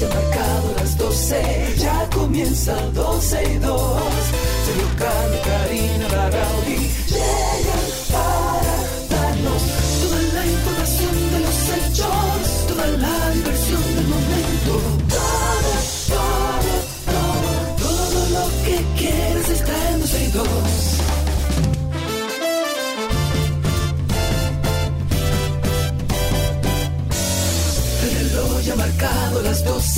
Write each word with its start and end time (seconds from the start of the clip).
reloj 0.00 0.04
ha 0.04 0.14
marcado 0.14 0.74
las 0.76 0.96
12, 0.96 1.74
ya 1.78 2.08
comienza 2.12 2.74
12 2.92 3.52
y 3.54 3.58
2. 3.58 4.02
Sergio 4.64 4.88
Carlos, 4.98 5.40
Karina, 5.44 6.08
Larrauri 6.08 6.90
llegan 7.08 7.39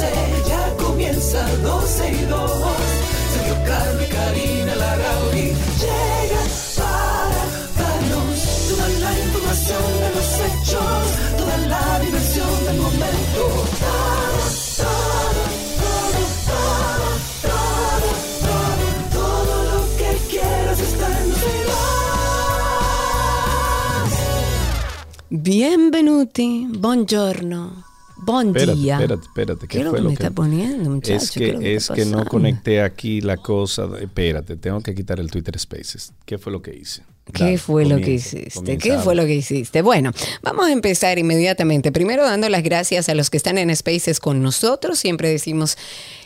12, 0.02 0.48
ya 0.48 0.76
comienza 0.76 1.46
12 1.62 2.10
y 2.10 2.24
2. 2.26 2.50
Sergio 3.32 3.56
Carlos 3.64 4.02
y 4.02 4.08
Karina 4.12 4.74
Larrauri 4.74 5.48
llegan 5.82 6.48
para 6.76 7.42
darnos 7.78 8.38
toda 8.68 8.88
la 9.04 9.12
información 9.18 9.86
de 10.02 10.08
los 10.16 10.28
hechos, 10.46 11.04
toda 11.38 11.56
la 11.68 12.00
diversión 12.00 12.64
del 12.64 12.76
momento. 12.78 13.42
Todo, 19.12 19.54
lo 19.70 19.80
que 19.98 20.10
quieras 20.30 20.78
en 20.80 20.86
los 21.28 21.82
Benvenuti, 25.30 26.66
buongiorno, 26.68 27.91
bon 28.22 28.48
Espérate, 28.48 28.78
día. 28.78 28.94
espérate, 28.96 29.22
espérate. 29.26 29.60
¿Qué 29.66 29.68
¿Qué 29.68 29.78
es 29.78 29.84
lo 29.84 29.90
fue 29.90 29.98
que 29.98 30.02
lo 30.04 30.10
me 30.10 30.16
que 30.16 30.22
está 30.22 30.34
poniendo, 30.34 30.90
muchacho? 30.90 31.14
Es 31.16 31.30
¿Qué 31.30 31.40
que, 31.40 31.46
es 31.50 31.58
que 31.58 31.74
es 31.74 31.82
está 31.82 31.94
que 31.94 32.04
no 32.06 32.24
conecté 32.24 32.80
aquí 32.82 33.20
la 33.20 33.36
cosa. 33.36 33.86
de- 33.86 34.04
espérate, 34.04 34.56
tengo 34.56 34.80
que 34.80 34.94
quitar 34.94 35.20
el 35.20 35.30
Twitter 35.30 35.58
Spaces. 35.58 36.12
¿Qué 36.24 36.38
fue 36.38 36.52
lo 36.52 36.62
que 36.62 36.74
hice? 36.74 37.02
¿Qué 37.32 37.44
Dale, 37.44 37.58
fue 37.58 37.84
lo 37.84 37.98
que 38.00 38.10
hiciste? 38.14 38.50
comienza, 38.52 38.82
¿Qué 38.88 38.98
fue 38.98 39.14
lo 39.14 39.24
que 39.24 39.34
hiciste? 39.36 39.80
Bueno, 39.82 40.10
vamos 40.42 40.66
a 40.66 40.72
empezar 40.72 41.18
inmediatamente. 41.20 41.92
Primero 41.92 42.24
dando 42.24 42.48
las 42.48 42.64
gracias 42.64 43.08
a 43.08 43.14
los 43.14 43.30
que 43.30 43.36
están 43.36 43.58
en 43.58 43.74
Spaces 43.76 44.18
con 44.18 44.42
nosotros. 44.42 44.98
Siempre 44.98 45.28
decimos 45.30 45.76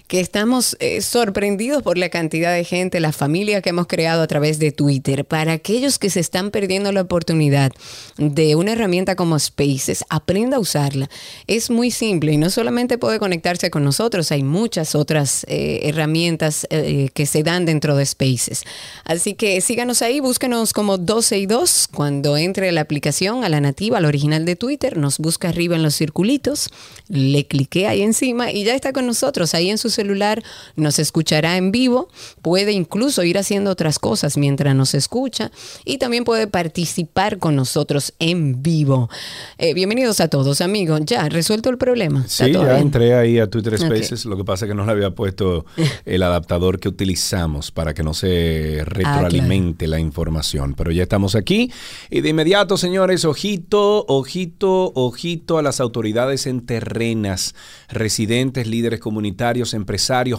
que 0.08 0.20
estamos 0.20 0.76
eh, 0.78 1.02
sorprendidos 1.02 1.82
por 1.82 1.98
la 1.98 2.08
cantidad 2.08 2.54
de 2.54 2.64
gente, 2.64 3.00
la 3.00 3.12
familia 3.12 3.60
que 3.60 3.70
hemos 3.70 3.86
creado 3.86 4.22
a 4.22 4.26
través 4.26 4.58
de 4.58 4.70
Twitter. 4.70 5.24
Para 5.24 5.52
aquellos 5.52 5.98
que 5.98 6.10
se 6.10 6.20
están 6.20 6.50
perdiendo 6.50 6.92
la 6.92 7.02
oportunidad 7.02 7.72
de 8.16 8.54
una 8.54 8.72
herramienta 8.72 9.16
como 9.16 9.38
Spaces, 9.38 10.04
aprenda 10.08 10.58
a 10.58 10.60
usarla. 10.60 11.10
Es 11.46 11.70
muy 11.70 11.90
simple 11.90 12.32
y 12.32 12.36
no 12.36 12.50
solamente 12.50 12.98
puede 12.98 13.18
conectarse 13.18 13.70
con 13.70 13.82
nosotros, 13.82 14.30
hay 14.30 14.44
muchas 14.44 14.94
otras 14.94 15.44
eh, 15.48 15.80
herramientas 15.82 16.66
eh, 16.70 17.08
que 17.12 17.26
se 17.26 17.42
dan 17.42 17.66
dentro 17.66 17.96
de 17.96 18.06
Spaces. 18.06 18.64
Así 19.04 19.34
que 19.34 19.60
síganos 19.60 20.02
ahí, 20.02 20.20
búsquenos 20.20 20.72
como 20.72 20.98
12 20.98 21.38
y 21.38 21.46
2. 21.46 21.88
Cuando 21.92 22.36
entre 22.36 22.70
la 22.70 22.82
aplicación 22.82 23.42
a 23.42 23.48
la 23.48 23.60
nativa, 23.60 23.98
al 23.98 24.04
original 24.04 24.44
de 24.44 24.54
Twitter, 24.54 24.96
nos 24.96 25.18
busca 25.18 25.48
arriba 25.48 25.74
en 25.74 25.82
los 25.82 25.96
circulitos, 25.96 26.70
le 27.08 27.46
clique 27.46 27.88
ahí 27.88 28.02
encima 28.02 28.52
y 28.52 28.64
ya 28.64 28.74
está 28.74 28.92
con 28.92 29.06
nosotros. 29.06 29.54
Ahí 29.54 29.70
en 29.70 29.78
su 29.78 29.95
celular 29.96 30.42
nos 30.76 30.98
escuchará 31.00 31.56
en 31.56 31.72
vivo, 31.72 32.08
puede 32.42 32.72
incluso 32.72 33.24
ir 33.24 33.36
haciendo 33.38 33.70
otras 33.72 33.98
cosas 33.98 34.36
mientras 34.36 34.74
nos 34.76 34.94
escucha 34.94 35.50
y 35.84 35.98
también 35.98 36.22
puede 36.24 36.46
participar 36.46 37.38
con 37.38 37.56
nosotros 37.56 38.14
en 38.20 38.62
vivo. 38.62 39.10
Eh, 39.58 39.74
bienvenidos 39.74 40.20
a 40.20 40.28
todos, 40.28 40.60
amigos. 40.60 41.00
Ya, 41.04 41.28
resuelto 41.28 41.68
el 41.70 41.78
problema. 41.78 42.20
¿Está 42.24 42.44
Sí, 42.46 42.52
ya 42.52 42.62
bien? 42.62 42.76
entré 42.76 43.14
ahí 43.14 43.38
a 43.38 43.48
Twitter. 43.48 43.76
Spaces. 43.76 44.24
Lo 44.26 44.36
que 44.36 44.44
pasa 44.44 44.64
es 44.64 44.70
que 44.70 44.74
no 44.76 44.86
le 44.86 44.92
había 44.92 45.10
puesto 45.10 45.66
el 46.04 46.22
adaptador 46.22 46.78
que 46.78 46.88
utilizamos 46.88 47.70
para 47.72 47.94
que 47.94 48.02
no 48.04 48.14
se 48.14 48.82
retroalimente 48.84 49.88
la 49.88 49.98
información. 49.98 50.74
Pero 50.74 50.92
ya 50.92 51.02
estamos 51.02 51.34
aquí. 51.34 51.72
Y 52.10 52.20
de 52.20 52.28
inmediato, 52.28 52.76
señores, 52.76 53.24
ojito, 53.24 54.04
ojito, 54.06 54.92
ojito 54.94 55.58
a 55.58 55.62
las 55.62 55.80
autoridades 55.80 56.46
en 56.46 56.64
terrenas. 56.64 57.54
Residentes, 57.88 58.66
líderes 58.66 59.00
comunitarios, 59.00 59.72
empresarios, 59.74 59.85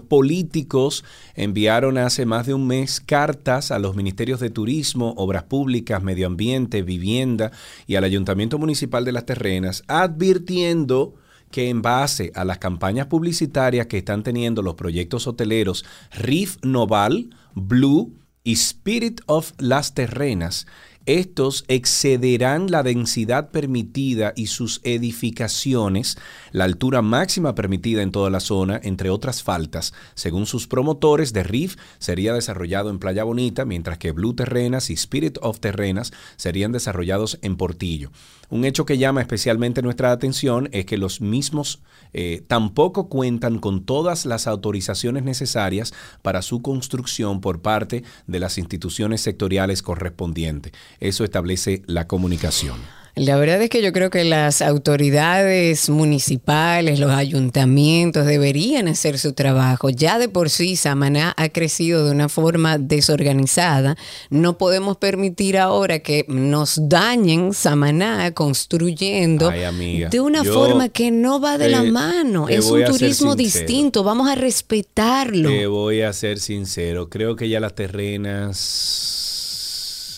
políticos 0.01 1.03
enviaron 1.33 1.97
hace 1.97 2.25
más 2.25 2.45
de 2.45 2.53
un 2.53 2.67
mes 2.67 3.01
cartas 3.01 3.71
a 3.71 3.79
los 3.79 3.95
ministerios 3.95 4.39
de 4.39 4.49
Turismo, 4.49 5.13
Obras 5.17 5.43
Públicas, 5.43 6.03
Medio 6.03 6.27
Ambiente, 6.27 6.83
Vivienda 6.83 7.51
y 7.87 7.95
al 7.95 8.03
Ayuntamiento 8.03 8.59
Municipal 8.59 9.05
de 9.05 9.11
Las 9.13 9.25
Terrenas 9.25 9.83
advirtiendo 9.87 11.15
que 11.51 11.69
en 11.69 11.81
base 11.81 12.31
a 12.35 12.43
las 12.43 12.57
campañas 12.57 13.07
publicitarias 13.07 13.87
que 13.87 13.97
están 13.97 14.23
teniendo 14.23 14.61
los 14.61 14.75
proyectos 14.75 15.27
hoteleros 15.27 15.85
Riff 16.11 16.57
Noval, 16.61 17.29
Blue 17.55 18.13
y 18.43 18.53
Spirit 18.53 19.21
of 19.25 19.53
Las 19.57 19.93
Terrenas, 19.93 20.67
estos 21.07 21.65
excederán 21.69 22.69
la 22.69 22.83
densidad 22.83 23.49
permitida 23.49 24.33
y 24.35 24.47
sus 24.47 24.81
edificaciones, 24.83 26.17
la 26.51 26.65
altura 26.65 27.01
máxima 27.01 27.55
permitida 27.55 28.01
en 28.01 28.11
toda 28.11 28.29
la 28.29 28.41
zona, 28.41 28.79
entre 28.83 29.09
otras 29.09 29.41
faltas. 29.41 29.93
Según 30.13 30.45
sus 30.45 30.67
promotores, 30.67 31.33
de 31.33 31.43
Riff 31.43 31.77
sería 31.97 32.33
desarrollado 32.33 32.89
en 32.89 32.99
Playa 32.99 33.23
Bonita, 33.23 33.65
mientras 33.65 33.97
que 33.97 34.11
Blue 34.11 34.35
Terrenas 34.35 34.89
y 34.89 34.93
Spirit 34.93 35.37
of 35.41 35.59
Terrenas 35.59 36.11
serían 36.35 36.73
desarrollados 36.73 37.39
en 37.41 37.55
Portillo. 37.55 38.11
Un 38.49 38.63
hecho 38.63 38.85
que 38.85 38.97
llama 38.97 39.21
especialmente 39.21 39.81
nuestra 39.81 40.11
atención 40.11 40.69
es 40.71 40.85
que 40.85 40.97
los 40.97 41.19
mismos 41.19 41.81
eh, 42.13 42.43
tampoco 42.47 43.09
cuentan 43.09 43.59
con 43.59 43.83
todas 43.83 44.25
las 44.25 44.47
autorizaciones 44.47 45.23
necesarias 45.23 45.93
para 46.21 46.41
su 46.41 46.61
construcción 46.61 47.41
por 47.41 47.61
parte 47.61 48.03
de 48.25 48.39
las 48.39 48.57
instituciones 48.57 49.21
sectoriales 49.21 49.81
correspondientes. 49.81 50.71
Eso 50.99 51.25
establece 51.25 51.83
la 51.87 52.07
comunicación. 52.07 52.77
La 53.17 53.35
verdad 53.35 53.59
es 53.63 53.69
que 53.71 53.81
yo 53.81 53.91
creo 53.93 54.11
que 54.11 54.23
las 54.23 54.61
autoridades 54.61 55.89
municipales, 55.89 56.99
los 56.99 57.09
ayuntamientos 57.09 58.27
deberían 58.27 58.87
hacer 58.87 59.17
su 59.17 59.33
trabajo. 59.33 59.89
Ya 59.89 60.19
de 60.19 60.29
por 60.29 60.51
sí 60.51 60.75
Samaná 60.75 61.33
ha 61.35 61.49
crecido 61.49 62.05
de 62.05 62.11
una 62.11 62.29
forma 62.29 62.77
desorganizada. 62.77 63.97
No 64.29 64.59
podemos 64.59 64.97
permitir 64.97 65.57
ahora 65.57 65.97
que 65.99 66.25
nos 66.27 66.79
dañen 66.89 67.53
Samaná 67.53 68.31
construyendo 68.35 69.49
Ay, 69.49 69.63
amiga, 69.63 70.09
de 70.09 70.19
una 70.19 70.43
forma 70.43 70.89
que 70.89 71.09
no 71.09 71.41
va 71.41 71.57
de 71.57 71.69
la 71.69 71.81
mano. 71.81 72.47
Es 72.47 72.69
un 72.69 72.85
turismo 72.85 73.35
distinto. 73.35 74.03
Vamos 74.03 74.29
a 74.29 74.35
respetarlo. 74.35 75.49
Te 75.49 75.65
voy 75.65 76.01
a 76.01 76.13
ser 76.13 76.37
sincero, 76.37 77.09
creo 77.09 77.35
que 77.35 77.49
ya 77.49 77.59
las 77.59 77.73
terrenas... 77.73 79.23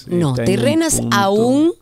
No, 0.08 0.34
terrenas 0.34 1.02
aún 1.12 1.74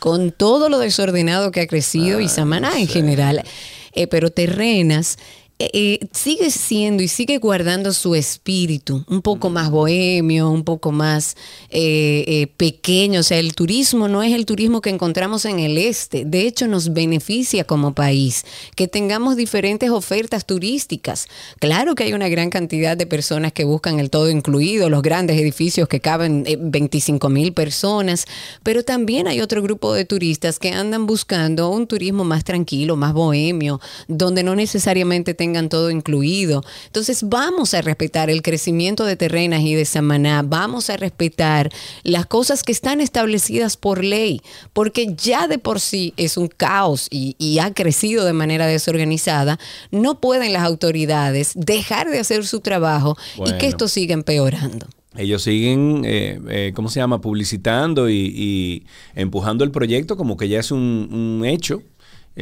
con 0.00 0.32
todo 0.32 0.68
lo 0.68 0.78
desordenado 0.78 1.52
que 1.52 1.60
ha 1.60 1.66
crecido 1.68 2.20
y 2.20 2.28
Samaná 2.28 2.80
en 2.80 2.88
general, 2.88 3.44
eh, 3.92 4.06
pero 4.08 4.30
terrenas 4.30 5.18
eh, 5.60 5.70
eh, 5.74 6.08
sigue 6.12 6.50
siendo 6.50 7.02
y 7.02 7.08
sigue 7.08 7.36
guardando 7.36 7.92
su 7.92 8.14
espíritu, 8.14 9.04
un 9.08 9.20
poco 9.20 9.50
más 9.50 9.70
bohemio, 9.70 10.48
un 10.48 10.64
poco 10.64 10.90
más 10.90 11.36
eh, 11.68 12.24
eh, 12.26 12.46
pequeño. 12.56 13.20
O 13.20 13.22
sea, 13.22 13.38
el 13.38 13.54
turismo 13.54 14.08
no 14.08 14.22
es 14.22 14.32
el 14.32 14.46
turismo 14.46 14.80
que 14.80 14.88
encontramos 14.88 15.44
en 15.44 15.58
el 15.58 15.76
este. 15.76 16.24
De 16.24 16.46
hecho, 16.46 16.66
nos 16.66 16.94
beneficia 16.94 17.64
como 17.64 17.92
país 17.94 18.46
que 18.74 18.88
tengamos 18.88 19.36
diferentes 19.36 19.90
ofertas 19.90 20.46
turísticas. 20.46 21.28
Claro 21.58 21.94
que 21.94 22.04
hay 22.04 22.14
una 22.14 22.30
gran 22.30 22.48
cantidad 22.48 22.96
de 22.96 23.06
personas 23.06 23.52
que 23.52 23.64
buscan 23.64 24.00
el 24.00 24.08
todo 24.08 24.30
incluido, 24.30 24.88
los 24.88 25.02
grandes 25.02 25.38
edificios 25.38 25.88
que 25.88 26.00
caben 26.00 26.44
eh, 26.46 26.56
25 26.58 27.28
mil 27.28 27.52
personas, 27.52 28.24
pero 28.62 28.82
también 28.82 29.28
hay 29.28 29.42
otro 29.42 29.60
grupo 29.60 29.92
de 29.92 30.06
turistas 30.06 30.58
que 30.58 30.70
andan 30.70 31.06
buscando 31.06 31.68
un 31.68 31.86
turismo 31.86 32.24
más 32.24 32.44
tranquilo, 32.44 32.96
más 32.96 33.12
bohemio, 33.12 33.78
donde 34.08 34.42
no 34.42 34.56
necesariamente 34.56 35.34
tengan 35.34 35.49
todo 35.68 35.90
incluido. 35.90 36.62
Entonces 36.86 37.28
vamos 37.28 37.74
a 37.74 37.82
respetar 37.82 38.30
el 38.30 38.42
crecimiento 38.42 39.04
de 39.04 39.16
Terrenas 39.16 39.60
y 39.62 39.74
de 39.74 39.84
Samaná, 39.84 40.42
vamos 40.42 40.90
a 40.90 40.96
respetar 40.96 41.70
las 42.02 42.26
cosas 42.26 42.62
que 42.62 42.72
están 42.72 43.00
establecidas 43.00 43.76
por 43.76 44.04
ley, 44.04 44.40
porque 44.72 45.14
ya 45.14 45.48
de 45.48 45.58
por 45.58 45.80
sí 45.80 46.14
es 46.16 46.36
un 46.36 46.48
caos 46.48 47.08
y, 47.10 47.36
y 47.38 47.58
ha 47.58 47.72
crecido 47.72 48.24
de 48.24 48.32
manera 48.32 48.66
desorganizada, 48.66 49.58
no 49.90 50.20
pueden 50.20 50.52
las 50.52 50.62
autoridades 50.62 51.52
dejar 51.54 52.10
de 52.10 52.18
hacer 52.18 52.46
su 52.46 52.60
trabajo 52.60 53.16
y 53.44 53.52
que 53.58 53.66
esto 53.66 53.88
siga 53.88 54.14
empeorando. 54.14 54.86
Ellos 55.16 55.42
siguen, 55.42 56.02
eh, 56.04 56.40
eh, 56.48 56.72
¿cómo 56.74 56.88
se 56.88 57.00
llama? 57.00 57.20
Publicitando 57.20 58.08
y, 58.08 58.32
y 58.34 58.84
empujando 59.16 59.64
el 59.64 59.72
proyecto 59.72 60.16
como 60.16 60.36
que 60.36 60.48
ya 60.48 60.60
es 60.60 60.70
un, 60.70 61.08
un 61.40 61.44
hecho. 61.44 61.82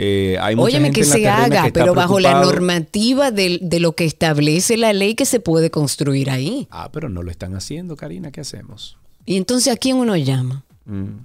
Eh, 0.01 0.39
hay 0.41 0.55
mucha 0.55 0.67
Óyeme 0.67 0.87
gente 0.87 1.01
que 1.01 1.07
en 1.07 1.11
la 1.11 1.17
se 1.17 1.29
haga, 1.29 1.63
que 1.65 1.73
pero 1.73 1.93
bajo 1.93 2.21
la 2.21 2.41
normativa 2.41 3.33
de, 3.33 3.59
de 3.61 3.81
lo 3.81 3.97
que 3.97 4.05
establece 4.05 4.77
la 4.77 4.93
ley 4.93 5.17
que 5.17 5.25
se 5.25 5.41
puede 5.41 5.73
construir 5.73 6.31
ahí. 6.31 6.69
Ah, 6.71 6.91
pero 6.93 7.09
no 7.09 7.25
lo 7.25 7.33
están 7.33 7.57
haciendo, 7.57 7.97
Karina, 7.97 8.31
¿qué 8.31 8.43
hacemos? 8.43 8.97
Y 9.27 9.37
entonces, 9.37 9.73
¿a 9.75 9.77
quién 9.77 9.97
uno 9.97 10.15
llama? 10.17 10.65
Mm. 10.85 11.19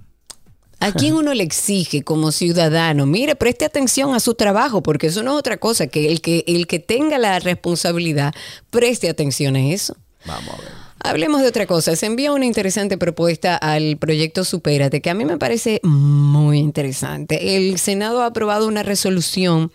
¿A 0.80 0.90
quién 0.90 1.14
uno 1.14 1.34
le 1.34 1.44
exige 1.44 2.02
como 2.02 2.32
ciudadano? 2.32 3.06
Mire, 3.06 3.36
preste 3.36 3.64
atención 3.64 4.12
a 4.12 4.18
su 4.18 4.34
trabajo, 4.34 4.82
porque 4.82 5.06
eso 5.06 5.22
no 5.22 5.34
es 5.34 5.38
otra 5.38 5.56
cosa, 5.58 5.86
que 5.86 6.10
el 6.10 6.20
que, 6.20 6.42
el 6.48 6.66
que 6.66 6.80
tenga 6.80 7.16
la 7.18 7.38
responsabilidad 7.38 8.34
preste 8.70 9.08
atención 9.08 9.54
a 9.54 9.60
eso. 9.60 9.96
Vamos 10.26 10.52
a 10.52 10.56
ver. 10.56 10.83
Hablemos 11.00 11.42
de 11.42 11.48
otra 11.48 11.66
cosa. 11.66 11.96
Se 11.96 12.06
envía 12.06 12.32
una 12.32 12.46
interesante 12.46 12.96
propuesta 12.96 13.56
al 13.56 13.96
proyecto 13.98 14.44
Supérate, 14.44 15.00
que 15.00 15.10
a 15.10 15.14
mí 15.14 15.24
me 15.24 15.36
parece 15.36 15.80
muy 15.82 16.58
interesante. 16.58 17.56
El 17.56 17.78
Senado 17.78 18.22
ha 18.22 18.26
aprobado 18.26 18.66
una 18.66 18.82
resolución 18.82 19.70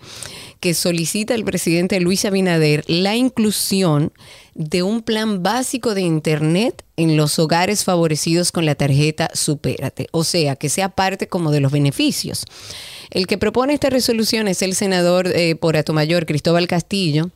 que 0.60 0.74
solicita 0.74 1.36
al 1.36 1.45
presidente 1.45 2.00
Luis 2.00 2.25
Abinader 2.25 2.83
la 2.88 3.16
inclusión 3.16 4.12
de 4.56 4.83
un 4.83 5.04
plan 5.04 5.42
básico 5.42 5.95
de 5.95 6.01
Internet 6.01 6.83
en 6.98 7.16
los 7.16 7.39
hogares 7.39 7.86
favorecidos 7.86 8.51
con 8.51 8.65
la 8.65 8.75
tarjeta 8.75 9.30
Supérate, 9.33 10.07
o 10.12 10.24
sea, 10.24 10.57
que 10.57 10.68
sea 10.68 10.89
parte 10.89 11.27
como 11.27 11.51
de 11.51 11.62
los 11.62 11.72
beneficios. 11.72 12.45
El 13.10 13.25
que 13.25 13.38
propone 13.38 13.74
esta 13.74 13.89
resolución 13.89 14.48
es 14.48 14.62
el 14.62 14.75
senador 14.75 15.27
eh, 15.27 15.56
por 15.56 15.77
Atomayor, 15.77 16.25
Cristóbal 16.25 16.68
Castillo. 16.68 17.31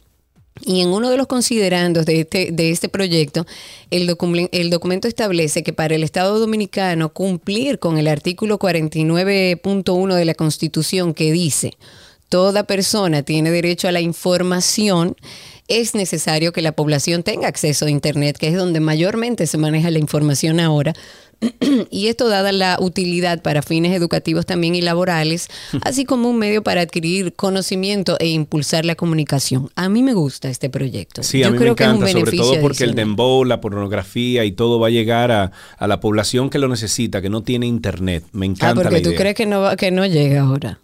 Y 0.61 0.81
en 0.81 0.89
uno 0.89 1.09
de 1.09 1.17
los 1.17 1.27
considerandos 1.27 2.05
de 2.05 2.21
este, 2.21 2.51
de 2.51 2.69
este 2.69 2.87
proyecto, 2.87 3.45
el, 3.89 4.15
el 4.51 4.69
documento 4.69 5.07
establece 5.07 5.63
que 5.63 5.73
para 5.73 5.95
el 5.95 6.03
Estado 6.03 6.39
Dominicano 6.39 7.09
cumplir 7.09 7.79
con 7.79 7.97
el 7.97 8.07
artículo 8.07 8.59
49.1 8.59 10.15
de 10.15 10.25
la 10.25 10.35
Constitución 10.35 11.13
que 11.13 11.31
dice, 11.31 11.73
toda 12.33 12.63
persona 12.63 13.21
tiene 13.21 13.51
derecho 13.51 13.87
a 13.87 13.91
la 13.91 14.01
información, 14.01 15.15
es 15.67 15.93
necesario 15.93 16.51
que 16.51 16.63
la 16.63 16.71
población 16.71 17.21
tenga 17.21 17.47
acceso 17.47 17.85
a 17.85 17.91
Internet, 17.91 18.37
que 18.39 18.47
es 18.47 18.55
donde 18.55 18.79
mayormente 18.79 19.45
se 19.45 19.59
maneja 19.59 19.91
la 19.91 19.99
información 19.99 20.59
ahora. 20.59 20.93
y 21.91 22.07
esto 22.07 22.29
dada 22.29 22.51
la 22.51 22.77
utilidad 22.79 23.43
para 23.43 23.61
fines 23.61 23.95
educativos 23.95 24.47
también 24.47 24.73
y 24.73 24.81
laborales, 24.81 25.47
así 25.83 26.05
como 26.05 26.27
un 26.27 26.39
medio 26.39 26.63
para 26.63 26.81
adquirir 26.81 27.33
conocimiento 27.33 28.17
e 28.19 28.29
impulsar 28.29 28.83
la 28.83 28.95
comunicación. 28.95 29.69
A 29.75 29.87
mí 29.87 30.01
me 30.01 30.15
gusta 30.15 30.49
este 30.49 30.71
proyecto. 30.71 31.21
Sí, 31.21 31.41
Yo 31.41 31.49
a 31.49 31.51
mí 31.51 31.57
creo 31.59 31.75
me 31.77 31.83
encanta, 31.83 32.05
que 32.05 32.11
es 32.13 32.15
un 32.15 32.25
sobre 32.25 32.37
todo 32.37 32.61
porque 32.61 32.83
el 32.83 32.95
dembow, 32.95 33.45
la 33.45 33.61
pornografía 33.61 34.43
y 34.43 34.53
todo 34.53 34.79
va 34.79 34.87
a 34.87 34.89
llegar 34.89 35.31
a, 35.31 35.51
la 35.79 35.99
población 35.99 36.49
que 36.49 36.57
lo 36.57 36.67
necesita, 36.67 37.21
que 37.21 37.29
no 37.29 37.43
tiene 37.43 37.67
internet. 37.67 38.23
Me 38.31 38.47
encanta. 38.47 38.81
Ah, 38.81 38.83
porque 38.83 39.01
tú 39.01 39.13
crees 39.13 39.35
que 39.35 39.45
no, 39.45 39.77
que 39.77 39.91
no 39.91 40.03
llega 40.07 40.41
ahora. 40.41 40.79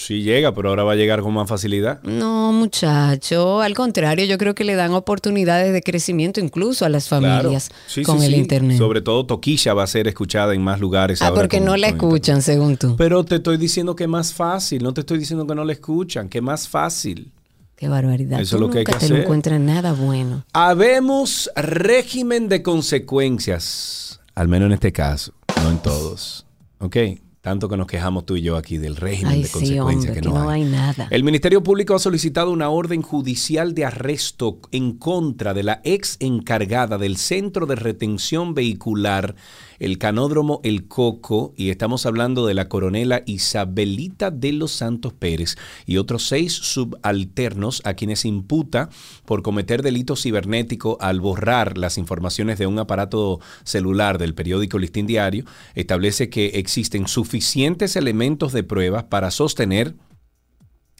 Sí 0.00 0.22
llega, 0.22 0.54
pero 0.54 0.70
ahora 0.70 0.82
va 0.82 0.92
a 0.92 0.96
llegar 0.96 1.20
con 1.20 1.34
más 1.34 1.46
facilidad. 1.46 2.02
No, 2.04 2.54
muchacho, 2.54 3.60
al 3.60 3.74
contrario, 3.74 4.24
yo 4.24 4.38
creo 4.38 4.54
que 4.54 4.64
le 4.64 4.74
dan 4.74 4.92
oportunidades 4.92 5.74
de 5.74 5.82
crecimiento 5.82 6.40
incluso 6.40 6.86
a 6.86 6.88
las 6.88 7.06
familias 7.06 7.68
con 8.06 8.22
el 8.22 8.34
Internet. 8.34 8.78
Sobre 8.78 9.02
todo 9.02 9.26
Toquilla 9.26 9.74
va 9.74 9.82
a 9.82 9.86
ser 9.86 10.08
escuchada 10.08 10.54
en 10.54 10.62
más 10.62 10.80
lugares. 10.80 11.20
Ah, 11.20 11.34
porque 11.34 11.60
no 11.60 11.76
la 11.76 11.88
escuchan, 11.88 12.40
según 12.40 12.78
tú. 12.78 12.96
Pero 12.96 13.24
te 13.24 13.36
estoy 13.36 13.58
diciendo 13.58 13.94
que 13.94 14.04
es 14.04 14.08
más 14.08 14.32
fácil, 14.32 14.82
no 14.82 14.94
te 14.94 15.02
estoy 15.02 15.18
diciendo 15.18 15.46
que 15.46 15.54
no 15.54 15.66
la 15.66 15.74
escuchan, 15.74 16.30
que 16.30 16.38
es 16.38 16.44
más 16.44 16.66
fácil. 16.66 17.30
Qué 17.76 17.86
barbaridad. 17.86 18.40
Eso 18.40 18.56
es 18.56 18.60
lo 18.60 18.70
que 18.70 18.78
hay 18.78 18.84
que 18.84 18.94
te 18.94 19.06
No 19.06 19.58
nada 19.58 19.92
bueno. 19.92 20.46
Habemos 20.54 21.50
régimen 21.56 22.48
de 22.48 22.62
consecuencias, 22.62 24.18
al 24.34 24.48
menos 24.48 24.68
en 24.68 24.72
este 24.72 24.92
caso, 24.92 25.34
no 25.62 25.70
en 25.70 25.78
todos. 25.78 26.46
¿Ok? 26.78 26.96
Tanto 27.40 27.70
que 27.70 27.76
nos 27.78 27.86
quejamos 27.86 28.26
tú 28.26 28.36
y 28.36 28.42
yo 28.42 28.56
aquí 28.56 28.76
del 28.76 28.96
régimen 28.96 29.40
de 29.40 29.48
consecuencias 29.48 30.14
que, 30.14 30.20
no, 30.20 30.50
hay. 30.50 30.64
nada. 30.64 31.08
El 31.10 31.24
Ministerio 31.24 31.62
Público 31.62 31.94
ha 31.94 31.98
solicitado 31.98 32.50
una 32.50 32.68
orden 32.68 33.00
judicial 33.00 33.74
de 33.74 33.86
arresto 33.86 34.58
en 34.72 34.92
contra 34.92 35.54
de 35.54 35.62
la 35.62 35.80
ex 35.82 36.18
encargada 36.20 36.98
del 36.98 37.16
Centro 37.16 37.64
de 37.64 37.76
Retención 37.76 38.52
Vehicular 38.52 39.36
el 39.80 39.98
canódromo 39.98 40.60
El 40.62 40.86
Coco, 40.86 41.52
y 41.56 41.70
estamos 41.70 42.06
hablando 42.06 42.46
de 42.46 42.54
la 42.54 42.68
coronela 42.68 43.22
Isabelita 43.26 44.30
de 44.30 44.52
los 44.52 44.70
Santos 44.70 45.12
Pérez 45.14 45.56
y 45.86 45.96
otros 45.96 46.28
seis 46.28 46.52
subalternos 46.52 47.82
a 47.84 47.94
quienes 47.94 48.24
imputa 48.24 48.90
por 49.24 49.42
cometer 49.42 49.82
delito 49.82 50.14
cibernético 50.14 50.98
al 51.00 51.20
borrar 51.20 51.78
las 51.78 51.98
informaciones 51.98 52.58
de 52.58 52.66
un 52.66 52.78
aparato 52.78 53.40
celular 53.64 54.18
del 54.18 54.34
periódico 54.34 54.78
Listín 54.78 55.06
Diario, 55.06 55.44
establece 55.74 56.28
que 56.28 56.46
existen 56.46 57.08
suficientes 57.08 57.96
elementos 57.96 58.52
de 58.52 58.62
pruebas 58.62 59.04
para 59.04 59.30
sostener 59.30 59.94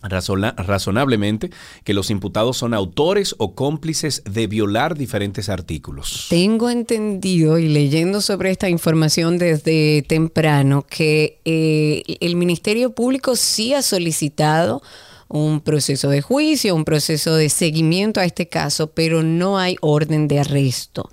razonablemente 0.03 1.51
que 1.85 1.95
los 1.95 2.11
imputados 2.11 2.57
son 2.57 2.75
autores 2.75 3.35
o 3.39 3.55
cómplices 3.55 4.23
de 4.25 4.47
violar 4.47 4.97
diferentes 4.97 5.49
artículos. 5.49 6.27
Tengo 6.31 6.71
entendido 6.71 7.59
y 7.59 7.69
leyendo 7.69 8.21
sobre 8.21 8.51
esta 8.51 8.69
información 8.69 9.39
desde 9.39 10.03
temprano 10.09 10.87
que 10.89 11.41
eh, 11.45 12.03
el 12.21 12.37
Ministerio 12.37 12.95
Público 12.95 13.37
sí 13.37 13.75
ha 13.75 13.83
solicitado 13.83 14.83
un 15.31 15.61
proceso 15.61 16.11
de 16.11 16.23
juicio, 16.23 16.75
un 16.75 16.85
proceso 16.85 17.37
de 17.37 17.49
seguimiento 17.49 18.21
a 18.21 18.25
este 18.25 18.49
caso, 18.49 18.91
pero 18.91 19.23
no 19.23 19.59
hay 19.59 19.77
orden 19.81 20.27
de 20.27 20.41
arresto 20.41 21.09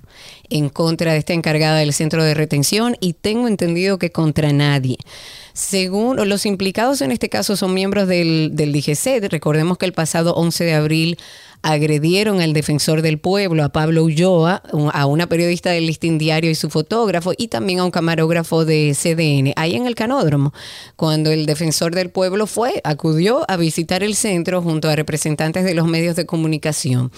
en 0.49 0.69
contra 0.69 1.13
de 1.13 1.19
esta 1.19 1.33
encargada 1.33 1.77
del 1.77 1.93
centro 1.93 2.23
de 2.23 2.33
retención 2.33 2.97
y 2.99 3.13
tengo 3.13 3.47
entendido 3.47 3.99
que 3.99 4.11
contra 4.11 4.51
nadie. 4.51 4.97
Según 5.53 6.27
los 6.27 6.45
implicados 6.45 7.01
en 7.01 7.11
este 7.11 7.29
caso 7.29 7.55
son 7.55 7.73
miembros 7.73 8.07
del, 8.07 8.51
del 8.53 8.73
DGC, 8.73 9.29
recordemos 9.29 9.77
que 9.77 9.85
el 9.85 9.93
pasado 9.93 10.33
11 10.33 10.63
de 10.63 10.73
abril 10.73 11.17
agredieron 11.71 12.39
al 12.39 12.53
defensor 12.53 13.01
del 13.01 13.19
pueblo, 13.19 13.63
a 13.63 13.69
Pablo 13.69 14.03
Ulloa, 14.03 14.63
a 14.93 15.05
una 15.05 15.27
periodista 15.27 15.71
del 15.71 15.85
Listín 15.85 16.17
Diario 16.17 16.49
y 16.49 16.55
su 16.55 16.69
fotógrafo, 16.69 17.33
y 17.37 17.49
también 17.49 17.79
a 17.79 17.85
un 17.85 17.91
camarógrafo 17.91 18.63
de 18.63 18.95
CDN, 18.95 19.53
ahí 19.57 19.75
en 19.75 19.85
el 19.85 19.95
canódromo, 19.95 20.53
cuando 20.95 21.31
el 21.31 21.45
defensor 21.45 21.93
del 21.93 22.09
pueblo 22.09 22.47
fue, 22.47 22.81
acudió 22.83 23.45
a 23.49 23.57
visitar 23.57 24.01
el 24.01 24.15
centro 24.15 24.61
junto 24.61 24.89
a 24.89 24.95
representantes 24.95 25.65
de 25.65 25.73
los 25.73 25.87
medios 25.87 26.15
de 26.15 26.25
comunicación. 26.25 27.11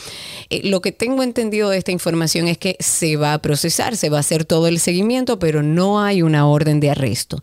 Eh, 0.49 0.61
lo 0.63 0.81
que 0.81 0.91
tengo 0.91 1.21
entendido 1.21 1.69
de 1.69 1.77
esta 1.77 1.91
información 1.91 2.47
es 2.47 2.57
que 2.57 2.75
se 2.79 3.17
va 3.17 3.33
a 3.33 3.41
procesar, 3.41 3.95
se 3.97 4.09
va 4.09 4.17
a 4.17 4.21
hacer 4.21 4.45
todo 4.45 4.67
el 4.67 4.79
seguimiento, 4.79 5.37
pero 5.37 5.61
no 5.61 6.01
hay 6.01 6.21
una 6.23 6.47
orden 6.47 6.79
de 6.79 6.89
arresto. 6.89 7.39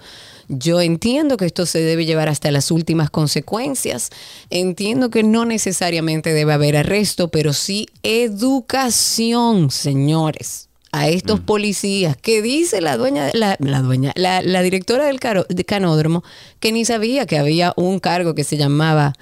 Yo 0.48 0.80
entiendo 0.80 1.36
que 1.36 1.46
esto 1.46 1.66
se 1.66 1.80
debe 1.80 2.04
llevar 2.04 2.28
hasta 2.28 2.50
las 2.50 2.70
últimas 2.70 3.10
consecuencias. 3.10 4.10
Entiendo 4.50 5.10
que 5.10 5.22
no 5.22 5.44
necesariamente 5.44 6.32
debe 6.32 6.52
haber 6.52 6.76
arresto, 6.76 7.28
pero 7.28 7.52
sí 7.52 7.88
educación, 8.02 9.70
señores 9.70 10.65
a 10.96 11.08
estos 11.08 11.40
mm. 11.40 11.44
policías 11.44 12.16
que 12.16 12.40
dice 12.40 12.80
la 12.80 12.96
dueña, 12.96 13.28
la, 13.34 13.56
la 13.60 13.82
dueña, 13.82 14.12
la, 14.16 14.40
la, 14.40 14.62
directora 14.62 15.04
del 15.04 15.20
canódromo 15.66 16.24
que 16.58 16.72
ni 16.72 16.86
sabía 16.86 17.26
que 17.26 17.36
había 17.36 17.74
un 17.76 17.98
cargo 17.98 18.34
que 18.34 18.44
se 18.44 18.56
llamaba 18.56 19.12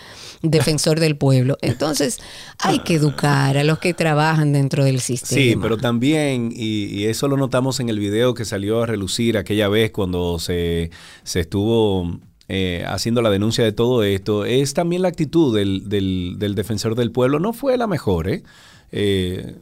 defensor 0.43 1.01
del 1.01 1.17
pueblo. 1.17 1.59
Entonces, 1.63 2.21
hay 2.61 2.79
que 2.79 2.95
educar 2.95 3.59
a 3.59 3.65
los 3.65 3.81
que 3.81 3.93
trabajan 3.93 4.53
dentro 4.53 4.85
del 4.85 5.01
sistema. 5.01 5.41
Sí, 5.41 5.57
pero 5.61 5.77
también, 5.77 6.53
y, 6.55 7.07
eso 7.07 7.27
lo 7.27 7.37
notamos 7.37 7.81
en 7.81 7.89
el 7.89 7.99
video 7.99 8.35
que 8.35 8.45
salió 8.45 8.83
a 8.83 8.87
relucir 8.87 9.37
aquella 9.37 9.69
vez 9.69 9.91
cuando 9.91 10.39
se, 10.39 10.91
se 11.25 11.41
estuvo 11.41 12.21
eh, 12.49 12.85
haciendo 12.87 13.21
la 13.21 13.31
denuncia 13.31 13.65
de 13.65 13.73
todo 13.73 14.05
esto, 14.05 14.45
es 14.45 14.75
también 14.75 15.03
la 15.03 15.09
actitud 15.09 15.57
del, 15.57 15.89
del, 15.89 16.37
del 16.39 16.55
defensor 16.55 16.95
del 16.95 17.11
pueblo. 17.11 17.41
No 17.41 17.53
fue 17.53 17.77
la 17.77 17.89
mejor, 17.89 18.29
¿eh? 18.29 18.45
eh 18.93 19.57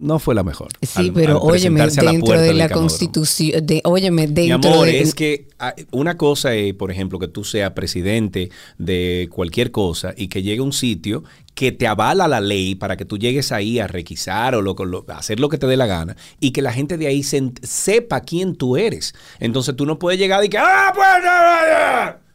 no 0.00 0.18
fue 0.18 0.34
la 0.34 0.42
mejor. 0.42 0.68
Sí, 0.82 1.12
pero 1.14 1.38
óyeme, 1.40 1.86
dentro 1.86 2.40
de 2.40 2.54
la 2.54 2.68
constitución, 2.68 3.64
de, 3.64 3.82
óyeme, 3.84 4.26
dentro 4.26 4.58
Mi 4.58 4.74
amor, 4.74 4.86
de... 4.86 5.00
es 5.00 5.14
que 5.14 5.46
ah, 5.58 5.74
una 5.90 6.16
cosa 6.16 6.54
es, 6.54 6.74
por 6.74 6.90
ejemplo, 6.90 7.18
que 7.18 7.28
tú 7.28 7.44
seas 7.44 7.72
presidente 7.72 8.50
de 8.78 9.28
cualquier 9.30 9.70
cosa 9.70 10.14
y 10.16 10.28
que 10.28 10.42
llegue 10.42 10.60
a 10.60 10.64
un 10.64 10.72
sitio 10.72 11.22
que 11.54 11.72
te 11.72 11.86
avala 11.86 12.26
la 12.26 12.40
ley 12.40 12.74
para 12.74 12.96
que 12.96 13.04
tú 13.04 13.18
llegues 13.18 13.52
ahí 13.52 13.78
a 13.78 13.86
requisar 13.86 14.54
o 14.54 14.62
lo, 14.62 15.04
hacer 15.08 15.38
lo 15.38 15.48
que 15.50 15.58
te 15.58 15.66
dé 15.66 15.76
la 15.76 15.86
gana 15.86 16.16
y 16.40 16.52
que 16.52 16.62
la 16.62 16.72
gente 16.72 16.96
de 16.96 17.06
ahí 17.06 17.22
sepa 17.22 18.20
quién 18.22 18.56
tú 18.56 18.76
eres. 18.76 19.14
Entonces 19.38 19.76
tú 19.76 19.84
no 19.84 19.98
puedes 19.98 20.18
llegar 20.18 20.42
y 20.44 20.48
que, 20.48 20.58
¡ah, 20.58 20.92
pues! 20.94 22.29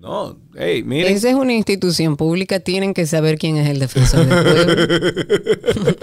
No, 0.00 0.38
hey, 0.56 0.82
miren. 0.82 1.14
Esa 1.14 1.28
es 1.28 1.34
una 1.34 1.52
institución 1.52 2.16
pública, 2.16 2.58
tienen 2.58 2.94
que 2.94 3.04
saber 3.04 3.36
quién 3.36 3.58
es 3.58 3.68
el 3.68 3.80
defensor 3.80 4.24
del 4.24 4.42
pueblo. 4.42 5.94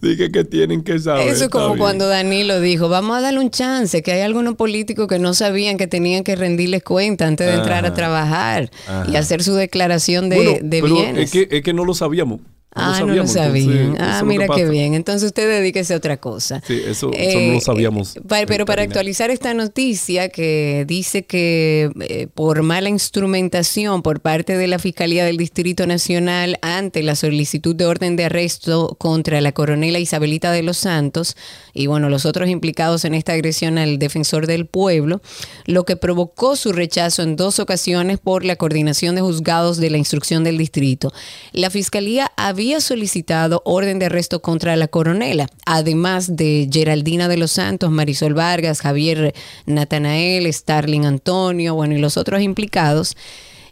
Dije 0.00 0.32
que 0.32 0.44
tienen 0.44 0.82
que 0.82 0.98
saber. 0.98 1.28
Eso 1.28 1.44
es 1.44 1.50
como 1.50 1.76
cuando 1.76 2.08
Danilo 2.08 2.60
dijo, 2.60 2.88
vamos 2.88 3.18
a 3.18 3.20
darle 3.20 3.40
un 3.40 3.50
chance, 3.50 4.02
que 4.02 4.12
hay 4.12 4.22
algunos 4.22 4.54
políticos 4.54 5.06
que 5.06 5.18
no 5.18 5.34
sabían 5.34 5.76
que 5.76 5.86
tenían 5.86 6.24
que 6.24 6.34
rendirles 6.34 6.82
cuenta 6.82 7.26
antes 7.26 7.46
de 7.46 7.54
entrar 7.56 7.84
a 7.84 7.92
trabajar 7.92 8.70
y 9.06 9.16
hacer 9.16 9.42
su 9.42 9.52
declaración 9.52 10.30
de, 10.30 10.62
bien. 10.62 11.18
Es 11.18 11.30
que, 11.30 11.46
es 11.50 11.62
que 11.62 11.74
no 11.74 11.84
lo 11.84 11.92
sabíamos. 11.92 12.40
Ah, 12.76 13.00
no 13.00 13.14
lo 13.14 13.26
sabían. 13.26 13.96
ah, 13.98 14.22
mira 14.24 14.46
qué 14.54 14.68
bien. 14.68 14.94
Entonces 14.94 15.26
usted 15.26 15.48
dedíquese 15.48 15.94
a 15.94 15.96
otra 15.96 16.16
cosa. 16.18 16.62
Sí, 16.66 16.82
eso, 16.86 17.10
no 17.10 17.52
lo 17.54 17.60
sabíamos. 17.60 18.16
Eh, 18.16 18.20
pero 18.46 18.66
para 18.66 18.82
actualizar 18.82 19.30
esta 19.30 19.54
noticia 19.54 20.28
que 20.28 20.84
dice 20.86 21.24
que 21.24 21.90
eh, 22.00 22.28
por 22.32 22.62
mala 22.62 22.88
instrumentación 22.88 24.02
por 24.02 24.20
parte 24.20 24.56
de 24.56 24.66
la 24.66 24.78
Fiscalía 24.78 25.24
del 25.24 25.36
Distrito 25.36 25.86
Nacional 25.86 26.58
ante 26.62 27.02
la 27.02 27.14
solicitud 27.14 27.74
de 27.74 27.86
orden 27.86 28.16
de 28.16 28.26
arresto 28.26 28.96
contra 28.98 29.40
la 29.40 29.52
coronela 29.52 29.98
Isabelita 29.98 30.52
de 30.52 30.62
los 30.62 30.76
Santos 30.76 31.36
y 31.72 31.86
bueno, 31.86 32.08
los 32.08 32.26
otros 32.26 32.48
implicados 32.48 33.04
en 33.04 33.14
esta 33.14 33.32
agresión 33.32 33.78
al 33.78 33.98
defensor 33.98 34.46
del 34.46 34.66
pueblo, 34.66 35.20
lo 35.66 35.84
que 35.84 35.96
provocó 35.96 36.56
su 36.56 36.72
rechazo 36.72 37.22
en 37.22 37.36
dos 37.36 37.58
ocasiones 37.58 38.18
por 38.18 38.44
la 38.44 38.56
coordinación 38.56 39.14
de 39.14 39.20
juzgados 39.20 39.76
de 39.76 39.90
la 39.90 39.98
instrucción 39.98 40.44
del 40.44 40.58
distrito. 40.58 41.12
La 41.52 41.70
Fiscalía 41.70 42.32
había 42.36 42.65
había 42.66 42.80
solicitado 42.80 43.62
orden 43.64 44.00
de 44.00 44.06
arresto 44.06 44.42
contra 44.42 44.74
la 44.74 44.88
coronela, 44.88 45.46
además 45.66 46.34
de 46.34 46.68
Geraldina 46.68 47.28
de 47.28 47.36
los 47.36 47.52
Santos, 47.52 47.92
Marisol 47.92 48.34
Vargas, 48.34 48.80
Javier 48.80 49.36
Natanael, 49.66 50.52
Starling 50.52 51.06
Antonio, 51.06 51.76
bueno, 51.76 51.94
y 51.94 51.98
los 51.98 52.16
otros 52.16 52.42
implicados 52.42 53.16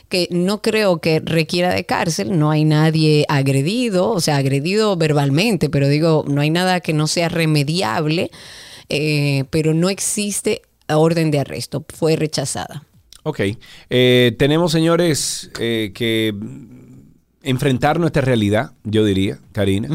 que 0.09 0.27
no 0.31 0.61
creo 0.61 0.99
que 0.99 1.19
requiera 1.19 1.73
de 1.73 1.85
cárcel, 1.85 2.37
no 2.37 2.49
hay 2.49 2.63
nadie 2.63 3.25
agredido, 3.27 4.11
o 4.11 4.21
sea, 4.21 4.37
agredido 4.37 4.95
verbalmente, 4.95 5.69
pero 5.69 5.87
digo, 5.89 6.23
no 6.27 6.41
hay 6.41 6.49
nada 6.49 6.79
que 6.79 6.93
no 6.93 7.07
sea 7.07 7.29
remediable, 7.29 8.31
eh, 8.89 9.43
pero 9.49 9.73
no 9.73 9.89
existe 9.89 10.61
orden 10.87 11.31
de 11.31 11.39
arresto, 11.39 11.85
fue 11.89 12.15
rechazada. 12.15 12.85
Ok, 13.23 13.41
eh, 13.89 14.35
tenemos 14.39 14.71
señores 14.71 15.51
eh, 15.59 15.91
que 15.93 16.33
enfrentar 17.47 17.97
nuestra 17.97 18.21
realidad, 18.21 18.73
yo 18.83 19.05
diría, 19.05 19.39
Karina, 19.53 19.87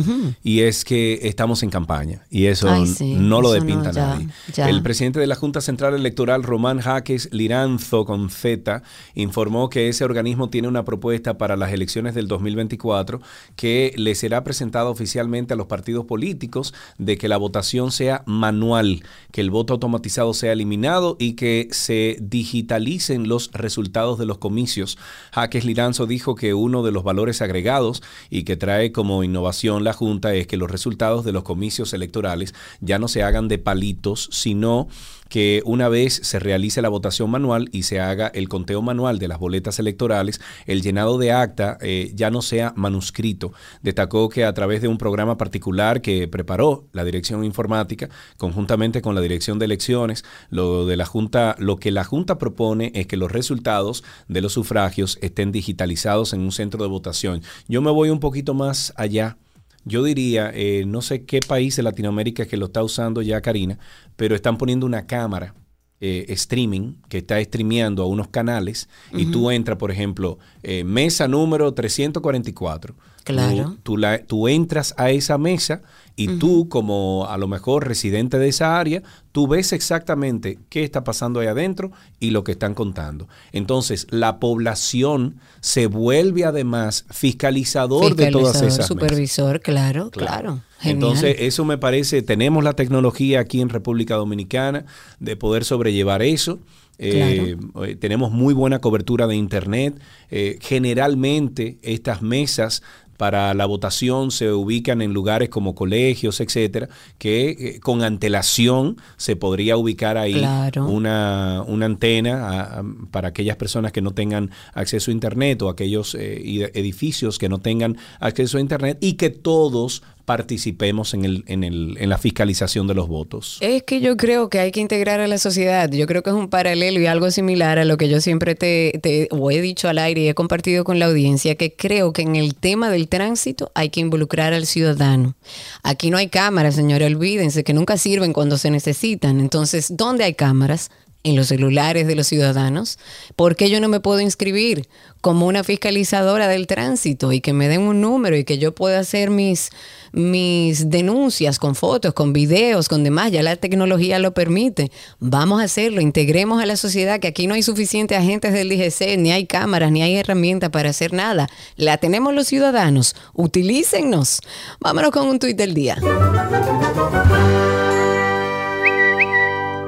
y 0.43 0.61
es 0.61 0.87
que 0.87 1.21
estamos 1.25 1.63
en 1.63 1.69
campaña 1.69 2.23
y 2.31 2.47
eso 2.47 2.67
no 3.01 3.43
lo 3.43 3.53
depinta 3.53 3.93
nadie. 3.93 4.29
El 4.57 4.83
presidente 4.83 5.21
de 5.21 5.27
la 5.27 5.35
Junta 5.35 5.61
Central 5.61 5.95
Electoral, 5.95 6.43
Román 6.43 6.81
Jaques 6.81 7.29
Liranzo, 7.31 8.07
con 8.07 8.31
Z, 8.31 8.83
informó 9.15 9.69
que 9.69 9.89
ese 9.89 10.03
organismo 10.05 10.49
tiene 10.49 10.67
una 10.67 10.85
propuesta 10.85 11.37
para 11.37 11.57
las 11.57 11.73
elecciones 11.73 12.15
del 12.15 12.27
2024 12.27 13.21
que 13.55 13.93
le 13.97 14.15
será 14.15 14.45
presentada 14.45 14.89
oficialmente 14.89 15.53
a 15.53 15.57
los 15.57 15.67
partidos 15.67 16.07
políticos 16.07 16.73
de 16.97 17.19
que 17.19 17.29
la 17.29 17.37
votación 17.37 17.93
sea 17.93 18.23
manual, 18.25 19.03
que 19.31 19.43
el 19.43 19.51
voto 19.51 19.75
automatizado 19.75 20.33
sea 20.33 20.53
eliminado 20.53 21.17
y 21.19 21.35
que 21.35 21.69
se 21.71 22.17
digitalicen 22.23 23.29
los 23.29 23.51
resultados 23.53 24.19
de 24.19 24.25
los 24.25 24.39
comicios. 24.39 24.97
Jaques 25.33 25.67
Liranzo 25.67 26.07
dijo 26.07 26.35
que 26.35 26.55
uno 26.55 26.83
de 26.83 26.93
los 26.93 27.05
valores 27.05 27.42
agregados 27.43 28.03
y 28.31 28.45
que 28.45 28.57
trae 28.57 28.93
como 28.93 29.25
innovación 29.25 29.85
la 29.85 29.93
Junta 29.93 30.35
es 30.35 30.47
que 30.47 30.57
los 30.57 30.71
resultados 30.71 31.25
de 31.25 31.33
los 31.33 31.43
comicios 31.43 31.93
electorales 31.93 32.55
ya 32.81 32.99
no 32.99 33.09
se 33.09 33.23
hagan 33.23 33.49
de 33.49 33.59
palitos, 33.59 34.29
sino 34.33 34.89
que 35.33 35.63
una 35.65 35.89
vez 35.89 36.21
se 36.23 36.39
realice 36.39 36.83
la 36.83 36.91
votación 36.91 37.31
manual 37.31 37.71
y 37.73 37.85
se 37.85 38.01
haga 38.01 38.27
el 38.35 38.51
conteo 38.51 38.83
manual 38.83 39.19
de 39.19 39.29
las 39.29 39.39
boletas 39.39 39.79
electorales, 39.79 40.43
el 40.67 40.83
llenado 40.83 41.17
de 41.17 41.33
acta 41.33 41.79
eh, 41.81 42.13
ya 42.15 42.31
no 42.31 42.43
sea 42.43 42.75
manuscrito. 42.77 43.51
Destacó 43.81 44.29
que 44.29 44.45
a 44.45 44.53
través 44.53 44.83
de 44.83 44.89
un 44.89 44.99
programa 44.99 45.39
particular 45.39 46.03
que 46.03 46.29
preparó 46.29 46.85
la 46.93 47.03
Dirección 47.03 47.45
Informática, 47.45 48.11
conjuntamente 48.37 49.01
con 49.01 49.15
la 49.15 49.23
Dirección 49.23 49.59
de 49.59 49.65
Elecciones, 49.65 50.23
lo 50.51 50.85
de 50.85 50.99
la 50.99 51.07
Junta, 51.07 51.57
lo 51.59 51.79
que 51.79 51.93
la 51.93 52.05
Junta 52.05 52.37
propone 52.37 52.93
es 52.95 53.07
que 53.07 53.17
los 53.17 53.33
resultados 53.33 54.05
de 54.29 54.43
los 54.43 54.53
sufragios 54.53 55.17
estén 55.23 55.51
digitalizados 55.51 56.35
en 56.35 56.43
un 56.43 56.53
centro 56.53 56.85
de 56.85 56.91
votación. 56.91 57.41
Yo 57.69 57.81
me 57.81 57.91
voy 57.91 58.11
un 58.11 58.21
poquito 58.21 58.53
más 58.53 58.93
allá 58.99 59.39
yo 59.85 60.05
diría, 60.05 60.51
eh, 60.55 60.85
no 60.87 61.03
sé 61.03 61.25
qué 61.25 61.41
país 61.41 61.77
de 61.77 61.83
Latinoamérica 61.83 62.47
que 62.47 62.57
lo 62.57 62.67
está 62.67 62.83
usando 62.83 63.23
ya, 63.23 63.41
Karina, 63.41 63.79
pero 64.17 64.35
están 64.35 64.59
poniendo 64.59 64.87
una 64.87 65.07
cámara 65.07 65.55
eh, 66.01 66.27
streaming 66.31 66.95
que 67.09 67.19
está 67.19 67.43
streameando 67.43 68.03
a 68.03 68.07
unos 68.07 68.29
canales 68.29 68.89
y 69.13 69.27
tú 69.27 69.53
entras, 69.53 69.79
por 69.79 69.93
ejemplo, 69.93 70.39
eh, 70.65 70.83
mesa 70.83 71.29
número 71.29 71.73
344. 71.75 72.97
Claro. 73.25 73.77
Tú, 73.83 73.97
tú, 74.27 74.49
entras 74.49 74.95
a 74.97 75.11
esa 75.11 75.39
mesa 75.39 75.83
y 76.17 76.29
tú, 76.39 76.69
como 76.69 77.27
a 77.29 77.39
lo 77.39 77.49
mejor 77.49 77.87
residente 77.87 78.39
de 78.39 78.49
esa 78.49 78.79
área, 78.79 79.03
tú 79.33 79.49
ves 79.49 79.73
exactamente 79.73 80.59
qué 80.69 80.85
está 80.85 81.05
pasando 81.05 81.41
ahí 81.41 81.47
adentro 81.47 81.91
y 82.21 82.31
lo 82.31 82.45
que 82.45 82.53
están 82.53 82.75
contando. 82.75 83.29
Entonces, 83.53 84.07
la 84.11 84.39
población 84.39 85.37
se 85.61 85.87
vuelve 85.87 86.45
además 86.45 87.07
fiscalizador, 87.11 88.15
de 88.15 88.31
todas 88.31 88.61
esas 88.61 88.87
supervisor, 88.87 89.61
claro, 89.61 90.11
claro. 90.11 90.61
Entonces, 90.83 91.37
eso 91.39 91.65
me 91.65 91.79
parece, 91.79 92.23
tenemos 92.23 92.63
la 92.65 92.75
tecnología 92.75 93.41
aquí 93.41 93.61
en 93.61 93.69
República 93.69 94.17
Dominicana 94.17 94.85
de 95.21 95.37
poder 95.37 95.65
sobrellevar 95.65 96.23
eso. 96.23 96.61
Eh, 96.99 97.57
eh, 97.85 97.97
tenemos 97.97 98.31
muy 98.31 98.55
buena 98.55 98.81
cobertura 98.81 99.27
de 99.27 99.35
Internet. 99.35 100.01
Eh, 100.31 100.59
generalmente 100.61 101.79
estas 101.83 102.23
mesas 102.23 102.83
para 103.17 103.55
la 103.55 103.67
votación 103.67 104.31
se 104.31 104.51
ubican 104.53 105.03
en 105.03 105.13
lugares 105.13 105.49
como 105.49 105.75
colegios, 105.75 106.41
etcétera, 106.41 106.89
que 107.19 107.51
eh, 107.51 107.81
con 107.81 108.03
antelación 108.03 108.97
se 109.17 109.37
podría 109.37 109.77
ubicar 109.77 110.17
ahí 110.19 110.45
una, 110.77 111.63
una, 111.67 111.87
antena 111.87 112.83
para 113.11 113.29
aquellas 113.29 113.57
personas 113.57 113.93
que 113.93 114.03
no 114.03 114.13
tengan 114.13 114.51
acceso 114.75 115.11
a 115.11 115.15
Internet 115.15 115.63
o 115.63 115.69
aquellos 115.69 116.15
eh, 116.15 116.71
edificios 116.75 117.39
que 117.39 117.49
no 117.49 117.59
tengan 117.59 117.97
acceso 118.21 118.59
a 118.59 118.61
Internet 118.61 118.99
y 119.01 119.15
que 119.15 119.31
todos 119.31 120.03
participemos 120.25 121.15
en, 121.15 121.25
el, 121.25 121.45
en, 121.47 121.65
el, 121.65 121.97
en 121.99 122.09
la 122.09 122.19
fiscalización 122.19 122.87
de 122.87 122.95
los 122.95 123.09
votos. 123.09 123.59
Es 123.61 123.83
que 123.83 124.01
yo 124.01 124.17
creo 124.17 124.49
que 124.49 124.61
hay 124.61 124.71
que 124.71 124.81
integrar 124.81 125.21
a 125.21 125.27
la 125.27 125.39
sociedad. 125.39 125.91
Yo 125.91 126.07
creo 126.07 126.23
que 126.23 126.31
es 126.31 126.37
un 126.37 126.49
paralelo 126.49 127.01
y 127.01 127.07
algo 127.07 127.31
similar 127.31 127.79
a 127.79 127.85
lo 127.85 127.97
que 127.97 128.09
yo 128.09 128.21
siempre 128.21 128.55
te, 128.55 128.99
te 129.03 129.29
he 129.31 129.61
dicho 129.61 129.89
al 129.89 129.99
aire 129.99 130.23
y 130.23 130.29
he 130.29 130.35
compartido 130.35 130.85
con 130.85 130.99
la 130.99 131.07
audiencia, 131.07 131.55
que 131.57 131.75
creo 131.75 132.13
que 132.13 132.23
en 132.23 132.37
el 132.37 132.55
tema 132.55 132.91
del 132.91 133.09
tránsito 133.09 133.71
hay 133.75 133.91
que 133.91 134.01
involucrar 134.01 134.53
al 134.53 134.67
ciudadano. 134.67 135.35
Aquí 135.83 136.11
no 136.11 136.17
hay 136.17 136.29
cámaras, 136.29 136.75
señores, 136.75 137.13
olvídense 137.13 137.65
que 137.65 137.75
nunca 137.75 137.97
sirven 137.97 138.33
cuando 138.33 138.59
se 138.59 138.71
necesitan. 138.71 139.41
Entonces, 139.41 139.97
¿dónde 139.97 140.25
hay 140.25 140.35
cámaras? 140.35 140.91
en 141.25 141.37
los 141.37 141.49
celulares 141.49 142.07
de 142.07 142.17
los 142.17 142.27
ciudadanos, 142.27 142.99
¿por 143.37 143.57
qué 143.57 143.71
yo 143.71 143.81
no 143.81 143.89
me 143.89 144.01
puedo 144.01 144.21
inscribir 144.21 144.89
como 145.21 145.47
una 145.47 145.63
fiscalizadora 145.63 146.49
del 146.49 146.67
tránsito 146.67 147.33
y 147.33 147.41
que 147.41 147.53
me 147.53 147.69
den 147.69 147.83
un 147.83 148.01
número 148.01 148.37
y 148.37 148.45
que 148.45 148.59
yo 148.59 148.75
pueda 148.75 148.99
hacer 148.99 149.31
mis, 149.31 149.71
mis 150.13 150.91
denuncias 150.91 151.59
con 151.59 151.75
fotos, 151.75 152.15
con 152.15 152.33
videos, 152.33 152.89
con 152.89 153.05
demás? 153.05 153.33
Ya 153.33 153.43
la 153.43 153.57
tecnología 153.57 154.19
lo 154.19 154.33
permite. 154.33 154.91
Vamos 155.19 155.61
a 155.61 155.65
hacerlo, 155.65 156.01
integremos 156.01 156.63
a 156.63 156.67
la 156.67 156.77
sociedad 156.77 157.21
que 157.21 157.29
aquí 157.29 157.47
no 157.47 157.55
hay 157.55 157.63
suficientes 157.63 158.19
agentes 158.19 158.53
del 158.53 158.69
DGC, 158.69 159.19
ni 159.19 159.33
hay 159.33 159.47
cámaras, 159.47 159.91
ni 159.91 160.03
hay 160.03 160.17
herramientas 160.17 160.71
para 160.71 160.91
hacer 160.91 161.13
nada. 161.13 161.49
La 161.77 161.97
tenemos 161.99 162.35
los 162.35 162.47
ciudadanos, 162.47 163.17
utilícennos. 163.35 164.41
Vámonos 164.81 165.11
con 165.11 165.29
un 165.29 165.39
tuit 165.39 165.57
del 165.57 165.75
día. 165.75 165.97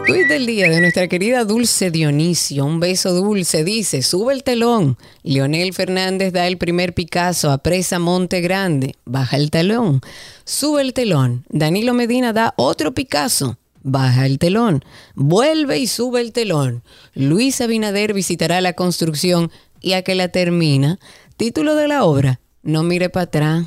Tuit 0.07 0.29
del 0.29 0.45
día 0.45 0.69
de 0.69 0.81
nuestra 0.81 1.09
querida 1.09 1.45
Dulce 1.45 1.91
Dionisio. 1.91 2.67
Un 2.67 2.79
beso 2.79 3.15
dulce. 3.15 3.65
Dice, 3.65 4.03
sube 4.03 4.35
el 4.35 4.43
telón. 4.43 4.99
Leonel 5.23 5.73
Fernández 5.73 6.33
da 6.33 6.47
el 6.47 6.59
primer 6.59 6.93
Picasso 6.93 7.51
a 7.51 7.59
presa 7.59 7.99
Monte 7.99 8.43
Grande. 8.43 8.97
Baja 9.07 9.39
el 9.39 9.51
telón. 9.51 10.03
Sube 10.45 10.83
el 10.83 10.93
telón. 10.93 11.47
Danilo 11.49 11.95
Medina 11.95 12.35
da 12.35 12.53
otro 12.57 12.93
Picasso. 12.93 13.57
Baja 13.83 14.27
el 14.27 14.39
telón. 14.39 14.85
Vuelve 15.15 15.79
y 15.79 15.87
sube 15.87 16.21
el 16.21 16.33
telón. 16.33 16.83
Luis 17.15 17.63
Abinader 17.63 18.13
visitará 18.13 18.61
la 18.61 18.75
construcción 18.75 19.51
y 19.81 19.95
a 19.95 20.03
que 20.03 20.15
la 20.15 20.29
termina. 20.29 20.99
Título 21.39 21.77
de 21.77 21.89
la 21.89 22.05
obra. 22.05 22.41
No 22.63 22.83
mire 22.83 23.09
para 23.09 23.25
atrás. 23.25 23.67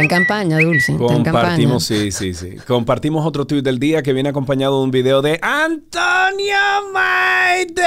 En 0.00 0.08
campaña, 0.08 0.58
Dulce. 0.58 0.96
Compartimos, 0.96 1.84
sí, 1.84 2.10
sí, 2.10 2.32
sí. 2.32 2.56
Compartimos 2.66 3.26
otro 3.26 3.46
tweet 3.46 3.60
del 3.60 3.78
día 3.78 4.02
que 4.02 4.14
viene 4.14 4.30
acompañado 4.30 4.78
de 4.78 4.84
un 4.84 4.90
video 4.90 5.20
de 5.20 5.38
Antonio 5.42 6.56
Maite. 6.90 7.82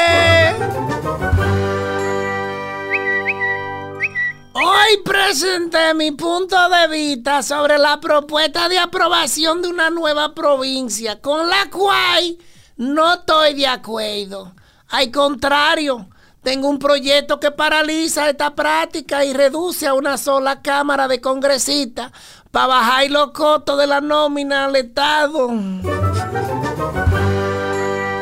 Hoy 4.54 4.98
presenté 5.04 5.96
mi 5.96 6.12
punto 6.12 6.56
de 6.70 6.88
vista 6.88 7.42
sobre 7.42 7.80
la 7.80 8.00
propuesta 8.00 8.70
de 8.70 8.78
aprobación 8.78 9.64
de 9.64 9.70
una 9.70 9.90
nueva 9.90 10.36
provincia, 10.36 11.20
con 11.20 11.50
la 11.50 11.68
cual 11.72 12.38
no 12.78 13.16
estoy 13.16 13.56
de 13.56 13.66
acuerdo. 13.66 14.54
Al 14.90 15.10
contrario, 15.10 16.10
tengo 16.44 16.70
un 16.70 16.78
proyecto 16.78 17.40
que 17.40 17.52
paraliza 17.52 18.30
esta 18.30 18.54
práctica 18.54 19.24
y 19.24 19.34
reduce 19.34 19.88
a 19.88 19.94
una 19.94 20.18
sola 20.18 20.62
Cámara 20.62 21.08
de 21.08 21.22
Congresistas 21.22 22.12
para 22.52 22.68
bajar 22.68 23.10
los 23.10 23.32
costos 23.32 23.80
de 23.80 23.88
la 23.88 24.02
nómina 24.02 24.66
al 24.66 24.76
Estado. 24.76 25.48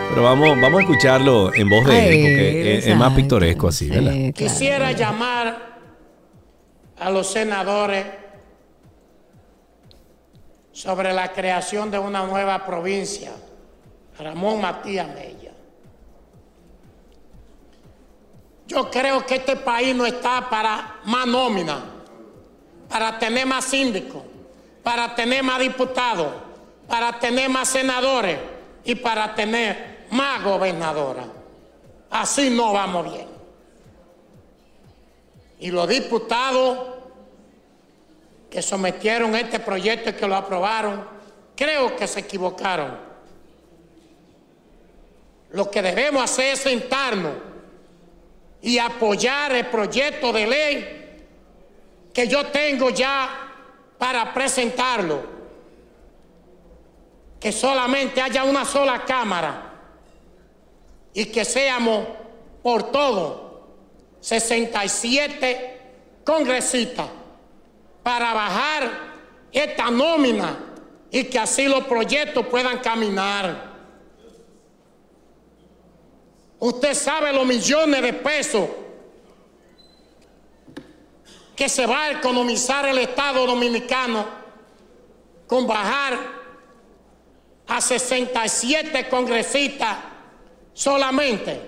Pero 0.09 0.23
vamos, 0.23 0.49
vamos 0.61 0.79
a 0.79 0.81
escucharlo 0.81 1.53
en 1.53 1.69
voz 1.69 1.85
de 1.85 2.09
él, 2.09 2.21
porque 2.21 2.77
es, 2.77 2.95
más 2.95 3.13
pintoresco 3.13 3.69
así, 3.69 3.89
¿verdad? 3.89 4.33
Quisiera 4.35 4.91
llamar 4.91 5.71
a 6.99 7.09
los 7.09 7.31
senadores 7.31 8.05
sobre 10.71 11.11
la 11.13 11.33
creación 11.33 11.89
de 11.89 11.97
una 11.97 12.25
nueva 12.25 12.65
provincia, 12.65 13.31
Ramón 14.19 14.61
Matías 14.61 15.07
Mella. 15.07 15.50
Yo 18.71 18.89
creo 18.89 19.25
que 19.25 19.35
este 19.35 19.57
país 19.57 19.93
no 19.93 20.05
está 20.05 20.49
para 20.49 21.01
más 21.03 21.27
nómina, 21.27 21.83
para 22.87 23.19
tener 23.19 23.45
más 23.45 23.65
síndicos, 23.65 24.23
para 24.81 25.13
tener 25.13 25.43
más 25.43 25.59
diputados, 25.59 26.31
para 26.87 27.19
tener 27.19 27.49
más 27.49 27.67
senadores 27.67 28.39
y 28.85 28.95
para 28.95 29.35
tener 29.35 30.05
más 30.11 30.41
gobernadoras. 30.41 31.25
Así 32.09 32.49
no 32.49 32.71
vamos 32.71 33.11
bien. 33.11 33.27
Y 35.59 35.69
los 35.69 35.89
diputados 35.89 36.77
que 38.49 38.61
sometieron 38.61 39.35
este 39.35 39.59
proyecto 39.59 40.11
y 40.11 40.13
que 40.13 40.27
lo 40.29 40.37
aprobaron, 40.37 41.05
creo 41.57 41.93
que 41.97 42.07
se 42.07 42.21
equivocaron. 42.21 42.97
Lo 45.49 45.69
que 45.69 45.81
debemos 45.81 46.23
hacer 46.23 46.53
es 46.53 46.59
sentarnos 46.61 47.50
y 48.61 48.77
apoyar 48.77 49.55
el 49.55 49.67
proyecto 49.67 50.31
de 50.31 50.47
ley 50.47 51.01
que 52.13 52.27
yo 52.27 52.47
tengo 52.47 52.89
ya 52.89 53.29
para 53.97 54.33
presentarlo. 54.33 55.41
Que 57.39 57.51
solamente 57.51 58.21
haya 58.21 58.43
una 58.43 58.65
sola 58.65 59.03
Cámara 59.03 59.73
y 61.13 61.25
que 61.25 61.43
seamos 61.43 62.07
por 62.61 62.91
todo 62.91 63.67
67 64.19 65.81
congresistas 66.23 67.07
para 68.03 68.33
bajar 68.33 68.89
esta 69.51 69.89
nómina 69.89 70.57
y 71.09 71.23
que 71.25 71.39
así 71.39 71.65
los 71.65 71.83
proyectos 71.85 72.45
puedan 72.45 72.79
caminar. 72.79 73.70
Usted 76.61 76.93
sabe 76.93 77.33
los 77.33 77.43
millones 77.43 78.03
de 78.03 78.13
pesos 78.13 78.69
que 81.55 81.67
se 81.67 81.87
va 81.87 82.03
a 82.03 82.11
economizar 82.11 82.85
el 82.87 82.99
Estado 82.99 83.47
dominicano 83.47 84.23
con 85.47 85.65
bajar 85.65 86.19
a 87.65 87.81
67 87.81 89.09
congresistas 89.09 89.97
solamente. 90.75 91.59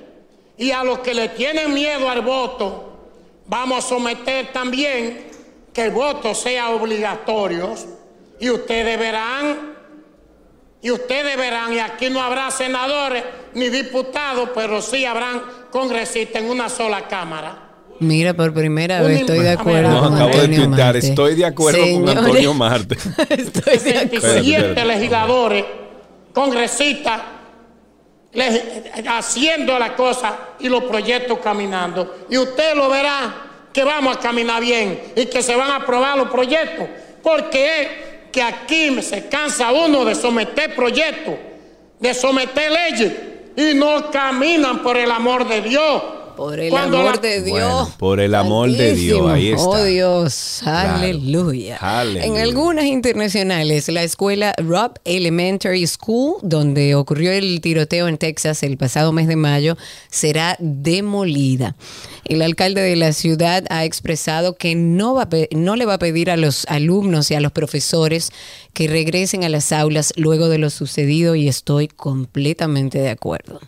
Y 0.57 0.69
a 0.69 0.83
los 0.83 0.99
que 0.99 1.15
le 1.15 1.29
tienen 1.29 1.73
miedo 1.73 2.07
al 2.07 2.21
voto, 2.21 2.93
vamos 3.47 3.83
a 3.83 3.87
someter 3.87 4.53
también 4.53 5.25
que 5.73 5.85
el 5.85 5.91
voto 5.91 6.35
sea 6.35 6.69
obligatorio. 6.69 7.73
Y 8.39 8.51
ustedes 8.51 8.99
verán 8.99 9.72
y 10.83 10.91
ustedes 10.91 11.37
verán, 11.37 11.73
y 11.73 11.79
aquí 11.79 12.09
no 12.09 12.21
habrá 12.21 12.51
senadores 12.51 13.23
ni 13.53 13.69
diputados, 13.69 14.49
pero 14.53 14.81
sí 14.81 15.05
habrán 15.05 15.41
congresistas 15.71 16.43
en 16.43 16.49
una 16.49 16.67
sola 16.67 17.07
Cámara. 17.07 17.69
Mira, 17.99 18.33
por 18.33 18.53
primera 18.53 19.01
vez 19.01 19.21
estoy 19.21 19.39
de 19.39 19.51
acuerdo 19.51 19.89
no, 19.89 20.01
con 20.01 20.15
acabo 20.15 20.37
de 20.41 20.47
tuitar, 20.49 20.97
estoy 20.97 21.35
de 21.35 21.45
acuerdo 21.45 21.79
con 21.93 22.09
Antonio 22.09 22.53
Marte. 22.53 22.97
estoy 23.29 23.77
de 23.77 23.97
acuerdo. 23.97 24.43
Siete 24.43 24.83
legisladores, 24.83 25.63
congresistas, 26.33 27.21
haciendo 29.07 29.79
la 29.79 29.95
cosa 29.95 30.37
y 30.59 30.67
los 30.67 30.83
proyectos 30.83 31.39
caminando. 31.39 32.25
Y 32.29 32.37
usted 32.37 32.75
lo 32.75 32.89
verá 32.89 33.33
que 33.71 33.85
vamos 33.85 34.17
a 34.17 34.19
caminar 34.19 34.61
bien 34.61 34.99
y 35.15 35.27
que 35.27 35.41
se 35.41 35.55
van 35.55 35.71
a 35.71 35.77
aprobar 35.77 36.17
los 36.17 36.29
proyectos. 36.29 36.87
Porque 37.21 38.12
que 38.33 38.41
aquí 38.41 39.01
se 39.03 39.29
cansa 39.29 39.71
uno 39.71 40.03
de 40.03 40.15
someter 40.15 40.75
proyectos, 40.75 41.35
de 41.99 42.13
someter 42.15 42.71
leyes 42.71 43.13
y 43.55 43.75
no 43.75 44.09
caminan 44.09 44.81
por 44.81 44.97
el 44.97 45.11
amor 45.11 45.47
de 45.47 45.61
Dios. 45.61 46.03
Por 46.35 46.59
el 46.59 46.75
amor 46.75 47.21
de 47.21 47.41
Dios. 47.41 47.89
por 47.97 48.19
el 48.19 48.35
amor 48.35 48.71
de 48.71 48.95
Dios, 48.95 49.29
ahí 49.29 49.51
está. 49.51 49.63
Oh 49.63 49.83
Dios, 49.83 50.61
aleluya. 50.63 51.79
En 52.21 52.37
algunas 52.37 52.85
internacionales, 52.85 53.87
la 53.89 54.03
escuela 54.03 54.53
Robb 54.57 54.99
Elementary 55.05 55.85
School, 55.85 56.37
donde 56.41 56.95
ocurrió 56.95 57.31
el 57.31 57.61
tiroteo 57.61 58.07
en 58.07 58.17
Texas 58.17 58.63
el 58.63 58.77
pasado 58.77 59.11
mes 59.11 59.27
de 59.27 59.35
mayo, 59.35 59.77
será 60.09 60.55
demolida. 60.59 61.75
El 62.25 62.41
alcalde 62.41 62.81
de 62.81 62.95
la 62.95 63.11
ciudad 63.13 63.65
ha 63.69 63.83
expresado 63.83 64.55
que 64.55 64.75
no, 64.75 65.13
va 65.13 65.27
no 65.51 65.75
le 65.75 65.85
va 65.85 65.95
a 65.95 65.99
pedir 65.99 66.31
a 66.31 66.37
los 66.37 66.65
alumnos 66.67 67.29
y 67.31 67.35
a 67.35 67.41
los 67.41 67.51
profesores 67.51 68.31
que 68.73 68.87
regresen 68.87 69.43
a 69.43 69.49
las 69.49 69.71
aulas 69.71 70.13
luego 70.15 70.49
de 70.49 70.57
lo 70.57 70.69
sucedido 70.69 71.35
y 71.35 71.47
estoy 71.47 71.87
completamente 71.87 72.99
de 72.99 73.09
acuerdo. 73.09 73.59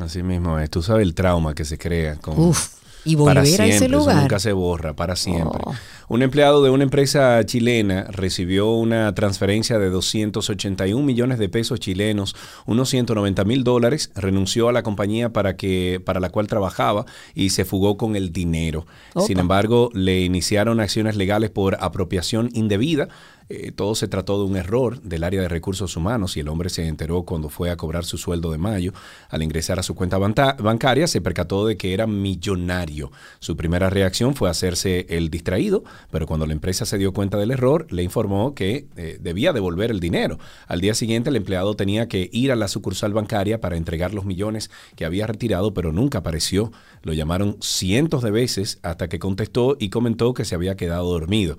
Así 0.00 0.22
mismo 0.22 0.58
es. 0.58 0.70
Tú 0.70 0.82
sabes 0.82 1.02
el 1.02 1.14
trauma 1.14 1.54
que 1.54 1.64
se 1.64 1.78
crea 1.84 2.16
con... 2.16 2.38
Uf 2.38 2.74
y 3.04 3.14
volver 3.14 3.34
para 3.36 3.46
siempre, 3.46 3.72
a 3.72 3.76
ese 3.76 3.88
lugar. 3.88 4.16
nunca 4.16 4.38
se 4.38 4.52
borra, 4.52 4.94
para 4.94 5.16
siempre. 5.16 5.60
Oh. 5.64 5.74
Un 6.08 6.22
empleado 6.22 6.62
de 6.62 6.70
una 6.70 6.84
empresa 6.84 7.44
chilena 7.44 8.04
recibió 8.10 8.70
una 8.72 9.14
transferencia 9.14 9.78
de 9.78 9.90
281 9.90 11.02
millones 11.02 11.38
de 11.38 11.48
pesos 11.48 11.80
chilenos, 11.80 12.34
unos 12.66 12.90
190 12.90 13.44
mil 13.44 13.64
dólares, 13.64 14.10
renunció 14.14 14.68
a 14.68 14.72
la 14.72 14.82
compañía 14.82 15.32
para, 15.32 15.56
que, 15.56 16.02
para 16.04 16.20
la 16.20 16.30
cual 16.30 16.46
trabajaba 16.46 17.06
y 17.34 17.50
se 17.50 17.64
fugó 17.64 17.96
con 17.96 18.16
el 18.16 18.32
dinero. 18.32 18.86
Sin 19.26 19.38
embargo, 19.38 19.90
le 19.94 20.20
iniciaron 20.22 20.80
acciones 20.80 21.16
legales 21.16 21.50
por 21.50 21.76
apropiación 21.80 22.50
indebida 22.52 23.08
eh, 23.48 23.72
todo 23.72 23.94
se 23.94 24.08
trató 24.08 24.38
de 24.38 24.44
un 24.44 24.56
error 24.56 25.02
del 25.02 25.22
área 25.22 25.42
de 25.42 25.48
recursos 25.48 25.96
humanos 25.96 26.36
y 26.36 26.40
el 26.40 26.48
hombre 26.48 26.70
se 26.70 26.86
enteró 26.86 27.24
cuando 27.24 27.48
fue 27.50 27.70
a 27.70 27.76
cobrar 27.76 28.04
su 28.04 28.16
sueldo 28.16 28.50
de 28.50 28.58
mayo. 28.58 28.92
Al 29.28 29.42
ingresar 29.42 29.78
a 29.78 29.82
su 29.82 29.94
cuenta 29.94 30.18
bancaria 30.18 31.06
se 31.06 31.20
percató 31.20 31.66
de 31.66 31.76
que 31.76 31.92
era 31.92 32.06
millonario. 32.06 33.12
Su 33.40 33.56
primera 33.56 33.90
reacción 33.90 34.34
fue 34.34 34.48
hacerse 34.48 35.06
el 35.10 35.28
distraído, 35.28 35.84
pero 36.10 36.26
cuando 36.26 36.46
la 36.46 36.54
empresa 36.54 36.86
se 36.86 36.98
dio 36.98 37.12
cuenta 37.12 37.36
del 37.36 37.50
error, 37.50 37.86
le 37.90 38.02
informó 38.02 38.54
que 38.54 38.86
eh, 38.96 39.18
debía 39.20 39.52
devolver 39.52 39.90
el 39.90 40.00
dinero. 40.00 40.38
Al 40.66 40.80
día 40.80 40.94
siguiente 40.94 41.30
el 41.30 41.36
empleado 41.36 41.74
tenía 41.76 42.08
que 42.08 42.30
ir 42.32 42.50
a 42.50 42.56
la 42.56 42.68
sucursal 42.68 43.12
bancaria 43.12 43.60
para 43.60 43.76
entregar 43.76 44.14
los 44.14 44.24
millones 44.24 44.70
que 44.96 45.04
había 45.04 45.26
retirado, 45.26 45.74
pero 45.74 45.92
nunca 45.92 46.18
apareció. 46.18 46.72
Lo 47.02 47.12
llamaron 47.12 47.58
cientos 47.60 48.22
de 48.22 48.30
veces 48.30 48.78
hasta 48.82 49.08
que 49.08 49.18
contestó 49.18 49.76
y 49.78 49.90
comentó 49.90 50.32
que 50.32 50.44
se 50.44 50.54
había 50.54 50.76
quedado 50.76 51.10
dormido. 51.10 51.56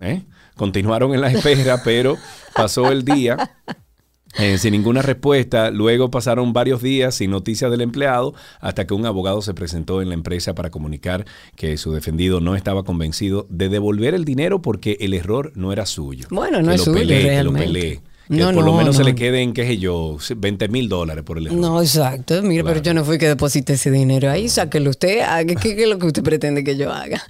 ¿Eh? 0.00 0.22
Continuaron 0.56 1.14
en 1.14 1.20
la 1.20 1.30
espera, 1.30 1.80
pero 1.84 2.16
pasó 2.54 2.90
el 2.90 3.04
día 3.04 3.36
eh, 4.38 4.58
sin 4.58 4.72
ninguna 4.72 5.02
respuesta. 5.02 5.70
Luego 5.70 6.10
pasaron 6.10 6.52
varios 6.52 6.82
días 6.82 7.14
sin 7.16 7.30
noticias 7.30 7.70
del 7.70 7.80
empleado 7.80 8.34
hasta 8.60 8.86
que 8.86 8.94
un 8.94 9.06
abogado 9.06 9.42
se 9.42 9.54
presentó 9.54 10.02
en 10.02 10.08
la 10.08 10.14
empresa 10.14 10.54
para 10.54 10.70
comunicar 10.70 11.24
que 11.56 11.76
su 11.76 11.92
defendido 11.92 12.40
no 12.40 12.54
estaba 12.54 12.84
convencido 12.84 13.46
de 13.50 13.68
devolver 13.68 14.14
el 14.14 14.24
dinero 14.24 14.62
porque 14.62 14.96
el 15.00 15.14
error 15.14 15.52
no 15.54 15.72
era 15.72 15.86
suyo. 15.86 16.28
Bueno, 16.30 16.62
no 16.62 16.72
es 16.72 16.82
suyo, 16.82 17.04
realmente. 17.06 17.80
Que 17.80 18.17
por 18.28 18.64
lo 18.64 18.74
menos 18.74 18.96
se 18.96 19.04
le 19.04 19.14
queden, 19.14 19.52
qué 19.54 19.66
sé 19.66 19.78
yo, 19.78 20.18
20 20.36 20.68
mil 20.68 20.88
dólares 20.88 21.24
por 21.24 21.38
el 21.38 21.46
error. 21.46 21.58
No, 21.58 21.80
exacto. 21.80 22.42
Mira, 22.42 22.62
pero 22.62 22.82
yo 22.82 22.92
no 22.92 23.04
fui 23.04 23.18
que 23.18 23.26
deposite 23.26 23.74
ese 23.74 23.90
dinero 23.90 24.30
ahí. 24.30 24.48
Sáquelo 24.48 24.90
usted. 24.90 25.20
Haga, 25.20 25.54
¿qué, 25.54 25.82
es 25.82 25.88
lo 25.88 25.98
que 25.98 26.06
usted 26.06 26.22
pretende 26.22 26.62
que 26.62 26.76
yo 26.76 26.92
haga? 26.92 27.22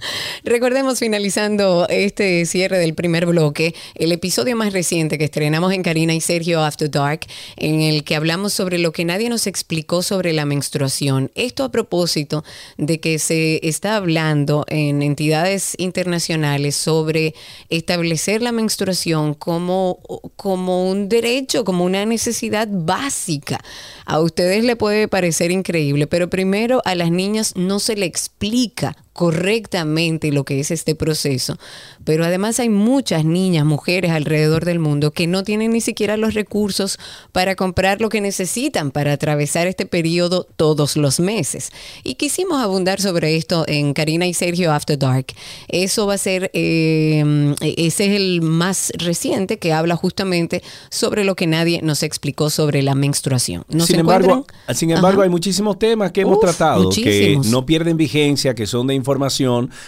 Recordemos, 0.43 0.99
finalizando 0.99 1.87
este 1.89 2.45
cierre 2.45 2.79
del 2.79 2.93
primer 2.93 3.25
bloque, 3.25 3.73
el 3.95 4.11
episodio 4.11 4.55
más 4.55 4.73
reciente 4.73 5.17
que 5.17 5.25
estrenamos 5.25 5.71
en 5.73 5.83
Karina 5.83 6.13
y 6.13 6.21
Sergio 6.21 6.61
After 6.61 6.91
Dark, 6.91 7.21
en 7.55 7.81
el 7.81 8.03
que 8.03 8.15
hablamos 8.15 8.53
sobre 8.53 8.77
lo 8.77 8.91
que 8.91 9.05
nadie 9.05 9.29
nos 9.29 9.47
explicó 9.47 10.01
sobre 10.01 10.33
la 10.33 10.45
menstruación. 10.45 11.31
Esto 11.35 11.63
a 11.63 11.71
propósito 11.71 12.43
de 12.77 12.99
que 12.99 13.19
se 13.19 13.67
está 13.67 13.95
hablando 13.95 14.65
en 14.67 15.01
entidades 15.01 15.75
internacionales 15.77 16.75
sobre 16.75 17.35
establecer 17.69 18.41
la 18.41 18.51
menstruación 18.51 19.33
como, 19.33 19.99
como 20.35 20.88
un 20.88 20.88
derecho, 20.95 21.63
como 21.63 21.85
una 21.85 22.05
necesidad 22.05 22.67
básica. 22.69 23.59
A 24.05 24.19
ustedes 24.19 24.63
le 24.63 24.75
puede 24.75 25.07
parecer 25.07 25.51
increíble, 25.51 26.07
pero 26.07 26.29
primero 26.29 26.81
a 26.85 26.95
las 26.95 27.11
niñas 27.11 27.53
no 27.55 27.79
se 27.79 27.95
le 27.95 28.05
explica 28.05 28.95
correctamente 29.19 30.31
lo 30.31 30.45
que 30.45 30.61
es 30.61 30.71
este 30.71 30.95
proceso. 30.95 31.57
Pero 32.05 32.23
además 32.23 32.57
hay 32.61 32.69
muchas 32.69 33.25
niñas, 33.25 33.65
mujeres 33.65 34.11
alrededor 34.11 34.63
del 34.63 34.79
mundo 34.79 35.11
que 35.11 35.27
no 35.27 35.43
tienen 35.43 35.71
ni 35.71 35.81
siquiera 35.81 36.15
los 36.15 36.35
recursos 36.35 36.97
para 37.33 37.57
comprar 37.57 37.99
lo 37.99 38.07
que 38.07 38.21
necesitan 38.21 38.91
para 38.91 39.11
atravesar 39.11 39.67
este 39.67 39.85
periodo 39.85 40.47
todos 40.55 40.95
los 40.95 41.19
meses. 41.19 41.73
Y 42.05 42.15
quisimos 42.15 42.63
abundar 42.63 43.01
sobre 43.01 43.35
esto 43.35 43.65
en 43.67 43.93
Karina 43.93 44.25
y 44.25 44.33
Sergio 44.33 44.71
After 44.71 44.97
Dark. 44.97 45.33
Eso 45.67 46.07
va 46.07 46.13
a 46.13 46.17
ser, 46.17 46.49
eh, 46.53 47.55
ese 47.59 48.05
es 48.05 48.11
el 48.13 48.41
más 48.41 48.93
reciente 48.97 49.59
que 49.59 49.73
habla 49.73 49.97
justamente 49.97 50.63
sobre 50.89 51.25
lo 51.25 51.35
que 51.35 51.45
nadie 51.45 51.81
nos 51.83 52.03
explicó 52.03 52.49
sobre 52.49 52.83
la 52.83 52.95
menstruación. 52.95 53.65
sin, 53.79 53.99
embargo, 53.99 54.47
sin 54.73 54.91
embargo, 54.91 55.23
hay 55.23 55.29
muchísimos 55.29 55.77
temas 55.77 56.13
que 56.13 56.21
hemos 56.21 56.39
tratado 56.39 56.89
que 56.89 57.37
no 57.47 57.65
pierden 57.65 57.97
vigencia, 57.97 58.55
que 58.55 58.65
son 58.65 58.87
de 58.87 58.93
información. 58.93 59.08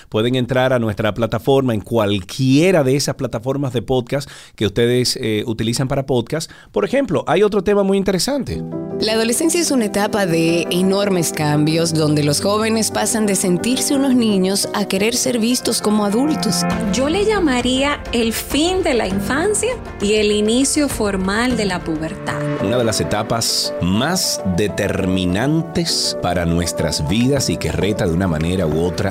Pueden 0.09 0.35
entrar 0.35 0.73
a 0.73 0.79
nuestra 0.79 1.13
plataforma 1.13 1.73
en 1.73 1.81
cualquiera 1.81 2.83
de 2.83 2.95
esas 2.95 3.15
plataformas 3.15 3.73
de 3.73 3.81
podcast 3.81 4.29
que 4.55 4.65
ustedes 4.65 5.17
eh, 5.21 5.43
utilizan 5.45 5.87
para 5.87 6.05
podcast. 6.05 6.51
Por 6.71 6.85
ejemplo, 6.85 7.23
hay 7.27 7.43
otro 7.43 7.63
tema 7.63 7.83
muy 7.83 7.97
interesante. 7.97 8.61
La 9.01 9.13
adolescencia 9.13 9.59
es 9.59 9.71
una 9.71 9.85
etapa 9.85 10.27
de 10.27 10.67
enormes 10.69 11.33
cambios 11.33 11.91
donde 11.91 12.23
los 12.23 12.39
jóvenes 12.39 12.91
pasan 12.91 13.25
de 13.25 13.35
sentirse 13.35 13.95
unos 13.95 14.13
niños 14.13 14.69
a 14.75 14.87
querer 14.87 15.15
ser 15.15 15.39
vistos 15.39 15.81
como 15.81 16.05
adultos. 16.05 16.61
Yo 16.93 17.09
le 17.09 17.25
llamaría 17.25 18.03
el 18.11 18.31
fin 18.31 18.83
de 18.83 18.93
la 18.93 19.07
infancia 19.07 19.71
y 20.03 20.13
el 20.13 20.31
inicio 20.31 20.87
formal 20.87 21.57
de 21.57 21.65
la 21.65 21.79
pubertad. 21.79 22.39
Una 22.63 22.77
de 22.77 22.83
las 22.83 23.01
etapas 23.01 23.73
más 23.81 24.39
determinantes 24.55 26.15
para 26.21 26.45
nuestras 26.45 27.07
vidas 27.09 27.49
y 27.49 27.57
que 27.57 27.71
reta 27.71 28.05
de 28.05 28.13
una 28.13 28.27
manera 28.27 28.67
u 28.67 28.83
otra 28.83 29.10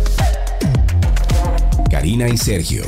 Karina 1.91 2.29
y 2.29 2.37
Sergio, 2.37 2.83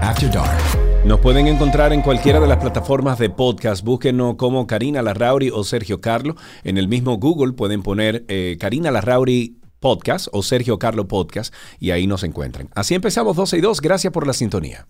After 0.00 0.30
Dark. 0.32 0.58
Nos 1.04 1.20
pueden 1.20 1.46
encontrar 1.46 1.92
en 1.92 2.00
cualquiera 2.00 2.40
de 2.40 2.46
las 2.46 2.56
plataformas 2.56 3.18
de 3.18 3.28
podcast. 3.28 3.84
Búsquenos 3.84 4.36
como 4.36 4.66
Karina 4.66 5.02
Larrauri 5.02 5.50
o 5.50 5.62
Sergio 5.62 6.00
Carlo. 6.00 6.36
En 6.64 6.78
el 6.78 6.88
mismo 6.88 7.18
Google 7.18 7.52
pueden 7.52 7.82
poner 7.82 8.24
eh, 8.28 8.56
Karina 8.58 8.90
Larrauri 8.90 9.58
Podcast 9.78 10.28
o 10.32 10.42
Sergio 10.42 10.78
Carlo 10.78 11.06
Podcast 11.06 11.52
y 11.78 11.90
ahí 11.90 12.06
nos 12.06 12.24
encuentran. 12.24 12.70
Así 12.74 12.94
empezamos 12.94 13.36
12 13.36 13.58
y 13.58 13.60
2. 13.60 13.82
Gracias 13.82 14.10
por 14.10 14.26
la 14.26 14.32
sintonía. 14.32 14.88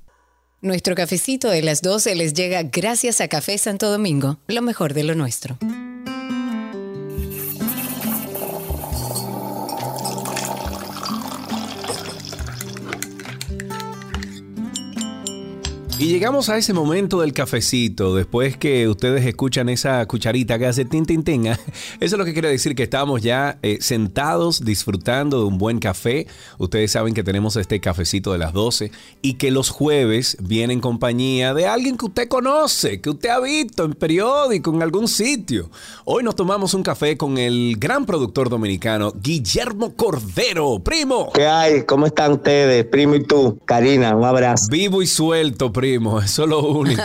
Nuestro 0.63 0.95
cafecito 0.95 1.51
de 1.51 1.63
las 1.63 1.83
12 1.83 2.15
les 2.15 2.35
llega 2.35 2.63
gracias 2.63 3.21
a 3.21 3.27
Café 3.27 3.59
Santo 3.59 3.91
Domingo, 3.91 4.39
lo 4.47 4.63
mejor 4.63 4.95
de 4.95 5.03
lo 5.03 5.17
nuestro. 5.17 5.59
Y 15.99 16.09
llegamos 16.09 16.51
a 16.51 16.59
ese 16.59 16.75
momento 16.75 17.23
del 17.23 17.33
cafecito, 17.33 18.15
después 18.15 18.59
que 18.59 18.87
ustedes 18.87 19.25
escuchan 19.25 19.71
esa 19.71 20.05
cucharita 20.05 20.59
que 20.59 20.67
hace 20.67 20.85
tin 20.85 21.07
tin 21.07 21.25
tin. 21.25 21.47
Eso 21.47 21.57
es 22.01 22.13
lo 22.13 22.27
que 22.27 22.35
quiere 22.35 22.51
decir 22.51 22.75
que 22.75 22.83
estamos 22.83 23.23
ya 23.23 23.59
eh, 23.63 23.79
sentados 23.81 24.63
disfrutando 24.63 25.39
de 25.39 25.47
un 25.47 25.57
buen 25.57 25.79
café. 25.79 26.27
Ustedes 26.59 26.93
saben 26.93 27.15
que 27.15 27.25
tenemos 27.25 27.57
este 27.57 27.81
cafecito 27.81 28.33
de 28.33 28.39
las 28.39 28.53
12 28.53 28.91
y 29.23 29.35
que 29.35 29.51
los 29.51 29.71
jueves 29.71 30.37
viene 30.43 30.75
en 30.75 30.81
compañía 30.81 31.55
de 31.55 31.67
alguien 31.67 31.97
que 31.97 32.05
usted 32.05 32.29
conoce, 32.29 33.01
que 33.01 33.09
usted 33.09 33.31
ha 33.31 33.41
visto 33.41 33.87
en 33.87 33.95
periódico, 33.95 34.75
en 34.75 34.83
algún 34.83 35.09
sitio. 35.09 35.71
Hoy 36.05 36.23
nos 36.23 36.37
tomamos 36.37 36.75
un 36.75 36.83
café 36.83 37.17
con 37.17 37.39
el 37.39 37.77
gran 37.79 38.05
productor 38.05 38.51
dominicano 38.51 39.15
Guillermo 39.17 39.95
Cordero. 39.95 40.79
Primo. 40.79 41.33
¿Qué 41.33 41.47
hay? 41.47 41.85
¿Cómo 41.85 42.05
están 42.05 42.33
ustedes? 42.33 42.85
Primo 42.85 43.15
y 43.15 43.25
tú. 43.25 43.59
Karina, 43.65 44.15
un 44.15 44.25
abrazo. 44.25 44.67
Vivo 44.71 45.01
y 45.01 45.07
suelto, 45.07 45.73
primo 45.73 45.86
primo, 45.87 46.20
eso 46.20 46.42
es 46.44 46.49
lo 46.49 46.61
único. 46.61 47.03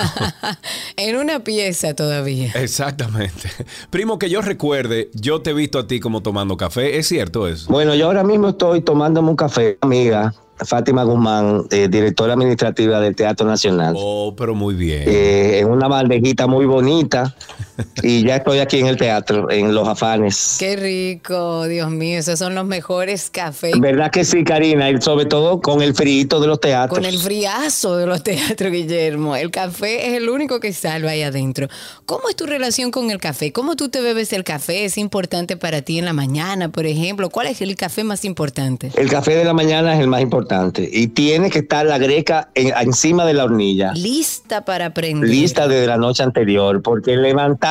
en 0.97 1.15
una 1.15 1.43
pieza 1.43 1.93
todavía. 1.93 2.51
Exactamente. 2.55 3.49
Primo, 3.91 4.17
que 4.17 4.29
yo 4.29 4.41
recuerde, 4.41 5.11
yo 5.13 5.41
te 5.41 5.51
he 5.51 5.53
visto 5.53 5.77
a 5.77 5.87
ti 5.87 5.99
como 5.99 6.21
tomando 6.21 6.57
café, 6.57 6.97
¿es 6.97 7.07
cierto 7.07 7.47
eso? 7.47 7.71
Bueno, 7.71 7.93
yo 7.93 8.07
ahora 8.07 8.23
mismo 8.23 8.49
estoy 8.49 8.81
tomándome 8.81 9.29
un 9.29 9.35
café, 9.35 9.77
amiga, 9.81 10.33
Fátima 10.57 11.03
Guzmán, 11.03 11.65
eh, 11.69 11.87
directora 11.89 12.33
administrativa 12.33 12.99
del 12.99 13.15
Teatro 13.15 13.45
Nacional. 13.45 13.93
Oh, 13.97 14.33
pero 14.35 14.55
muy 14.55 14.73
bien. 14.73 15.03
Eh, 15.05 15.59
en 15.59 15.69
una 15.69 15.87
bandejita 15.87 16.47
muy 16.47 16.65
bonita. 16.65 17.35
y 18.03 18.23
ya 18.25 18.37
estoy 18.37 18.59
aquí 18.59 18.79
en 18.79 18.87
el 18.87 18.97
teatro, 18.97 19.49
en 19.49 19.73
Los 19.73 19.87
Afanes. 19.87 20.57
Qué 20.59 20.75
rico, 20.75 21.65
Dios 21.65 21.89
mío, 21.89 22.19
esos 22.19 22.39
son 22.39 22.55
los 22.55 22.65
mejores 22.65 23.29
cafés. 23.29 23.73
¿Verdad 23.79 24.11
que 24.11 24.23
sí, 24.23 24.43
Karina? 24.43 24.89
Y 24.89 25.01
sobre 25.01 25.25
todo 25.25 25.61
con 25.61 25.81
el 25.81 25.93
frito 25.93 26.39
de 26.39 26.47
los 26.47 26.59
teatros. 26.59 26.99
Con 26.99 27.05
el 27.05 27.19
friazo 27.19 27.97
de 27.97 28.05
los 28.05 28.23
teatros, 28.23 28.71
Guillermo. 28.71 29.35
El 29.35 29.51
café 29.51 30.09
es 30.09 30.17
el 30.17 30.29
único 30.29 30.59
que 30.59 30.73
salva 30.73 31.11
ahí 31.11 31.23
adentro. 31.23 31.67
¿Cómo 32.05 32.29
es 32.29 32.35
tu 32.35 32.45
relación 32.45 32.91
con 32.91 33.11
el 33.11 33.19
café? 33.19 33.51
¿Cómo 33.51 33.75
tú 33.75 33.89
te 33.89 34.01
bebes 34.01 34.33
el 34.33 34.43
café? 34.43 34.85
¿Es 34.85 34.97
importante 34.97 35.57
para 35.57 35.81
ti 35.81 35.99
en 35.99 36.05
la 36.05 36.13
mañana, 36.13 36.69
por 36.69 36.85
ejemplo? 36.85 37.29
¿Cuál 37.29 37.47
es 37.47 37.61
el 37.61 37.75
café 37.75 38.03
más 38.03 38.25
importante? 38.25 38.91
El 38.95 39.09
café 39.09 39.35
de 39.35 39.45
la 39.45 39.53
mañana 39.53 39.93
es 39.93 39.99
el 39.99 40.07
más 40.07 40.21
importante 40.21 40.89
y 40.91 41.07
tiene 41.07 41.49
que 41.49 41.59
estar 41.59 41.85
la 41.85 41.97
greca 41.97 42.49
encima 42.55 43.25
de 43.25 43.33
la 43.33 43.45
hornilla. 43.45 43.93
Lista 43.93 44.65
para 44.65 44.87
aprender. 44.87 45.29
Lista 45.29 45.67
desde 45.67 45.87
la 45.87 45.97
noche 45.97 46.23
anterior, 46.23 46.81
porque 46.81 47.15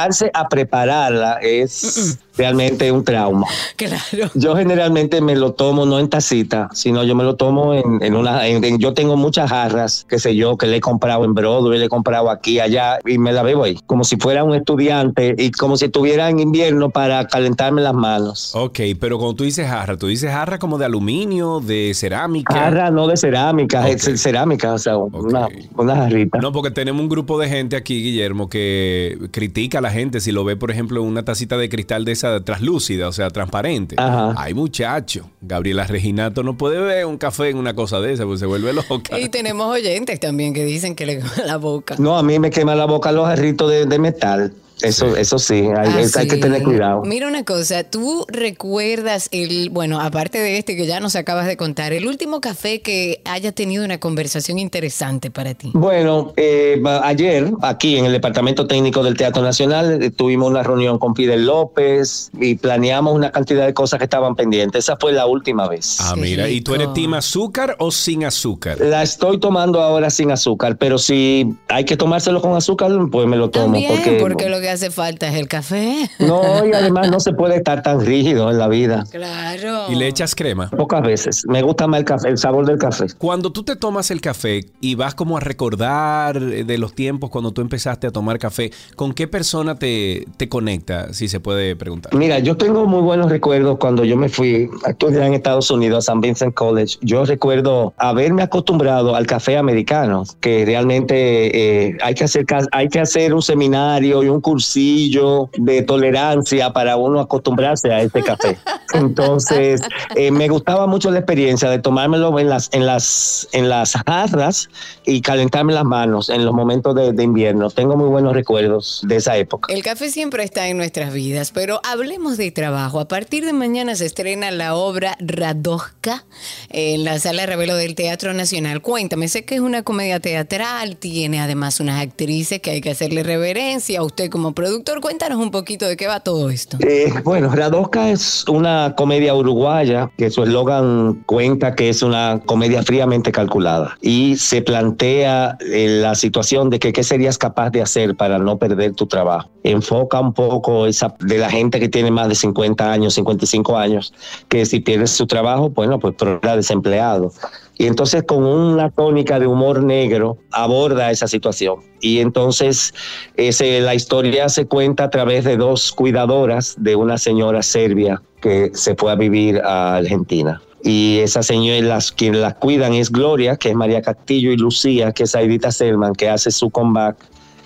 levantarse 0.00 0.30
a 0.34 0.48
prepararla 0.48 1.38
es 1.42 2.18
realmente 2.36 2.90
un 2.90 3.04
trauma. 3.04 3.46
Claro. 3.76 4.30
Yo 4.34 4.56
generalmente 4.56 5.20
me 5.20 5.36
lo 5.36 5.52
tomo 5.52 5.84
no 5.84 5.98
en 5.98 6.08
tacita, 6.08 6.68
sino 6.72 7.04
yo 7.04 7.14
me 7.14 7.24
lo 7.24 7.36
tomo 7.36 7.74
en, 7.74 8.14
una. 8.14 8.48
yo 8.78 8.94
tengo 8.94 9.16
muchas 9.16 9.50
jarras, 9.50 10.06
qué 10.08 10.18
sé 10.18 10.34
yo, 10.34 10.56
que 10.56 10.66
le 10.66 10.76
he 10.76 10.80
comprado 10.80 11.24
en 11.24 11.34
Broadway, 11.34 11.78
le 11.78 11.86
he 11.86 11.88
comprado 11.88 12.30
aquí, 12.30 12.58
allá, 12.58 12.98
y 13.06 13.18
me 13.18 13.32
la 13.32 13.42
bebo 13.42 13.64
ahí, 13.64 13.78
como 13.86 14.04
si 14.04 14.16
fuera 14.16 14.44
un 14.44 14.54
estudiante 14.54 15.34
y 15.36 15.50
como 15.50 15.76
si 15.76 15.86
estuviera 15.86 16.30
en 16.30 16.40
invierno 16.40 16.90
para 16.90 17.26
calentarme 17.26 17.82
las 17.82 17.94
manos. 17.94 18.52
Ok, 18.54 18.80
pero 18.98 19.18
cuando 19.18 19.36
tú 19.36 19.44
dices 19.44 19.68
jarra, 19.68 19.96
tú 19.96 20.06
dices 20.06 20.30
jarra 20.30 20.58
como 20.58 20.78
de 20.78 20.86
aluminio, 20.86 21.60
de 21.60 21.92
cerámica. 21.94 22.54
Jarra 22.54 22.90
no 22.90 23.06
de 23.06 23.16
cerámica, 23.16 23.88
es 23.88 24.02
cerámica, 24.20 24.72
o 24.72 24.78
sea, 24.78 24.96
una, 24.96 25.48
una 25.76 25.96
jarrita. 25.96 26.38
No, 26.38 26.52
porque 26.52 26.70
tenemos 26.70 27.02
un 27.02 27.08
grupo 27.08 27.38
de 27.38 27.48
gente 27.48 27.76
aquí, 27.76 28.02
Guillermo, 28.02 28.48
que 28.48 29.18
critica 29.30 29.79
a 29.80 29.82
la 29.82 29.90
gente 29.90 30.20
si 30.20 30.32
lo 30.32 30.44
ve, 30.44 30.56
por 30.56 30.70
ejemplo, 30.70 31.00
en 31.02 31.08
una 31.08 31.24
tacita 31.24 31.56
de 31.56 31.68
cristal 31.68 32.04
de 32.04 32.12
esa 32.12 32.40
traslúcida, 32.42 33.08
o 33.08 33.12
sea, 33.12 33.30
transparente. 33.30 33.96
Ay, 33.98 34.54
muchacho, 34.54 35.30
Gabriela 35.40 35.86
Reginato 35.86 36.42
no 36.42 36.56
puede 36.56 36.80
ver 36.80 37.06
un 37.06 37.18
café 37.18 37.48
en 37.48 37.56
una 37.56 37.74
cosa 37.74 38.00
de 38.00 38.12
esa, 38.12 38.24
pues 38.24 38.40
se 38.40 38.46
vuelve 38.46 38.72
loca. 38.72 39.18
Y 39.18 39.28
tenemos 39.28 39.66
oyentes 39.66 40.20
también 40.20 40.54
que 40.54 40.64
dicen 40.64 40.94
que 40.94 41.06
le 41.06 41.18
quema 41.18 41.32
la 41.46 41.56
boca. 41.56 41.96
No, 41.98 42.16
a 42.16 42.22
mí 42.22 42.38
me 42.38 42.50
quema 42.50 42.74
la 42.74 42.84
boca 42.84 43.12
los 43.12 43.26
jarritos 43.26 43.70
de, 43.70 43.86
de 43.86 43.98
metal. 43.98 44.54
Eso, 44.82 45.14
sí. 45.14 45.20
eso 45.20 45.38
sí, 45.38 45.68
hay, 45.76 46.28
que 46.28 46.36
tener 46.36 46.62
cuidado. 46.62 47.02
Mira 47.04 47.28
una 47.28 47.44
cosa, 47.44 47.84
tú 47.84 48.26
recuerdas 48.28 49.28
el, 49.32 49.70
bueno, 49.70 50.00
aparte 50.00 50.38
de 50.38 50.58
este 50.58 50.76
que 50.76 50.86
ya 50.86 51.00
nos 51.00 51.16
acabas 51.16 51.46
de 51.46 51.56
contar, 51.56 51.92
el 51.92 52.06
último 52.06 52.40
café 52.40 52.80
que 52.80 53.20
haya 53.24 53.52
tenido 53.52 53.84
una 53.84 53.98
conversación 53.98 54.58
interesante 54.58 55.30
para 55.30 55.54
ti. 55.54 55.70
Bueno, 55.74 56.32
eh, 56.36 56.82
ayer 57.02 57.52
aquí 57.62 57.96
en 57.96 58.06
el 58.06 58.12
Departamento 58.12 58.66
Técnico 58.66 59.02
del 59.02 59.16
Teatro 59.16 59.42
Nacional 59.42 60.02
eh, 60.02 60.10
tuvimos 60.10 60.50
una 60.50 60.62
reunión 60.62 60.98
con 60.98 61.14
Fidel 61.14 61.46
López 61.46 62.30
y 62.38 62.54
planeamos 62.56 63.14
una 63.14 63.30
cantidad 63.30 63.66
de 63.66 63.74
cosas 63.74 63.98
que 63.98 64.04
estaban 64.04 64.34
pendientes. 64.34 64.84
Esa 64.84 64.96
fue 64.96 65.12
la 65.12 65.26
última 65.26 65.68
vez. 65.68 65.98
Ah, 66.00 66.14
mira, 66.16 66.48
¿y 66.48 66.60
tú 66.60 66.74
eres 66.74 66.92
team 66.94 67.14
azúcar 67.14 67.76
o 67.78 67.90
sin 67.90 68.24
azúcar? 68.24 68.78
La 68.80 69.02
estoy 69.02 69.38
tomando 69.38 69.80
ahora 69.82 70.10
sin 70.10 70.30
azúcar, 70.30 70.76
pero 70.76 70.98
si 70.98 71.54
hay 71.68 71.84
que 71.84 71.96
tomárselo 71.96 72.40
con 72.40 72.56
azúcar, 72.56 72.90
pues 73.10 73.26
me 73.26 73.36
lo 73.36 73.50
tomo. 73.50 73.78
porque, 73.88 74.18
porque 74.20 74.48
lo 74.48 74.60
que 74.60 74.69
hace 74.70 74.90
falta 74.90 75.28
es 75.28 75.34
el 75.34 75.48
café. 75.48 76.10
No, 76.18 76.66
y 76.66 76.72
además 76.72 77.10
no 77.10 77.20
se 77.20 77.32
puede 77.32 77.56
estar 77.56 77.82
tan 77.82 78.04
rígido 78.04 78.50
en 78.50 78.58
la 78.58 78.68
vida. 78.68 79.04
Claro. 79.10 79.86
Y 79.90 79.94
le 79.96 80.08
echas 80.08 80.34
crema. 80.34 80.70
Pocas 80.70 81.02
veces. 81.02 81.44
Me 81.46 81.62
gusta 81.62 81.86
más 81.86 82.00
el 82.00 82.04
café, 82.04 82.28
el 82.28 82.38
sabor 82.38 82.66
del 82.66 82.78
café. 82.78 83.06
Cuando 83.18 83.50
tú 83.52 83.62
te 83.62 83.76
tomas 83.76 84.10
el 84.10 84.20
café 84.20 84.66
y 84.80 84.94
vas 84.94 85.14
como 85.14 85.36
a 85.36 85.40
recordar 85.40 86.40
de 86.40 86.78
los 86.78 86.94
tiempos 86.94 87.30
cuando 87.30 87.52
tú 87.52 87.60
empezaste 87.60 88.06
a 88.06 88.10
tomar 88.10 88.38
café, 88.38 88.70
¿con 88.96 89.12
qué 89.12 89.26
persona 89.26 89.74
te, 89.74 90.26
te 90.36 90.48
conecta, 90.48 91.12
si 91.12 91.28
se 91.28 91.40
puede 91.40 91.76
preguntar? 91.76 92.14
Mira, 92.14 92.38
yo 92.38 92.56
tengo 92.56 92.86
muy 92.86 93.02
buenos 93.02 93.30
recuerdos 93.30 93.78
cuando 93.78 94.04
yo 94.04 94.16
me 94.16 94.28
fui 94.28 94.68
a 94.84 94.90
estudiar 94.90 95.24
en 95.24 95.34
Estados 95.34 95.70
Unidos, 95.70 96.04
a 96.04 96.12
San 96.12 96.20
Vincent 96.20 96.54
College. 96.54 96.98
Yo 97.02 97.24
recuerdo 97.24 97.94
haberme 97.96 98.42
acostumbrado 98.42 99.14
al 99.14 99.26
café 99.26 99.56
americano, 99.56 100.24
que 100.40 100.64
realmente 100.64 101.88
eh, 101.88 101.98
hay, 102.02 102.14
que 102.14 102.24
hacer, 102.24 102.44
hay 102.72 102.88
que 102.88 103.00
hacer 103.00 103.34
un 103.34 103.42
seminario 103.42 104.22
y 104.22 104.28
un 104.28 104.40
cursillo 104.60 105.48
de 105.56 105.82
tolerancia 105.82 106.70
para 106.70 106.96
uno 106.96 107.18
acostumbrarse 107.18 107.90
a 107.90 108.02
este 108.02 108.22
café. 108.22 108.58
Entonces, 108.92 109.80
eh, 110.16 110.30
me 110.30 110.48
gustaba 110.48 110.86
mucho 110.86 111.10
la 111.10 111.20
experiencia 111.20 111.70
de 111.70 111.78
tomármelo 111.78 112.38
en 112.38 112.50
las, 112.50 112.68
en 112.72 112.84
las, 112.84 113.48
en 113.52 113.70
las 113.70 113.94
jarras 114.06 114.68
y 115.06 115.22
calentarme 115.22 115.72
las 115.72 115.84
manos 115.84 116.28
en 116.28 116.44
los 116.44 116.52
momentos 116.52 116.94
de, 116.94 117.12
de 117.12 117.22
invierno. 117.22 117.70
Tengo 117.70 117.96
muy 117.96 118.08
buenos 118.08 118.34
recuerdos 118.34 119.00
de 119.04 119.16
esa 119.16 119.36
época. 119.38 119.72
El 119.72 119.82
café 119.82 120.10
siempre 120.10 120.44
está 120.44 120.68
en 120.68 120.76
nuestras 120.76 121.14
vidas, 121.14 121.52
pero 121.52 121.80
hablemos 121.84 122.36
de 122.36 122.50
trabajo. 122.50 123.00
A 123.00 123.08
partir 123.08 123.46
de 123.46 123.52
mañana 123.52 123.94
se 123.94 124.04
estrena 124.06 124.50
la 124.50 124.74
obra 124.74 125.16
Radosca 125.20 126.24
en 126.68 127.04
la 127.04 127.18
Sala 127.18 127.46
Revelo 127.46 127.76
del 127.76 127.94
Teatro 127.94 128.34
Nacional. 128.34 128.82
Cuéntame, 128.82 129.28
sé 129.28 129.44
que 129.44 129.54
es 129.54 129.60
una 129.60 129.82
comedia 129.82 130.20
teatral, 130.20 130.96
tiene 130.96 131.40
además 131.40 131.80
unas 131.80 132.02
actrices 132.02 132.60
que 132.60 132.72
hay 132.72 132.80
que 132.80 132.90
hacerle 132.90 133.22
reverencia. 133.22 134.02
Usted 134.02 134.28
como 134.28 134.49
productor, 134.54 135.00
cuéntanos 135.00 135.38
un 135.38 135.50
poquito 135.50 135.86
de 135.86 135.96
qué 135.96 136.06
va 136.06 136.20
todo 136.20 136.50
esto. 136.50 136.78
Eh, 136.80 137.12
bueno, 137.24 137.50
Radosca 137.50 138.10
es 138.10 138.44
una 138.48 138.94
comedia 138.96 139.34
uruguaya 139.34 140.10
que 140.16 140.30
su 140.30 140.42
eslogan 140.42 141.22
cuenta 141.26 141.74
que 141.74 141.88
es 141.88 142.02
una 142.02 142.40
comedia 142.46 142.82
fríamente 142.82 143.32
calculada 143.32 143.96
y 144.00 144.36
se 144.36 144.62
plantea 144.62 145.56
eh, 145.60 146.00
la 146.00 146.14
situación 146.14 146.70
de 146.70 146.78
que 146.78 146.92
qué 146.92 147.02
serías 147.02 147.38
capaz 147.38 147.70
de 147.70 147.82
hacer 147.82 148.16
para 148.16 148.38
no 148.38 148.58
perder 148.58 148.94
tu 148.94 149.06
trabajo. 149.06 149.48
Enfoca 149.62 150.20
un 150.20 150.32
poco 150.32 150.86
esa 150.86 151.14
de 151.20 151.38
la 151.38 151.50
gente 151.50 151.80
que 151.80 151.88
tiene 151.88 152.10
más 152.10 152.28
de 152.28 152.34
50 152.34 152.90
años, 152.90 153.14
55 153.14 153.76
años, 153.76 154.12
que 154.48 154.64
si 154.64 154.80
pierdes 154.80 155.10
su 155.10 155.26
trabajo, 155.26 155.70
bueno, 155.70 155.98
pues 155.98 156.14
era 156.42 156.56
desempleado. 156.56 157.32
Y 157.80 157.86
entonces 157.86 158.24
con 158.24 158.44
una 158.44 158.90
tónica 158.90 159.40
de 159.40 159.46
humor 159.46 159.82
negro 159.82 160.36
aborda 160.52 161.10
esa 161.10 161.26
situación. 161.26 161.76
Y 162.02 162.18
entonces 162.18 162.92
la 163.38 163.94
historia 163.94 164.50
se 164.50 164.66
cuenta 164.66 165.04
a 165.04 165.08
través 165.08 165.44
de 165.44 165.56
dos 165.56 165.90
cuidadoras 165.90 166.74
de 166.76 166.94
una 166.94 167.16
señora 167.16 167.62
serbia 167.62 168.20
que 168.42 168.70
se 168.74 168.94
fue 168.96 169.12
a 169.12 169.14
vivir 169.14 169.62
a 169.64 169.96
Argentina. 169.96 170.60
Y 170.84 171.20
esas 171.20 171.46
señoras, 171.46 172.12
quienes 172.12 172.42
las 172.42 172.56
cuidan 172.56 172.92
es 172.92 173.10
Gloria, 173.10 173.56
que 173.56 173.70
es 173.70 173.74
María 173.74 174.02
Castillo, 174.02 174.52
y 174.52 174.58
Lucía, 174.58 175.12
que 175.12 175.22
es 175.22 175.34
Aidita 175.34 175.72
Selman, 175.72 176.14
que 176.14 176.28
hace 176.28 176.50
su 176.50 176.68
comeback 176.68 177.16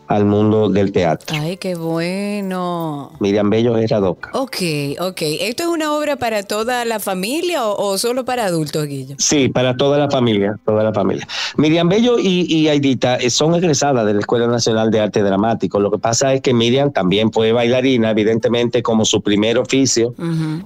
al 0.06 0.24
mundo 0.24 0.68
del 0.68 0.92
teatro. 0.92 1.36
Ay, 1.40 1.56
qué 1.56 1.74
bueno. 1.74 3.12
Miriam 3.20 3.50
Bello 3.50 3.76
es 3.76 3.90
Radosca. 3.90 4.30
Ok, 4.34 4.56
ok. 5.00 5.22
¿Esto 5.40 5.62
es 5.62 5.68
una 5.68 5.94
obra 5.96 6.16
para 6.16 6.42
toda 6.42 6.84
la 6.84 7.00
familia 7.00 7.66
o, 7.66 7.92
o 7.92 7.98
solo 7.98 8.24
para 8.24 8.44
adultos, 8.44 8.86
Guillo? 8.86 9.16
Sí, 9.18 9.48
para 9.48 9.76
toda 9.76 9.98
la 9.98 10.10
familia, 10.10 10.58
toda 10.64 10.82
la 10.82 10.92
familia. 10.92 11.26
Miriam 11.56 11.88
Bello 11.88 12.18
y, 12.18 12.46
y 12.48 12.68
Aidita 12.68 13.16
eh, 13.16 13.30
son 13.30 13.54
egresadas 13.54 14.06
de 14.06 14.14
la 14.14 14.20
Escuela 14.20 14.46
Nacional 14.46 14.90
de 14.90 15.00
Arte 15.00 15.22
Dramático. 15.22 15.80
Lo 15.80 15.90
que 15.90 15.98
pasa 15.98 16.34
es 16.34 16.40
que 16.40 16.52
Miriam 16.52 16.92
también 16.92 17.32
fue 17.32 17.52
bailarina, 17.52 18.10
evidentemente 18.10 18.82
como 18.82 19.04
su 19.04 19.22
primer 19.22 19.58
oficio, 19.58 20.14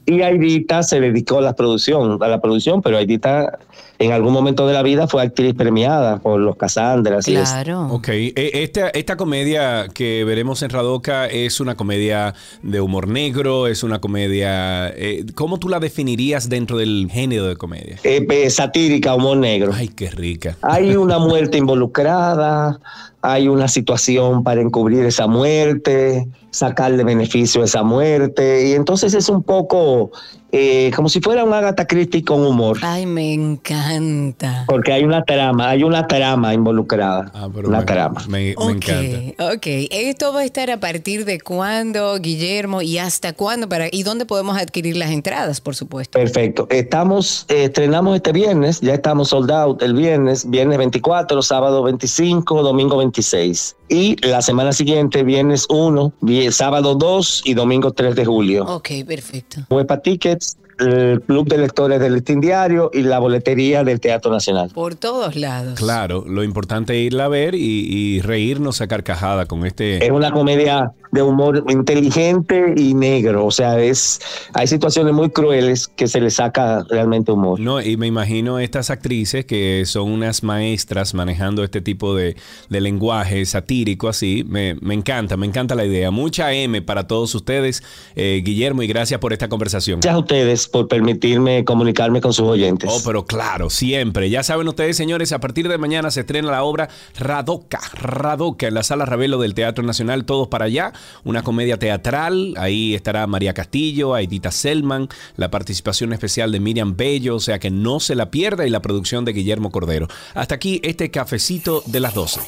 y 0.07 0.22
Aidita 0.22 0.83
se 0.83 1.01
dedicó 1.01 1.38
a 1.38 1.42
la 1.42 1.55
producción, 1.55 2.22
a 2.22 2.29
la 2.29 2.40
producción, 2.40 2.83
pero 2.83 2.96
Aidita 2.96 3.59
en 4.00 4.12
algún 4.12 4.32
momento 4.32 4.66
de 4.66 4.74
la 4.74 4.82
vida 4.82 5.08
fue 5.08 5.22
actriz 5.22 5.54
premiada 5.54 6.18
por 6.18 6.40
los 6.40 6.56
Casandras. 6.56 7.26
es- 7.26 7.34
Claro. 7.50 7.88
Ok, 7.90 8.08
eh, 8.08 8.32
esta, 8.54 8.90
esta 8.90 9.16
comedia 9.16 9.88
que 9.92 10.22
veremos 10.24 10.62
en 10.62 10.70
Radoca 10.70 11.26
es 11.26 11.61
una 11.61 11.74
comedia 11.76 12.34
de 12.62 12.80
humor 12.80 13.08
negro, 13.08 13.66
es 13.66 13.82
una 13.82 14.00
comedia... 14.00 14.88
eh, 14.90 15.24
¿Cómo 15.34 15.58
tú 15.58 15.68
la 15.68 15.80
definirías 15.80 16.48
dentro 16.48 16.78
del 16.78 17.08
género 17.11 17.46
de 17.46 17.56
comedia? 17.56 17.98
eh, 18.04 18.24
eh, 18.30 18.50
satírica, 18.50 19.14
humor 19.14 19.37
negro. 19.38 19.72
Ay, 19.74 19.88
qué 19.88 20.11
rica. 20.11 20.56
Hay 20.62 20.94
una 20.94 21.18
muerte 21.28 21.58
involucrada, 21.58 22.78
hay 23.20 23.48
una 23.48 23.66
situación 23.68 24.44
para 24.44 24.61
encubrir 24.61 25.04
esa 25.04 25.26
muerte, 25.26 26.28
sacarle 26.50 27.02
beneficio 27.04 27.62
a 27.62 27.64
esa 27.64 27.82
muerte, 27.82 28.68
y 28.68 28.72
entonces 28.74 29.12
es 29.14 29.28
un 29.28 29.42
poco 29.42 30.12
eh, 30.52 30.90
como 30.96 31.08
si 31.08 31.20
fuera 31.20 31.44
un 31.44 31.52
Agatha 31.52 31.87
Christie 31.87 32.24
con 32.24 32.40
humor, 32.46 32.78
Ay, 32.82 33.04
me 33.06 33.34
encanta. 33.34 34.64
porque 34.66 34.92
hay 34.92 35.04
una 35.04 35.22
trama, 35.24 35.68
hay 35.70 35.82
una 35.84 36.06
trama 36.06 36.54
involucrada, 36.54 37.30
Ah, 37.34 37.48
pero 37.54 37.68
una 37.68 37.80
me, 37.80 37.84
trama. 37.84 38.24
me- 38.28 38.50
encanta. 38.52 39.44
ok. 39.54 39.66
¿Esto 39.90 40.32
va 40.32 40.40
a 40.40 40.44
estar 40.44 40.70
a 40.70 40.80
partir 40.80 41.24
de 41.24 41.40
cuándo, 41.40 42.18
Guillermo? 42.18 42.82
¿Y 42.82 42.98
hasta 42.98 43.32
cuándo? 43.32 43.68
Para, 43.68 43.88
¿Y 43.90 44.02
dónde 44.02 44.24
podemos 44.26 44.56
adquirir 44.58 44.96
las 44.96 45.11
entradas, 45.11 45.61
por 45.61 45.74
supuesto? 45.74 46.18
Perfecto. 46.18 46.66
Estamos, 46.70 47.44
eh, 47.48 47.64
estrenamos 47.64 48.16
este 48.16 48.32
viernes, 48.32 48.80
ya 48.80 48.94
estamos 48.94 49.28
sold 49.28 49.50
out 49.50 49.82
el 49.82 49.94
viernes, 49.94 50.48
viernes 50.48 50.78
24, 50.78 51.42
sábado 51.42 51.82
25, 51.82 52.62
domingo 52.62 52.96
26. 52.98 53.76
Y 53.88 54.16
la 54.27 54.42
semana 54.42 54.72
siguiente, 54.72 55.22
viernes 55.22 55.66
1, 55.70 56.12
vie- 56.20 56.51
sábado 56.51 56.94
2 56.94 57.42
y 57.44 57.55
domingo 57.55 57.92
3 57.92 58.14
de 58.14 58.24
julio. 58.27 58.64
Ok, 58.66 58.88
perfecto. 59.07 59.61
Huepa 59.70 60.01
Tickets, 60.01 60.59
el 60.79 61.20
Club 61.22 61.48
de 61.48 61.59
Lectores 61.59 61.98
del 61.98 62.14
Listín 62.14 62.40
Diario 62.40 62.90
y 62.92 63.01
la 63.03 63.18
boletería 63.18 63.83
del 63.85 63.98
Teatro 63.98 64.31
Nacional. 64.31 64.70
Por 64.72 64.94
todos 64.94 65.35
lados. 65.37 65.74
Claro, 65.79 66.24
lo 66.29 66.44
importante 66.44 66.94
es 67.01 67.07
irla 67.07 67.24
a 67.24 67.29
ver 67.29 67.55
y, 67.55 67.59
y 67.61 68.20
reírnos 68.20 68.81
a 68.81 68.87
carcajada 68.87 69.46
con 69.46 69.66
este... 69.66 70.05
Es 70.05 70.11
una 70.12 70.31
comedia 70.31 70.92
de 71.12 71.23
humor 71.23 71.64
inteligente 71.68 72.75
y 72.77 72.94
negro, 72.94 73.47
o 73.47 73.51
sea, 73.51 73.81
es 73.81 74.21
hay 74.55 74.66
situaciones 74.66 75.14
muy 75.14 75.31
crueles 75.31 75.88
que 75.88 76.07
se 76.07 76.21
le 76.21 76.31
saca 76.31 76.85
realmente 76.88 77.33
humor. 77.33 77.61
No, 77.61 77.81
y 77.81 77.97
me 77.97 78.07
imagino 78.07 78.59
estas 78.59 78.90
actrices 78.90 79.44
que 79.44 79.85
son 79.87 80.11
unas 80.11 80.42
maestras 80.42 81.14
manejando 81.14 81.64
este 81.64 81.81
tipo 81.81 82.14
de, 82.14 82.37
de 82.68 82.81
lenguaje 82.81 83.44
satírico 83.47 84.09
así. 84.09 84.44
Me, 84.47 84.77
me 84.81 84.94
encanta, 84.94 85.37
me 85.37 85.47
encanta 85.47 85.75
la 85.75 85.85
idea. 85.85 86.11
Mucha 86.11 86.53
M 86.53 86.83
para 86.83 87.07
todos 87.07 87.35
ustedes, 87.35 87.83
eh, 88.16 88.42
Guillermo, 88.44 88.83
y 88.83 88.87
gracias 88.87 89.21
por 89.21 89.33
esta 89.33 89.49
conversación. 89.49 90.01
Gracias 90.01 90.14
a 90.14 90.18
ustedes 90.18 90.68
por 90.68 90.88
permitirme 90.88 91.64
comunicarme 91.64 92.21
con 92.21 92.33
sus 92.33 92.47
oyentes. 92.47 92.90
Oh, 92.92 93.01
pero 93.05 93.25
claro, 93.25 93.71
siempre. 93.71 94.31
Ya 94.31 94.42
saben 94.42 94.68
ustedes, 94.68 94.97
señores, 94.97 95.33
a 95.33 95.40
partir 95.40 95.68
de 95.68 95.79
mañana 95.79 96.11
se 96.11 96.21
estrena 96.21 96.51
la 96.51 96.62
obra 96.62 96.88
Radoca, 97.18 97.81
Radoca 97.94 98.68
en 98.68 98.75
la 98.75 98.83
Sala 98.83 99.05
Ravelo 99.05 99.38
del 99.38 99.55
Teatro 99.55 99.85
Nacional, 99.85 100.25
todos 100.25 100.49
para 100.49 100.66
allá. 100.66 100.92
Una 101.24 101.42
comedia 101.42 101.78
teatral. 101.78 102.54
Ahí 102.56 102.94
estará 102.94 103.26
María 103.26 103.54
Castillo, 103.54 104.14
Aidita 104.14 104.50
Selman, 104.50 105.08
la 105.37 105.50
participación 105.50 106.12
especial 106.12 106.52
de 106.52 106.61
Miriam 106.61 106.96
Bello, 106.96 107.37
o 107.37 107.40
sea 107.40 107.58
que 107.58 107.70
no 107.70 108.00
se 108.00 108.14
la 108.14 108.30
pierda 108.30 108.66
y 108.66 108.70
la 108.70 108.82
producción 108.82 109.24
de 109.24 109.32
Guillermo 109.32 109.70
Cordero. 109.70 110.08
Hasta 110.34 110.54
aquí 110.54 110.80
este 110.82 111.11
cafecito 111.11 111.82
de 111.87 112.00
las 112.00 112.14
12. 112.14 112.40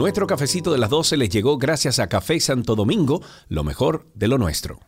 Nuestro 0.00 0.26
cafecito 0.26 0.72
de 0.72 0.78
las 0.78 0.88
12 0.88 1.18
les 1.18 1.28
llegó 1.28 1.58
gracias 1.58 1.98
a 1.98 2.08
Café 2.08 2.40
Santo 2.40 2.74
Domingo, 2.74 3.20
lo 3.48 3.64
mejor 3.64 4.06
de 4.14 4.28
lo 4.28 4.38
nuestro. 4.38 4.80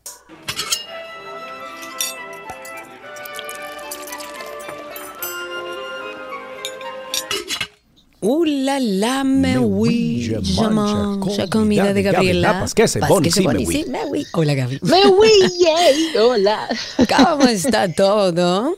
Uh, 8.24 8.44
la, 8.44 8.78
la, 8.78 9.24
me, 9.24 9.54
Me 9.54 9.58
oui, 9.58 10.22
je 10.22 10.62
mange 10.68 11.36
la 11.36 11.48
comida 11.48 11.92
de 11.92 12.02
Gabriela. 12.02 12.52
Lapas, 12.52 12.72
que 12.72 12.86
se 12.86 13.00
Pas 13.00 13.08
boni, 13.08 13.24
que 13.24 13.32
se 13.32 13.40
sí, 13.40 13.48
me 13.48 13.66
oui. 13.66 13.84
me 13.88 14.04
oui. 14.04 14.24
Hola, 14.32 14.54
Gaby. 14.54 14.78
Me 14.82 15.00
yay, 15.58 16.16
hola. 16.16 16.68
¿Cómo 17.16 17.48
está 17.48 17.92
todo? 17.92 18.76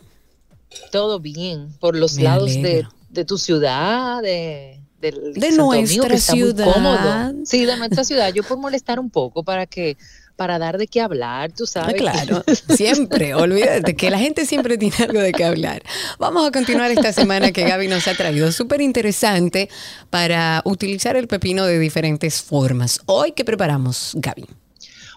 Todo 0.90 1.20
bien 1.20 1.76
por 1.78 1.94
los 1.94 2.16
Me 2.16 2.22
lados 2.22 2.54
de, 2.54 2.87
de 3.11 3.24
tu 3.26 3.37
ciudad, 3.37 4.22
de, 4.22 4.80
De 5.02 5.11
Domingo, 5.11 5.74
nuestra 5.74 6.09
muy 6.09 6.18
ciudad. 6.18 7.35
Sí, 7.44 7.66
de 7.66 7.76
nuestra 7.76 8.02
ciudad. 8.02 8.33
Yo 8.33 8.42
por 8.44 8.57
molestar 8.57 8.98
un 8.98 9.11
poco 9.11 9.44
para 9.44 9.66
que 9.66 9.98
para 10.36 10.58
dar 10.58 10.78
de 10.78 10.86
qué 10.86 11.00
hablar, 11.00 11.52
tú 11.52 11.64
Ah, 11.64 11.66
sabes. 11.66 11.94
claro, 11.96 12.42
siempre, 12.76 13.34
olvídate 13.34 13.94
que 13.94 14.10
la 14.10 14.18
gente 14.18 14.46
siempre 14.46 14.76
tiene 14.78 14.96
algo 15.00 15.20
de 15.20 15.32
qué 15.32 15.44
hablar. 15.44 15.82
Vamos 16.18 16.46
a 16.46 16.50
continuar 16.50 16.90
esta 16.90 17.12
semana 17.12 17.52
que 17.52 17.62
Gaby 17.64 17.88
nos 17.88 18.08
ha 18.08 18.14
traído, 18.14 18.50
súper 18.52 18.80
interesante 18.80 19.68
para 20.10 20.60
utilizar 20.64 21.16
el 21.16 21.28
pepino 21.28 21.64
de 21.66 21.78
diferentes 21.78 22.42
formas. 22.42 23.00
Hoy, 23.06 23.32
¿qué 23.32 23.44
preparamos, 23.44 24.12
Gaby? 24.14 24.46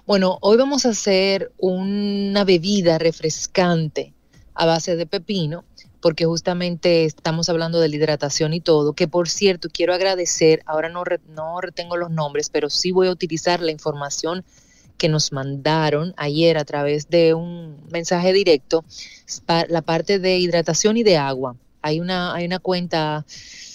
Bueno, 0.05 0.37
hoy 0.41 0.55
vamos 0.57 0.85
a 0.85 0.89
hacer 0.89 1.51
una 1.57 2.43
bebida 2.43 2.97
refrescante 2.97 4.13
a 4.53 4.65
base 4.65 4.95
de 4.95 5.05
pepino, 5.05 5.65
porque 5.99 6.25
justamente 6.25 7.05
estamos 7.05 7.49
hablando 7.49 7.79
de 7.79 7.89
la 7.89 7.95
hidratación 7.95 8.53
y 8.53 8.61
todo, 8.61 8.93
que 8.93 9.07
por 9.07 9.27
cierto 9.29 9.67
quiero 9.71 9.93
agradecer, 9.93 10.61
ahora 10.65 10.89
no, 10.89 11.03
no 11.29 11.59
retengo 11.59 11.97
los 11.97 12.11
nombres, 12.11 12.49
pero 12.49 12.69
sí 12.69 12.91
voy 12.91 13.07
a 13.07 13.11
utilizar 13.11 13.61
la 13.61 13.71
información 13.71 14.45
que 14.97 15.09
nos 15.09 15.31
mandaron 15.31 16.13
ayer 16.17 16.57
a 16.57 16.65
través 16.65 17.09
de 17.09 17.33
un 17.33 17.77
mensaje 17.91 18.33
directo, 18.33 18.83
la 19.69 19.81
parte 19.81 20.19
de 20.19 20.37
hidratación 20.39 20.97
y 20.97 21.03
de 21.03 21.17
agua. 21.17 21.55
Hay 21.81 21.99
una, 21.99 22.33
hay 22.33 22.45
una 22.45 22.59
cuenta, 22.59 23.25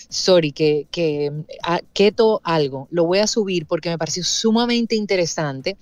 sorry, 0.08 0.52
que, 0.52 0.86
que 0.90 1.32
ah, 1.62 1.80
keto 1.92 2.40
algo, 2.44 2.88
lo 2.90 3.04
voy 3.04 3.20
a 3.20 3.26
subir 3.26 3.66
porque 3.66 3.90
me 3.90 3.98
pareció 3.98 4.24
sumamente 4.24 4.96
interesante. 4.96 5.76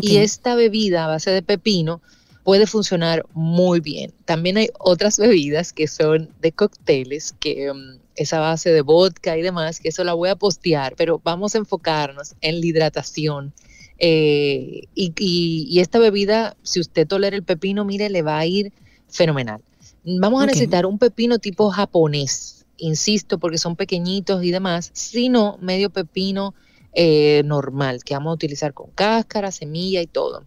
Y 0.00 0.18
esta 0.18 0.54
bebida 0.54 1.04
a 1.04 1.08
base 1.08 1.30
de 1.30 1.42
pepino 1.42 2.00
puede 2.44 2.66
funcionar 2.66 3.26
muy 3.34 3.80
bien. 3.80 4.12
También 4.24 4.56
hay 4.56 4.70
otras 4.78 5.18
bebidas 5.18 5.72
que 5.72 5.86
son 5.86 6.30
de 6.40 6.52
cócteles, 6.52 7.34
que 7.38 7.70
um, 7.70 7.98
esa 8.14 8.40
base 8.40 8.70
de 8.70 8.80
vodka 8.80 9.36
y 9.36 9.42
demás, 9.42 9.80
que 9.80 9.88
eso 9.88 10.04
la 10.04 10.14
voy 10.14 10.30
a 10.30 10.36
postear, 10.36 10.94
pero 10.96 11.20
vamos 11.22 11.54
a 11.54 11.58
enfocarnos 11.58 12.34
en 12.40 12.60
la 12.60 12.66
hidratación 12.66 13.52
eh, 13.98 14.82
y, 14.94 15.78
esta 15.80 15.98
bebida, 15.98 16.56
si 16.62 16.80
usted 16.80 17.06
tolera 17.06 17.36
el 17.36 17.42
pepino, 17.42 17.84
mire, 17.84 18.10
le 18.10 18.22
va 18.22 18.38
a 18.38 18.46
ir 18.46 18.72
fenomenal. 19.08 19.62
Vamos 20.04 20.42
a 20.42 20.46
necesitar 20.46 20.86
un 20.86 20.98
pepino 20.98 21.38
tipo 21.38 21.70
japonés, 21.70 22.66
insisto, 22.76 23.38
porque 23.38 23.58
son 23.58 23.76
pequeñitos 23.76 24.42
y 24.42 24.50
demás, 24.50 24.90
sino 24.92 25.58
medio 25.60 25.90
pepino 25.90 26.54
eh, 26.92 27.42
normal, 27.44 28.02
que 28.04 28.14
vamos 28.14 28.32
a 28.32 28.34
utilizar 28.34 28.74
con 28.74 28.90
cáscara, 28.90 29.52
semilla 29.52 30.02
y 30.02 30.06
todo. 30.06 30.44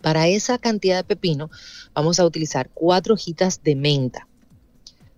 Para 0.00 0.26
esa 0.28 0.58
cantidad 0.58 0.96
de 0.96 1.04
pepino, 1.04 1.50
vamos 1.94 2.18
a 2.18 2.24
utilizar 2.24 2.70
cuatro 2.72 3.14
hojitas 3.14 3.62
de 3.62 3.76
menta 3.76 4.26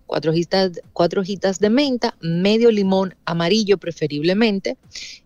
cuatro 0.05 0.31
hojitas, 0.31 0.81
cuatro 0.93 1.21
hojitas 1.21 1.59
de 1.59 1.69
menta, 1.69 2.15
medio 2.21 2.71
limón 2.71 3.15
amarillo 3.25 3.77
preferiblemente 3.77 4.77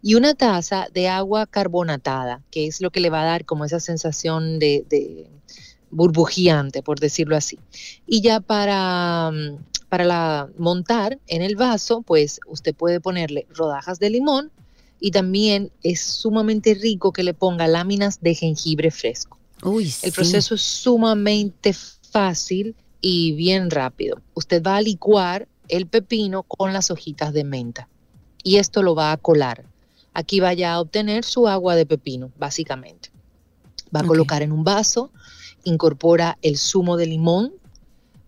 y 0.01 0.15
una 0.15 0.33
taza 0.33 0.87
de 0.93 1.07
agua 1.07 1.45
carbonatada, 1.47 2.41
que 2.51 2.67
es 2.67 2.81
lo 2.81 2.91
que 2.91 2.99
le 2.99 3.09
va 3.09 3.21
a 3.21 3.25
dar 3.25 3.45
como 3.45 3.65
esa 3.65 3.79
sensación 3.79 4.59
de, 4.59 4.85
de 4.89 5.27
burbujeante, 5.91 6.81
por 6.81 6.99
decirlo 6.99 7.35
así. 7.35 7.59
Y 8.07 8.21
ya 8.21 8.39
para, 8.39 9.31
para 9.89 10.03
la, 10.03 10.49
montar 10.57 11.19
en 11.27 11.41
el 11.41 11.55
vaso, 11.55 12.01
pues 12.01 12.39
usted 12.47 12.75
puede 12.75 12.99
ponerle 12.99 13.47
rodajas 13.49 13.99
de 13.99 14.09
limón 14.09 14.51
y 14.99 15.11
también 15.11 15.71
es 15.83 16.01
sumamente 16.01 16.73
rico 16.73 17.11
que 17.11 17.23
le 17.23 17.33
ponga 17.33 17.67
láminas 17.67 18.21
de 18.21 18.35
jengibre 18.35 18.91
fresco. 18.91 19.37
el 19.63 20.11
proceso 20.11 20.55
es 20.55 20.61
sumamente 20.61 21.73
fácil 21.73 22.75
y 23.01 23.33
bien 23.33 23.69
rápido. 23.69 24.21
Usted 24.33 24.63
va 24.63 24.77
a 24.77 24.81
licuar 24.81 25.47
el 25.67 25.87
pepino 25.87 26.43
con 26.43 26.73
las 26.73 26.91
hojitas 26.91 27.33
de 27.33 27.43
menta 27.43 27.87
y 28.43 28.57
esto 28.57 28.81
lo 28.81 28.95
va 28.95 29.11
a 29.11 29.17
colar. 29.17 29.65
Aquí 30.13 30.39
vaya 30.39 30.73
a 30.73 30.79
obtener 30.79 31.23
su 31.23 31.47
agua 31.47 31.75
de 31.75 31.85
pepino, 31.85 32.31
básicamente. 32.37 33.11
Va 33.95 34.01
a 34.01 34.05
colocar 34.07 34.41
en 34.41 34.51
un 34.51 34.63
vaso, 34.63 35.11
incorpora 35.63 36.37
el 36.41 36.57
zumo 36.57 36.97
de 36.97 37.05
limón, 37.05 37.53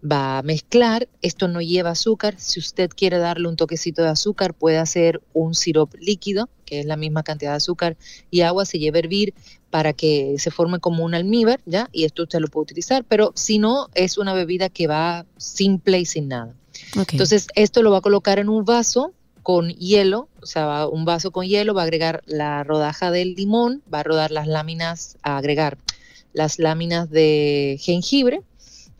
va 0.09 0.37
a 0.37 0.41
mezclar. 0.43 1.07
Esto 1.21 1.47
no 1.47 1.61
lleva 1.61 1.91
azúcar. 1.91 2.35
Si 2.37 2.59
usted 2.59 2.89
quiere 2.89 3.17
darle 3.17 3.47
un 3.47 3.55
toquecito 3.55 4.01
de 4.01 4.09
azúcar, 4.09 4.53
puede 4.53 4.77
hacer 4.77 5.21
un 5.33 5.55
sirope 5.55 5.97
líquido, 5.99 6.49
que 6.65 6.79
es 6.79 6.85
la 6.85 6.97
misma 6.97 7.23
cantidad 7.23 7.51
de 7.51 7.57
azúcar 7.57 7.97
y 8.29 8.41
agua, 8.41 8.65
se 8.65 8.79
lleva 8.79 8.97
a 8.97 8.99
hervir 8.99 9.33
para 9.69 9.93
que 9.93 10.35
se 10.37 10.51
forme 10.51 10.79
como 10.79 11.03
un 11.05 11.13
almíbar, 11.13 11.61
¿ya? 11.65 11.89
Y 11.91 12.03
esto 12.03 12.23
usted 12.23 12.39
lo 12.39 12.47
puede 12.47 12.63
utilizar, 12.63 13.05
pero 13.05 13.31
si 13.35 13.57
no, 13.57 13.87
es 13.93 14.17
una 14.17 14.33
bebida 14.33 14.69
que 14.69 14.87
va 14.87 15.25
simple 15.37 15.99
y 15.99 16.05
sin 16.05 16.27
nada. 16.27 16.55
Entonces, 17.11 17.47
esto 17.55 17.81
lo 17.83 17.91
va 17.91 17.99
a 17.99 18.01
colocar 18.01 18.39
en 18.39 18.49
un 18.49 18.65
vaso 18.65 19.13
con 19.43 19.69
hielo, 19.69 20.27
o 20.41 20.45
sea, 20.45 20.87
un 20.87 21.05
vaso 21.05 21.31
con 21.31 21.45
hielo, 21.45 21.73
va 21.73 21.81
a 21.81 21.85
agregar 21.85 22.21
la 22.25 22.63
rodaja 22.63 23.11
del 23.11 23.33
limón, 23.33 23.81
va 23.91 24.01
a 24.01 24.03
rodar 24.03 24.31
las 24.31 24.47
láminas, 24.47 25.17
a 25.23 25.37
agregar 25.37 25.77
las 26.33 26.59
láminas 26.59 27.09
de 27.09 27.77
jengibre 27.79 28.41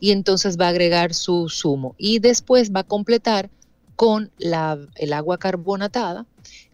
y 0.02 0.10
entonces 0.10 0.58
va 0.58 0.66
a 0.66 0.70
agregar 0.70 1.14
su 1.14 1.48
zumo 1.48 1.94
y 1.96 2.18
después 2.18 2.72
va 2.72 2.80
a 2.80 2.84
completar 2.84 3.50
con 3.94 4.32
la, 4.36 4.76
el 4.96 5.12
agua 5.12 5.38
carbonatada, 5.38 6.26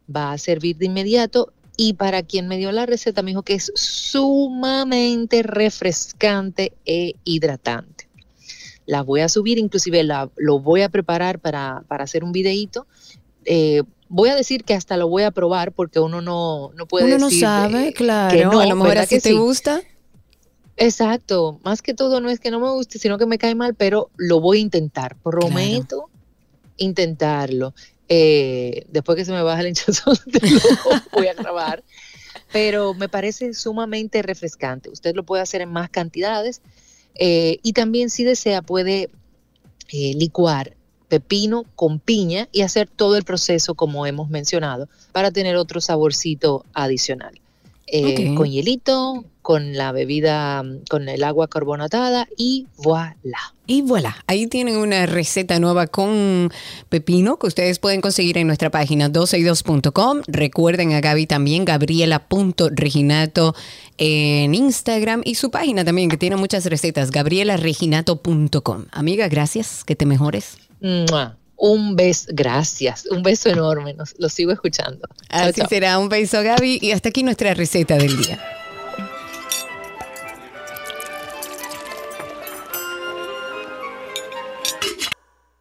va 0.08 0.32
a 0.32 0.38
servir 0.38 0.78
de 0.78 0.86
inmediato 0.86 1.52
y 1.76 1.92
para 1.92 2.22
quien 2.22 2.48
me 2.48 2.56
dio 2.56 2.72
la 2.72 2.86
receta 2.86 3.20
me 3.20 3.32
dijo 3.32 3.42
que 3.42 3.52
es 3.52 3.70
sumamente 3.74 5.42
refrescante 5.42 6.72
e 6.86 7.16
hidratante. 7.24 8.08
La 8.86 9.02
voy 9.02 9.20
a 9.20 9.28
subir, 9.28 9.58
inclusive 9.58 10.02
la, 10.04 10.30
lo 10.36 10.60
voy 10.60 10.80
a 10.80 10.88
preparar 10.88 11.38
para, 11.38 11.84
hacer 11.90 12.24
un 12.24 12.32
videíto. 12.32 12.86
Eh, 13.44 13.82
voy 14.08 14.30
a 14.30 14.36
decir 14.36 14.64
que 14.64 14.72
hasta 14.72 14.96
lo 14.96 15.06
voy 15.06 15.24
a 15.24 15.32
probar 15.32 15.72
porque 15.72 16.00
uno 16.00 16.22
no, 16.22 16.70
no 16.74 16.86
puede 16.86 17.04
uno 17.04 17.18
no 17.18 17.30
sabe, 17.30 17.92
claro. 17.92 18.58
a 18.58 18.64
lo 18.64 18.74
mejor 18.74 18.96
así 18.96 19.20
te 19.20 19.34
gusta. 19.34 19.82
Exacto. 20.78 21.60
Más 21.64 21.82
que 21.82 21.92
todo 21.92 22.20
no 22.20 22.30
es 22.30 22.40
que 22.40 22.50
no 22.50 22.60
me 22.60 22.70
guste, 22.70 22.98
sino 22.98 23.18
que 23.18 23.26
me 23.26 23.38
cae 23.38 23.54
mal, 23.54 23.74
pero 23.74 24.10
lo 24.16 24.40
voy 24.40 24.58
a 24.58 24.60
intentar. 24.60 25.16
Prometo 25.16 26.08
intentarlo. 26.78 27.74
Eh, 28.08 28.86
después 28.88 29.16
que 29.16 29.24
se 29.24 29.32
me 29.32 29.42
baja 29.42 29.60
el 29.60 29.68
hinchazón, 29.68 30.16
voy 31.12 31.26
a 31.26 31.34
grabar. 31.34 31.84
Pero 32.52 32.94
me 32.94 33.08
parece 33.08 33.52
sumamente 33.52 34.22
refrescante. 34.22 34.88
Usted 34.88 35.14
lo 35.14 35.24
puede 35.24 35.42
hacer 35.42 35.60
en 35.60 35.70
más 35.70 35.90
cantidades 35.90 36.62
eh, 37.14 37.58
y 37.62 37.72
también 37.72 38.08
si 38.08 38.24
desea 38.24 38.62
puede 38.62 39.10
eh, 39.92 40.14
licuar 40.14 40.74
pepino 41.08 41.64
con 41.74 41.98
piña 41.98 42.48
y 42.52 42.62
hacer 42.62 42.88
todo 42.88 43.16
el 43.16 43.24
proceso 43.24 43.74
como 43.74 44.06
hemos 44.06 44.30
mencionado 44.30 44.88
para 45.12 45.30
tener 45.30 45.56
otro 45.56 45.80
saborcito 45.80 46.64
adicional. 46.74 47.40
Con 48.36 48.50
hielito, 48.50 49.24
con 49.42 49.76
la 49.76 49.92
bebida, 49.92 50.62
con 50.90 51.08
el 51.08 51.24
agua 51.24 51.48
carbonatada 51.48 52.28
y 52.36 52.66
voilà. 52.76 53.54
Y 53.66 53.82
voilà, 53.82 54.16
ahí 54.26 54.46
tienen 54.46 54.76
una 54.76 55.06
receta 55.06 55.58
nueva 55.58 55.86
con 55.86 56.50
pepino 56.88 57.38
que 57.38 57.46
ustedes 57.46 57.78
pueden 57.78 58.00
conseguir 58.00 58.36
en 58.38 58.46
nuestra 58.46 58.70
página 58.70 59.10
12y2.com. 59.10 60.22
Recuerden 60.26 60.92
a 60.92 61.00
Gaby 61.00 61.26
también, 61.26 61.64
gabriela.reginato 61.64 63.54
en 63.96 64.54
Instagram 64.54 65.22
y 65.24 65.34
su 65.36 65.50
página 65.50 65.84
también 65.84 66.10
que 66.10 66.16
tiene 66.16 66.36
muchas 66.36 66.66
recetas, 66.66 67.10
gabrielareginato.com. 67.10 68.84
Amiga, 68.90 69.28
gracias, 69.28 69.82
que 69.84 69.96
te 69.96 70.04
mejores. 70.04 70.58
Un 71.60 71.96
beso, 71.96 72.28
gracias, 72.32 73.04
un 73.10 73.22
beso 73.24 73.48
enorme, 73.48 73.96
lo 74.18 74.28
sigo 74.28 74.52
escuchando. 74.52 75.08
Así 75.28 75.60
será, 75.68 75.98
un 75.98 76.08
beso 76.08 76.40
Gaby 76.40 76.78
y 76.80 76.92
hasta 76.92 77.08
aquí 77.08 77.24
nuestra 77.24 77.52
receta 77.52 77.96
del 77.96 78.16
día. 78.16 78.40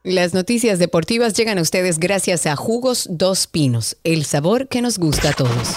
Las 0.04 0.34
noticias 0.34 0.80
deportivas 0.80 1.34
llegan 1.34 1.58
a 1.58 1.62
ustedes 1.62 2.00
gracias 2.00 2.46
a 2.46 2.56
Jugos 2.56 3.08
Dos 3.10 3.48
Pinos, 3.48 3.98
el 4.06 4.24
sabor 4.24 4.70
que 4.70 4.82
nos 4.82 5.00
gusta 5.00 5.32
a 5.32 5.34
todos. 5.34 5.76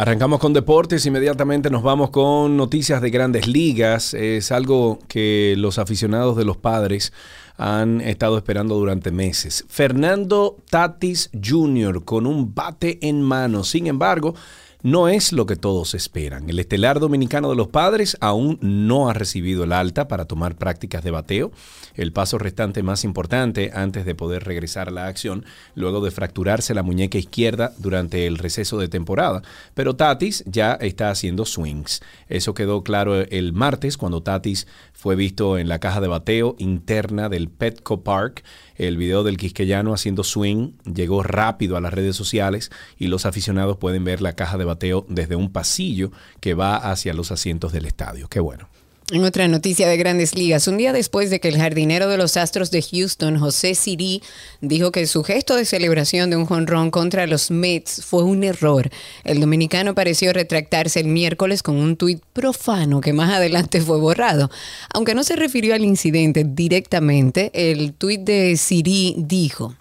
Arrancamos 0.00 0.38
con 0.38 0.52
deportes, 0.52 1.06
inmediatamente 1.06 1.70
nos 1.70 1.82
vamos 1.82 2.10
con 2.10 2.56
noticias 2.56 3.02
de 3.02 3.10
grandes 3.10 3.48
ligas. 3.48 4.14
Es 4.14 4.52
algo 4.52 5.00
que 5.08 5.56
los 5.58 5.80
aficionados 5.80 6.36
de 6.36 6.44
los 6.44 6.56
padres 6.56 7.12
han 7.56 8.00
estado 8.00 8.36
esperando 8.36 8.76
durante 8.76 9.10
meses. 9.10 9.64
Fernando 9.68 10.56
Tatis 10.70 11.30
Jr. 11.44 12.04
con 12.04 12.28
un 12.28 12.54
bate 12.54 13.00
en 13.08 13.22
mano. 13.22 13.64
Sin 13.64 13.88
embargo, 13.88 14.36
no 14.82 15.08
es 15.08 15.32
lo 15.32 15.46
que 15.46 15.56
todos 15.56 15.94
esperan. 15.94 16.48
El 16.48 16.58
estelar 16.58 17.00
dominicano 17.00 17.50
de 17.50 17.56
los 17.56 17.68
padres 17.68 18.16
aún 18.20 18.58
no 18.60 19.08
ha 19.08 19.14
recibido 19.14 19.64
el 19.64 19.72
alta 19.72 20.06
para 20.08 20.26
tomar 20.26 20.56
prácticas 20.56 21.02
de 21.02 21.10
bateo, 21.10 21.50
el 21.94 22.12
paso 22.12 22.38
restante 22.38 22.82
más 22.82 23.04
importante 23.04 23.72
antes 23.74 24.04
de 24.04 24.14
poder 24.14 24.44
regresar 24.44 24.88
a 24.88 24.92
la 24.92 25.06
acción, 25.06 25.44
luego 25.74 26.00
de 26.00 26.10
fracturarse 26.10 26.74
la 26.74 26.82
muñeca 26.82 27.18
izquierda 27.18 27.72
durante 27.78 28.26
el 28.26 28.38
receso 28.38 28.78
de 28.78 28.88
temporada. 28.88 29.42
Pero 29.74 29.96
Tatis 29.96 30.44
ya 30.46 30.74
está 30.74 31.10
haciendo 31.10 31.44
swings. 31.44 32.00
Eso 32.28 32.54
quedó 32.54 32.82
claro 32.82 33.16
el 33.20 33.52
martes 33.52 33.96
cuando 33.96 34.22
Tatis 34.22 34.66
fue 34.92 35.16
visto 35.16 35.58
en 35.58 35.68
la 35.68 35.80
caja 35.80 36.00
de 36.00 36.08
bateo 36.08 36.54
interna 36.58 37.28
del 37.28 37.48
Petco 37.48 38.02
Park. 38.02 38.44
El 38.78 38.96
video 38.96 39.24
del 39.24 39.36
quisqueyano 39.36 39.92
haciendo 39.92 40.22
swing 40.22 40.72
llegó 40.84 41.24
rápido 41.24 41.76
a 41.76 41.80
las 41.80 41.92
redes 41.92 42.14
sociales 42.14 42.70
y 42.96 43.08
los 43.08 43.26
aficionados 43.26 43.76
pueden 43.76 44.04
ver 44.04 44.22
la 44.22 44.34
caja 44.34 44.56
de 44.56 44.64
bateo 44.64 45.04
desde 45.08 45.34
un 45.36 45.52
pasillo 45.52 46.12
que 46.40 46.54
va 46.54 46.76
hacia 46.76 47.12
los 47.12 47.32
asientos 47.32 47.72
del 47.72 47.86
estadio. 47.86 48.28
Qué 48.28 48.38
bueno. 48.38 48.68
En 49.10 49.24
otra 49.24 49.48
noticia 49.48 49.88
de 49.88 49.96
grandes 49.96 50.34
ligas, 50.34 50.68
un 50.68 50.76
día 50.76 50.92
después 50.92 51.30
de 51.30 51.40
que 51.40 51.48
el 51.48 51.56
jardinero 51.56 52.08
de 52.08 52.18
los 52.18 52.36
Astros 52.36 52.70
de 52.70 52.82
Houston, 52.82 53.38
José 53.38 53.74
Siri, 53.74 54.22
dijo 54.60 54.92
que 54.92 55.06
su 55.06 55.24
gesto 55.24 55.56
de 55.56 55.64
celebración 55.64 56.28
de 56.28 56.36
un 56.36 56.44
jonrón 56.44 56.90
contra 56.90 57.26
los 57.26 57.50
Mets 57.50 58.04
fue 58.04 58.22
un 58.22 58.44
error, 58.44 58.90
el 59.24 59.40
dominicano 59.40 59.94
pareció 59.94 60.34
retractarse 60.34 61.00
el 61.00 61.06
miércoles 61.06 61.62
con 61.62 61.76
un 61.76 61.96
tuit 61.96 62.22
profano 62.34 63.00
que 63.00 63.14
más 63.14 63.32
adelante 63.32 63.80
fue 63.80 63.98
borrado. 63.98 64.50
Aunque 64.92 65.14
no 65.14 65.24
se 65.24 65.36
refirió 65.36 65.74
al 65.74 65.86
incidente 65.86 66.44
directamente, 66.44 67.50
el 67.54 67.94
tuit 67.94 68.20
de 68.20 68.58
Siri 68.58 69.14
dijo, 69.16 69.74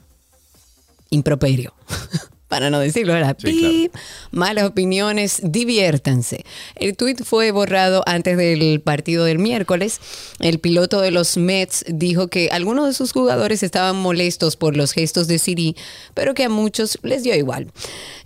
improperio. 1.09 1.73
para 2.47 2.69
no 2.69 2.79
decirlo, 2.79 3.15
era 3.15 3.33
pip, 3.33 3.93
malas 4.31 4.65
opiniones, 4.65 5.41
diviértanse. 5.43 6.45
El 6.75 6.95
tuit 6.95 7.23
fue 7.23 7.51
borrado 7.51 8.03
antes 8.05 8.37
del 8.37 8.81
partido 8.81 9.25
del 9.25 9.39
miércoles. 9.39 9.99
El 10.39 10.59
piloto 10.59 11.01
de 11.01 11.11
los 11.11 11.37
Mets 11.37 11.83
dijo 11.87 12.27
que 12.29 12.49
algunos 12.51 12.87
de 12.87 12.93
sus 12.93 13.11
jugadores 13.11 13.63
estaban 13.63 13.97
molestos 13.97 14.55
por 14.55 14.77
los 14.77 14.93
gestos 14.93 15.27
de 15.27 15.39
Siri, 15.39 15.75
pero 16.13 16.33
que 16.33 16.45
a 16.45 16.49
muchos 16.49 16.97
les 17.03 17.23
dio 17.23 17.35
igual. 17.35 17.67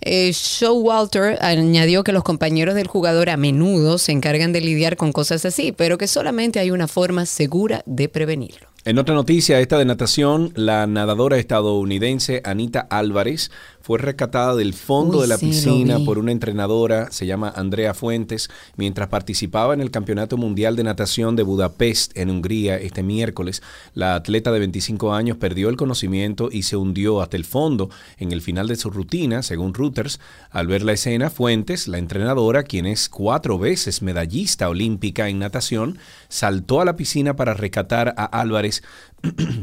Eh, 0.00 0.30
Showalter 0.32 1.38
añadió 1.42 2.04
que 2.04 2.12
los 2.12 2.22
compañeros 2.22 2.74
del 2.74 2.86
jugador 2.86 3.30
a 3.30 3.36
menudo 3.36 3.98
se 3.98 4.12
encargan 4.12 4.52
de 4.52 4.60
lidiar 4.60 4.96
con 4.96 5.12
cosas 5.12 5.44
así, 5.44 5.72
pero 5.72 5.98
que 5.98 6.06
solamente 6.06 6.60
hay 6.60 6.70
una 6.70 6.88
forma 6.88 7.26
segura 7.26 7.82
de 7.86 8.08
prevenirlo. 8.08 8.72
En 8.84 8.98
otra 8.98 9.14
noticia, 9.14 9.60
esta 9.60 9.78
de 9.78 9.84
natación, 9.84 10.52
la 10.56 10.88
nadadora 10.88 11.38
estadounidense 11.38 12.42
Anita 12.44 12.80
Álvarez 12.90 13.52
fue 13.82 13.98
rescatada 13.98 14.54
del 14.54 14.74
fondo 14.74 15.20
de 15.20 15.26
la 15.26 15.38
piscina 15.38 15.98
por 16.04 16.18
una 16.18 16.32
entrenadora, 16.32 17.10
se 17.10 17.26
llama 17.26 17.52
Andrea 17.54 17.94
Fuentes, 17.94 18.48
mientras 18.76 19.08
participaba 19.08 19.74
en 19.74 19.80
el 19.80 19.90
Campeonato 19.90 20.36
Mundial 20.36 20.76
de 20.76 20.84
Natación 20.84 21.34
de 21.34 21.42
Budapest 21.42 22.16
en 22.16 22.30
Hungría 22.30 22.76
este 22.76 23.02
miércoles. 23.02 23.62
La 23.94 24.14
atleta 24.14 24.52
de 24.52 24.60
25 24.60 25.12
años 25.12 25.36
perdió 25.36 25.68
el 25.68 25.76
conocimiento 25.76 26.48
y 26.50 26.62
se 26.62 26.76
hundió 26.76 27.20
hasta 27.20 27.36
el 27.36 27.44
fondo 27.44 27.90
en 28.18 28.30
el 28.30 28.40
final 28.40 28.68
de 28.68 28.76
su 28.76 28.90
rutina, 28.90 29.42
según 29.42 29.74
Reuters. 29.74 30.20
Al 30.50 30.68
ver 30.68 30.82
la 30.82 30.92
escena, 30.92 31.28
Fuentes, 31.28 31.88
la 31.88 31.98
entrenadora, 31.98 32.62
quien 32.62 32.86
es 32.86 33.08
cuatro 33.08 33.58
veces 33.58 34.00
medallista 34.00 34.68
olímpica 34.68 35.28
en 35.28 35.40
natación, 35.40 35.98
saltó 36.28 36.80
a 36.80 36.84
la 36.84 36.96
piscina 36.96 37.34
para 37.34 37.54
rescatar 37.54 38.14
a 38.16 38.24
Álvarez 38.24 38.82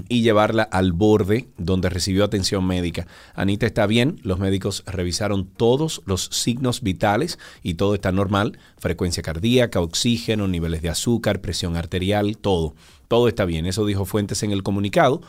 y 0.10 0.22
llevarla 0.22 0.64
al 0.64 0.94
borde 0.94 1.50
donde 1.58 1.90
recibió 1.90 2.24
atención 2.24 2.66
médica. 2.66 3.08
Anita 3.34 3.66
está 3.66 3.86
bien, 3.88 4.20
los 4.24 4.40
médicos 4.40 4.84
revisaron 4.86 5.46
todos 5.46 6.02
los 6.06 6.26
signos 6.32 6.82
vitales 6.82 7.40
y 7.62 7.76
todo 7.76 7.96
está 7.96 8.12
normal, 8.12 8.58
frecuencia 8.78 9.24
cardíaca, 9.24 9.82
oxígeno, 9.82 10.48
niveles 10.48 10.82
de 10.82 10.90
azúcar, 10.90 11.42
presión 11.42 11.76
arterial, 11.76 12.38
todo. 12.38 12.76
Todo 13.08 13.28
está 13.28 13.46
bien, 13.46 13.66
eso 13.66 13.86
dijo 13.86 14.06
Fuentes 14.06 14.44
en 14.44 14.52
el 14.52 14.64
comunicado. 14.64 15.22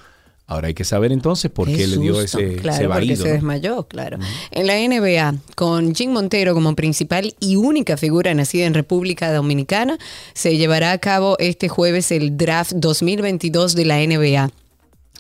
Ahora 0.51 0.67
hay 0.67 0.75
que 0.75 0.83
saber 0.83 1.13
entonces 1.13 1.49
por 1.49 1.69
qué, 1.69 1.87
le 1.87 1.97
dio 1.99 2.21
ese, 2.21 2.57
claro, 2.57 2.91
porque 2.91 3.15
se 3.15 3.35
desmayó, 3.35 3.85
claro. 3.85 4.19
En 4.51 4.67
la 4.67 4.75
NBA, 4.75 5.37
con 5.55 5.95
Jim 5.95 6.11
Montero 6.11 6.55
como 6.55 6.75
principal 6.75 7.33
y 7.39 7.55
única 7.55 7.97
figura 7.97 8.35
nacida 8.35 8.67
en 8.67 8.75
República 8.75 9.33
Dominicana, 9.33 9.97
se 10.35 10.57
llevará 10.57 10.91
a 10.91 10.99
cabo 10.99 11.37
este 11.39 11.69
jueves 11.69 12.11
el 12.11 12.37
draft 12.37 12.73
2022 12.73 13.77
de 13.77 13.85
la 13.85 13.99
NBA. 14.05 14.51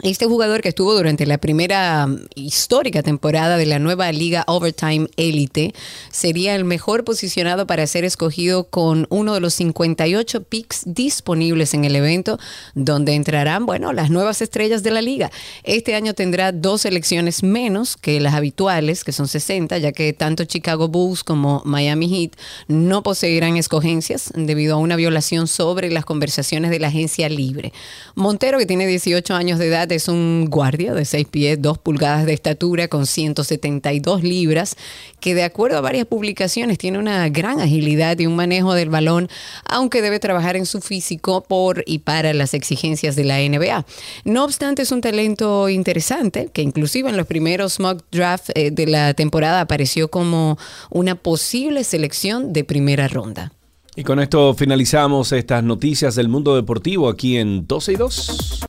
Este 0.03 0.25
jugador 0.25 0.63
que 0.63 0.71
estuvo 0.71 0.95
durante 0.95 1.27
la 1.27 1.37
primera 1.37 2.07
um, 2.07 2.21
histórica 2.35 3.03
temporada 3.03 3.59
de 3.59 3.67
la 3.67 3.79
nueva 3.79 4.11
liga 4.13 4.45
Overtime 4.47 5.09
Elite 5.19 5.75
sería 6.11 6.55
el 6.55 6.65
mejor 6.65 7.05
posicionado 7.05 7.67
para 7.67 7.87
ser 7.87 8.05
escogido 8.05 8.65
con 8.65 9.07
uno 9.11 9.35
de 9.35 9.41
los 9.41 9.53
58 9.55 10.45
picks 10.45 10.85
disponibles 10.87 11.75
en 11.75 11.85
el 11.85 11.95
evento, 11.97 12.39
donde 12.75 13.15
entrarán, 13.15 13.67
bueno, 13.67 13.93
las 13.93 14.09
nuevas 14.09 14.41
estrellas 14.41 14.83
de 14.83 14.91
la 14.91 15.03
liga. 15.03 15.31
Este 15.65 15.95
año 15.95 16.15
tendrá 16.15 16.53
dos 16.53 16.81
selecciones 16.81 17.43
menos 17.43 17.99
que 17.99 18.21
las 18.21 18.33
habituales, 18.33 19.05
que 19.05 19.13
son 19.13 19.29
60, 19.29 19.77
ya 19.77 19.93
que 19.93 20.15
tanto 20.15 20.47
Chicago 20.47 20.89
Bulls 20.89 21.23
como 21.25 21.61
Miami 21.67 22.09
Heat 22.09 22.41
no 22.69 23.03
poseerán 23.03 23.59
escogencias 23.59 24.33
debido 24.35 24.77
a 24.77 24.79
una 24.79 24.97
violación 24.97 25.47
sobre 25.47 25.91
las 25.91 26.07
conversaciones 26.07 26.71
de 26.71 26.79
la 26.79 26.89
agencia 26.89 27.29
libre. 27.29 27.75
Montero, 28.15 28.59
que 28.59 28.65
tiene 28.65 28.87
18 28.87 29.35
años 29.35 29.59
de 29.59 29.67
edad, 29.67 29.90
es 29.95 30.09
un 30.09 30.47
guardia 30.49 30.95
de 30.95 31.05
6 31.05 31.27
pies, 31.31 31.61
2 31.61 31.79
pulgadas 31.79 32.27
de 32.27 32.33
estatura, 32.33 32.89
con 32.89 33.07
172 33.07 34.23
libras, 34.23 34.77
que 35.21 35.35
de 35.35 35.43
acuerdo 35.43 35.79
a 35.79 35.81
varias 35.81 36.07
publicaciones 36.07 36.79
tiene 36.79 36.99
una 36.99 37.29
gran 37.29 37.61
agilidad 37.61 38.19
y 38.19 38.27
un 38.27 38.37
manejo 38.37 38.75
del 38.75 38.91
balón, 38.91 39.29
aunque 39.65 40.03
debe 40.03 40.19
trabajar 40.19 40.57
en 40.57 40.67
su 40.67 40.81
físico 40.81 41.43
por 41.43 41.85
y 41.87 41.99
para 41.99 42.33
las 42.35 42.55
exigencias 42.55 43.17
de 43.17 43.25
la 43.25 43.39
NBA. 43.39 43.85
No 44.25 44.45
obstante, 44.45 44.83
es 44.83 44.93
un 44.93 45.01
talento 45.01 45.69
interesante, 45.69 46.51
que 46.53 46.63
inclusive 46.63 47.11
en 47.11 47.17
los 47.17 47.27
primeros 47.27 47.81
mock 47.81 48.03
draft 48.11 48.51
eh, 48.55 48.71
de 48.71 48.87
la 48.87 49.15
temporada 49.15 49.61
apareció 49.61 50.09
como 50.09 50.59
una 50.91 51.15
posible 51.15 51.85
selección 51.85 52.53
de 52.53 52.65
primera 52.65 53.09
ronda. 53.09 53.53
Y 53.97 54.05
con 54.05 54.21
esto 54.21 54.55
finalizamos 54.55 55.33
estas 55.33 55.65
noticias 55.65 56.15
del 56.15 56.29
mundo 56.29 56.55
deportivo 56.55 57.09
aquí 57.09 57.37
en 57.37 57.67
12 57.67 57.93
y 57.93 57.97
2. 57.97 58.61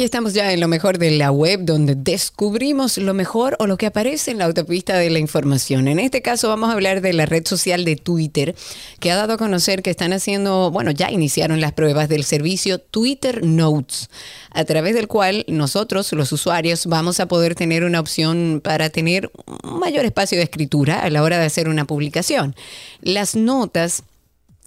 Aquí 0.00 0.06
estamos 0.06 0.32
ya 0.32 0.50
en 0.50 0.60
lo 0.60 0.66
mejor 0.66 0.96
de 0.96 1.10
la 1.10 1.30
web, 1.30 1.60
donde 1.62 1.94
descubrimos 1.94 2.96
lo 2.96 3.12
mejor 3.12 3.54
o 3.58 3.66
lo 3.66 3.76
que 3.76 3.84
aparece 3.84 4.30
en 4.30 4.38
la 4.38 4.46
autopista 4.46 4.96
de 4.96 5.10
la 5.10 5.18
información. 5.18 5.88
En 5.88 5.98
este 5.98 6.22
caso 6.22 6.48
vamos 6.48 6.70
a 6.70 6.72
hablar 6.72 7.02
de 7.02 7.12
la 7.12 7.26
red 7.26 7.46
social 7.46 7.84
de 7.84 7.96
Twitter, 7.96 8.54
que 8.98 9.10
ha 9.10 9.16
dado 9.16 9.34
a 9.34 9.36
conocer 9.36 9.82
que 9.82 9.90
están 9.90 10.14
haciendo, 10.14 10.70
bueno, 10.70 10.90
ya 10.90 11.10
iniciaron 11.10 11.60
las 11.60 11.74
pruebas 11.74 12.08
del 12.08 12.24
servicio 12.24 12.78
Twitter 12.78 13.44
Notes, 13.44 14.08
a 14.52 14.64
través 14.64 14.94
del 14.94 15.06
cual 15.06 15.44
nosotros, 15.48 16.10
los 16.14 16.32
usuarios, 16.32 16.86
vamos 16.86 17.20
a 17.20 17.28
poder 17.28 17.54
tener 17.54 17.84
una 17.84 18.00
opción 18.00 18.62
para 18.64 18.88
tener 18.88 19.30
un 19.64 19.80
mayor 19.80 20.06
espacio 20.06 20.38
de 20.38 20.44
escritura 20.44 21.02
a 21.02 21.10
la 21.10 21.22
hora 21.22 21.38
de 21.38 21.44
hacer 21.44 21.68
una 21.68 21.84
publicación. 21.84 22.56
Las 23.02 23.36
notas 23.36 24.02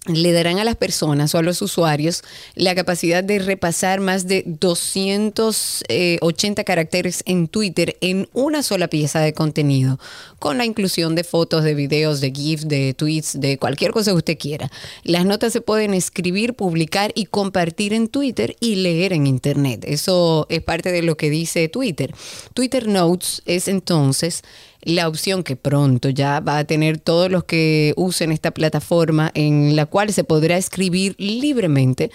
le 0.06 0.34
darán 0.34 0.60
a 0.60 0.66
las 0.66 0.76
personas 0.76 1.34
o 1.34 1.38
a 1.38 1.42
los 1.42 1.62
usuarios 1.62 2.24
la 2.56 2.76
capacidad 2.76 3.24
de 3.24 3.40
repasar 3.40 4.02
más 4.02 4.28
de 4.28 4.44
280 4.46 5.88
eh, 5.88 6.66
caracteres 6.66 7.24
en 7.26 7.48
Twitter 7.48 7.96
en 8.02 8.28
una 8.34 8.64
sola 8.64 8.90
pieza 8.90 9.22
de 9.22 9.34
contenido, 9.34 10.00
con 10.40 10.58
la 10.58 10.66
inclusión 10.66 11.16
de 11.16 11.24
fotos, 11.24 11.64
de 11.64 11.74
videos, 11.74 12.20
de 12.20 12.32
GIFs, 12.32 12.68
de 12.68 12.94
tweets, 12.94 13.40
de 13.40 13.58
cualquier 13.58 13.92
cosa 13.92 14.12
que 14.12 14.18
usted 14.18 14.38
quiera. 14.38 14.70
Las 15.04 15.26
notas 15.26 15.54
se 15.54 15.62
pueden 15.62 15.94
escribir, 15.94 16.54
publicar 16.54 17.14
y 17.16 17.28
compartir 17.28 17.94
en 17.94 18.10
Twitter 18.10 18.58
y 18.60 18.76
leer 18.76 19.14
en 19.14 19.26
Internet. 19.26 19.86
Eso 19.88 20.48
es 20.50 20.62
parte 20.62 20.92
de 20.92 21.02
lo 21.02 21.16
que 21.16 21.30
dice 21.30 21.70
Twitter. 21.70 22.14
Twitter 22.54 22.88
Notes 22.90 23.42
es 23.46 23.70
entonces 23.70 24.44
la 24.86 25.08
opción 25.08 25.44
que 25.44 25.56
pronto 25.56 26.10
ya 26.10 26.40
va 26.40 26.58
a 26.58 26.64
tener 26.64 26.98
todos 26.98 27.32
los 27.32 27.44
que 27.44 27.94
usen 27.96 28.32
esta 28.32 28.52
plataforma 28.52 29.32
en 29.34 29.76
la 29.76 29.86
cual 29.86 30.12
se 30.14 30.24
podrá 30.24 30.58
escribir 30.58 31.16
libremente 31.18 32.12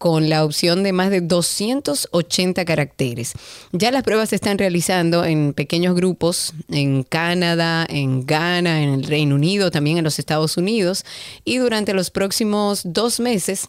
con 0.00 0.30
la 0.30 0.46
opción 0.46 0.82
de 0.82 0.94
más 0.94 1.10
de 1.10 1.20
280 1.20 2.64
caracteres. 2.64 3.34
Ya 3.72 3.90
las 3.90 4.02
pruebas 4.02 4.30
se 4.30 4.36
están 4.36 4.56
realizando 4.56 5.26
en 5.26 5.52
pequeños 5.52 5.94
grupos 5.94 6.54
en 6.70 7.02
Canadá, 7.02 7.86
en 7.86 8.24
Ghana, 8.24 8.82
en 8.82 8.94
el 8.94 9.04
Reino 9.04 9.34
Unido, 9.34 9.70
también 9.70 9.98
en 9.98 10.04
los 10.04 10.18
Estados 10.18 10.56
Unidos 10.56 11.04
y 11.44 11.58
durante 11.58 11.92
los 11.92 12.10
próximos 12.10 12.80
dos 12.84 13.20
meses 13.20 13.68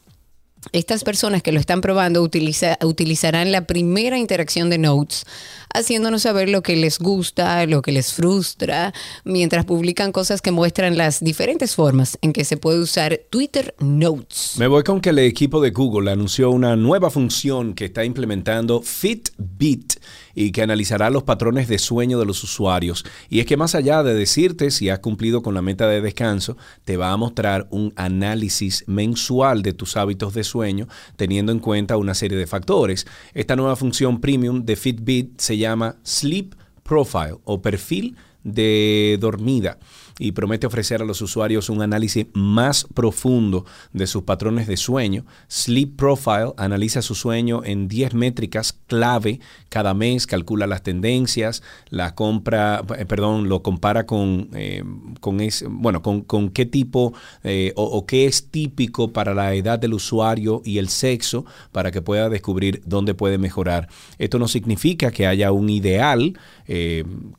estas 0.72 1.04
personas 1.04 1.42
que 1.42 1.52
lo 1.52 1.60
están 1.60 1.82
probando 1.82 2.22
utilizarán 2.22 3.52
la 3.52 3.66
primera 3.66 4.18
interacción 4.18 4.70
de 4.70 4.78
Notes, 4.78 5.26
haciéndonos 5.74 6.24
saber 6.24 6.50
lo 6.50 6.62
que 6.62 6.76
les 6.76 7.00
gusta, 7.00 7.66
lo 7.66 7.82
que 7.82 7.92
les 7.92 8.14
frustra, 8.14 8.94
mientras 9.24 9.66
publican 9.66 10.12
cosas 10.12 10.42
que 10.42 10.52
muestran 10.52 10.98
las 10.98 11.24
diferentes 11.24 11.76
formas 11.76 12.18
en 12.22 12.34
que 12.34 12.46
se 12.46 12.58
puede 12.58 12.80
usar 12.80 13.20
Twitter 13.30 13.74
Notes. 13.80 14.56
Me 14.58 14.68
voy 14.68 14.84
con 14.84 15.02
que 15.02 15.10
el 15.10 15.20
equipo 15.20 15.62
de 15.62 15.72
Google 15.72 16.12
anunció 16.12 16.52
una 16.52 16.76
nueva 16.76 17.10
función 17.10 17.74
que 17.74 17.86
está 17.86 18.06
implementando 18.06 18.82
Fitbit 18.82 19.96
y 20.36 20.52
que 20.52 20.62
analizará 20.62 21.10
los 21.10 21.24
patrones 21.24 21.68
de 21.68 21.80
sueño 21.80 22.20
de 22.20 22.26
los 22.26 22.44
usuarios. 22.44 23.06
Y 23.30 23.40
es 23.40 23.46
que 23.46 23.58
más 23.58 23.76
allá 23.76 24.04
de 24.04 24.14
decirte 24.14 24.72
si 24.72 24.90
has 24.90 25.00
cumplido 25.00 25.42
con 25.42 25.54
la 25.54 25.62
meta 25.62 25.88
de 25.88 26.02
descanso, 26.02 26.58
te 26.86 26.98
va 26.98 27.12
a 27.12 27.18
mostrar 27.18 27.68
un 27.70 27.94
análisis 27.96 28.84
mensual 28.88 29.62
de 29.62 29.74
tus 29.74 29.98
hábitos 29.98 30.34
de 30.34 30.44
sueño, 30.44 30.88
teniendo 31.16 31.52
en 31.52 31.60
cuenta 31.60 31.98
una 31.98 32.14
serie 32.14 32.38
de 32.38 32.48
factores. 32.48 33.06
Esta 33.34 33.56
nueva 33.56 33.76
función 33.76 34.20
premium 34.22 34.66
de 34.66 34.76
Fitbit 34.76 35.40
se 35.40 35.58
llama 35.58 35.98
Sleep 36.04 36.56
Profile 36.84 37.38
o 37.44 37.62
perfil 37.62 38.16
de 38.44 39.18
dormida 39.20 39.78
y 40.22 40.34
promete 40.34 40.68
ofrecer 40.68 41.02
a 41.02 41.06
los 41.06 41.22
usuarios 41.22 41.70
un 41.70 41.82
análisis 41.82 42.28
más 42.34 42.86
profundo 42.94 43.66
de 43.92 44.06
sus 44.06 44.24
patrones 44.24 44.68
de 44.68 44.78
sueño. 44.78 45.26
Sleep 45.48 45.96
Profile 45.96 46.54
analiza 46.58 47.02
su 47.02 47.16
sueño 47.16 47.64
en 47.66 47.88
10 47.88 48.14
métricas 48.14 48.78
clave 48.86 49.40
cada 49.70 49.94
mes, 49.96 50.28
calcula 50.28 50.68
las 50.68 50.84
tendencias, 50.84 51.64
la 51.90 52.14
compra, 52.14 52.84
eh, 52.98 53.06
perdón, 53.06 53.50
lo 53.50 53.64
compara 53.64 54.06
con, 54.06 54.50
eh, 54.54 54.84
con, 55.22 55.40
bueno, 55.70 56.04
con, 56.04 56.50
qué 56.52 56.66
tipo 56.66 57.14
eh, 57.44 57.74
o, 57.76 57.84
o 57.84 58.06
qué 58.06 58.26
es 58.26 58.50
típico 58.50 59.12
para 59.14 59.34
la 59.34 59.56
edad 59.56 59.80
del 59.80 59.96
usuario 59.96 60.62
y 60.64 60.78
el 60.78 60.90
sexo 60.90 61.46
para 61.72 61.92
que 61.92 62.02
pueda 62.02 62.30
descubrir 62.30 62.84
dónde 62.86 63.16
puede 63.16 63.40
mejorar. 63.40 63.88
Esto 64.20 64.38
no 64.38 64.48
significa 64.48 65.10
que 65.10 65.26
haya 65.26 65.52
un 65.52 65.70
ideal 65.70 66.38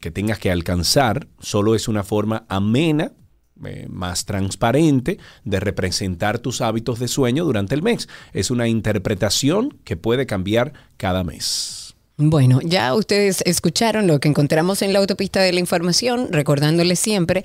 que 0.01 0.11
tengas 0.11 0.39
que 0.39 0.51
alcanzar, 0.51 1.27
solo 1.39 1.75
es 1.75 1.89
una 1.89 2.05
forma 2.05 2.45
amena 2.49 3.13
eh, 3.65 3.87
más 3.89 4.25
transparente 4.25 5.19
de 5.45 5.61
representar 5.61 6.41
tus 6.41 6.61
hábitos 6.61 6.99
de 6.99 7.07
sueño 7.07 7.45
durante 7.45 7.77
el 7.77 7.83
mes. 7.83 8.09
Es 8.33 8.51
una 8.51 8.67
interpretación 8.67 9.79
que 9.85 9.97
puede 9.97 10.27
cambiar 10.27 10.73
cada 10.97 11.23
mes. 11.23 11.82
Bueno, 12.19 12.61
ya 12.63 12.95
ustedes 12.95 13.43
escucharon 13.47 14.07
lo 14.07 14.21
que 14.21 14.29
encontramos 14.29 14.83
en 14.83 14.93
la 14.93 14.99
autopista 14.99 15.41
de 15.41 15.51
la 15.51 15.61
información, 15.61 16.29
recordándoles 16.31 17.01
siempre 17.01 17.43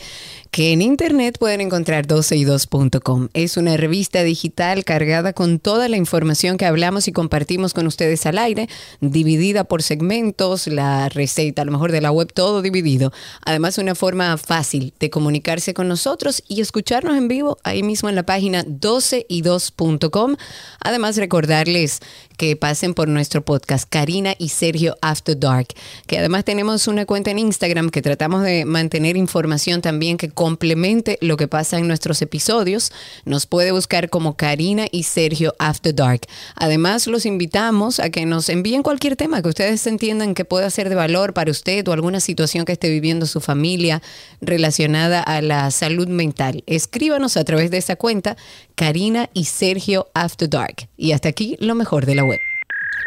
que 0.51 0.73
en 0.73 0.81
internet 0.81 1.37
pueden 1.39 1.61
encontrar 1.61 2.05
12y2.com. 2.05 3.29
Es 3.33 3.55
una 3.55 3.77
revista 3.77 4.23
digital 4.23 4.83
cargada 4.83 5.31
con 5.31 5.59
toda 5.59 5.87
la 5.87 5.95
información 5.95 6.57
que 6.57 6.65
hablamos 6.65 7.07
y 7.07 7.13
compartimos 7.13 7.73
con 7.73 7.87
ustedes 7.87 8.25
al 8.25 8.37
aire, 8.37 8.67
dividida 8.99 9.63
por 9.63 9.83
segmentos, 9.83 10.67
la 10.67 11.07
receta, 11.07 11.61
a 11.61 11.65
lo 11.65 11.71
mejor 11.71 11.93
de 11.93 12.01
la 12.01 12.11
web, 12.11 12.33
todo 12.33 12.61
dividido. 12.61 13.13
Además, 13.45 13.77
una 13.77 13.95
forma 13.95 14.37
fácil 14.37 14.93
de 14.99 15.09
comunicarse 15.09 15.73
con 15.73 15.87
nosotros 15.87 16.43
y 16.45 16.59
escucharnos 16.59 17.15
en 17.17 17.29
vivo 17.29 17.57
ahí 17.63 17.83
mismo 17.83 18.09
en 18.09 18.15
la 18.15 18.23
página 18.23 18.65
12y2.com. 18.65 20.35
Además, 20.81 21.15
recordarles 21.15 22.01
que 22.37 22.55
pasen 22.55 22.93
por 22.93 23.07
nuestro 23.07 23.43
podcast 23.43 23.87
Karina 23.89 24.35
y 24.37 24.49
Sergio 24.49 24.95
After 25.01 25.37
Dark, 25.37 25.67
que 26.05 26.19
además 26.19 26.45
tenemos 26.45 26.87
una 26.87 27.05
cuenta 27.05 27.31
en 27.31 27.39
Instagram 27.39 27.89
que 27.89 28.01
tratamos 28.01 28.43
de 28.43 28.65
mantener 28.65 29.17
información 29.17 29.81
también 29.81 30.17
que 30.17 30.29
complemente 30.29 31.17
lo 31.21 31.35
que 31.35 31.47
pasa 31.47 31.77
en 31.77 31.87
nuestros 31.87 32.21
episodios. 32.21 32.91
Nos 33.25 33.45
puede 33.47 33.71
buscar 33.71 34.09
como 34.09 34.37
Karina 34.37 34.87
y 34.91 35.03
Sergio 35.03 35.55
After 35.59 35.93
Dark. 35.93 36.21
Además, 36.55 37.07
los 37.07 37.25
invitamos 37.25 37.99
a 37.99 38.09
que 38.09 38.25
nos 38.25 38.49
envíen 38.49 38.83
cualquier 38.83 39.15
tema 39.15 39.41
que 39.41 39.49
ustedes 39.49 39.85
entiendan 39.87 40.35
que 40.35 40.45
pueda 40.45 40.69
ser 40.69 40.89
de 40.89 40.95
valor 40.95 41.33
para 41.33 41.51
usted 41.51 41.87
o 41.87 41.93
alguna 41.93 42.19
situación 42.19 42.65
que 42.65 42.73
esté 42.73 42.89
viviendo 42.89 43.25
su 43.25 43.41
familia 43.41 44.01
relacionada 44.41 45.21
a 45.21 45.41
la 45.41 45.71
salud 45.71 46.07
mental. 46.07 46.63
Escríbanos 46.67 47.37
a 47.37 47.43
través 47.43 47.71
de 47.71 47.77
esa 47.77 47.95
cuenta 47.95 48.37
Karina 48.75 49.29
y 49.33 49.45
Sergio 49.45 50.07
After 50.13 50.47
Dark. 50.47 50.87
Y 50.97 51.13
hasta 51.13 51.29
aquí 51.29 51.57
lo 51.59 51.73
mejor 51.73 52.05
de 52.05 52.15
la 52.15 52.26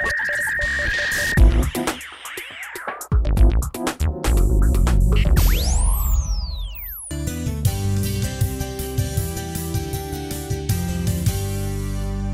Thank 0.03 0.95
you. 0.95 1.00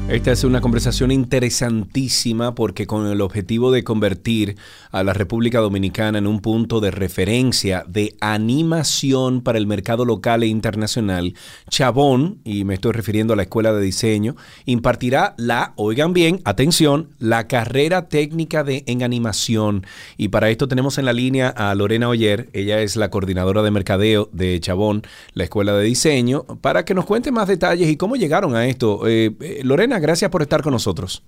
Esta 0.09 0.31
es 0.31 0.45
una 0.45 0.61
conversación 0.61 1.11
interesantísima 1.11 2.55
porque 2.55 2.87
con 2.87 3.09
el 3.09 3.21
objetivo 3.21 3.73
de 3.73 3.83
convertir 3.83 4.57
a 4.93 5.03
la 5.03 5.13
República 5.13 5.59
Dominicana 5.59 6.19
en 6.19 6.29
un 6.29 6.41
punto 6.41 6.81
de 6.81 6.93
referencia 6.93 7.85
de 7.89 8.15
animación 8.21 9.41
para 9.41 9.59
el 9.59 9.67
mercado 9.67 10.05
local 10.05 10.45
e 10.45 10.47
internacional, 10.47 11.35
Chabón, 11.71 12.39
y 12.45 12.63
me 12.63 12.75
estoy 12.75 12.93
refiriendo 12.93 13.33
a 13.33 13.37
la 13.37 13.43
Escuela 13.43 13.73
de 13.73 13.83
Diseño, 13.83 14.37
impartirá 14.65 15.35
la, 15.39 15.73
oigan 15.75 16.13
bien, 16.13 16.41
atención, 16.45 17.09
la 17.19 17.49
carrera 17.49 18.09
técnica 18.09 18.63
de 18.63 18.85
en 18.87 19.03
animación. 19.03 19.85
Y 20.17 20.29
para 20.29 20.51
esto 20.51 20.69
tenemos 20.69 20.99
en 20.99 21.05
la 21.05 21.13
línea 21.13 21.49
a 21.49 21.75
Lorena 21.75 22.09
Oyer, 22.09 22.49
ella 22.53 22.81
es 22.81 22.95
la 22.95 23.11
coordinadora 23.11 23.61
de 23.63 23.73
mercadeo 23.73 24.31
de 24.33 24.61
Chabón, 24.61 25.03
la 25.35 25.45
Escuela 25.45 25.75
de 25.75 25.85
Diseño, 25.85 26.45
para 26.61 26.85
que 26.85 26.95
nos 26.95 27.07
cuente 27.07 27.33
más 27.33 27.49
detalles 27.49 27.89
y 27.89 27.97
cómo 27.97 28.15
llegaron 28.15 28.55
a 28.55 28.67
esto. 28.67 29.09
Eh, 29.09 29.35
eh, 29.41 29.61
Lorena, 29.65 29.96
gracias 30.01 30.31
por 30.31 30.43
estar 30.43 30.63
con 30.63 30.73
nosotros. 30.73 31.23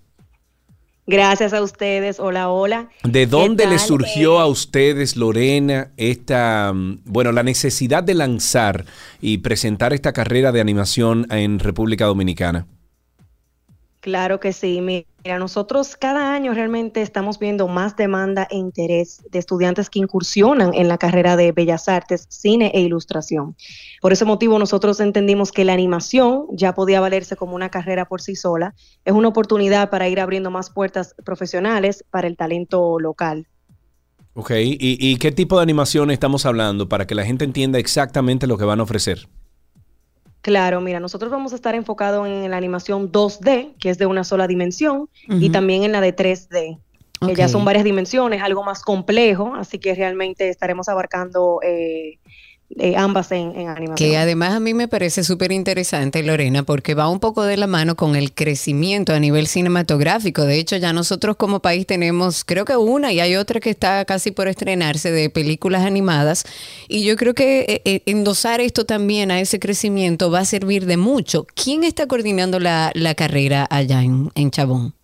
Gracias 1.08 1.54
a 1.54 1.62
ustedes. 1.62 2.20
Hola, 2.20 2.50
hola. 2.50 2.90
¿De 3.02 3.26
dónde 3.26 3.66
le 3.66 3.78
surgió 3.78 4.40
a 4.40 4.46
ustedes, 4.46 5.16
Lorena, 5.16 5.90
esta, 5.96 6.70
mm, 6.74 7.00
bueno, 7.06 7.32
la 7.32 7.42
necesidad 7.42 8.04
de 8.04 8.12
lanzar 8.12 8.84
y 9.22 9.38
presentar 9.38 9.94
esta 9.94 10.12
carrera 10.12 10.52
de 10.52 10.60
animación 10.60 11.26
en 11.30 11.60
República 11.60 12.04
Dominicana? 12.04 12.66
Claro 14.00 14.38
que 14.38 14.52
sí. 14.52 14.80
Mira, 14.80 15.38
nosotros 15.40 15.96
cada 15.96 16.32
año 16.32 16.54
realmente 16.54 17.02
estamos 17.02 17.40
viendo 17.40 17.66
más 17.66 17.96
demanda 17.96 18.46
e 18.48 18.56
interés 18.56 19.22
de 19.28 19.40
estudiantes 19.40 19.90
que 19.90 19.98
incursionan 19.98 20.72
en 20.72 20.86
la 20.86 20.98
carrera 20.98 21.36
de 21.36 21.50
Bellas 21.50 21.88
Artes, 21.88 22.26
Cine 22.28 22.70
e 22.74 22.80
Ilustración. 22.80 23.56
Por 24.00 24.12
ese 24.12 24.24
motivo 24.24 24.56
nosotros 24.58 25.00
entendimos 25.00 25.50
que 25.50 25.64
la 25.64 25.72
animación 25.72 26.46
ya 26.52 26.74
podía 26.74 27.00
valerse 27.00 27.34
como 27.34 27.56
una 27.56 27.70
carrera 27.70 28.04
por 28.04 28.22
sí 28.22 28.36
sola. 28.36 28.74
Es 29.04 29.12
una 29.12 29.28
oportunidad 29.28 29.90
para 29.90 30.08
ir 30.08 30.20
abriendo 30.20 30.52
más 30.52 30.70
puertas 30.70 31.16
profesionales 31.24 32.04
para 32.08 32.28
el 32.28 32.36
talento 32.36 33.00
local. 33.00 33.48
Ok, 34.34 34.52
y 34.54 35.16
qué 35.16 35.32
tipo 35.32 35.56
de 35.56 35.64
animación 35.64 36.12
estamos 36.12 36.46
hablando 36.46 36.88
para 36.88 37.08
que 37.08 37.16
la 37.16 37.24
gente 37.24 37.44
entienda 37.44 37.80
exactamente 37.80 38.46
lo 38.46 38.56
que 38.56 38.64
van 38.64 38.78
a 38.78 38.84
ofrecer? 38.84 39.28
Claro, 40.40 40.80
mira, 40.80 41.00
nosotros 41.00 41.30
vamos 41.30 41.52
a 41.52 41.56
estar 41.56 41.74
enfocados 41.74 42.26
en 42.26 42.50
la 42.50 42.56
animación 42.56 43.10
2D, 43.10 43.74
que 43.78 43.90
es 43.90 43.98
de 43.98 44.06
una 44.06 44.24
sola 44.24 44.46
dimensión, 44.46 45.08
y 45.28 45.50
también 45.50 45.82
en 45.82 45.92
la 45.92 46.00
de 46.00 46.14
3D, 46.14 46.78
que 47.26 47.34
ya 47.34 47.48
son 47.48 47.64
varias 47.64 47.84
dimensiones, 47.84 48.42
algo 48.42 48.62
más 48.62 48.82
complejo, 48.82 49.54
así 49.56 49.78
que 49.78 49.94
realmente 49.94 50.48
estaremos 50.48 50.88
abarcando 50.88 51.60
eh, 51.62 52.18
eh, 52.76 52.96
ambas 52.96 53.32
en, 53.32 53.56
animación. 53.66 53.96
Que 53.96 54.18
además 54.18 54.52
a 54.52 54.60
mí 54.60 54.74
me 54.74 54.88
parece 54.88 55.24
súper 55.24 55.52
interesante, 55.52 56.22
Lorena, 56.22 56.64
porque 56.64 56.94
va 56.94 57.08
un 57.08 57.18
poco 57.18 57.44
de 57.44 57.56
la 57.56 57.66
mano 57.66 57.96
con 57.96 58.14
el 58.14 58.32
crecimiento 58.32 59.14
a 59.14 59.18
nivel 59.18 59.46
cinematográfico. 59.46 60.44
De 60.44 60.58
hecho, 60.58 60.76
ya 60.76 60.92
nosotros 60.92 61.36
como 61.36 61.60
país 61.60 61.86
tenemos, 61.86 62.44
creo 62.44 62.66
que 62.66 62.76
una 62.76 63.10
y 63.12 63.20
hay 63.20 63.36
otra 63.36 63.58
que 63.60 63.70
está 63.70 64.04
casi 64.04 64.32
por 64.32 64.48
estrenarse 64.48 65.10
de 65.10 65.30
películas 65.30 65.84
animadas. 65.84 66.44
Y 66.88 67.04
yo 67.04 67.16
creo 67.16 67.34
que 67.34 67.60
eh, 67.60 67.82
eh, 67.86 68.02
endosar 68.04 68.60
esto 68.60 68.84
también 68.84 69.30
a 69.30 69.40
ese 69.40 69.58
crecimiento 69.58 70.30
va 70.30 70.40
a 70.40 70.44
servir 70.44 70.84
de 70.84 70.98
mucho. 70.98 71.46
¿Quién 71.54 71.84
está 71.84 72.06
coordinando 72.06 72.60
la, 72.60 72.92
carrera 73.16 73.66
allá 73.70 74.02
en, 74.02 74.30
en 74.34 74.50
Chabón? 74.50 74.97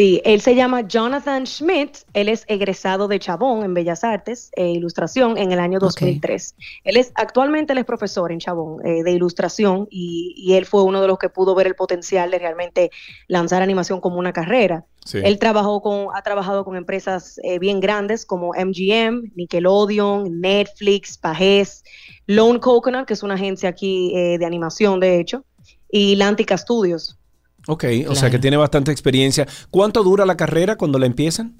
Sí, 0.00 0.22
él 0.24 0.40
se 0.40 0.54
llama 0.54 0.88
Jonathan 0.88 1.46
Schmidt, 1.46 1.98
él 2.14 2.30
es 2.30 2.46
egresado 2.48 3.06
de 3.06 3.18
Chabón 3.18 3.64
en 3.64 3.74
Bellas 3.74 4.02
Artes 4.02 4.50
e 4.56 4.70
Ilustración 4.70 5.36
en 5.36 5.52
el 5.52 5.58
año 5.58 5.78
2003. 5.78 6.54
Él 6.84 6.96
es 6.96 7.12
actualmente 7.16 7.74
él 7.74 7.80
es 7.80 7.84
profesor 7.84 8.32
en 8.32 8.38
Chabón 8.38 8.78
eh, 8.82 9.02
de 9.02 9.10
Ilustración 9.10 9.88
y, 9.90 10.54
él 10.54 10.64
fue 10.64 10.84
uno 10.84 11.02
de 11.02 11.06
los 11.06 11.18
que 11.18 11.28
pudo 11.28 11.54
ver 11.54 11.66
el 11.66 11.74
potencial 11.74 12.30
de 12.30 12.38
realmente 12.38 12.90
lanzar 13.28 13.60
animación 13.60 14.00
como 14.00 14.18
una 14.18 14.32
carrera. 14.32 14.86
Él 15.12 15.38
trabajó 15.38 15.82
con, 15.82 16.06
ha 16.14 16.22
trabajado 16.22 16.64
con 16.64 16.76
empresas 16.76 17.38
eh, 17.42 17.58
bien 17.58 17.78
grandes 17.78 18.24
como 18.24 18.54
MGM, 18.54 19.32
Nickelodeon, 19.34 20.40
Netflix, 20.40 21.18
Pajes, 21.18 21.84
Lone 22.26 22.58
Coconut, 22.58 23.04
que 23.04 23.12
es 23.12 23.22
una 23.22 23.34
agencia 23.34 23.68
aquí 23.68 24.16
eh, 24.16 24.38
de 24.38 24.46
animación 24.46 24.98
de 24.98 25.20
hecho, 25.20 25.44
y 25.90 26.16
Lantica 26.16 26.56
Studios. 26.56 27.19
Ok, 27.66 27.84
o 28.08 28.14
sea 28.14 28.30
que 28.30 28.38
tiene 28.38 28.56
bastante 28.56 28.90
experiencia. 28.90 29.46
¿Cuánto 29.70 30.02
dura 30.02 30.24
la 30.24 30.36
carrera 30.36 30.76
cuando 30.76 30.98
la 30.98 31.06
empiezan? 31.06 31.56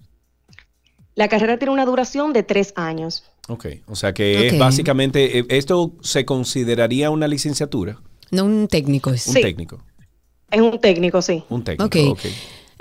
La 1.14 1.28
carrera 1.28 1.58
tiene 1.58 1.72
una 1.72 1.84
duración 1.84 2.32
de 2.32 2.42
tres 2.42 2.72
años. 2.76 3.24
Ok, 3.48 3.66
o 3.86 3.96
sea 3.96 4.14
que 4.14 4.48
es 4.48 4.58
básicamente, 4.58 5.40
eh, 5.40 5.46
¿esto 5.48 5.92
se 6.02 6.24
consideraría 6.24 7.10
una 7.10 7.26
licenciatura? 7.28 8.00
No 8.30 8.44
un 8.44 8.68
técnico. 8.68 9.10
Es. 9.10 9.26
Un 9.26 9.34
técnico. 9.34 9.82
Es 10.50 10.60
un 10.60 10.80
técnico, 10.80 11.20
sí. 11.22 11.44
Un 11.48 11.64
técnico, 11.64 12.12
ok. 12.12 12.20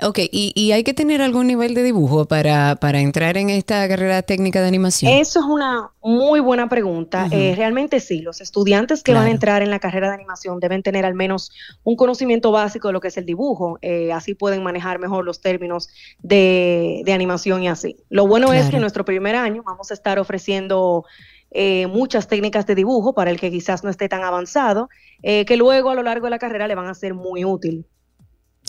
Ok, 0.02 0.18
¿Y, 0.30 0.72
hay 0.72 0.82
que 0.82 0.94
tener 0.94 1.20
algún 1.20 1.46
nivel 1.46 1.74
de 1.74 1.82
dibujo 1.82 2.24
para, 2.24 2.76
para, 2.76 3.00
entrar 3.00 3.36
en 3.36 3.50
esta 3.50 3.86
carrera 3.86 4.22
técnica 4.22 4.60
de 4.62 4.68
animación? 4.68 5.12
Eso 5.12 5.40
es 5.40 5.46
una 5.46 5.90
muy 6.02 6.40
buena 6.40 6.68
pregunta. 6.68 7.28
Eh, 7.30 7.54
realmente 7.54 8.00
sí, 8.00 8.20
los 8.22 8.40
estudiantes 8.40 9.02
que 9.02 9.12
van 9.12 9.26
a 9.26 9.30
entrar 9.30 9.62
en 9.62 9.70
la 9.70 9.78
carrera 9.78 10.08
de 10.08 10.14
animación 10.14 10.58
deben 10.58 10.82
tener 10.82 11.04
al 11.04 11.14
menos 11.14 11.52
un 11.84 11.96
conocimiento 11.96 12.50
básico 12.50 12.88
de 12.88 12.92
lo 12.94 13.00
que 13.00 13.08
es 13.08 13.16
el 13.18 13.26
dibujo. 13.26 13.78
Eh, 13.82 14.12
así 14.12 14.34
pueden 14.34 14.62
manejar 14.62 14.98
mejor 14.98 15.24
los 15.24 15.40
términos 15.40 15.88
de, 16.22 17.04
animación 17.12 17.62
y 17.62 17.68
así. 17.68 17.96
Lo 18.08 18.26
bueno 18.26 18.52
es 18.52 18.70
que 18.70 18.76
en 18.76 18.82
nuestro 18.82 19.04
primer 19.04 19.36
año 19.36 19.62
vamos 19.64 19.90
a 19.90 19.94
estar 19.94 20.18
ofreciendo... 20.18 21.04
Eh, 21.52 21.88
muchas 21.88 22.28
técnicas 22.28 22.64
de 22.64 22.76
dibujo 22.76 23.12
para 23.12 23.32
el 23.32 23.40
que 23.40 23.50
quizás 23.50 23.82
no 23.82 23.90
esté 23.90 24.08
tan 24.08 24.22
avanzado, 24.22 24.88
que 25.20 25.56
luego 25.56 25.90
a 25.90 25.96
lo 25.96 26.04
largo 26.04 26.26
de 26.26 26.30
la 26.30 26.38
carrera 26.38 26.68
le 26.68 26.76
van 26.76 26.86
a 26.86 26.94
ser 26.94 27.12
muy 27.12 27.44
útil. 27.44 27.86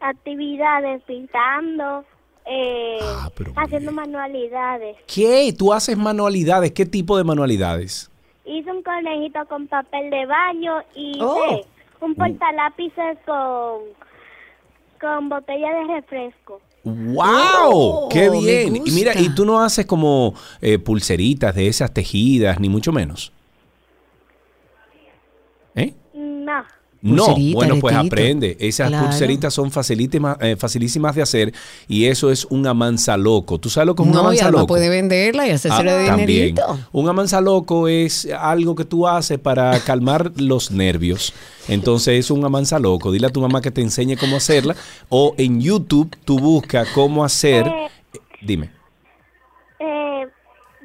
Actividades, 0.02 1.02
pintando, 1.04 2.04
eh, 2.50 3.00
ah, 3.02 3.30
haciendo 3.58 3.92
manualidades. 3.92 4.98
¿Qué? 5.06 5.54
¿Tú 5.58 5.74
haces 5.74 5.98
manualidades? 5.98 6.72
¿Qué 6.72 6.86
tipo 6.86 7.18
de 7.18 7.24
manualidades? 7.24 8.10
Hice 8.46 8.72
un 8.72 8.82
conejito 8.82 9.46
con 9.48 9.68
papel 9.68 10.10
de 10.10 10.26
baño 10.26 10.82
y 10.96 11.20
oh. 11.22 11.62
un 12.00 12.16
portalápices 12.16 13.18
con, 13.26 13.82
con 15.02 15.30
botella 15.30 15.74
de 15.74 15.96
refresco. 15.96 16.62
¡Wow! 16.84 18.08
¡Qué 18.10 18.30
Oh, 18.30 18.34
me 18.34 18.40
bien! 18.40 18.76
Y 18.78 18.92
mira, 18.92 19.12
y 19.20 19.34
tú 19.36 19.46
no 19.46 19.60
haces 19.60 19.86
como 19.86 20.34
eh, 20.62 20.80
pulseritas 20.80 21.54
de 21.54 21.68
esas 21.68 21.94
tejidas, 21.94 22.60
ni 22.62 22.70
mucho 22.70 22.94
menos. 22.94 23.34
¿Eh? 25.76 25.94
No. 26.14 26.64
No, 27.02 27.36
bueno, 27.54 27.76
pues 27.80 27.96
aprende. 27.96 28.58
Esas 28.60 28.90
Claro. 28.90 29.06
pulseritas 29.06 29.54
son 29.54 29.70
facilísimas, 29.72 30.38
eh, 30.42 30.56
facilísimas 30.58 31.16
de 31.16 31.22
hacer 31.22 31.54
y 31.88 32.06
eso 32.06 32.32
es 32.32 32.46
un 32.46 32.66
amanzaloco. 32.66 33.60
¿Tú 33.60 33.70
sabes 33.70 33.86
lo 33.88 33.96
que 33.96 34.02
es 34.02 34.08
un 34.08 34.14
No, 34.14 34.20
y 34.20 34.26
además 34.26 34.42
amanzaloco? 34.42 34.68
puede 34.68 34.90
venderla 34.90 35.48
y 35.48 35.52
hacerse 35.52 35.84
de 35.84 35.90
Ah, 35.92 36.06
también. 36.08 36.28
dinerito. 36.28 36.80
Un 36.92 37.08
amanzaloco 37.08 37.88
es 37.88 38.28
algo 38.40 38.76
que 38.76 38.84
tú 38.86 39.08
haces 39.08 39.38
para 39.40 39.80
calmar 39.82 40.32
los 40.38 40.72
nervios. 40.72 41.34
Entonces 41.68 42.20
es 42.20 42.32
un 42.32 42.44
amanzaloco. 42.44 43.12
Dile 43.12 43.28
a 43.28 43.30
tu 43.32 43.42
mamá 43.42 43.62
que 43.62 43.72
te 43.72 43.82
enseñe 43.82 44.16
cómo 44.18 44.38
hacerla. 44.38 44.76
O 45.10 45.36
en 45.38 45.62
YouTube 45.62 46.16
tú 46.26 46.40
buscas 46.40 46.88
cómo 46.96 47.24
hacer. 47.24 47.68
Eh. 47.68 47.88
Dime. 48.42 48.72
Eh, 49.80 50.26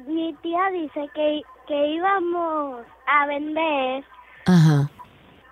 mi 0.07 0.33
tía 0.43 0.59
dice 0.73 1.09
que, 1.15 1.41
que 1.67 1.93
íbamos 1.95 2.81
a 3.07 3.25
vender 3.27 4.03
Ajá. 4.45 4.91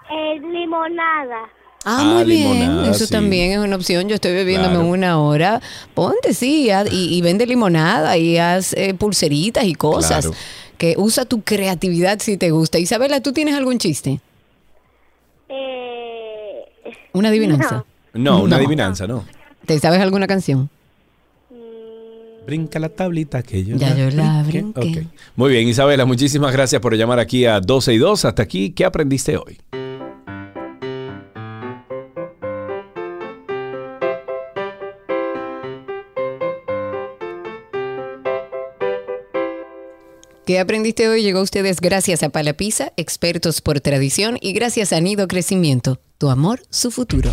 Eh, 0.10 0.40
limonada. 0.40 1.50
Ah, 1.84 1.98
Ah, 2.00 2.04
muy 2.04 2.26
bien. 2.26 2.60
limonada, 2.60 2.92
Eso 2.92 3.06
sí. 3.06 3.12
también 3.12 3.52
es 3.54 3.58
una 3.58 3.76
opción. 3.76 4.08
Yo 4.08 4.16
estoy 4.16 4.34
bebiéndome 4.34 4.76
Claro. 4.76 4.88
una 4.90 5.20
hora. 5.20 5.62
Ponte, 5.94 6.34
sí, 6.34 6.70
y, 6.92 7.18
y 7.18 7.22
vende 7.22 7.46
limonada 7.48 8.18
y 8.18 8.38
haz 8.38 8.74
eh, 8.74 8.94
pulseritas 8.94 9.66
y 9.66 9.74
cosas. 9.74 10.26
Claro. 10.26 10.38
Que 10.78 10.96
usa 10.98 11.26
tu 11.26 11.42
creatividad 11.42 12.20
si 12.20 12.38
te 12.38 12.52
gusta. 12.52 12.78
Isabela, 12.80 13.22
¿tú 13.22 13.34
tienes 13.34 13.56
algún 13.56 13.78
chiste? 13.80 14.20
Eh, 15.50 16.64
¿Una 17.14 17.30
adivinanza? 17.30 17.84
No, 18.14 18.42
una 18.42 18.56
No. 18.58 18.64
adivinanza, 18.64 19.08
no. 19.08 19.26
¿Te 19.66 19.80
sabes 19.80 20.02
alguna 20.02 20.28
canción? 20.28 20.70
Brinca 22.46 22.80
la 22.80 22.90
tablita 22.90 23.44
que 23.44 23.64
yo 23.64 23.76
Ya 23.78 23.96
yo 23.96 24.10
la 24.10 24.44
brinqué. 24.44 24.80
Ok. 24.80 25.08
Muy 25.36 25.52
bien, 25.52 25.68
Isabela, 25.68 26.06
muchísimas 26.06 26.52
gracias 26.52 26.82
por 26.82 26.96
llamar 26.96 27.20
aquí 27.20 27.46
a 27.46 27.60
12 27.60 27.94
y 27.94 27.98
2. 27.98 28.26
Hasta 28.26 28.42
aquí, 28.44 28.72
¿qué 28.72 28.84
aprendiste 28.86 29.38
hoy? 29.38 29.60
¿Qué 40.52 40.60
aprendiste 40.60 41.08
hoy? 41.08 41.24
Llegó 41.24 41.40
a 41.40 41.44
ustedes 41.44 41.80
gracias 41.80 42.24
a 42.24 42.30
Palapisa, 42.30 42.92
expertos 42.98 43.62
por 43.62 43.80
tradición, 43.80 44.38
y 44.42 44.52
gracias 44.52 44.92
a 44.92 45.00
Nido 45.00 45.30
Crecimiento. 45.30 46.02
Tu 46.18 46.30
amor, 46.30 46.62
su 46.70 46.92
futuro. 46.92 47.32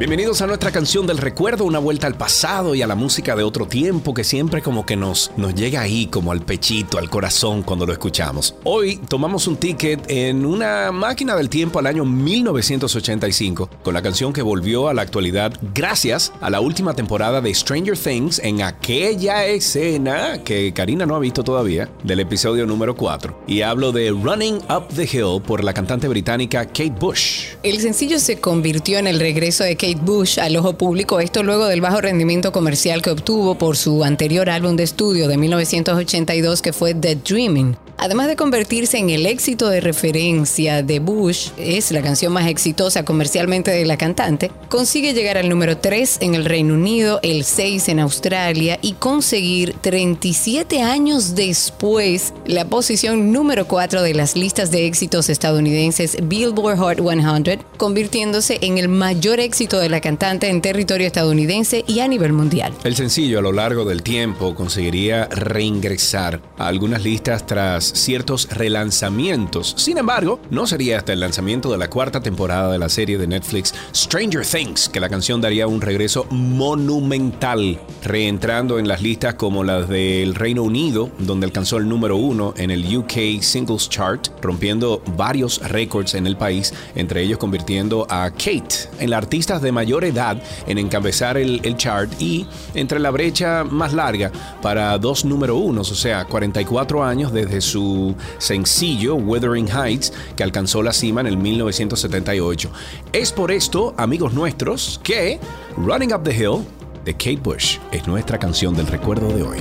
Bienvenidos 0.00 0.40
a 0.40 0.46
nuestra 0.46 0.72
canción 0.72 1.06
del 1.06 1.18
recuerdo, 1.18 1.66
una 1.66 1.78
vuelta 1.78 2.06
al 2.06 2.14
pasado 2.14 2.74
y 2.74 2.80
a 2.80 2.86
la 2.86 2.94
música 2.94 3.36
de 3.36 3.42
otro 3.42 3.66
tiempo 3.66 4.14
que 4.14 4.24
siempre 4.24 4.62
como 4.62 4.86
que 4.86 4.96
nos, 4.96 5.30
nos 5.36 5.54
llega 5.54 5.82
ahí, 5.82 6.06
como 6.06 6.32
al 6.32 6.40
pechito, 6.40 6.96
al 6.96 7.10
corazón 7.10 7.62
cuando 7.62 7.84
lo 7.84 7.92
escuchamos. 7.92 8.54
Hoy 8.64 8.96
tomamos 8.96 9.46
un 9.46 9.58
ticket 9.58 10.10
en 10.10 10.46
una 10.46 10.90
máquina 10.90 11.36
del 11.36 11.50
tiempo 11.50 11.80
al 11.80 11.86
año 11.86 12.06
1985 12.06 13.68
con 13.82 13.92
la 13.92 14.00
canción 14.00 14.32
que 14.32 14.40
volvió 14.40 14.88
a 14.88 14.94
la 14.94 15.02
actualidad 15.02 15.52
gracias 15.74 16.32
a 16.40 16.48
la 16.48 16.62
última 16.62 16.94
temporada 16.94 17.42
de 17.42 17.52
Stranger 17.52 17.98
Things 17.98 18.38
en 18.38 18.62
aquella 18.62 19.44
escena 19.44 20.42
que 20.42 20.72
Karina 20.72 21.04
no 21.04 21.14
ha 21.14 21.18
visto 21.20 21.44
todavía 21.44 21.90
del 22.04 22.20
episodio 22.20 22.64
número 22.64 22.96
4. 22.96 23.42
Y 23.46 23.60
hablo 23.60 23.92
de 23.92 24.08
Running 24.08 24.60
Up 24.70 24.88
the 24.96 25.04
Hill 25.04 25.42
por 25.46 25.62
la 25.62 25.74
cantante 25.74 26.08
británica 26.08 26.64
Kate 26.64 26.94
Bush. 26.98 27.48
El 27.62 27.80
sencillo 27.80 28.18
se 28.18 28.40
convirtió 28.40 28.98
en 28.98 29.06
el 29.06 29.20
regreso 29.20 29.62
de 29.62 29.76
Kate 29.76 29.89
Bush 29.98 30.38
al 30.38 30.56
ojo 30.56 30.74
público, 30.74 31.20
esto 31.20 31.42
luego 31.42 31.66
del 31.66 31.80
bajo 31.80 32.00
rendimiento 32.00 32.52
comercial 32.52 33.02
que 33.02 33.10
obtuvo 33.10 33.56
por 33.56 33.76
su 33.76 34.04
anterior 34.04 34.50
álbum 34.50 34.76
de 34.76 34.84
estudio 34.84 35.28
de 35.28 35.36
1982 35.36 36.62
que 36.62 36.72
fue 36.72 36.94
The 36.94 37.16
Dreaming. 37.16 37.76
Además 38.02 38.28
de 38.28 38.36
convertirse 38.36 38.96
en 38.96 39.10
el 39.10 39.26
éxito 39.26 39.68
de 39.68 39.82
referencia 39.82 40.82
de 40.82 41.00
Bush, 41.00 41.50
es 41.58 41.92
la 41.92 42.00
canción 42.00 42.32
más 42.32 42.46
exitosa 42.46 43.04
comercialmente 43.04 43.70
de 43.70 43.84
la 43.84 43.98
cantante, 43.98 44.50
consigue 44.70 45.12
llegar 45.12 45.36
al 45.36 45.50
número 45.50 45.76
3 45.76 46.18
en 46.22 46.34
el 46.34 46.46
Reino 46.46 46.72
Unido, 46.72 47.20
el 47.22 47.44
6 47.44 47.90
en 47.90 48.00
Australia 48.00 48.78
y 48.80 48.94
conseguir 48.94 49.74
37 49.82 50.80
años 50.80 51.34
después 51.34 52.32
la 52.46 52.64
posición 52.64 53.32
número 53.32 53.66
4 53.66 54.02
de 54.02 54.14
las 54.14 54.34
listas 54.34 54.70
de 54.70 54.86
éxitos 54.86 55.28
estadounidenses 55.28 56.16
Billboard 56.22 56.78
Hot 56.78 57.00
100, 57.00 57.62
convirtiéndose 57.76 58.58
en 58.62 58.78
el 58.78 58.88
mayor 58.88 59.40
éxito 59.40 59.78
de 59.80 59.88
la 59.88 60.00
cantante 60.00 60.48
en 60.48 60.60
territorio 60.60 61.06
estadounidense 61.06 61.84
y 61.86 62.00
a 62.00 62.08
nivel 62.08 62.32
mundial. 62.32 62.72
El 62.84 62.96
sencillo 62.96 63.38
a 63.38 63.42
lo 63.42 63.52
largo 63.52 63.84
del 63.84 64.02
tiempo 64.02 64.54
conseguiría 64.54 65.26
reingresar 65.26 66.40
a 66.58 66.66
algunas 66.66 67.02
listas 67.02 67.46
tras 67.46 67.84
ciertos 67.84 68.48
relanzamientos. 68.50 69.74
Sin 69.76 69.98
embargo, 69.98 70.40
no 70.50 70.66
sería 70.66 70.98
hasta 70.98 71.12
el 71.12 71.20
lanzamiento 71.20 71.70
de 71.70 71.78
la 71.78 71.88
cuarta 71.88 72.20
temporada 72.20 72.72
de 72.72 72.78
la 72.78 72.88
serie 72.88 73.18
de 73.18 73.26
Netflix 73.26 73.74
Stranger 73.94 74.44
Things 74.44 74.88
que 74.88 75.00
la 75.00 75.08
canción 75.08 75.40
daría 75.40 75.66
un 75.66 75.80
regreso 75.80 76.26
monumental, 76.30 77.78
reentrando 78.02 78.78
en 78.78 78.88
las 78.88 79.02
listas 79.02 79.34
como 79.34 79.64
las 79.64 79.88
del 79.88 80.34
Reino 80.34 80.62
Unido, 80.62 81.10
donde 81.18 81.46
alcanzó 81.46 81.76
el 81.76 81.88
número 81.88 82.16
uno 82.16 82.54
en 82.56 82.70
el 82.70 82.96
UK 82.96 83.40
Singles 83.40 83.88
Chart, 83.88 84.28
rompiendo 84.42 85.02
varios 85.16 85.60
récords 85.68 86.14
en 86.14 86.26
el 86.26 86.36
país, 86.36 86.72
entre 86.94 87.22
ellos 87.22 87.38
convirtiendo 87.38 88.06
a 88.10 88.30
Kate 88.30 88.90
en 88.98 89.10
la 89.10 89.18
artista 89.18 89.58
de 89.60 89.72
mayor 89.72 90.04
edad 90.04 90.40
en 90.66 90.78
encabezar 90.78 91.36
el, 91.36 91.60
el 91.64 91.76
chart 91.76 92.12
y 92.20 92.46
entre 92.74 93.00
la 93.00 93.10
brecha 93.10 93.64
más 93.64 93.92
larga 93.92 94.30
para 94.62 94.96
dos 94.98 95.24
número 95.24 95.56
unos, 95.56 95.90
o 95.90 95.94
sea, 95.94 96.24
44 96.24 97.04
años 97.04 97.32
desde 97.32 97.60
su 97.60 98.14
sencillo 98.38 99.14
Wuthering 99.16 99.68
Heights, 99.68 100.12
que 100.36 100.42
alcanzó 100.42 100.82
la 100.82 100.92
cima 100.92 101.20
en 101.20 101.26
el 101.26 101.36
1978. 101.36 102.70
Es 103.12 103.32
por 103.32 103.50
esto, 103.50 103.94
amigos 103.96 104.32
nuestros, 104.32 105.00
que 105.02 105.40
Running 105.76 106.12
Up 106.12 106.22
the 106.22 106.34
Hill 106.34 106.64
de 107.04 107.14
Kate 107.14 107.40
Bush 107.42 107.78
es 107.92 108.06
nuestra 108.06 108.38
canción 108.38 108.74
del 108.74 108.86
recuerdo 108.86 109.28
de 109.28 109.42
hoy. 109.42 109.58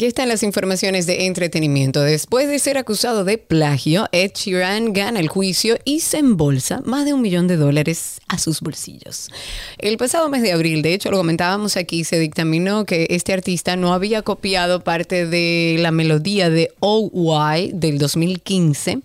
Aquí 0.00 0.06
están 0.06 0.30
las 0.30 0.42
informaciones 0.42 1.04
de 1.04 1.26
entretenimiento. 1.26 2.00
Después 2.00 2.48
de 2.48 2.58
ser 2.58 2.78
acusado 2.78 3.22
de 3.22 3.36
plagio, 3.36 4.08
Ed 4.12 4.30
Sheeran 4.34 4.94
gana 4.94 5.20
el 5.20 5.28
juicio 5.28 5.76
y 5.84 6.00
se 6.00 6.16
embolsa 6.16 6.80
más 6.86 7.04
de 7.04 7.12
un 7.12 7.20
millón 7.20 7.48
de 7.48 7.58
dólares 7.58 8.18
a 8.26 8.38
sus 8.38 8.62
bolsillos. 8.62 9.28
El 9.76 9.98
pasado 9.98 10.30
mes 10.30 10.40
de 10.40 10.52
abril, 10.52 10.80
de 10.80 10.94
hecho 10.94 11.10
lo 11.10 11.18
comentábamos 11.18 11.76
aquí, 11.76 12.04
se 12.04 12.18
dictaminó 12.18 12.86
que 12.86 13.08
este 13.10 13.34
artista 13.34 13.76
no 13.76 13.92
había 13.92 14.22
copiado 14.22 14.80
parte 14.80 15.26
de 15.26 15.76
la 15.78 15.90
melodía 15.90 16.48
de 16.48 16.72
OY 16.80 17.72
del 17.74 17.98
2015 17.98 19.00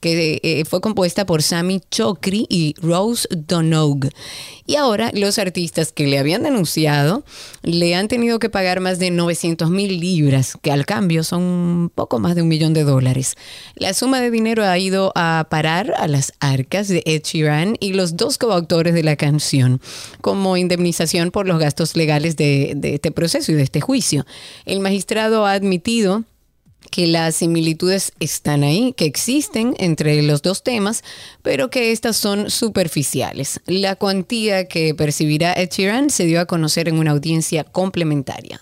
que 0.00 0.40
eh, 0.42 0.64
fue 0.64 0.80
compuesta 0.80 1.26
por 1.26 1.42
Sammy 1.42 1.80
Chokri 1.90 2.46
y 2.48 2.74
Rose 2.80 3.28
Donoghue. 3.30 4.10
Y 4.66 4.76
ahora 4.76 5.10
los 5.14 5.38
artistas 5.38 5.92
que 5.92 6.06
le 6.06 6.18
habían 6.18 6.42
denunciado 6.42 7.24
le 7.62 7.94
han 7.94 8.08
tenido 8.08 8.38
que 8.38 8.50
pagar 8.50 8.80
más 8.80 8.98
de 8.98 9.10
900 9.10 9.70
mil 9.70 9.98
libras, 9.98 10.58
que 10.60 10.70
al 10.70 10.84
cambio 10.84 11.24
son 11.24 11.90
poco 11.94 12.18
más 12.18 12.34
de 12.34 12.42
un 12.42 12.48
millón 12.48 12.74
de 12.74 12.84
dólares. 12.84 13.36
La 13.76 13.94
suma 13.94 14.20
de 14.20 14.30
dinero 14.30 14.64
ha 14.64 14.78
ido 14.78 15.12
a 15.14 15.46
parar 15.50 15.94
a 15.96 16.06
las 16.06 16.32
arcas 16.40 16.88
de 16.88 17.02
Ed 17.06 17.22
Sheeran 17.22 17.76
y 17.80 17.94
los 17.94 18.16
dos 18.16 18.36
coautores 18.36 18.92
de 18.92 19.02
la 19.02 19.16
canción, 19.16 19.80
como 20.20 20.56
indemnización 20.56 21.30
por 21.30 21.46
los 21.46 21.58
gastos 21.58 21.96
legales 21.96 22.36
de, 22.36 22.74
de 22.76 22.94
este 22.94 23.10
proceso 23.10 23.52
y 23.52 23.54
de 23.54 23.62
este 23.62 23.80
juicio. 23.80 24.26
El 24.66 24.80
magistrado 24.80 25.46
ha 25.46 25.52
admitido 25.52 26.24
que 26.90 27.06
las 27.06 27.36
similitudes 27.36 28.12
están 28.20 28.62
ahí, 28.62 28.92
que 28.96 29.04
existen 29.04 29.74
entre 29.78 30.22
los 30.22 30.42
dos 30.42 30.62
temas, 30.62 31.02
pero 31.42 31.70
que 31.70 31.92
estas 31.92 32.16
son 32.16 32.50
superficiales. 32.50 33.60
La 33.66 33.96
cuantía 33.96 34.66
que 34.66 34.94
percibirá 34.94 35.52
Ed 35.54 35.70
Sheeran 35.70 36.10
se 36.10 36.26
dio 36.26 36.40
a 36.40 36.46
conocer 36.46 36.88
en 36.88 36.98
una 36.98 37.12
audiencia 37.12 37.64
complementaria. 37.64 38.60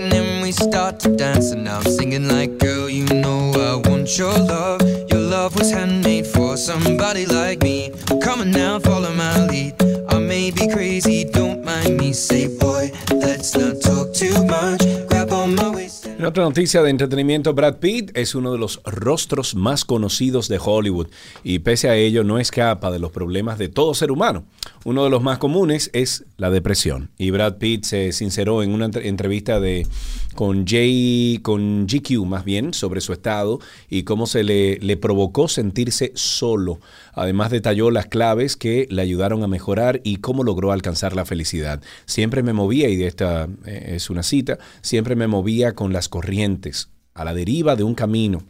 And 0.00 0.09
we 0.50 0.54
start 0.54 0.98
to 0.98 1.14
dance. 1.14 1.52
And 1.52 1.62
now 1.62 1.78
I'm 1.78 1.84
singing 1.84 2.26
like, 2.26 2.58
girl, 2.58 2.88
you 2.88 3.04
know 3.04 3.52
I 3.54 3.88
want 3.88 4.18
your 4.18 4.36
love. 4.36 4.80
Your 5.08 5.20
love 5.20 5.54
was 5.54 5.70
handmade 5.70 6.26
for 6.26 6.56
somebody 6.56 7.24
like 7.24 7.62
me. 7.62 7.92
Come 8.20 8.40
on 8.40 8.50
now, 8.50 8.80
follow 8.80 9.12
my 9.14 9.46
lead. 9.46 9.74
I 10.08 10.18
may 10.18 10.50
be 10.50 10.66
crazy, 10.66 11.24
don't 11.24 11.64
mind 11.64 11.96
me. 11.98 12.12
Say, 12.12 12.48
boy, 12.58 12.90
let's 13.12 13.56
not 13.56 13.80
talk 13.80 14.12
too 14.12 14.44
much. 14.44 14.82
Grab 15.08 15.30
on 15.32 15.54
my 15.54 15.70
waist. 15.70 16.06
En 16.18 16.26
otra 16.26 16.42
noticia 16.44 16.82
de 16.82 16.90
entretenimiento, 16.90 17.54
Brad 17.54 17.76
Pitt 17.76 18.10
es 18.14 18.34
uno 18.34 18.52
de 18.52 18.58
los 18.58 18.82
rostros 18.84 19.54
más 19.54 19.86
conocidos 19.86 20.48
de 20.48 20.58
Hollywood 20.62 21.06
y 21.44 21.60
pese 21.60 21.88
a 21.88 21.96
ello 21.96 22.24
no 22.24 22.38
escapa 22.38 22.90
de 22.90 22.98
los 22.98 23.10
problemas 23.10 23.56
de 23.56 23.68
todo 23.68 23.94
ser 23.94 24.10
humano. 24.10 24.44
Uno 24.84 25.04
de 25.04 25.10
los 25.10 25.22
más 25.22 25.38
comunes 25.38 25.88
es 25.94 26.24
la 26.36 26.50
depresión 26.50 27.10
y 27.16 27.30
Brad 27.30 27.56
Pitt 27.56 27.84
se 27.84 28.12
sinceró 28.12 28.62
en 28.62 28.72
una 28.74 28.86
entre- 28.86 29.08
entrevista 29.08 29.60
de 29.60 29.86
con 30.34 30.66
Jay, 30.66 31.38
con 31.42 31.86
GQ 31.86 32.24
más 32.26 32.44
bien, 32.44 32.74
sobre 32.74 33.00
su 33.00 33.12
estado 33.12 33.60
y 33.88 34.04
cómo 34.04 34.26
se 34.26 34.42
le, 34.42 34.78
le 34.78 34.96
provocó 34.96 35.48
sentirse 35.48 36.12
solo. 36.14 36.80
Además 37.12 37.50
detalló 37.50 37.90
las 37.90 38.06
claves 38.06 38.56
que 38.56 38.86
le 38.90 39.02
ayudaron 39.02 39.42
a 39.42 39.48
mejorar 39.48 40.00
y 40.04 40.16
cómo 40.16 40.44
logró 40.44 40.72
alcanzar 40.72 41.14
la 41.14 41.24
felicidad. 41.24 41.82
Siempre 42.06 42.42
me 42.42 42.52
movía, 42.52 42.88
y 42.88 43.02
esta 43.02 43.48
eh, 43.66 43.92
es 43.96 44.10
una 44.10 44.22
cita, 44.22 44.58
siempre 44.80 45.16
me 45.16 45.26
movía 45.26 45.74
con 45.74 45.92
las 45.92 46.08
corrientes, 46.08 46.90
a 47.14 47.24
la 47.24 47.34
deriva 47.34 47.76
de 47.76 47.82
un 47.82 47.94
camino 47.94 48.44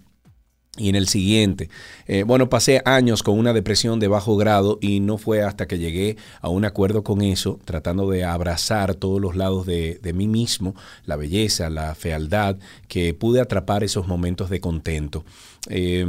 y 0.81 0.89
en 0.89 0.95
el 0.95 1.09
siguiente. 1.09 1.69
Eh, 2.07 2.23
bueno, 2.23 2.49
pasé 2.49 2.81
años 2.87 3.23
con 3.23 3.39
una 3.39 3.53
depresión 3.53 4.01
de 4.01 4.09
bajo 4.09 4.37
grado 4.37 4.79
y 4.81 5.01
no 5.01 5.19
fue 5.19 5.43
hasta 5.43 5.69
que 5.69 5.79
llegué 5.79 6.17
a 6.41 6.49
un 6.49 6.65
acuerdo 6.65 7.05
con 7.05 7.21
eso, 7.21 7.61
tratando 7.67 8.09
de 8.09 8.25
abrazar 8.25 8.95
todos 8.95 9.21
los 9.21 9.37
lados 9.37 9.67
de, 9.67 10.01
mí 10.15 10.27
mismo, 10.27 10.75
la 11.05 11.17
belleza, 11.17 11.69
la 11.69 11.95
fealdad, 11.95 12.57
que 12.89 13.13
pude 13.13 13.41
atrapar 13.41 13.85
esos 13.85 14.09
momentos 14.09 14.49
de 14.49 14.61
contento. 14.61 15.25
Eh, 15.69 16.05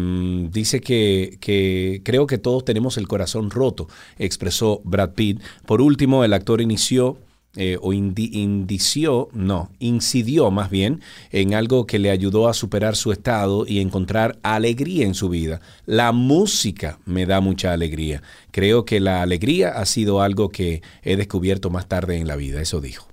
dice 0.50 0.80
que, 0.80 1.38
que 1.42 2.02
creo 2.06 2.26
que 2.26 2.38
todos 2.38 2.64
tenemos 2.64 2.98
el 2.98 3.10
corazón 3.10 3.52
roto, 3.52 3.90
expresó 4.18 4.82
Brad 4.86 5.12
Pitt. 5.12 5.42
Por 5.66 5.82
último, 5.82 6.24
el 6.24 6.32
actor 6.32 6.62
inició 6.62 7.18
eh, 7.56 7.78
o 7.82 7.92
indi- 7.92 8.30
indició, 8.34 9.28
no, 9.34 9.70
incidió 9.80 10.52
más 10.52 10.70
bien 10.70 11.02
en 11.32 11.54
algo 11.54 11.86
que 11.86 12.00
le 12.00 12.10
ayudó 12.10 12.48
a 12.48 12.54
superar 12.54 12.96
su 12.96 13.12
estado 13.12 13.66
y 13.68 13.80
encontrar 13.80 14.40
alegría 14.42 15.06
en 15.06 15.14
su 15.14 15.28
vida. 15.30 15.60
La 15.86 16.12
música 16.12 17.00
me 17.06 17.26
da 17.26 17.42
mucha 17.42 17.74
alegría. 17.74 18.22
Creo 18.52 18.86
que 18.86 19.00
la 19.00 19.22
alegría 19.22 19.70
ha 19.70 19.86
sido 19.86 20.22
algo 20.22 20.50
que 20.50 20.82
he 21.04 21.16
descubierto 21.18 21.70
más 21.70 21.88
tarde 21.88 22.18
en 22.18 22.28
la 22.28 22.36
vida, 22.38 22.62
eso 22.62 22.80
dijo. 22.80 23.08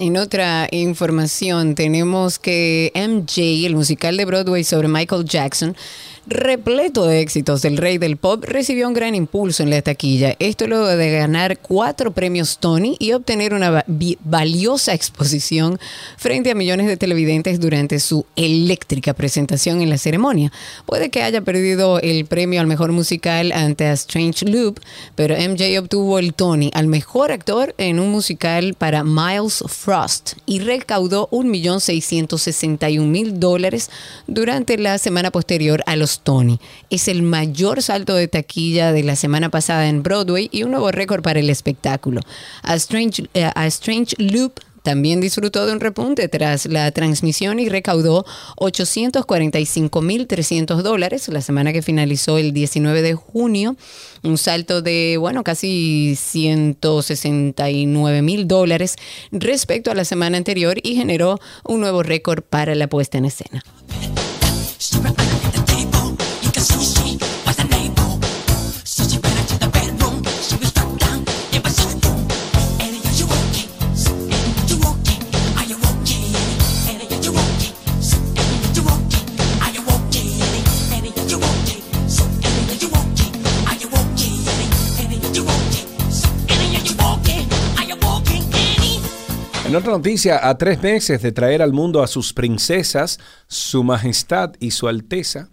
En 0.00 0.16
otra 0.16 0.66
información 0.72 1.74
tenemos 1.74 2.38
que 2.40 2.90
MJ, 2.96 3.66
el 3.66 3.76
musical 3.76 4.16
de 4.16 4.24
Broadway 4.24 4.64
sobre 4.64 4.88
Michael 4.88 5.24
Jackson, 5.24 5.76
repleto 6.26 7.06
de 7.06 7.20
éxitos 7.20 7.62
del 7.62 7.76
rey 7.76 7.98
del 7.98 8.16
pop, 8.16 8.44
recibió 8.46 8.88
un 8.88 8.94
gran 8.94 9.14
impulso 9.14 9.62
en 9.62 9.70
la 9.70 9.82
taquilla. 9.82 10.34
Esto 10.38 10.66
luego 10.66 10.86
de 10.86 11.10
ganar 11.10 11.58
cuatro 11.58 12.12
premios 12.12 12.56
Tony 12.58 12.96
y 12.98 13.12
obtener 13.12 13.52
una 13.54 13.84
valiosa 14.24 14.94
exposición 14.94 15.78
frente 16.16 16.50
a 16.50 16.54
millones 16.54 16.86
de 16.86 16.96
televidentes 16.96 17.60
durante 17.60 18.00
su 18.00 18.24
eléctrica 18.36 19.12
presentación 19.12 19.82
en 19.82 19.90
la 19.90 19.98
ceremonia. 19.98 20.50
Puede 20.86 21.10
que 21.10 21.22
haya 21.22 21.42
perdido 21.42 22.00
el 22.00 22.24
premio 22.26 22.60
al 22.60 22.66
mejor 22.66 22.92
musical 22.92 23.52
ante 23.52 23.86
A 23.86 23.92
Strange 23.92 24.46
Loop, 24.46 24.80
pero 25.14 25.36
MJ 25.36 25.78
obtuvo 25.78 26.18
el 26.18 26.34
Tony 26.34 26.70
al 26.74 26.86
mejor 26.86 27.32
actor 27.32 27.74
en 27.78 28.00
un 28.00 28.10
musical 28.10 28.74
para 28.74 29.04
Miles 29.04 29.64
Frost 29.66 30.34
y 30.46 30.60
recaudó 30.60 31.28
1.661.000 31.30 33.32
dólares 33.32 33.90
durante 34.26 34.78
la 34.78 34.96
semana 34.98 35.30
posterior 35.30 35.82
a 35.86 35.96
los 35.96 36.13
Tony. 36.20 36.60
Es 36.90 37.08
el 37.08 37.22
mayor 37.22 37.82
salto 37.82 38.14
de 38.14 38.28
taquilla 38.28 38.92
de 38.92 39.02
la 39.02 39.16
semana 39.16 39.50
pasada 39.50 39.88
en 39.88 40.02
Broadway 40.02 40.48
y 40.52 40.62
un 40.62 40.70
nuevo 40.70 40.90
récord 40.90 41.22
para 41.22 41.40
el 41.40 41.50
espectáculo. 41.50 42.20
A 42.62 42.74
Strange, 42.76 43.28
eh, 43.34 43.50
A 43.54 43.66
Strange 43.66 44.14
Loop 44.18 44.60
también 44.84 45.20
disfrutó 45.22 45.66
de 45.66 45.72
un 45.72 45.80
repunte 45.80 46.28
tras 46.28 46.66
la 46.66 46.92
transmisión 46.92 47.58
y 47.58 47.70
recaudó 47.70 48.26
845.300 48.56 50.82
dólares 50.82 51.26
la 51.28 51.40
semana 51.40 51.72
que 51.72 51.80
finalizó 51.80 52.36
el 52.36 52.52
19 52.52 53.00
de 53.00 53.14
junio. 53.14 53.76
Un 54.22 54.36
salto 54.36 54.82
de, 54.82 55.16
bueno, 55.18 55.42
casi 55.42 56.16
169.000 56.16 58.44
dólares 58.44 58.96
respecto 59.32 59.90
a 59.90 59.94
la 59.94 60.04
semana 60.04 60.36
anterior 60.36 60.76
y 60.82 60.96
generó 60.96 61.40
un 61.64 61.80
nuevo 61.80 62.02
récord 62.02 62.42
para 62.42 62.74
la 62.74 62.86
puesta 62.86 63.16
en 63.16 63.24
escena. 63.24 63.64
En 89.74 89.78
otra 89.78 89.90
noticia, 89.90 90.48
a 90.48 90.56
tres 90.56 90.80
meses 90.84 91.20
de 91.20 91.32
traer 91.32 91.60
al 91.60 91.72
mundo 91.72 92.00
a 92.00 92.06
sus 92.06 92.32
princesas, 92.32 93.18
su 93.48 93.82
majestad 93.82 94.52
y 94.60 94.70
su 94.70 94.86
alteza, 94.86 95.48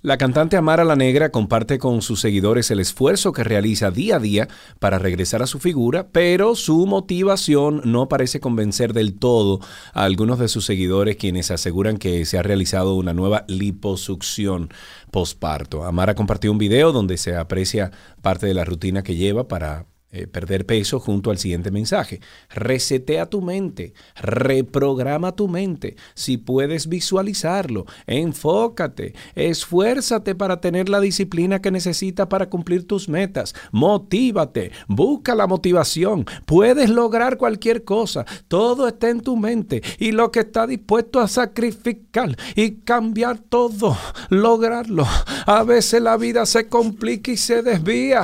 la 0.00 0.16
cantante 0.16 0.56
Amara 0.56 0.84
la 0.84 0.94
Negra 0.94 1.32
comparte 1.32 1.80
con 1.80 2.00
sus 2.00 2.20
seguidores 2.20 2.70
el 2.70 2.78
esfuerzo 2.78 3.32
que 3.32 3.42
realiza 3.42 3.90
día 3.90 4.14
a 4.14 4.20
día 4.20 4.46
para 4.78 5.00
regresar 5.00 5.42
a 5.42 5.48
su 5.48 5.58
figura, 5.58 6.06
pero 6.12 6.54
su 6.54 6.86
motivación 6.86 7.80
no 7.84 8.08
parece 8.08 8.38
convencer 8.38 8.92
del 8.92 9.18
todo 9.18 9.58
a 9.92 10.04
algunos 10.04 10.38
de 10.38 10.46
sus 10.46 10.64
seguidores 10.64 11.16
quienes 11.16 11.50
aseguran 11.50 11.96
que 11.96 12.26
se 12.26 12.38
ha 12.38 12.44
realizado 12.44 12.94
una 12.94 13.12
nueva 13.12 13.44
liposucción 13.48 14.68
posparto. 15.10 15.82
Amara 15.82 16.14
compartió 16.14 16.52
un 16.52 16.58
video 16.58 16.92
donde 16.92 17.16
se 17.16 17.34
aprecia 17.34 17.90
parte 18.22 18.46
de 18.46 18.54
la 18.54 18.64
rutina 18.64 19.02
que 19.02 19.16
lleva 19.16 19.48
para 19.48 19.86
eh, 20.16 20.28
perder 20.28 20.64
peso 20.64 21.00
junto 21.00 21.32
al 21.32 21.38
siguiente 21.38 21.72
mensaje. 21.72 22.20
Resetea 22.48 23.26
tu 23.26 23.42
mente, 23.42 23.94
reprograma 24.14 25.32
tu 25.32 25.48
mente. 25.48 25.96
Si 26.14 26.36
puedes 26.36 26.88
visualizarlo, 26.88 27.84
enfócate, 28.06 29.16
esfuérzate 29.34 30.36
para 30.36 30.60
tener 30.60 30.88
la 30.88 31.00
disciplina 31.00 31.60
que 31.60 31.72
necesitas 31.72 32.28
para 32.28 32.48
cumplir 32.48 32.86
tus 32.86 33.08
metas. 33.08 33.56
Motívate, 33.72 34.70
busca 34.86 35.34
la 35.34 35.48
motivación. 35.48 36.26
Puedes 36.46 36.90
lograr 36.90 37.36
cualquier 37.36 37.82
cosa. 37.82 38.24
Todo 38.46 38.86
está 38.86 39.08
en 39.10 39.20
tu 39.20 39.36
mente 39.36 39.82
y 39.98 40.12
lo 40.12 40.30
que 40.30 40.40
está 40.40 40.68
dispuesto 40.68 41.18
a 41.18 41.26
sacrificar 41.26 42.36
y 42.54 42.76
cambiar 42.82 43.40
todo, 43.40 43.98
lograrlo. 44.28 45.08
A 45.44 45.64
veces 45.64 46.00
la 46.00 46.16
vida 46.16 46.46
se 46.46 46.68
complica 46.68 47.32
y 47.32 47.36
se 47.36 47.64
desvía, 47.64 48.22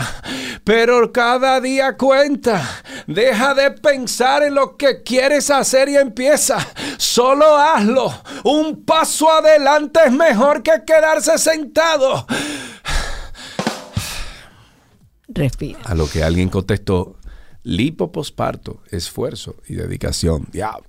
pero 0.62 1.10
cada 1.10 1.60
día 1.60 1.79
cuenta. 1.96 2.82
Deja 3.06 3.54
de 3.54 3.70
pensar 3.70 4.42
en 4.42 4.54
lo 4.54 4.76
que 4.76 5.02
quieres 5.02 5.50
hacer 5.50 5.88
y 5.88 5.96
empieza. 5.96 6.58
Solo 6.98 7.56
hazlo. 7.56 8.12
Un 8.44 8.84
paso 8.84 9.30
adelante 9.30 10.00
es 10.06 10.12
mejor 10.12 10.62
que 10.62 10.82
quedarse 10.86 11.38
sentado. 11.38 12.26
Respira. 15.28 15.80
A 15.84 15.94
lo 15.94 16.08
que 16.08 16.22
alguien 16.22 16.48
contestó, 16.48 17.16
lipo 17.62 18.12
posparto, 18.12 18.82
esfuerzo 18.90 19.56
y 19.66 19.74
dedicación. 19.74 20.46
Diablo. 20.50 20.86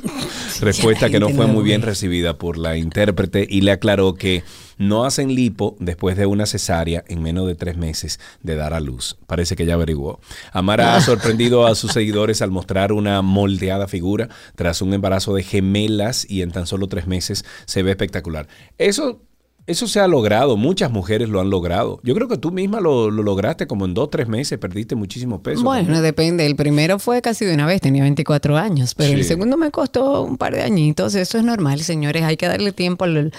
Respuesta 0.60 1.10
que 1.10 1.20
no 1.20 1.28
fue 1.28 1.46
muy 1.46 1.62
bien 1.62 1.82
recibida 1.82 2.38
por 2.38 2.58
la 2.58 2.76
intérprete 2.76 3.46
y 3.48 3.60
le 3.60 3.72
aclaró 3.72 4.14
que 4.14 4.42
no 4.78 5.04
hacen 5.04 5.34
lipo 5.34 5.76
después 5.78 6.16
de 6.16 6.26
una 6.26 6.46
cesárea 6.46 7.04
en 7.08 7.22
menos 7.22 7.46
de 7.46 7.54
tres 7.54 7.76
meses 7.76 8.18
de 8.42 8.56
dar 8.56 8.74
a 8.74 8.80
luz. 8.80 9.18
Parece 9.26 9.56
que 9.56 9.66
ya 9.66 9.74
averiguó. 9.74 10.20
Amara 10.52 10.96
ha 10.96 11.00
sorprendido 11.02 11.66
a 11.66 11.74
sus 11.74 11.92
seguidores 11.92 12.42
al 12.42 12.50
mostrar 12.50 12.92
una 12.92 13.20
moldeada 13.22 13.88
figura 13.88 14.28
tras 14.54 14.80
un 14.80 14.94
embarazo 14.94 15.34
de 15.34 15.42
gemelas 15.42 16.28
y 16.28 16.42
en 16.42 16.52
tan 16.52 16.66
solo 16.66 16.86
tres 16.86 17.06
meses 17.06 17.44
se 17.66 17.82
ve 17.82 17.90
espectacular. 17.90 18.48
Eso 18.78 19.20
eso 19.68 19.86
se 19.86 20.00
ha 20.00 20.08
logrado, 20.08 20.56
muchas 20.56 20.90
mujeres 20.90 21.28
lo 21.28 21.40
han 21.40 21.50
logrado. 21.50 22.00
Yo 22.02 22.14
creo 22.14 22.26
que 22.26 22.38
tú 22.38 22.50
misma 22.50 22.80
lo, 22.80 23.10
lograste 23.10 23.66
como 23.66 23.84
en 23.84 23.92
dos, 23.92 24.08
tres 24.08 24.26
meses, 24.26 24.58
perdiste 24.58 24.94
muchísimo 24.94 25.42
peso. 25.42 25.62
Bueno, 25.62 26.00
depende. 26.00 26.46
El 26.46 26.56
primero 26.56 26.98
fue 26.98 27.20
casi 27.20 27.44
de 27.44 27.52
una 27.52 27.66
vez, 27.66 27.82
tenía 27.82 28.02
24 28.02 28.56
años, 28.56 28.94
pero 28.94 29.12
el 29.12 29.24
segundo 29.24 29.58
me 29.58 29.70
costó 29.70 30.22
un 30.22 30.38
par 30.38 30.54
de 30.54 30.62
añitos. 30.62 31.14
Eso 31.14 31.36
es 31.36 31.44
normal, 31.44 31.80
señores. 31.80 32.22
Hay 32.22 32.38
que 32.38 32.48
darle 32.48 32.72
tiempo 32.72 33.04
al, 33.04 33.30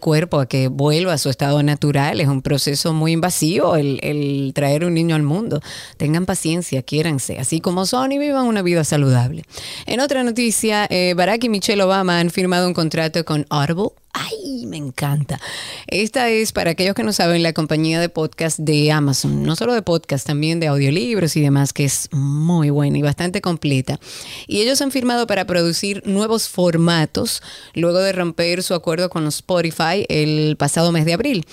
cuerpo 0.00 0.40
a 0.40 0.46
que 0.46 0.68
vuelva 0.68 1.12
a 1.12 1.18
su 1.18 1.28
estado 1.28 1.62
natural. 1.62 2.18
Es 2.18 2.28
un 2.28 2.40
proceso 2.40 2.94
muy 2.94 3.12
invasivo 3.12 3.76
el, 3.76 4.52
traer 4.54 4.86
un 4.86 4.94
niño 4.94 5.16
al 5.16 5.22
mundo. 5.22 5.60
Tengan 5.98 6.24
paciencia, 6.24 6.82
quiéranse, 6.82 7.38
así 7.38 7.60
como 7.60 7.84
son 7.84 8.10
y 8.12 8.18
vivan 8.18 8.46
una 8.46 8.62
vida 8.62 8.84
saludable. 8.84 9.44
En 9.84 10.00
otra 10.00 10.24
noticia, 10.24 10.86
eh, 10.88 11.12
Barack 11.14 11.44
y 11.44 11.50
Michelle 11.50 11.82
Obama 11.82 12.20
han 12.20 12.30
firmado 12.30 12.66
un 12.66 12.72
contrato 12.72 13.22
con 13.26 13.44
Audible 13.50 13.90
¡Ay, 14.16 14.64
me 14.66 14.76
encanta! 14.76 15.40
Esta 15.88 16.28
es, 16.28 16.52
para 16.52 16.70
aquellos 16.70 16.94
que 16.94 17.02
no 17.02 17.12
saben, 17.12 17.42
la 17.42 17.52
compañía 17.52 18.00
de 18.00 18.08
podcast 18.08 18.60
de 18.60 18.92
Amazon. 18.92 19.42
No 19.42 19.56
solo 19.56 19.74
de 19.74 19.82
podcast, 19.82 20.24
también 20.24 20.60
de 20.60 20.68
audiolibros 20.68 21.36
y 21.36 21.40
demás, 21.40 21.72
que 21.72 21.84
es 21.84 22.08
muy 22.12 22.70
buena 22.70 22.96
y 22.96 23.02
bastante 23.02 23.40
completa. 23.40 23.98
Y 24.46 24.60
ellos 24.62 24.80
han 24.82 24.92
firmado 24.92 25.26
para 25.26 25.46
producir 25.46 26.00
nuevos 26.06 26.48
formatos 26.48 27.42
luego 27.74 27.98
de 27.98 28.12
romper 28.12 28.62
su 28.62 28.74
acuerdo 28.74 29.10
con 29.10 29.26
Spotify 29.26 30.06
el 30.08 30.54
pasado 30.56 30.92
mes 30.92 31.06
de 31.06 31.14
abril. 31.14 31.44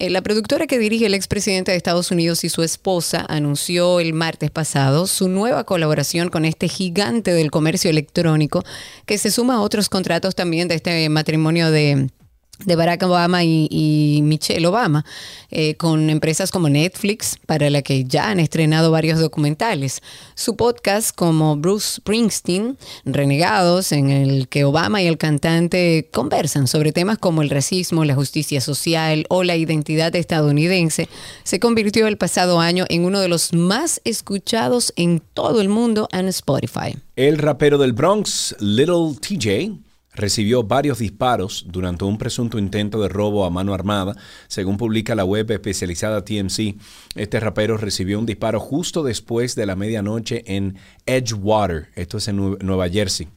Eh, 0.00 0.10
la 0.10 0.22
productora 0.22 0.68
que 0.68 0.78
dirige 0.78 1.06
el 1.06 1.14
expresidente 1.14 1.72
de 1.72 1.76
Estados 1.76 2.12
Unidos 2.12 2.44
y 2.44 2.48
su 2.48 2.62
esposa 2.62 3.26
anunció 3.28 3.98
el 3.98 4.12
martes 4.12 4.50
pasado 4.50 5.08
su 5.08 5.28
nueva 5.28 5.64
colaboración 5.64 6.28
con 6.28 6.44
este 6.44 6.68
gigante 6.68 7.32
del 7.32 7.50
comercio 7.50 7.90
electrónico 7.90 8.64
que 9.06 9.18
se 9.18 9.32
suma 9.32 9.56
a 9.56 9.60
otros 9.60 9.88
contratos 9.88 10.36
también 10.36 10.68
de 10.68 10.76
este 10.76 11.08
matrimonio 11.08 11.72
de 11.72 12.10
de 12.64 12.76
Barack 12.76 13.02
Obama 13.04 13.44
y, 13.44 14.20
Michelle 14.22 14.66
Obama, 14.66 15.04
eh, 15.50 15.74
con 15.76 16.10
empresas 16.10 16.50
como 16.50 16.68
Netflix, 16.68 17.38
para 17.46 17.70
la 17.70 17.82
que 17.82 18.04
ya 18.04 18.30
han 18.30 18.40
estrenado 18.40 18.90
varios 18.90 19.20
documentales. 19.20 20.02
Su 20.34 20.56
podcast 20.56 21.14
como 21.14 21.56
Bruce 21.56 21.96
Springsteen, 21.96 22.76
Renegados, 23.04 23.92
en 23.92 24.10
el 24.10 24.48
que 24.48 24.64
Obama 24.64 25.02
y 25.02 25.06
el 25.06 25.18
cantante 25.18 26.08
conversan 26.12 26.66
sobre 26.66 26.92
temas 26.92 27.18
como 27.18 27.42
el 27.42 27.50
racismo, 27.50 28.04
la 28.04 28.14
justicia 28.14 28.60
social 28.60 29.24
o 29.28 29.44
la 29.44 29.56
identidad 29.56 30.14
estadounidense, 30.16 31.08
se 31.44 31.60
convirtió 31.60 32.06
el 32.06 32.18
pasado 32.18 32.60
año 32.60 32.84
en 32.88 33.04
uno 33.04 33.20
de 33.20 33.28
los 33.28 33.52
más 33.52 34.00
escuchados 34.04 34.92
en 34.96 35.20
todo 35.34 35.60
el 35.60 35.68
mundo 35.68 36.08
en 36.12 36.28
Spotify. 36.28 36.96
El 37.16 37.38
rapero 37.38 37.78
del 37.78 37.92
Bronx, 37.92 38.54
Little 38.60 39.16
TJ, 39.20 39.87
recibió 40.18 40.64
varios 40.64 40.98
disparos 40.98 41.64
durante 41.68 42.04
un 42.04 42.18
presunto 42.18 42.58
intento 42.58 43.00
de 43.00 43.08
robo 43.08 43.46
a 43.46 43.50
mano 43.50 43.72
armada. 43.72 44.14
Según 44.48 44.76
publica 44.76 45.14
la 45.14 45.24
web 45.24 45.50
especializada 45.50 46.24
TMC, 46.24 46.76
este 47.14 47.40
rapero 47.40 47.78
recibió 47.78 48.18
un 48.18 48.26
disparo 48.26 48.60
justo 48.60 49.02
después 49.02 49.54
de 49.54 49.66
la 49.66 49.76
medianoche 49.76 50.42
en 50.46 50.76
Edgewater, 51.06 51.88
esto 51.94 52.18
es 52.18 52.28
en 52.28 52.58
Nueva 52.60 52.88
Jersey 52.88 53.28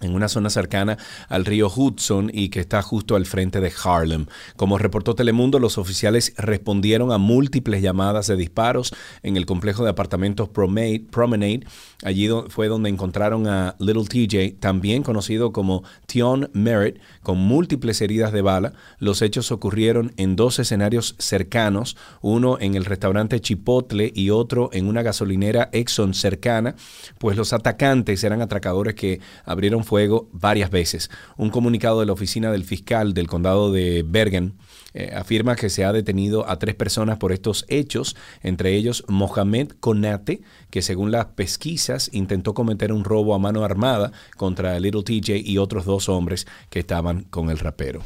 en 0.00 0.14
una 0.14 0.28
zona 0.28 0.50
cercana 0.50 0.98
al 1.28 1.44
río 1.44 1.70
Hudson 1.74 2.30
y 2.32 2.48
que 2.48 2.60
está 2.60 2.82
justo 2.82 3.16
al 3.16 3.26
frente 3.26 3.60
de 3.60 3.72
Harlem. 3.84 4.26
Como 4.56 4.78
reportó 4.78 5.14
Telemundo, 5.14 5.58
los 5.58 5.78
oficiales 5.78 6.32
respondieron 6.36 7.12
a 7.12 7.18
múltiples 7.18 7.82
llamadas 7.82 8.26
de 8.26 8.36
disparos 8.36 8.94
en 9.22 9.36
el 9.36 9.46
complejo 9.46 9.84
de 9.84 9.90
apartamentos 9.90 10.48
Promenade. 10.48 11.66
Allí 12.02 12.28
fue 12.48 12.68
donde 12.68 12.88
encontraron 12.88 13.46
a 13.46 13.76
Little 13.78 14.04
TJ, 14.04 14.58
también 14.58 15.02
conocido 15.02 15.52
como 15.52 15.82
Tion 16.06 16.50
Merritt, 16.52 16.98
con 17.22 17.38
múltiples 17.38 18.00
heridas 18.00 18.32
de 18.32 18.42
bala. 18.42 18.72
Los 18.98 19.22
hechos 19.22 19.52
ocurrieron 19.52 20.12
en 20.16 20.36
dos 20.36 20.58
escenarios 20.58 21.14
cercanos, 21.18 21.96
uno 22.20 22.58
en 22.60 22.74
el 22.74 22.84
restaurante 22.84 23.40
Chipotle 23.40 24.12
y 24.14 24.30
otro 24.30 24.70
en 24.72 24.86
una 24.86 25.02
gasolinera 25.02 25.68
Exxon 25.72 26.14
cercana, 26.14 26.74
pues 27.18 27.36
los 27.36 27.52
atacantes 27.52 28.24
eran 28.24 28.42
atracadores 28.42 28.94
que 28.94 29.20
abrieron 29.44 29.84
fuego 29.84 30.28
varias 30.32 30.70
veces. 30.70 31.10
Un 31.36 31.50
comunicado 31.50 32.00
de 32.00 32.06
la 32.06 32.12
oficina 32.12 32.50
del 32.50 32.64
fiscal 32.64 33.14
del 33.14 33.26
condado 33.26 33.72
de 33.72 34.04
Bergen 34.06 34.54
eh, 34.94 35.12
afirma 35.14 35.56
que 35.56 35.70
se 35.70 35.84
ha 35.84 35.92
detenido 35.92 36.48
a 36.48 36.58
tres 36.58 36.74
personas 36.74 37.18
por 37.18 37.32
estos 37.32 37.64
hechos, 37.68 38.16
entre 38.42 38.74
ellos 38.74 39.04
Mohamed 39.08 39.72
Konate, 39.80 40.42
que 40.70 40.82
según 40.82 41.10
las 41.10 41.26
pesquisas 41.26 42.10
intentó 42.12 42.54
cometer 42.54 42.92
un 42.92 43.04
robo 43.04 43.34
a 43.34 43.38
mano 43.38 43.64
armada 43.64 44.12
contra 44.36 44.78
Little 44.80 45.02
TJ 45.02 45.36
y 45.44 45.58
otros 45.58 45.84
dos 45.84 46.08
hombres 46.08 46.46
que 46.68 46.80
estaban 46.80 47.24
con 47.24 47.50
el 47.50 47.58
rapero. 47.58 48.02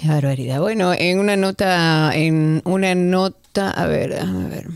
Qué 0.00 0.08
barbaridad. 0.08 0.60
Bueno, 0.60 0.92
en 0.94 1.18
una 1.18 1.36
nota, 1.36 2.12
en 2.14 2.62
una 2.64 2.94
nota, 2.94 3.70
a 3.70 3.86
ver, 3.86 4.18
a 4.18 4.24
ver. 4.48 4.66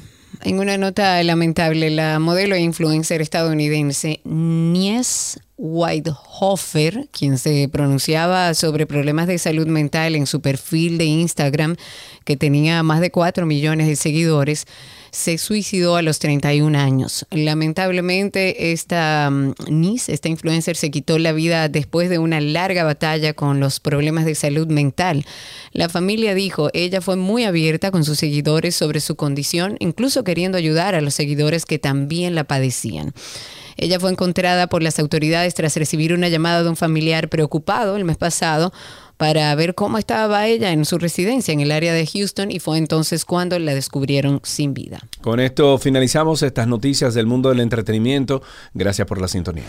En 0.43 0.59
una 0.59 0.79
nota 0.79 1.23
lamentable, 1.23 1.91
la 1.91 2.19
modelo 2.19 2.55
e 2.55 2.61
influencer 2.61 3.21
estadounidense 3.21 4.21
Nies 4.25 5.41
Whitehofer, 5.57 7.09
quien 7.11 7.39
se 7.39 7.69
pronunciaba 7.69 8.53
sobre 8.55 8.87
problemas 8.87 9.27
de 9.27 9.39
salud 9.39 9.67
mental 9.67 10.15
en 10.15 10.27
su 10.27 10.41
perfil 10.41 10.99
de 10.99 11.07
Instagram, 11.07 11.77
que 12.25 12.37
tenía 12.37 12.83
más 12.83 13.01
de 13.01 13.11
4 13.11 13.47
millones 13.47 13.87
de 13.87 13.97
seguidores, 13.97 14.67
se 15.17 15.39
suicidó 15.39 15.97
a 15.97 16.03
los 16.03 16.19
31 16.19 16.79
años. 16.79 17.27
Lamentablemente, 17.31 18.73
esta 18.73 19.31
mm, 19.31 19.55
Nis, 19.71 20.11
esta 20.11 20.29
influencer, 20.29 20.77
se 20.77 20.91
quitó 20.91 21.19
la 21.19 21.33
vida 21.33 21.71
después 21.71 22.11
de 22.11 22.19
una 22.19 22.39
larga 22.43 22.85
batalla 22.85 23.33
con 23.33 23.59
los 23.59 23.81
problemas 23.81 24.27
de 24.27 24.35
salud 24.35 24.67
mental. 24.67 25.25
La 25.73 25.89
familia 25.89 26.35
dijo, 26.35 26.69
ella 26.75 27.01
fue 27.01 27.17
muy 27.17 27.45
abierta 27.45 27.91
con 27.91 28.05
sus 28.05 28.19
seguidores 28.19 28.77
sobre 28.77 29.01
su 29.01 29.17
condición, 29.17 29.77
incluso 29.81 30.23
queriendo 30.23 30.59
ayudar 30.59 30.95
a 30.95 31.01
los 31.01 31.15
seguidores 31.15 31.65
que 31.65 31.79
también 31.79 32.35
la 32.35 32.45
padecían. 32.45 33.15
Ella 33.77 34.01
fue 34.01 34.11
encontrada 34.11 34.67
por 34.69 34.83
las 34.83 34.99
autoridades 34.99 35.55
tras 35.55 35.77
recibir 35.77 36.13
una 36.13 36.29
llamada 36.29 36.63
de 36.63 36.69
un 36.69 36.77
familiar 36.77 37.29
preocupado 37.29 37.97
el 37.97 38.05
mes 38.05 38.17
pasado 38.17 38.73
para 39.17 39.55
ver 39.55 39.75
cómo 39.75 39.99
estaba 39.99 40.47
ella 40.47 40.73
en 40.73 40.85
su 40.85 40.99
residencia 40.99 41.53
en 41.53 41.61
el 41.61 41.73
área 41.73 41.93
de 41.93 42.07
Houston 42.07 42.51
y 42.51 42.59
fue 42.59 42.79
entonces 42.79 43.25
cuando 43.25 43.59
la 43.59 43.75
descubrieron 43.75 44.41
sin 44.43 44.75
vida. 44.75 45.01
Con 45.23 45.41
esto 45.41 45.79
finalizamos 45.79 46.43
estas 46.43 46.69
noticias 46.69 47.15
del 47.15 47.27
mundo 47.27 47.49
del 47.49 47.61
entretenimiento. 47.61 48.43
Gracias 48.75 49.07
por 49.07 49.21
la 49.21 49.29
sintonía. 49.29 49.65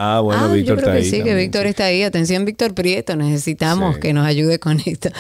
Ah, 0.05 0.19
bueno, 0.21 0.47
Ah, 0.47 0.49
Víctor 0.49 0.79
yo 0.79 0.83
creo 0.83 0.95
está 0.97 1.01
que 1.11 1.15
ahí. 1.17 1.21
sí, 1.21 1.23
que 1.23 1.35
Víctor 1.37 1.67
está 1.67 1.85
ahí. 1.85 2.03
Atención, 2.03 2.45
Víctor 2.45 2.75
Prieto, 2.75 3.15
necesitamos 3.15 3.95
Sí. 3.95 4.01
que 4.01 4.13
nos 4.13 4.27
ayude 4.27 4.59
con 4.59 4.81
esto. 4.85 5.11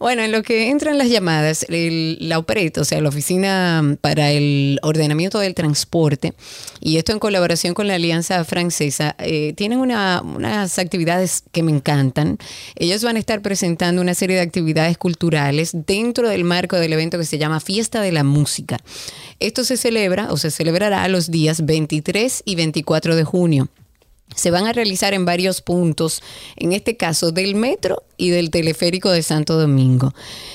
Bueno, 0.00 0.22
en 0.22 0.32
lo 0.32 0.42
que 0.42 0.70
entran 0.70 0.98
las 0.98 1.08
llamadas, 1.08 1.64
el- 1.68 2.16
la 2.20 2.38
OPRET, 2.40 2.78
o 2.78 2.84
sea, 2.84 3.00
la 3.00 3.10
Oficina 3.10 3.96
para 4.00 4.32
el 4.32 4.80
Ordenamiento 4.82 5.38
del 5.38 5.54
Transporte, 5.54 6.32
y 6.80 6.96
esto 6.96 7.12
en 7.12 7.20
colaboración 7.20 7.74
con 7.74 7.86
la 7.86 7.94
Alianza 7.94 8.42
Francesa, 8.44 9.14
eh, 9.20 9.52
tienen 9.56 9.78
una- 9.78 10.20
unas 10.22 10.80
actividades 10.80 11.44
que 11.52 11.62
me 11.62 11.70
encantan. 11.70 12.38
Ellos 12.74 13.04
van 13.04 13.14
a 13.14 13.20
estar 13.20 13.40
presentando 13.40 14.02
una 14.02 14.14
serie 14.14 14.34
de 14.34 14.42
actividades 14.42 14.98
culturales 14.98 15.70
dentro 15.86 16.28
del 16.28 16.42
marco 16.42 16.74
del 16.76 16.92
evento 16.92 17.18
que 17.18 17.24
se 17.24 17.38
llama 17.38 17.60
Fiesta 17.60 18.00
de 18.02 18.10
la 18.10 18.24
Música. 18.24 18.78
Esto 19.38 19.62
se 19.62 19.76
celebra 19.76 20.32
o 20.32 20.36
se 20.38 20.50
celebrará 20.50 21.06
los 21.06 21.30
días 21.30 21.64
23 21.64 22.42
y 22.44 22.56
24 22.56 23.14
de 23.14 23.22
junio 23.22 23.68
se 24.34 24.50
van 24.50 24.66
a 24.66 24.72
realizar 24.72 25.14
en 25.14 25.24
varios 25.24 25.60
puntos, 25.60 26.22
en 26.56 26.72
este 26.72 26.96
caso 26.96 27.30
del 27.30 27.54
metro 27.54 28.02
y 28.16 28.30
del 28.30 28.50
teleférico 28.50 29.10
de 29.10 29.22
Santo 29.22 29.58
Domingo. 29.58 30.12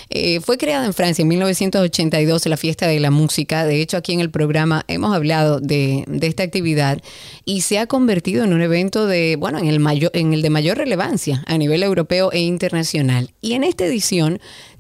Eh, 0.09 0.39
fue 0.41 0.57
creada 0.57 0.85
en 0.85 0.93
Francia 0.93 1.21
en 1.21 1.27
1982 1.29 2.45
la 2.47 2.57
fiesta 2.57 2.87
de 2.87 2.99
la 2.99 3.11
música. 3.11 3.65
De 3.65 3.81
hecho, 3.81 3.97
aquí 3.97 4.13
en 4.13 4.19
el 4.19 4.31
programa 4.31 4.83
hemos 4.87 5.15
hablado 5.15 5.59
de, 5.59 6.03
de 6.07 6.27
esta 6.27 6.43
actividad 6.43 7.01
y 7.45 7.61
se 7.61 7.79
ha 7.79 7.87
convertido 7.87 8.43
en 8.43 8.53
un 8.53 8.61
evento 8.61 9.07
de, 9.07 9.35
bueno, 9.37 9.59
en 9.59 9.67
el, 9.67 9.79
mayor, 9.79 10.11
en 10.13 10.33
el 10.33 10.41
de 10.41 10.49
mayor 10.49 10.77
relevancia 10.77 11.43
a 11.47 11.57
nivel 11.57 11.83
europeo 11.83 12.31
e 12.31 12.39
internacional. 12.39 13.31
Y 13.41 13.53
en 13.53 13.63
esta 13.63 13.85
edición 13.85 14.39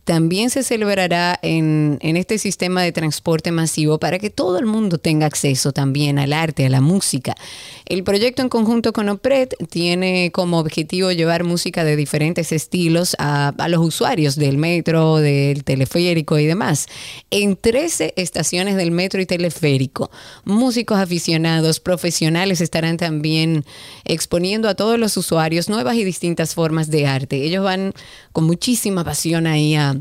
también 0.09 0.49
se 0.49 0.63
celebrará 0.63 1.37
en, 1.43 1.99
en 2.01 2.17
este 2.17 2.39
sistema 2.39 2.81
de 2.81 2.91
transporte 2.91 3.51
masivo 3.51 3.99
para 3.99 4.17
que 4.17 4.31
todo 4.31 4.57
el 4.57 4.65
mundo 4.65 4.97
tenga 4.97 5.27
acceso 5.27 5.71
también 5.71 6.17
al 6.17 6.33
arte, 6.33 6.65
a 6.65 6.69
la 6.69 6.81
música. 6.81 7.35
El 7.85 8.03
proyecto 8.03 8.41
en 8.41 8.49
conjunto 8.49 8.91
con 8.91 9.07
OPRED 9.07 9.49
tiene 9.69 10.31
como 10.31 10.57
objetivo 10.57 11.11
llevar 11.11 11.43
música 11.43 11.83
de 11.83 11.95
diferentes 11.95 12.51
estilos 12.51 13.15
a, 13.19 13.49
a 13.49 13.69
los 13.69 13.85
usuarios 13.85 14.35
del 14.35 14.57
metro, 14.57 15.17
del 15.17 15.63
teleférico 15.63 16.39
y 16.39 16.47
demás. 16.47 16.87
En 17.29 17.55
13 17.55 18.15
estaciones 18.17 18.77
del 18.77 18.89
metro 18.89 19.21
y 19.21 19.27
teleférico, 19.27 20.09
músicos 20.43 20.97
aficionados, 20.97 21.79
profesionales 21.79 22.61
estarán 22.61 22.97
también 22.97 23.63
exponiendo 24.05 24.69
a 24.69 24.73
todos 24.73 24.97
los 24.97 25.17
usuarios 25.17 25.69
nuevas 25.69 25.97
y 25.97 26.03
distintas 26.03 26.55
formas 26.55 26.89
de 26.89 27.05
arte. 27.05 27.43
Ellos 27.43 27.63
van 27.63 27.93
con 28.31 28.45
muchísima 28.45 29.03
pasión 29.03 29.45
ahí 29.45 29.75
a 29.75 29.98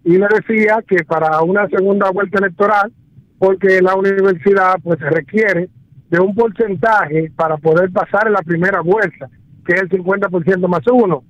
y 0.03 0.18
le 0.18 0.28
decía 0.28 0.84
que 0.88 1.03
para 1.03 1.41
una 1.41 1.68
segunda 1.68 2.11
vuelta 2.11 2.40
electoral, 2.40 2.91
porque 3.38 3.82
la 3.82 3.95
universidad 3.95 4.76
pues 4.84 4.99
requiere 4.99 5.70
de 6.10 6.20
un 6.20 6.36
porcentaje 6.36 7.32
para 7.36 7.57
poder 7.57 7.91
pasar 7.91 8.28
en 8.28 8.34
la 8.34 8.41
primera 8.41 8.82
vuelta, 8.82 9.30
que 9.66 9.74
es 9.74 9.82
el 9.82 9.90
50% 9.90 10.68
más 10.68 10.82
uno. 10.91 11.24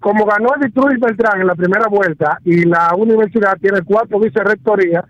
Como 0.00 0.26
ganó 0.26 0.48
Edith 0.56 0.74
Beltrán 1.00 1.40
en 1.40 1.46
la 1.46 1.54
primera 1.54 1.86
vuelta 1.88 2.38
y 2.44 2.64
la 2.64 2.94
universidad 2.96 3.56
tiene 3.60 3.82
cuatro 3.82 4.18
vicerrectorías, 4.18 5.04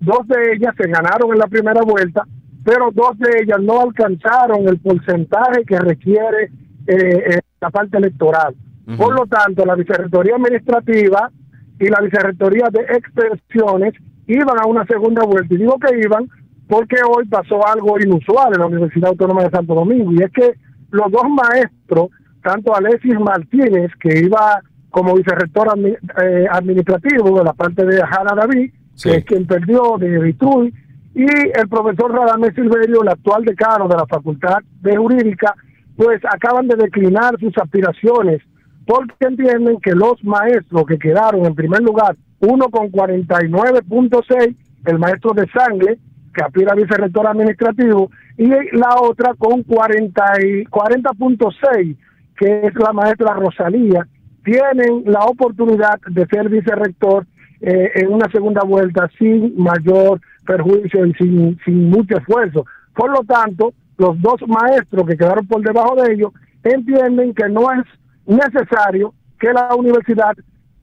dos 0.00 0.26
de 0.28 0.54
ellas 0.54 0.74
se 0.76 0.88
ganaron 0.88 1.32
en 1.32 1.38
la 1.38 1.46
primera 1.46 1.82
vuelta, 1.82 2.22
pero 2.66 2.90
dos 2.92 3.16
de 3.18 3.42
ellas 3.42 3.60
no 3.62 3.80
alcanzaron 3.80 4.66
el 4.66 4.80
porcentaje 4.80 5.64
que 5.64 5.78
requiere 5.78 6.50
eh, 6.88 7.24
eh, 7.30 7.40
la 7.60 7.70
parte 7.70 7.96
electoral. 7.96 8.56
Por 8.98 9.14
lo 9.14 9.26
tanto, 9.26 9.64
la 9.64 9.76
vicerrectoría 9.76 10.34
administrativa 10.34 11.30
y 11.78 11.86
la 11.88 12.00
vicerrectoría 12.00 12.68
de 12.72 12.80
expresiones 12.96 13.94
iban 14.26 14.58
a 14.60 14.66
una 14.66 14.84
segunda 14.86 15.24
vuelta. 15.24 15.54
Y 15.54 15.58
digo 15.58 15.78
que 15.78 15.96
iban 15.96 16.28
porque 16.68 16.96
hoy 17.08 17.26
pasó 17.26 17.64
algo 17.64 18.00
inusual 18.00 18.52
en 18.52 18.60
la 18.60 18.66
Universidad 18.66 19.10
Autónoma 19.10 19.44
de 19.44 19.50
Santo 19.50 19.74
Domingo, 19.74 20.12
y 20.12 20.24
es 20.24 20.32
que 20.32 20.54
los 20.90 21.10
dos 21.12 21.24
maestros, 21.28 22.10
tanto 22.42 22.74
Alexis 22.74 23.18
Martínez, 23.20 23.92
que 24.00 24.18
iba 24.24 24.60
como 24.90 25.14
vicerrector 25.14 25.68
eh, 25.78 26.46
administrativo 26.50 27.38
de 27.38 27.44
la 27.44 27.52
parte 27.52 27.84
de 27.84 28.02
Hanna 28.02 28.34
David, 28.34 28.72
que 29.00 29.10
es 29.16 29.24
quien 29.24 29.46
perdió 29.46 29.96
de 29.98 30.18
Vitruy, 30.18 30.72
y 31.16 31.24
el 31.24 31.66
profesor 31.70 32.12
Radamés 32.12 32.54
Silverio, 32.54 33.00
el 33.00 33.08
actual 33.08 33.42
decano 33.42 33.88
de 33.88 33.96
la 33.96 34.04
Facultad 34.04 34.58
de 34.82 34.98
Jurídica, 34.98 35.54
pues 35.96 36.20
acaban 36.30 36.68
de 36.68 36.76
declinar 36.76 37.40
sus 37.40 37.56
aspiraciones 37.56 38.42
porque 38.86 39.14
entienden 39.20 39.80
que 39.80 39.92
los 39.92 40.22
maestros 40.22 40.84
que 40.86 40.98
quedaron 40.98 41.46
en 41.46 41.54
primer 41.54 41.80
lugar, 41.80 42.16
uno 42.40 42.68
con 42.68 42.92
49.6, 42.92 44.56
el 44.84 44.98
maestro 44.98 45.32
de 45.32 45.48
sangre, 45.48 45.98
que 46.34 46.44
aspira 46.44 46.72
a 46.72 46.76
vicerrector 46.76 47.26
administrativo, 47.26 48.10
y 48.36 48.48
la 48.76 48.96
otra 49.00 49.32
con 49.38 49.62
40 49.62 50.22
y 50.42 50.64
40.6, 50.66 51.96
que 52.36 52.60
es 52.66 52.74
la 52.74 52.92
maestra 52.92 53.32
Rosalía, 53.32 54.06
tienen 54.44 55.04
la 55.06 55.20
oportunidad 55.20 55.98
de 56.10 56.26
ser 56.26 56.50
vicerrector 56.50 57.26
eh, 57.62 57.90
en 57.94 58.12
una 58.12 58.30
segunda 58.30 58.62
vuelta 58.64 59.10
sin 59.18 59.56
mayor 59.56 60.20
perjuicio 60.46 61.04
y 61.06 61.12
sin, 61.14 61.58
sin 61.64 61.90
mucho 61.90 62.16
esfuerzo. 62.16 62.64
Por 62.94 63.10
lo 63.10 63.20
tanto, 63.24 63.72
los 63.98 64.20
dos 64.22 64.36
maestros 64.46 65.06
que 65.06 65.16
quedaron 65.16 65.46
por 65.46 65.62
debajo 65.62 65.94
de 65.96 66.14
ellos 66.14 66.32
entienden 66.62 67.34
que 67.34 67.48
no 67.48 67.70
es 67.72 67.84
necesario 68.26 69.12
que 69.38 69.52
la 69.52 69.74
universidad 69.74 70.34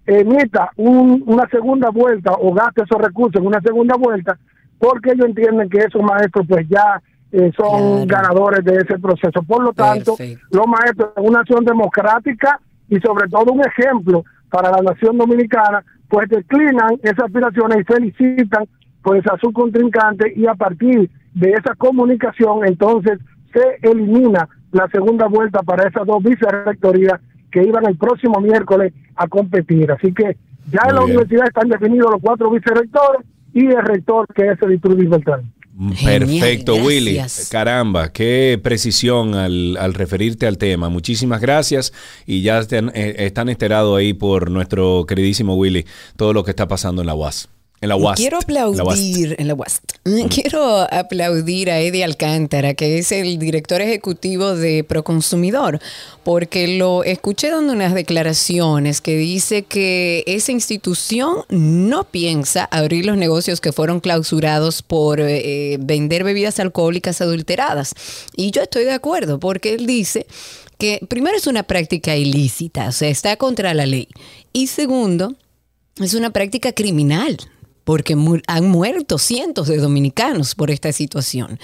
emita 0.05 0.69
un- 0.75 1.23
una 1.25 1.47
segunda 1.49 1.89
vuelta 1.89 2.33
o 2.33 2.53
gaste 2.53 2.83
esos 2.83 3.01
recursos 3.01 3.41
en 3.41 3.47
una 3.47 3.61
segunda 3.61 3.95
vuelta 3.95 4.37
porque 4.77 5.11
ellos 5.11 5.27
entienden 5.27 5.69
que 5.69 5.79
esos 5.79 6.01
maestros 6.03 6.45
pues 6.47 6.67
ya 6.69 7.01
eh, 7.31 7.51
son 7.57 8.05
ganadores 8.05 8.63
de 8.63 8.75
ese 8.75 8.99
proceso. 8.99 9.41
Por 9.47 9.63
lo 9.63 9.73
tanto, 9.73 10.15
los 10.51 10.67
maestros 10.67 11.09
en 11.17 11.25
una 11.27 11.39
nación 11.39 11.65
democrática 11.65 12.59
y 12.89 12.99
sobre 12.99 13.27
todo 13.29 13.53
un 13.53 13.61
ejemplo 13.61 14.23
para 14.51 14.69
la 14.69 14.81
nación 14.83 15.17
dominicana, 15.17 15.83
pues 16.09 16.29
declinan 16.29 16.99
esas 17.01 17.23
aspiraciones 17.25 17.79
y 17.79 17.83
felicitan 17.85 18.65
pues 19.03 19.23
a 19.27 19.37
su 19.37 19.51
contrincante 19.51 20.33
y 20.35 20.47
a 20.47 20.55
partir 20.55 21.09
de 21.33 21.51
esa 21.51 21.75
comunicación 21.75 22.65
entonces 22.65 23.19
se 23.53 23.87
elimina 23.87 24.47
la 24.71 24.87
segunda 24.87 25.27
vuelta 25.27 25.61
para 25.61 25.87
esas 25.87 26.07
dos 26.07 26.23
vicerrectorías 26.23 27.19
que 27.51 27.63
iban 27.63 27.85
el 27.85 27.97
próximo 27.97 28.41
miércoles 28.41 28.93
a 29.15 29.27
competir. 29.27 29.91
Así 29.91 30.11
que 30.13 30.35
ya 30.71 30.81
en 30.89 30.95
la 30.95 31.01
bien. 31.01 31.17
universidad 31.17 31.47
están 31.47 31.69
definidos 31.69 32.11
los 32.11 32.21
cuatro 32.21 32.49
vicerrectores 32.49 33.21
y 33.53 33.67
el 33.67 33.83
rector 33.83 34.25
que 34.33 34.47
es 34.47 34.61
el 34.63 34.73
Iturbi 34.73 35.05
Beltrán. 35.05 35.53
Perfecto, 36.03 36.73
gracias. 36.73 36.87
Willy. 36.87 37.19
Caramba, 37.51 38.11
qué 38.11 38.59
precisión 38.61 39.33
al, 39.33 39.77
al 39.77 39.93
referirte 39.93 40.45
al 40.45 40.57
tema. 40.57 40.89
Muchísimas 40.89 41.41
gracias 41.41 41.93
y 42.25 42.41
ya 42.41 42.59
están, 42.59 42.91
eh, 42.93 43.15
están 43.19 43.49
enterados 43.49 43.97
ahí 43.97 44.13
por 44.13 44.51
nuestro 44.51 45.05
queridísimo 45.07 45.55
Willy 45.55 45.85
todo 46.15 46.33
lo 46.33 46.43
que 46.43 46.51
está 46.51 46.67
pasando 46.67 47.01
en 47.01 47.07
la 47.07 47.15
UAS. 47.15 47.49
En 47.83 47.89
la 47.89 47.97
UAS. 47.97 48.15
Quiero 48.15 48.37
aplaudir 48.37 49.35
en 49.37 49.49
la 49.49 49.55
UAST. 49.55 49.83
Quiero 50.29 50.87
aplaudir 50.89 51.69
a 51.69 51.81
Eddie 51.81 52.05
Alcántara, 52.05 52.75
que 52.75 52.97
es 52.97 53.11
el 53.11 53.37
director 53.37 53.81
ejecutivo 53.81 54.55
de 54.55 54.85
Proconsumidor, 54.85 55.81
porque 56.23 56.77
lo 56.77 57.03
escuché 57.03 57.49
dando 57.49 57.73
unas 57.73 57.93
declaraciones 57.93 59.01
que 59.01 59.17
dice 59.17 59.63
que 59.63 60.23
esa 60.27 60.53
institución 60.53 61.39
no 61.49 62.05
piensa 62.05 62.63
abrir 62.71 63.05
los 63.05 63.17
negocios 63.17 63.59
que 63.59 63.73
fueron 63.73 63.99
clausurados 63.99 64.81
por 64.81 65.19
eh, 65.19 65.75
vender 65.81 66.23
bebidas 66.23 66.61
alcohólicas 66.61 67.19
adulteradas. 67.19 67.95
Y 68.33 68.51
yo 68.51 68.61
estoy 68.61 68.85
de 68.85 68.93
acuerdo, 68.93 69.41
porque 69.41 69.73
él 69.73 69.87
dice 69.87 70.25
que 70.77 71.05
primero 71.09 71.35
es 71.35 71.47
una 71.47 71.63
práctica 71.63 72.15
ilícita, 72.15 72.87
o 72.87 72.91
sea, 72.93 73.09
está 73.09 73.35
contra 73.35 73.73
la 73.73 73.85
ley. 73.85 74.07
Y 74.53 74.67
segundo, 74.67 75.35
es 76.01 76.13
una 76.13 76.29
práctica 76.29 76.71
criminal, 76.71 77.37
porque 77.83 78.15
mu- 78.15 78.39
han 78.47 78.67
muerto 78.67 79.17
cientos 79.17 79.67
de 79.67 79.77
dominicanos 79.77 80.55
por 80.55 80.71
esta 80.71 80.91
situación. 80.91 81.59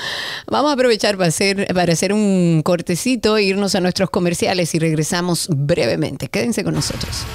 Vamos 0.48 0.70
a 0.70 0.74
aprovechar 0.74 1.18
para 1.18 1.28
hacer, 1.28 1.68
para 1.74 1.92
hacer 1.92 2.14
un 2.14 2.62
cortecito, 2.64 3.38
irnos 3.40 3.76
a 3.76 3.82
nuestros 3.82 4.10
comerciales 4.10 4.74
y 4.74 4.80
regresamos 4.80 5.50
brevemente. 5.58 6.28
Quédense 6.28 6.64
con 6.64 6.76
nosotros. 6.76 7.26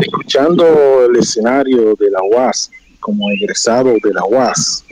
Escuchando 0.01 1.07
el 1.07 1.17
escenario 1.17 1.95
de 1.95 2.11
la 2.11 2.23
UAS, 2.23 2.71
como 3.01 3.31
egresado 3.31 3.95
de 4.03 4.13
la 4.13 4.25
UAS, 4.25 4.85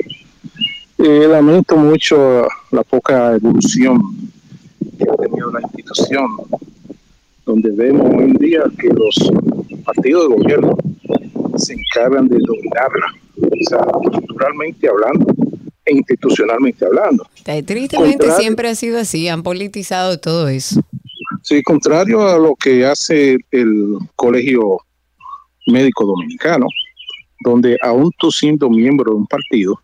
eh, 0.99 1.27
lamento 1.29 1.77
mucho 1.77 2.47
la 2.73 2.83
poca 2.83 3.35
evolución 3.35 4.01
que 4.99 5.05
ha 5.05 5.17
tenido 5.17 5.51
la 5.53 5.61
institución, 5.61 6.27
donde 7.47 7.71
vemos 7.71 8.07
hoy 8.15 8.25
en 8.25 8.35
día 8.35 8.63
que 8.79 8.89
los 8.89 9.33
partidos 9.85 10.29
de 10.29 10.35
gobierno 10.35 10.77
se 11.57 11.75
encargan 11.75 12.29
de 12.29 12.37
dominarla, 12.39 13.07
o 13.37 13.69
sea, 13.69 13.79
culturalmente 13.79 14.89
hablando 14.89 15.27
institucionalmente 15.91 16.85
hablando. 16.85 17.27
Tristemente 17.45 17.97
Contrario- 17.97 18.37
siempre 18.39 18.69
ha 18.69 18.75
sido 18.75 18.99
así, 18.99 19.29
han 19.29 19.43
politizado 19.43 20.19
todo 20.19 20.49
eso. 20.49 20.81
Sí, 21.43 21.63
contrario 21.63 22.27
a 22.29 22.39
lo 22.39 22.55
que 22.57 22.85
hace 22.87 23.37
el 23.51 23.99
Colegio 24.17 24.79
Médico 25.67 26.05
Dominicano, 26.07 26.67
donde 27.45 27.77
aún 27.83 28.11
tú 28.19 28.31
siendo 28.31 28.69
miembro 28.69 29.13
de 29.13 29.17
un 29.19 29.27
partido, 29.27 29.81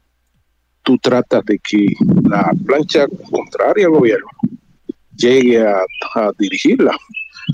tú 0.82 0.98
tratas 0.98 1.44
de 1.46 1.58
que 1.58 1.86
la 2.28 2.50
plancha 2.66 3.06
contraria 3.30 3.86
al 3.86 3.92
gobierno 3.92 4.26
llegue 5.16 5.62
a, 5.62 5.78
a 6.16 6.30
dirigirla. 6.38 6.96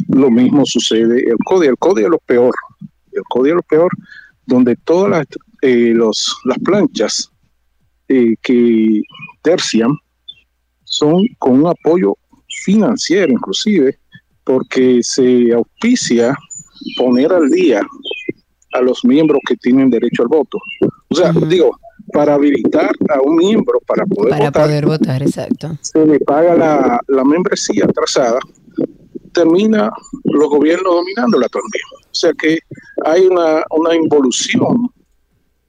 Lo 0.08 0.30
mismo 0.30 0.64
sucede 0.64 1.28
el 1.28 1.36
CODI. 1.44 1.66
El 1.68 1.76
CODI 1.76 2.04
es 2.04 2.08
lo 2.10 2.18
peor. 2.18 2.54
El 3.12 3.22
CODI 3.28 3.50
es 3.50 3.56
lo 3.56 3.62
peor, 3.62 3.90
donde 4.46 4.76
todas 4.76 5.10
las, 5.10 5.26
eh, 5.62 5.92
los, 5.94 6.36
las 6.44 6.58
planchas 6.60 7.30
eh, 8.12 8.34
que 8.42 9.02
tercian 9.40 9.92
son 10.82 11.22
con 11.38 11.62
un 11.62 11.68
apoyo 11.68 12.16
financiero 12.64 13.32
inclusive, 13.32 14.00
porque 14.42 14.98
se 15.02 15.52
auspicia 15.52 16.36
poner 16.96 17.32
al 17.32 17.48
día 17.50 17.82
a 18.72 18.80
los 18.80 19.04
miembros 19.04 19.40
que 19.46 19.54
tienen 19.56 19.90
derecho 19.90 20.22
al 20.22 20.28
voto. 20.28 20.58
O 21.08 21.14
sea, 21.14 21.30
digo, 21.32 21.78
para 22.12 22.34
habilitar 22.34 22.90
a 23.10 23.20
un 23.20 23.36
miembro 23.36 23.78
para 23.86 24.04
poder 24.06 24.30
Para 24.30 24.44
votar, 24.46 24.64
poder 24.64 24.86
votar, 24.86 25.22
exacto. 25.22 25.78
se 25.80 26.04
le 26.04 26.18
paga 26.18 26.56
la, 26.56 27.00
la 27.06 27.22
membresía 27.22 27.84
atrasada, 27.84 28.40
termina 29.32 29.88
los 30.24 30.48
gobiernos 30.48 30.94
dominándola 30.94 31.46
también. 31.48 31.84
O 32.10 32.14
sea 32.14 32.32
que 32.32 32.58
hay 33.04 33.26
una, 33.26 33.62
una 33.70 33.94
involución 33.94 34.90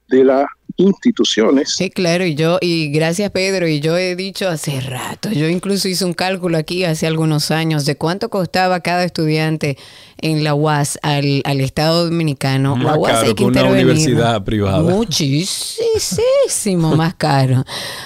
de 0.08 0.24
las 0.24 0.46
instituciones. 0.76 1.74
Sí, 1.74 1.90
claro, 1.90 2.24
y 2.24 2.34
yo, 2.34 2.58
y 2.60 2.90
gracias 2.90 3.30
Pedro, 3.30 3.66
y 3.68 3.80
yo 3.80 3.96
he 3.96 4.16
dicho 4.16 4.48
hace 4.48 4.80
rato, 4.80 5.30
yo 5.30 5.48
incluso 5.48 5.88
hice 5.88 6.04
un 6.04 6.14
cálculo 6.14 6.58
aquí 6.58 6.84
hace 6.84 7.06
algunos 7.06 7.50
años 7.50 7.84
de 7.84 7.96
cuánto 7.96 8.30
costaba 8.30 8.80
cada 8.80 9.04
estudiante 9.04 9.76
en 10.22 10.44
la 10.44 10.54
UAS 10.54 10.98
al, 11.02 11.42
al 11.44 11.60
Estado 11.60 12.04
Dominicano. 12.04 12.76
la 12.78 12.96
UAS 12.96 13.12
caro 13.12 13.22
hay 13.22 13.28
que 13.30 13.34
que 13.34 13.44
una 13.44 13.60
intervenir. 13.60 13.86
universidad 13.86 14.44
privada. 14.44 14.82
Muchísimo 14.82 16.96
más 16.96 17.14
caro. 17.14 17.64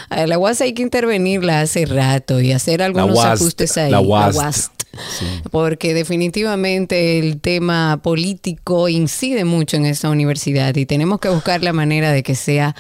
A 0.09 0.27
la 0.27 0.39
UAS 0.39 0.61
hay 0.61 0.73
que 0.75 0.83
intervenirla 0.83 1.61
hace 1.61 1.87
rato 1.87 2.41
y 2.41 2.53
hacer 2.53 2.83
algunos 2.83 3.19
ajustes 3.19 3.77
ahí. 3.79 3.91
la 3.91 4.01
UAST. 4.01 4.73
Porque 5.51 5.93
definitivamente 5.93 7.19
el 7.19 7.39
tema 7.41 8.01
político 8.03 8.89
incide 8.89 9.45
mucho 9.45 9.77
en 9.77 9.85
esta 9.85 10.09
universidad 10.09 10.75
y 10.75 10.87
tenemos 10.87 11.21
que 11.21 11.29
buscar 11.29 11.63
la 11.63 11.75
manera 11.75 12.13
de 12.13 12.23
que 12.23 12.35
sea 12.35 12.75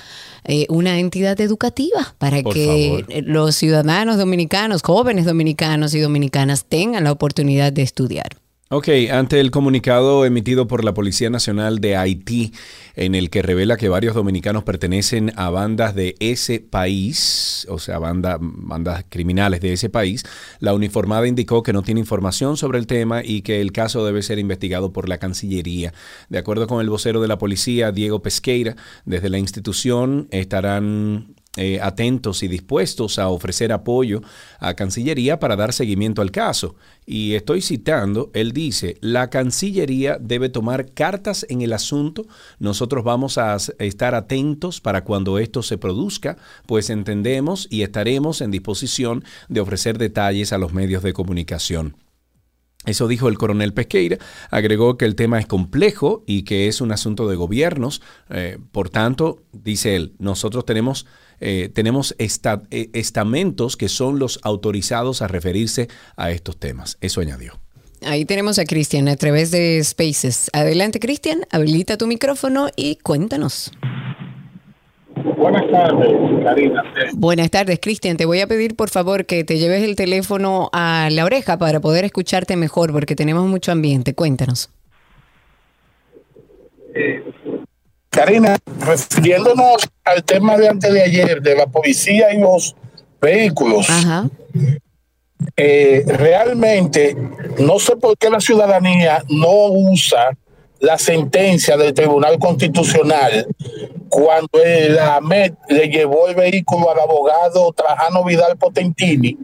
eh, 0.45 0.65
una 0.71 0.99
entidad 0.99 1.39
educativa 1.43 2.15
para 2.17 2.41
Por 2.43 2.55
que 2.55 3.05
favor. 3.07 3.25
los 3.27 3.55
ciudadanos 3.57 4.17
dominicanos, 4.17 4.81
jóvenes 4.83 5.27
dominicanos 5.27 5.93
y 5.95 6.01
dominicanas 6.01 6.65
tengan 6.65 7.05
la 7.05 7.13
oportunidad 7.13 7.71
de 7.73 7.83
estudiar. 7.83 8.29
Ok, 8.69 8.89
ante 9.13 9.39
el 9.39 9.53
comunicado 9.53 10.25
emitido 10.25 10.67
por 10.67 10.83
la 10.83 10.93
Policía 10.93 11.31
Nacional 11.31 11.79
de 11.79 11.95
Haití, 11.95 12.53
en 12.97 13.15
el 13.15 13.31
que 13.31 13.41
revela 13.41 13.77
que 13.77 13.89
varios 13.89 14.17
dominicanos 14.17 14.65
pertenecen 14.65 15.33
a 15.37 15.51
bandas 15.51 15.95
de 15.95 16.17
ese 16.19 16.59
país, 16.59 17.65
o 17.71 17.79
sea, 17.79 18.01
banda- 18.01 18.39
bandas 18.41 19.05
criminales 19.09 19.61
de 19.61 19.73
ese 19.73 19.89
país, 19.89 20.25
la 20.59 20.75
uniformada 20.75 21.29
indicó 21.29 21.63
que 21.63 21.73
no 21.73 21.83
tiene 21.83 22.01
información 22.01 22.57
sobre 22.57 22.81
el 22.81 22.89
tema 22.89 23.23
y 23.23 23.43
que 23.43 23.61
el 23.61 23.71
caso 23.71 24.05
debe 24.05 24.21
ser 24.25 24.41
investigado 24.41 24.93
por 24.93 25.09
la 25.09 25.19
Cancillería. 25.19 25.95
De 26.29 26.39
acuerdo 26.39 26.67
con 26.67 26.81
el 26.81 26.91
vocero 26.91 27.23
de 27.23 27.29
la 27.29 27.39
policía, 27.39 27.93
Diego 27.93 28.21
Pesqueira, 28.21 28.75
desde 29.05 29.31
la 29.31 29.39
institución 29.39 30.27
estarán 30.33 31.36
eh, 31.57 31.81
atentos 31.83 32.43
y 32.43 32.49
dispuestos 32.49 33.19
a 33.19 33.29
ofrecer 33.29 33.73
apoyo 33.73 34.23
a 34.59 34.75
Cancillería 34.75 35.39
para 35.39 35.57
dar 35.57 35.73
seguimiento 35.73 36.23
al 36.23 36.31
caso. 36.31 36.77
Y 37.07 37.35
estoy 37.35 37.63
citando, 37.63 38.31
él 38.35 38.53
dice, 38.53 38.97
la 39.01 39.31
Cancillería 39.31 40.19
debe 40.21 40.49
tomar 40.49 40.93
cartas 40.93 41.47
en 41.49 41.63
el 41.63 41.73
asunto, 41.73 42.27
nosotros 42.59 43.05
vamos 43.05 43.39
a 43.39 43.57
estar 43.79 44.15
atentos 44.15 44.81
para 44.81 45.05
cuando 45.05 45.39
esto 45.39 45.63
se 45.63 45.79
produzca, 45.79 46.37
pues 46.67 46.91
entendemos 46.91 47.69
y 47.71 47.83
estaremos 47.83 48.41
en 48.41 48.51
disposición 48.51 49.25
de 49.49 49.61
ofrecer 49.61 49.99
detalles 49.99 50.53
a 50.53 50.59
los 50.59 50.73
medios 50.73 51.03
de 51.03 51.13
comunicación. 51.13 51.97
Eso 52.87 53.09
dijo 53.09 53.29
el 53.29 53.37
coronel 53.37 53.75
Pesqueira. 53.75 54.19
Agregó 54.51 54.97
que 54.97 55.05
el 55.05 55.17
tema 55.17 55.41
es 55.41 55.47
complejo 55.47 56.23
y 56.27 56.45
que 56.45 56.69
es 56.69 56.81
un 56.81 56.93
asunto 56.93 57.29
de 57.29 57.35
gobiernos. 57.35 58.01
Eh, 58.31 58.59
por 58.71 58.91
tanto, 58.91 59.43
dice 59.53 59.97
él, 59.97 60.15
nosotros 60.19 60.65
tenemos, 60.65 61.05
eh, 61.41 61.71
tenemos 61.73 62.15
esta- 62.19 62.63
eh, 62.71 62.91
estamentos 62.93 63.77
que 63.77 63.89
son 63.89 64.19
los 64.19 64.41
autorizados 64.43 65.23
a 65.23 65.29
referirse 65.29 65.89
a 66.17 66.31
estos 66.31 66.57
temas. 66.59 66.99
Eso 67.01 67.21
añadió. 67.21 67.59
Ahí 68.03 68.25
tenemos 68.25 68.59
a 68.59 68.65
Cristian 68.65 69.09
a 69.09 69.17
través 69.17 69.51
de 69.51 69.83
Spaces. 69.83 70.51
Adelante, 70.53 71.01
Cristian, 71.01 71.41
habilita 71.51 71.97
tu 71.97 72.07
micrófono 72.07 72.69
y 72.77 72.97
cuéntanos. 72.97 73.73
Buenas 75.39 75.71
tardes, 75.71 76.09
Karina. 76.45 76.83
Buenas 77.15 77.51
tardes, 77.51 77.79
Cristian. 77.81 78.17
Te 78.17 78.27
voy 78.27 78.41
a 78.41 78.47
pedir, 78.47 78.77
por 78.77 78.91
favor, 78.91 79.25
que 79.25 79.45
te 79.45 79.59
lleves 79.59 79.83
el 79.83 79.97
teléfono 79.97 80.69
a 80.73 81.09
la 81.11 81.25
oreja 81.25 81.59
para 81.59 81.81
poder 81.81 82.05
escucharte 82.05 82.57
mejor, 82.57 82.93
porque 82.93 83.17
tenemos 83.17 83.47
mucho 83.47 83.73
ambiente. 83.73 84.15
Cuéntanos. 84.15 84.71
Karina, 88.17 88.57
refiriéndonos 88.81 89.87
al 90.03 90.25
tema 90.25 90.57
de 90.57 90.69
antes 90.69 90.91
de 90.91 91.03
ayer 91.03 91.43
de 91.43 91.55
la 91.55 91.67
policía 91.67 92.33
y 92.33 92.39
los 92.39 92.75
vehículos, 93.21 93.89
eh, 95.55 96.03
realmente 96.07 97.15
no 97.59 97.79
sé 97.79 97.95
por 97.97 98.17
qué 98.17 98.31
la 98.31 98.41
ciudadanía 98.41 99.23
no 99.29 99.67
usa 99.67 100.31
la 100.81 100.97
sentencia 100.97 101.77
del 101.77 101.93
Tribunal 101.93 102.39
Constitucional 102.39 103.49
cuando 104.09 104.63
el 104.65 104.99
AMET 104.99 105.55
le 105.69 105.89
llevó 105.89 106.29
el 106.29 106.37
vehículo 106.37 106.91
al 106.91 107.01
abogado 107.01 107.71
Trajano 107.75 108.25
Vidal 108.25 108.57
Potentini, 108.57 109.37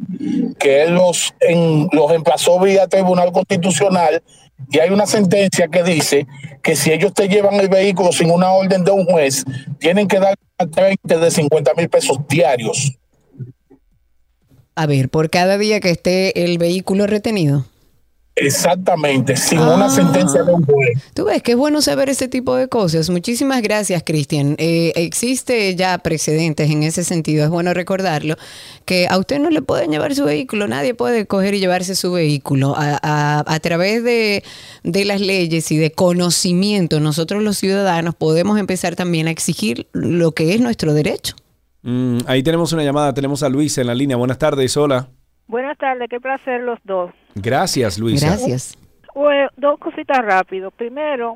que 0.58 0.84
él 0.84 0.94
los, 0.94 1.34
en, 1.40 1.90
los 1.92 2.10
emplazó 2.12 2.58
vía 2.58 2.88
Tribunal 2.88 3.32
Constitucional 3.32 4.22
y 4.70 4.78
hay 4.78 4.90
una 4.90 5.06
sentencia 5.06 5.68
que 5.68 5.82
dice 5.82 6.26
que 6.62 6.76
si 6.76 6.92
ellos 6.92 7.12
te 7.12 7.28
llevan 7.28 7.54
el 7.54 7.68
vehículo 7.68 8.12
sin 8.12 8.30
una 8.30 8.50
orden 8.50 8.84
de 8.84 8.90
un 8.90 9.04
juez, 9.04 9.44
tienen 9.78 10.08
que 10.08 10.18
dar 10.18 10.34
una 10.58 10.70
30 10.70 11.18
de 11.18 11.30
50 11.30 11.74
mil 11.74 11.88
pesos 11.88 12.18
diarios. 12.28 12.92
A 14.74 14.86
ver, 14.86 15.08
por 15.10 15.28
cada 15.28 15.58
día 15.58 15.80
que 15.80 15.90
esté 15.90 16.44
el 16.44 16.58
vehículo 16.58 17.06
retenido. 17.06 17.66
Exactamente, 18.34 19.36
sin 19.36 19.58
una 19.58 19.90
sentencia 19.90 20.42
de 20.42 20.52
un 20.52 20.64
juez. 20.64 20.98
Tú 21.14 21.26
ves 21.26 21.42
que 21.42 21.52
es 21.52 21.56
bueno 21.58 21.82
saber 21.82 22.08
ese 22.08 22.28
tipo 22.28 22.54
de 22.56 22.66
cosas. 22.66 23.10
Muchísimas 23.10 23.60
gracias, 23.60 24.02
Cristian. 24.04 24.54
Eh, 24.58 24.92
existe 24.96 25.76
ya 25.76 25.98
precedentes 25.98 26.70
en 26.70 26.82
ese 26.82 27.04
sentido. 27.04 27.44
Es 27.44 27.50
bueno 27.50 27.74
recordarlo 27.74 28.36
que 28.86 29.06
a 29.06 29.18
usted 29.18 29.38
no 29.38 29.50
le 29.50 29.60
pueden 29.60 29.90
llevar 29.90 30.14
su 30.14 30.24
vehículo. 30.24 30.66
Nadie 30.66 30.94
puede 30.94 31.26
coger 31.26 31.52
y 31.54 31.60
llevarse 31.60 31.94
su 31.94 32.10
vehículo. 32.12 32.74
A, 32.76 32.98
a- 33.02 33.44
a 33.46 33.60
través 33.60 34.02
de, 34.02 34.42
de 34.82 35.04
las 35.04 35.20
leyes 35.20 35.70
y 35.70 35.76
de 35.76 35.92
conocimiento, 35.92 37.00
nosotros 37.00 37.42
los 37.42 37.58
ciudadanos 37.58 38.14
podemos 38.14 38.58
empezar 38.58 38.96
también 38.96 39.28
a 39.28 39.30
exigir 39.30 39.88
lo 39.92 40.32
que 40.32 40.54
es 40.54 40.60
nuestro 40.60 40.94
derecho. 40.94 41.36
Mm, 41.82 42.18
ahí 42.26 42.42
tenemos 42.42 42.72
una 42.72 42.82
llamada, 42.82 43.12
tenemos 43.12 43.42
a 43.42 43.48
Luis 43.50 43.76
en 43.76 43.88
la 43.88 43.94
línea. 43.94 44.16
Buenas 44.16 44.38
tardes, 44.38 44.74
hola. 44.76 45.10
Buenas 45.52 45.76
tardes, 45.76 46.08
qué 46.08 46.18
placer 46.18 46.62
los 46.62 46.78
dos. 46.82 47.10
Gracias, 47.34 47.98
Luisa. 47.98 48.26
Bueno, 49.14 49.50
dos 49.58 49.78
cositas 49.78 50.24
rápido. 50.24 50.70
Primero, 50.70 51.34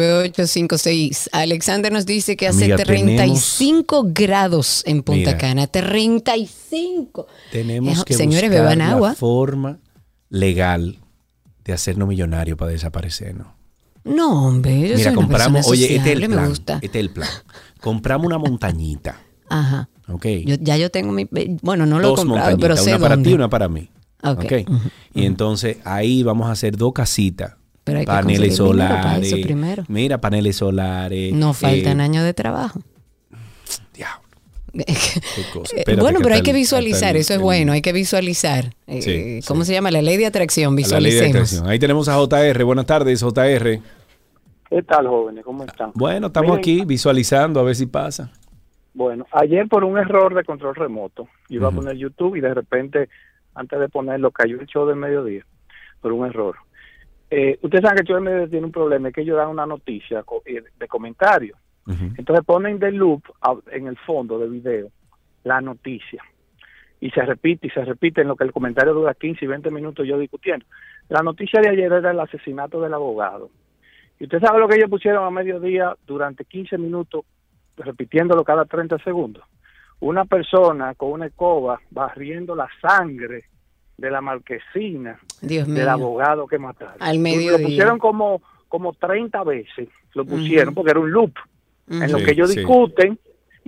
...829-236-9856... 0.00 1.28
Alexander 1.32 1.92
nos 1.92 2.06
dice 2.06 2.36
que 2.36 2.48
hace 2.48 2.64
Amiga, 2.64 2.76
35 2.84 4.04
grados 4.08 4.82
en 4.86 5.02
Punta 5.02 5.30
Mira. 5.32 5.38
Cana. 5.38 5.66
35. 5.66 7.26
Tenemos 7.52 7.98
Eh, 8.00 8.02
que 8.06 8.14
señores, 8.14 8.50
buscar 8.50 8.62
beban 8.62 8.78
la 8.78 8.90
agua. 8.90 9.14
forma 9.14 9.78
legal 10.28 10.98
de 11.64 11.72
hacernos 11.72 12.08
millonarios 12.08 12.56
para 12.58 12.72
desaparecernos. 12.72 13.46
No, 14.04 14.46
hombre, 14.46 14.74
yo 14.88 14.92
Mira, 14.96 14.96
soy 14.96 15.06
una 15.08 15.14
compramos, 15.14 15.66
persona 15.66 15.72
oye, 15.72 15.96
este 15.96 16.10
es 16.12 16.16
el 16.16 16.20
me 16.22 16.28
plan. 16.36 16.48
gusta. 16.48 16.78
Este 16.82 16.98
es 16.98 17.04
el 17.04 17.10
plan. 17.10 17.28
Compramos 17.80 18.26
una 18.26 18.38
montañita, 18.38 19.20
Ajá. 19.48 19.88
¿Ok? 20.12 20.26
Yo- 20.44 20.56
ya 20.60 20.76
yo 20.76 20.90
tengo 20.90 21.12
mi... 21.12 21.26
Bueno, 21.62 21.86
no 21.86 21.98
lo 21.98 22.12
he 22.12 22.16
comprado, 22.16 22.26
montañitas, 22.50 22.60
pero 22.60 22.76
sé 22.76 22.90
una 22.94 22.98
para 22.98 23.22
ti 23.22 23.30
y 23.30 23.34
una 23.34 23.48
para 23.48 23.68
mí. 23.68 23.88
Ok. 24.22 24.44
¿ok? 24.44 24.52
Y 25.14 25.24
entonces 25.26 25.78
ahí 25.84 26.22
vamos 26.22 26.48
a 26.48 26.52
hacer 26.52 26.76
dos 26.76 26.92
casitas. 26.92 27.54
Pero 27.84 27.98
hay 28.00 28.04
que 28.04 28.10
paneles 28.12 28.58
conseguir 28.58 28.72
dinero 28.72 28.88
para 28.94 29.02
solares. 29.14 29.32
eso 29.32 29.42
primero. 29.42 29.84
Mira, 29.88 30.20
paneles 30.20 30.56
solares. 30.56 31.32
No 31.32 31.54
faltan 31.54 32.00
eh, 32.00 32.04
años 32.04 32.24
de 32.24 32.34
trabajo. 32.34 32.80
qué 34.72 34.84
cosa. 35.52 35.74
Eh, 35.74 35.80
Espérate 35.80 36.00
bueno, 36.02 36.18
que 36.18 36.22
pero 36.24 36.34
hay 36.36 36.42
que 36.42 36.52
visualizar, 36.52 37.16
eso 37.16 37.34
es 37.34 37.40
bueno, 37.40 37.72
hay 37.72 37.82
que 37.82 37.92
visualizar. 37.92 38.74
Eh, 38.86 39.02
Sí, 39.02 39.46
¿Cómo 39.48 39.64
se 39.64 39.72
llama? 39.72 39.90
La 39.90 40.00
ley 40.02 40.16
de 40.16 40.26
atracción, 40.26 40.74
la 40.74 40.76
ley 40.76 40.84
de 40.84 40.86
visualicemos. 40.86 41.30
atracción. 41.34 41.68
Ahí 41.68 41.78
tenemos 41.78 42.08
a 42.08 42.16
JR. 42.16 42.62
Buenas 42.64 42.86
tardes, 42.86 43.20
JR. 43.20 43.80
¿Qué 44.70 44.82
tal, 44.84 45.08
jóvenes? 45.08 45.44
¿Cómo 45.44 45.64
están? 45.64 45.90
Bueno, 45.94 46.28
estamos 46.28 46.58
Miren, 46.58 46.60
aquí 46.60 46.84
visualizando 46.84 47.58
a 47.58 47.64
ver 47.64 47.74
si 47.74 47.86
pasa. 47.86 48.30
Bueno, 48.92 49.26
ayer 49.32 49.68
por 49.68 49.84
un 49.84 49.98
error 49.98 50.34
de 50.34 50.44
control 50.44 50.74
remoto, 50.74 51.28
iba 51.48 51.68
a 51.68 51.72
poner 51.72 51.96
YouTube 51.96 52.36
y 52.36 52.40
de 52.40 52.54
repente, 52.54 53.08
antes 53.54 53.78
de 53.78 53.88
ponerlo, 53.88 54.30
cayó 54.30 54.60
el 54.60 54.66
show 54.66 54.86
del 54.86 54.96
mediodía 54.96 55.44
por 56.00 56.12
un 56.12 56.26
error. 56.26 56.56
Eh, 57.30 57.58
ustedes 57.62 57.82
saben 57.82 57.96
que 57.96 58.02
el 58.02 58.08
show 58.08 58.16
del 58.16 58.24
mediodía 58.24 58.50
tiene 58.50 58.66
un 58.66 58.72
problema, 58.72 59.08
es 59.08 59.14
que 59.14 59.20
ellos 59.20 59.36
dan 59.36 59.48
una 59.48 59.66
noticia 59.66 60.24
eh, 60.44 60.62
de 60.78 60.88
comentario. 60.88 61.56
Entonces 62.16 62.44
ponen 62.44 62.78
de 62.78 62.92
loop 62.92 63.24
en 63.72 63.88
el 63.88 63.96
fondo 63.96 64.38
del 64.38 64.50
video 64.50 64.90
la 65.44 65.60
noticia. 65.60 66.22
Y 67.00 67.10
se 67.10 67.22
repite 67.22 67.66
y 67.66 67.70
se 67.70 67.84
repite 67.84 68.20
en 68.20 68.28
lo 68.28 68.36
que 68.36 68.44
el 68.44 68.52
comentario 68.52 68.92
dura 68.92 69.14
15 69.14 69.44
y 69.44 69.48
20 69.48 69.70
minutos 69.70 70.06
yo 70.06 70.18
discutiendo. 70.18 70.66
La 71.08 71.22
noticia 71.22 71.60
de 71.60 71.70
ayer 71.70 71.92
era 71.92 72.10
el 72.10 72.20
asesinato 72.20 72.80
del 72.80 72.94
abogado. 72.94 73.50
Y 74.18 74.24
usted 74.24 74.40
sabe 74.40 74.60
lo 74.60 74.68
que 74.68 74.76
ellos 74.76 74.90
pusieron 74.90 75.24
a 75.24 75.30
mediodía 75.30 75.96
durante 76.06 76.44
15 76.44 76.76
minutos, 76.76 77.24
repitiéndolo 77.76 78.44
cada 78.44 78.64
30 78.64 78.98
segundos. 78.98 79.44
Una 80.00 80.24
persona 80.24 80.94
con 80.94 81.12
una 81.12 81.26
escoba 81.26 81.80
barriendo 81.90 82.54
la 82.54 82.68
sangre 82.80 83.44
de 83.98 84.10
la 84.10 84.20
marquesina 84.20 85.18
Dios 85.42 85.66
del 85.66 85.74
mío. 85.76 85.90
abogado 85.90 86.46
que 86.46 86.58
mataron. 86.58 86.96
Al 87.00 87.16
Lo 87.16 87.22
mediodía. 87.22 87.66
pusieron 87.66 87.98
como, 87.98 88.40
como 88.68 88.94
30 88.94 89.44
veces, 89.44 89.88
lo 90.14 90.24
pusieron, 90.24 90.74
porque 90.74 90.92
era 90.92 91.00
un 91.00 91.10
loop 91.10 91.34
en 91.88 92.10
lo 92.10 92.18
que 92.18 92.30
ellos 92.30 92.50
Sí, 92.50 92.60
sí. 92.60 92.62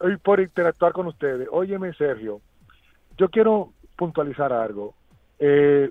Hoy 0.00 0.16
por 0.16 0.40
interactuar 0.40 0.92
con 0.92 1.08
ustedes. 1.08 1.48
Óyeme, 1.50 1.92
Sergio, 1.94 2.40
yo 3.18 3.28
quiero 3.28 3.72
puntualizar 3.96 4.52
algo. 4.52 4.94
Eh, 5.38 5.90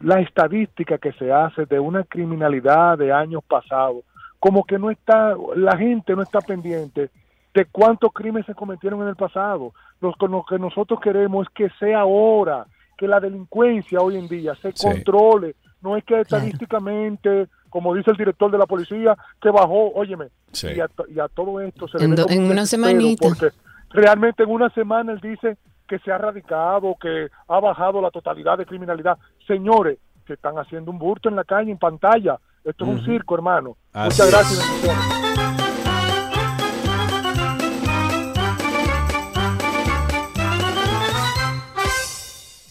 la 0.00 0.20
estadística 0.20 0.98
que 0.98 1.12
se 1.12 1.30
hace 1.32 1.66
de 1.66 1.78
una 1.78 2.02
criminalidad 2.04 2.98
de 2.98 3.12
años 3.12 3.42
pasados, 3.46 4.04
como 4.40 4.64
que 4.64 4.78
no 4.78 4.90
está, 4.90 5.34
la 5.54 5.76
gente 5.76 6.16
no 6.16 6.22
está 6.22 6.40
pendiente 6.40 7.10
de 7.54 7.64
cuántos 7.66 8.12
crímenes 8.12 8.46
se 8.46 8.54
cometieron 8.54 9.02
en 9.02 9.08
el 9.08 9.16
pasado. 9.16 9.72
Lo, 10.00 10.12
con 10.14 10.32
lo 10.32 10.44
que 10.44 10.58
nosotros 10.58 10.98
queremos 11.00 11.46
es 11.46 11.52
que 11.54 11.68
sea 11.78 12.00
ahora, 12.00 12.66
que 12.98 13.06
la 13.06 13.20
delincuencia 13.20 14.00
hoy 14.00 14.16
en 14.16 14.28
día 14.28 14.54
se 14.56 14.72
Sí. 14.72 14.86
controle. 14.86 15.54
No 15.80 15.96
es 15.96 16.04
que 16.04 16.20
estadísticamente, 16.20 17.46
como 17.74 17.92
dice 17.92 18.12
el 18.12 18.16
director 18.16 18.52
de 18.52 18.56
la 18.58 18.66
policía, 18.66 19.16
que 19.42 19.50
bajó, 19.50 19.90
óyeme, 19.94 20.28
Sí. 20.52 20.68
y, 20.76 20.78
a, 20.78 20.86
to- 20.86 21.06
y 21.12 21.18
a 21.18 21.26
todo 21.26 21.60
esto 21.60 21.88
se 21.88 21.98
le 21.98 22.04
En 22.04 22.14
do- 22.14 22.26
en 22.30 22.44
un 22.44 22.52
una 22.52 22.66
semanita. 22.66 23.26
Porque 23.28 23.48
realmente 23.90 24.44
en 24.44 24.50
una 24.50 24.70
semana 24.70 25.10
él 25.10 25.18
dice 25.20 25.56
que 25.88 25.98
se 25.98 26.12
ha 26.12 26.18
radicado, 26.18 26.94
que 27.00 27.26
ha 27.48 27.58
bajado 27.58 28.00
la 28.00 28.12
totalidad 28.12 28.56
de 28.58 28.64
criminalidad. 28.64 29.18
Señores, 29.48 29.98
que 30.24 30.34
están 30.34 30.56
haciendo 30.56 30.92
un 30.92 31.00
burto 31.00 31.28
en 31.28 31.34
la 31.34 31.42
calle, 31.42 31.72
en 31.72 31.78
pantalla. 31.78 32.38
Esto 32.62 32.84
es 32.84 32.90
un 32.90 33.04
circo, 33.04 33.34
hermano. 33.34 33.76
Así 33.92 34.22
Muchas 34.22 34.30
gracias. 34.30 35.74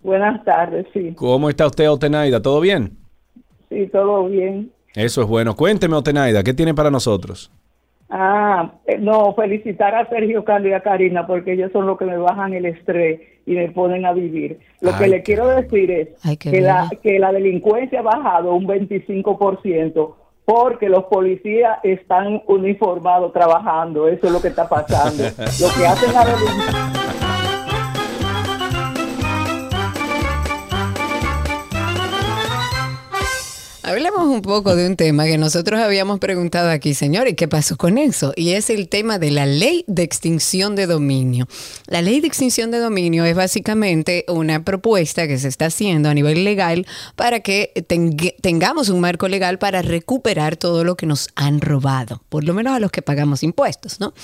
Buenas 0.03 0.43
tardes, 0.45 0.87
sí. 0.95 1.13
¿Cómo 1.17 1.51
está 1.51 1.67
usted, 1.67 1.91
Otenaida? 1.91 2.41
¿Todo 2.41 2.61
bien? 2.61 2.97
Sí, 3.71 3.87
todo 3.87 4.29
bien. 4.29 4.71
Eso 4.95 5.23
es 5.23 5.29
bueno. 5.29 5.55
Cuénteme, 5.55 5.97
Otenaida, 5.97 6.43
¿qué 6.43 6.53
tiene 6.53 6.75
para 6.75 6.91
nosotros? 6.91 7.51
Ah, 8.11 8.73
eh, 8.87 8.99
no, 8.99 9.33
felicitar 9.35 9.95
a 9.95 10.09
Sergio 10.09 10.45
Carlos 10.45 10.71
y 10.71 10.75
a 10.75 10.81
Karina 10.81 11.29
porque 11.29 11.53
ellos 11.53 11.71
son 11.73 11.87
los 11.87 11.97
que 11.97 12.05
me 12.05 12.19
bajan 12.19 12.53
el 12.53 12.67
estrés 12.67 13.21
y 13.47 13.53
me 13.53 13.71
ponen 13.71 14.05
a 14.05 14.13
vivir. 14.13 14.59
Lo 14.81 14.97
que 14.99 15.07
le 15.07 15.23
quiero 15.23 15.47
decir 15.47 15.91
es 15.93 16.09
Ay, 16.25 16.37
que 16.37 16.61
la, 16.61 16.91
que 17.01 17.21
la 17.21 17.31
delincuencia 17.33 18.01
ha 18.01 18.03
bajado 18.03 18.55
un 18.55 18.67
25% 18.67 20.15
porque 20.45 20.89
los 20.89 21.05
policías 21.05 21.79
están 21.85 22.43
uniformados 22.49 23.33
trabajando. 23.33 24.09
Eso 24.09 24.27
es 24.27 24.33
lo 24.33 24.43
que 24.43 24.49
está 24.49 24.69
pasando. 24.69 25.23
lo 25.61 25.69
que 25.79 25.87
hacen 25.87 26.13
la 26.13 26.25
delincuencia. 26.25 27.30
Hablemos 33.91 34.23
un 34.29 34.41
poco 34.41 34.77
de 34.77 34.87
un 34.87 34.95
tema 34.95 35.25
que 35.25 35.37
nosotros 35.37 35.81
habíamos 35.81 36.21
preguntado 36.21 36.71
aquí, 36.71 36.95
señor, 36.95 37.27
¿y 37.27 37.35
qué 37.35 37.49
pasó 37.49 37.77
con 37.77 37.99
eso? 37.99 38.33
Y 38.37 38.51
es 38.51 38.71
el 38.71 38.89
tema 38.89 39.19
de 39.19 39.33
la 39.33 39.47
ley 39.47 39.85
de 39.89 40.05
extinción 40.05 40.77
de 40.77 40.87
dominio. 40.87 41.49
La 41.89 42.01
ley 42.01 42.21
de 42.21 42.29
extinción 42.29 42.71
de 42.71 42.79
dominio 42.79 43.25
es 43.25 43.35
básicamente 43.35 44.25
una 44.29 44.65
propuesta 44.65 45.27
que 45.27 45.39
se 45.41 45.49
está 45.49 45.67
haciendo 45.67 46.09
a 46.09 46.15
nivel 46.15 46.45
legal 46.45 46.87
para 47.17 47.41
que 47.41 47.73
teng- 47.89 48.37
tengamos 48.41 48.91
un 48.91 49.01
marco 49.01 49.27
legal 49.27 49.59
para 49.59 49.83
recuperar 49.83 50.57
todo 50.57 50.85
lo 50.85 50.95
que 50.95 51.07
nos 51.07 51.29
han 51.35 51.61
robado, 51.61 52.23
por 52.29 52.45
lo 52.45 52.55
menos 52.55 52.77
a 52.77 52.79
los 52.79 52.93
que 52.93 53.03
pagamos 53.03 53.43
impuestos, 53.43 53.99
¿no? 53.99 54.15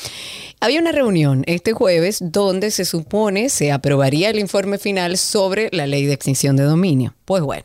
Había 0.60 0.78
una 0.78 0.92
reunión 0.92 1.42
este 1.48 1.72
jueves 1.72 2.18
donde 2.20 2.70
se 2.70 2.84
supone 2.84 3.48
se 3.48 3.72
aprobaría 3.72 4.30
el 4.30 4.38
informe 4.38 4.78
final 4.78 5.18
sobre 5.18 5.70
la 5.72 5.88
ley 5.88 6.06
de 6.06 6.12
extinción 6.12 6.54
de 6.54 6.62
dominio. 6.62 7.16
Pues 7.24 7.42
bueno, 7.42 7.64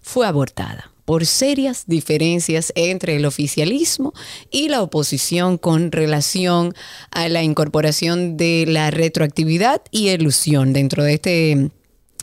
fue 0.00 0.26
abortada 0.26 0.91
por 1.04 1.26
serias 1.26 1.84
diferencias 1.86 2.72
entre 2.76 3.16
el 3.16 3.26
oficialismo 3.26 4.12
y 4.50 4.68
la 4.68 4.82
oposición 4.82 5.58
con 5.58 5.92
relación 5.92 6.74
a 7.10 7.28
la 7.28 7.42
incorporación 7.42 8.36
de 8.36 8.64
la 8.68 8.90
retroactividad 8.90 9.82
y 9.90 10.08
elusión 10.08 10.72
dentro 10.72 11.04
de 11.04 11.14
este 11.14 11.70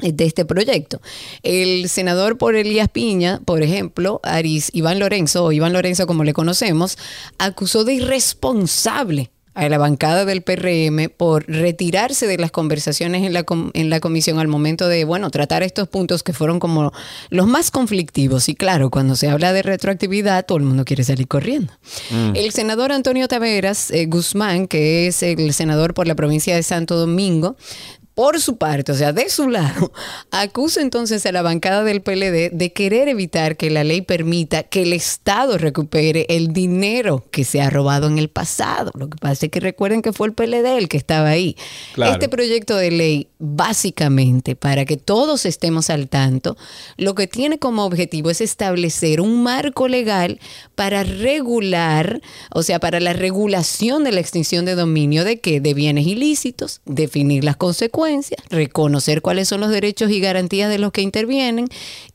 de 0.02 0.26
este 0.26 0.46
proyecto. 0.46 1.02
El 1.44 1.90
senador 1.90 2.38
por 2.38 2.56
Elías 2.56 2.88
Piña, 2.88 3.42
por 3.44 3.62
ejemplo, 3.62 4.22
Aris 4.24 4.70
Iván 4.74 4.98
Lorenzo, 4.98 5.44
o 5.44 5.52
Iván 5.52 5.74
Lorenzo 5.74 6.08
como 6.08 6.24
le 6.24 6.32
conocemos, 6.32 6.98
acusó 7.38 7.84
de 7.84 7.96
irresponsable 7.96 9.30
a 9.56 9.68
la 9.68 9.78
bancada 9.78 10.26
del 10.26 10.42
PRM 10.42 11.10
por 11.16 11.46
retirarse 11.48 12.28
de 12.28 12.38
las 12.38 12.52
conversaciones 12.52 13.24
en 13.26 13.34
la, 13.34 13.44
com- 13.44 13.72
en 13.74 13.90
la 13.90 14.00
comisión 14.00 14.40
al 14.40 14.48
momento 14.48 14.88
de, 14.88 15.04
bueno, 15.04 15.30
tratar 15.32 15.64
estos 15.64 15.88
puntos 15.88 16.24
que 16.24 16.34
fueron 16.34 16.60
como 16.60 16.94
los 17.30 17.48
más 17.48 17.72
conflictivos. 17.72 18.48
Y 18.48 18.56
claro, 18.56 18.90
cuando 18.90 19.16
se 19.16 19.28
habla 19.28 19.52
de 19.52 19.64
retroactividad, 19.64 20.46
todo 20.46 20.58
el 20.60 20.64
mundo 20.64 20.86
quiere 20.86 21.04
salir 21.04 21.28
corriendo. 21.28 21.74
El 22.36 22.52
senador 22.52 22.92
Antonio 22.92 23.28
Taveras 23.28 23.92
eh, 23.92 24.06
Guzmán, 24.06 24.68
que 24.68 25.08
es 25.08 25.24
el 25.24 25.54
senador 25.54 25.94
por 25.94 26.08
la 26.08 26.16
provincia 26.16 26.56
de 26.56 26.64
Santo 26.64 26.96
Domingo, 26.96 27.58
por 28.20 28.42
su 28.42 28.58
parte, 28.58 28.92
o 28.92 28.96
sea, 28.96 29.14
de 29.14 29.30
su 29.30 29.48
lado, 29.48 29.94
acusa 30.32 30.82
entonces 30.82 31.26
a 31.26 31.32
la 31.32 31.42
bancada 31.42 31.86
del 31.86 32.02
PLD 32.02 32.52
de 32.52 32.74
querer 32.74 33.08
evitar 33.08 33.56
que 33.56 33.70
la 33.70 33.86
ley 33.86 34.02
permita 34.02 34.64
que 34.64 34.82
el 34.82 34.92
Estado 34.92 35.58
recupere 35.58 36.26
el 36.28 36.52
dinero 36.52 37.24
que 37.32 37.46
se 37.46 37.62
ha 37.62 37.70
robado 37.70 38.08
en 38.08 38.18
el 38.18 38.28
pasado. 38.28 38.92
Lo 38.96 39.10
que 39.10 39.16
pasa 39.18 39.46
es 39.46 39.52
que 39.54 39.62
recuerden 39.62 40.02
que 40.02 40.12
fue 40.12 40.28
el 40.28 40.34
PLD 40.34 40.66
el 40.78 40.90
que 40.90 40.98
estaba 40.98 41.30
ahí. 41.30 41.56
Claro. 41.94 42.12
Este 42.12 42.28
proyecto 42.28 42.76
de 42.76 42.92
ley, 42.92 43.30
básicamente, 43.38 44.58
para 44.58 44.84
que 44.84 44.98
todos 44.98 45.46
estemos 45.46 45.90
al 45.90 46.10
tanto, 46.10 46.58
lo 46.98 47.16
que 47.16 47.26
tiene 47.26 47.58
como 47.58 47.86
objetivo 47.86 48.30
es 48.32 48.42
establecer 48.42 49.22
un 49.22 49.44
marco 49.44 49.88
legal 49.88 50.42
para 50.76 51.06
regular, 51.06 52.22
o 52.52 52.64
sea, 52.64 52.82
para 52.82 53.00
la 53.00 53.14
regulación 53.14 54.04
de 54.04 54.12
la 54.12 54.20
extinción 54.20 54.66
de 54.66 54.76
dominio 54.76 55.24
de 55.24 55.40
qué? 55.40 55.62
De 55.62 55.74
bienes 55.74 56.06
ilícitos, 56.06 56.82
definir 56.84 57.46
las 57.46 57.56
consecuencias, 57.56 58.09
reconocer 58.50 59.22
cuáles 59.22 59.48
son 59.48 59.62
los 59.62 59.70
derechos 59.70 60.12
y 60.12 60.20
garantías 60.20 60.70
de 60.70 60.80
los 60.80 60.92
que 60.92 61.02
intervienen 61.02 61.68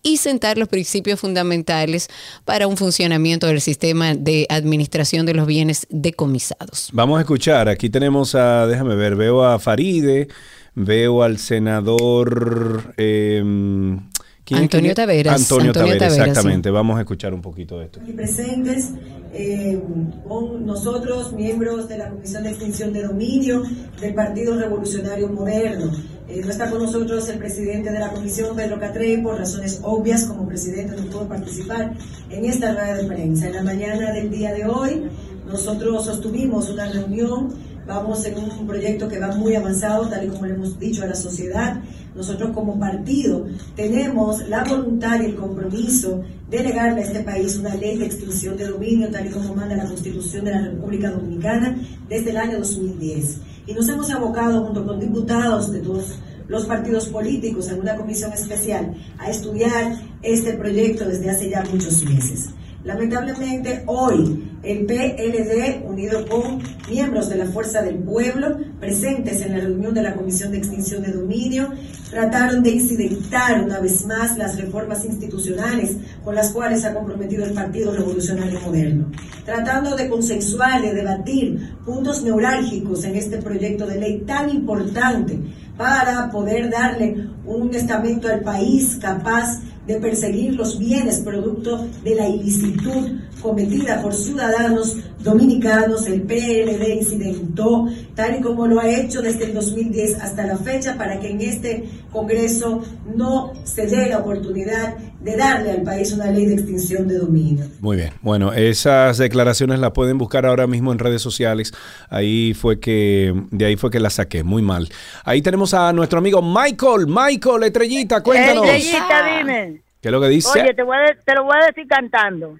y 0.02 0.18
sentar 0.18 0.58
los 0.58 0.68
principios 0.68 1.20
fundamentales 1.20 2.08
para 2.44 2.66
un 2.66 2.76
funcionamiento 2.76 3.46
del 3.46 3.60
sistema 3.60 4.14
de 4.14 4.46
administración 4.48 5.26
de 5.26 5.34
los 5.34 5.46
bienes 5.46 5.86
decomisados. 5.90 6.90
Vamos 6.92 7.18
a 7.18 7.20
escuchar. 7.22 7.68
Aquí 7.68 7.88
tenemos 7.90 8.34
a, 8.34 8.66
déjame 8.66 8.94
ver, 8.96 9.16
veo 9.16 9.44
a 9.44 9.58
Faride, 9.58 10.28
veo 10.74 11.22
al 11.22 11.38
senador... 11.38 12.94
¿quién- 12.96 14.13
Antonio 14.52 14.90
es? 14.90 14.96
Taveras, 14.96 15.40
Antonio, 15.40 15.70
Antonio 15.70 15.92
Taveras, 15.92 16.08
Taveras, 16.08 16.28
exactamente. 16.28 16.70
Vamos 16.70 16.98
a 16.98 17.00
escuchar 17.00 17.32
un 17.32 17.40
poquito 17.40 17.78
de 17.78 17.86
esto. 17.86 18.00
aquí 18.00 18.12
presentes 18.12 18.90
eh, 19.32 19.82
con 20.28 20.64
nosotros, 20.64 21.32
miembros 21.32 21.88
de 21.88 21.98
la 21.98 22.10
Comisión 22.10 22.44
de 22.44 22.50
Extinción 22.50 22.92
de 22.92 23.02
Dominio 23.02 23.62
del 24.00 24.14
Partido 24.14 24.56
Revolucionario 24.56 25.28
Moderno. 25.28 25.90
Eh, 26.28 26.40
no 26.42 26.50
está 26.50 26.70
con 26.70 26.82
nosotros 26.82 27.28
el 27.28 27.38
presidente 27.38 27.90
de 27.90 27.98
la 27.98 28.10
comisión, 28.10 28.54
Pedro 28.54 28.78
Catrey, 28.78 29.18
por 29.22 29.38
razones 29.38 29.80
obvias, 29.82 30.24
como 30.24 30.46
presidente 30.46 30.94
no 30.96 31.06
pudo 31.10 31.28
participar 31.28 31.94
en 32.30 32.44
esta 32.44 32.72
rueda 32.72 32.94
de 32.94 33.04
prensa. 33.04 33.48
En 33.48 33.54
la 33.54 33.62
mañana 33.62 34.12
del 34.12 34.30
día 34.30 34.52
de 34.52 34.66
hoy, 34.66 35.02
nosotros 35.46 36.04
sostuvimos 36.04 36.70
una 36.70 36.90
reunión, 36.90 37.52
vamos 37.86 38.24
en 38.24 38.38
un 38.38 38.66
proyecto 38.66 39.08
que 39.08 39.18
va 39.18 39.34
muy 39.34 39.54
avanzado, 39.54 40.08
tal 40.08 40.24
y 40.24 40.28
como 40.28 40.46
le 40.46 40.54
hemos 40.54 40.78
dicho 40.78 41.02
a 41.02 41.06
la 41.06 41.14
sociedad. 41.14 41.80
Nosotros 42.14 42.50
como 42.52 42.78
partido 42.78 43.46
tenemos 43.74 44.48
la 44.48 44.62
voluntad 44.64 45.20
y 45.20 45.26
el 45.26 45.34
compromiso 45.34 46.22
de 46.48 46.62
legarle 46.62 47.02
a 47.02 47.04
este 47.04 47.20
país 47.20 47.56
una 47.58 47.74
ley 47.74 47.98
de 47.98 48.06
extinción 48.06 48.56
de 48.56 48.68
dominio, 48.68 49.10
tal 49.10 49.26
y 49.26 49.30
como 49.30 49.54
manda 49.54 49.76
la 49.76 49.86
Constitución 49.86 50.44
de 50.44 50.52
la 50.52 50.60
República 50.60 51.10
Dominicana 51.10 51.76
desde 52.08 52.30
el 52.30 52.36
año 52.36 52.58
2010. 52.58 53.38
Y 53.66 53.74
nos 53.74 53.88
hemos 53.88 54.10
abocado 54.10 54.64
junto 54.64 54.86
con 54.86 55.00
diputados 55.00 55.72
de 55.72 55.80
todos 55.80 56.18
los 56.46 56.66
partidos 56.66 57.08
políticos 57.08 57.68
en 57.70 57.80
una 57.80 57.96
comisión 57.96 58.32
especial 58.32 58.94
a 59.18 59.30
estudiar 59.30 59.98
este 60.22 60.52
proyecto 60.52 61.06
desde 61.06 61.30
hace 61.30 61.50
ya 61.50 61.64
muchos 61.64 62.04
meses. 62.04 62.50
Lamentablemente 62.84 63.82
hoy 63.86 64.44
el 64.64 64.86
PLD, 64.86 65.84
unido 65.86 66.26
con 66.26 66.62
miembros 66.88 67.28
de 67.28 67.36
la 67.36 67.46
Fuerza 67.46 67.82
del 67.82 67.96
Pueblo, 67.96 68.58
presentes 68.80 69.42
en 69.42 69.52
la 69.52 69.58
reunión 69.58 69.94
de 69.94 70.02
la 70.02 70.14
Comisión 70.14 70.52
de 70.52 70.58
Extinción 70.58 71.02
de 71.02 71.12
Dominio, 71.12 71.70
trataron 72.10 72.62
de 72.62 72.70
incidentar 72.70 73.62
una 73.62 73.80
vez 73.80 74.06
más 74.06 74.38
las 74.38 74.56
reformas 74.56 75.04
institucionales 75.04 75.96
con 76.24 76.34
las 76.34 76.50
cuales 76.50 76.84
ha 76.84 76.94
comprometido 76.94 77.44
el 77.44 77.52
Partido 77.52 77.94
Revolucionario 77.94 78.60
Moderno, 78.60 79.10
tratando 79.44 79.96
de 79.96 80.08
consensuar, 80.08 80.82
de 80.82 80.94
debatir 80.94 81.74
puntos 81.84 82.22
neurálgicos 82.22 83.04
en 83.04 83.16
este 83.16 83.38
proyecto 83.38 83.86
de 83.86 84.00
ley 84.00 84.24
tan 84.26 84.48
importante 84.50 85.38
para 85.76 86.30
poder 86.30 86.70
darle 86.70 87.28
un 87.44 87.74
estamento 87.74 88.28
al 88.28 88.40
país 88.40 88.96
capaz 89.00 89.60
de 89.86 89.96
perseguir 89.96 90.54
los 90.54 90.78
bienes 90.78 91.20
producto 91.20 91.86
de 92.02 92.14
la 92.14 92.28
ilicitud 92.28 93.18
cometida 93.44 94.00
por 94.00 94.14
ciudadanos 94.14 94.96
dominicanos. 95.18 96.06
El 96.06 96.22
PLD 96.22 96.94
incidentó, 96.94 97.86
tal 98.14 98.38
y 98.38 98.40
como 98.40 98.66
lo 98.66 98.80
ha 98.80 98.88
hecho 98.88 99.20
desde 99.20 99.44
el 99.44 99.54
2010 99.54 100.20
hasta 100.22 100.46
la 100.46 100.56
fecha, 100.56 100.96
para 100.96 101.20
que 101.20 101.30
en 101.30 101.42
este 101.42 101.84
Congreso 102.10 102.82
no 103.14 103.52
se 103.64 103.86
dé 103.86 104.08
la 104.08 104.18
oportunidad 104.18 104.96
de 105.20 105.36
darle 105.36 105.72
al 105.72 105.82
país 105.82 106.12
una 106.12 106.30
ley 106.30 106.46
de 106.46 106.54
extinción 106.54 107.06
de 107.06 107.18
dominio. 107.18 107.66
Muy 107.80 107.98
bien. 107.98 108.12
Bueno, 108.22 108.52
esas 108.54 109.18
declaraciones 109.18 109.78
las 109.78 109.90
pueden 109.90 110.16
buscar 110.16 110.46
ahora 110.46 110.66
mismo 110.66 110.90
en 110.92 110.98
redes 110.98 111.20
sociales. 111.20 111.74
Ahí 112.08 112.54
fue 112.54 112.80
que, 112.80 113.34
de 113.50 113.66
ahí 113.66 113.76
fue 113.76 113.90
que 113.90 114.00
las 114.00 114.14
saqué. 114.14 114.42
Muy 114.42 114.62
mal. 114.62 114.88
Ahí 115.22 115.42
tenemos 115.42 115.74
a 115.74 115.92
nuestro 115.92 116.18
amigo 116.18 116.40
Michael. 116.40 117.06
Michael, 117.08 117.64
estrellita, 117.64 118.22
cuéntanos. 118.22 118.64
Estrellita, 118.66 119.38
dime. 119.38 119.82
¿Qué 120.00 120.08
es 120.08 120.12
lo 120.12 120.20
que 120.20 120.28
dice? 120.28 120.60
Oye, 120.60 120.74
te, 120.74 120.82
voy 120.82 120.96
a 120.96 121.14
te 121.24 121.34
lo 121.34 121.44
voy 121.44 121.56
a 121.62 121.66
decir 121.66 121.86
cantando. 121.86 122.58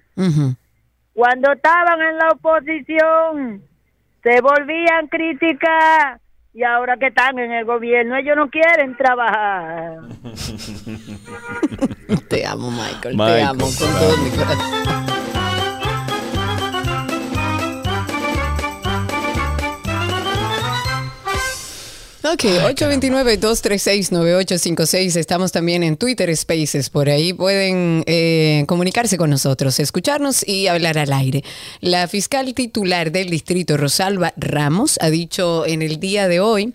Cuando 1.15 1.51
estaban 1.53 2.01
en 2.01 2.17
la 2.17 2.29
oposición, 2.31 3.63
se 4.21 4.41
volvían 4.41 5.07
críticas 5.07 6.19
y 6.53 6.63
ahora 6.63 6.97
que 6.97 7.07
están 7.07 7.39
en 7.39 7.53
el 7.53 7.63
gobierno, 7.63 8.17
ellos 8.17 8.35
no 8.35 8.49
quieren 8.49 8.97
trabajar. 8.97 9.99
Te 12.29 12.45
amo, 12.45 12.69
Michael, 12.69 13.17
te 13.17 13.43
amo 13.43 13.65
con 13.65 13.93
todo 13.97 14.17
mi 14.17 14.29
corazón. 14.31 15.04
Ok, 22.25 22.43
829-236-9856. 22.43 25.15
Estamos 25.15 25.51
también 25.51 25.83
en 25.83 25.95
Twitter 25.95 26.35
Spaces. 26.35 26.89
Por 26.89 27.07
ahí 27.07 27.33
pueden 27.33 28.03
eh, 28.07 28.65
comunicarse 28.67 29.15
con 29.15 29.29
nosotros, 29.29 29.79
escucharnos 29.79 30.43
y 30.47 30.65
hablar 30.65 30.97
al 30.97 31.13
aire. 31.13 31.43
La 31.81 32.07
fiscal 32.07 32.55
titular 32.55 33.11
del 33.11 33.29
distrito, 33.29 33.77
Rosalba 33.77 34.33
Ramos, 34.37 34.97
ha 35.01 35.11
dicho 35.11 35.67
en 35.67 35.83
el 35.83 35.99
día 35.99 36.27
de 36.27 36.39
hoy 36.39 36.73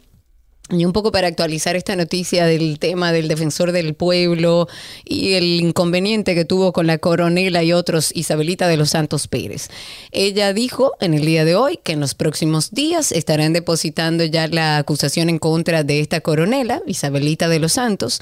Y 0.70 0.84
un 0.84 0.92
poco 0.92 1.10
para 1.10 1.26
actualizar 1.26 1.74
esta 1.74 1.96
noticia 1.96 2.46
del 2.46 2.78
tema 2.78 3.12
del 3.12 3.26
defensor 3.26 3.72
del 3.72 3.94
pueblo 3.94 4.68
y 5.04 5.32
el 5.32 5.60
inconveniente 5.60 6.34
que 6.34 6.44
tuvo 6.44 6.72
con 6.72 6.86
la 6.86 6.98
coronela 6.98 7.64
y 7.64 7.72
otros, 7.72 8.12
Isabelita 8.14 8.68
de 8.68 8.76
los 8.76 8.90
Santos 8.90 9.26
Pérez. 9.26 9.68
Ella 10.12 10.52
dijo 10.52 10.92
en 11.00 11.14
el 11.14 11.26
día 11.26 11.44
de 11.44 11.56
hoy 11.56 11.80
que 11.82 11.92
en 11.92 12.00
los 12.00 12.14
próximos 12.14 12.70
días 12.70 13.10
estarán 13.10 13.52
depositando 13.52 14.24
ya 14.24 14.46
la 14.46 14.78
acusación 14.78 15.28
en 15.28 15.38
contra 15.38 15.82
de 15.82 15.98
esta 15.98 16.20
coronela, 16.20 16.82
Isabelita 16.86 17.48
de 17.48 17.58
los 17.58 17.72
Santos 17.72 18.20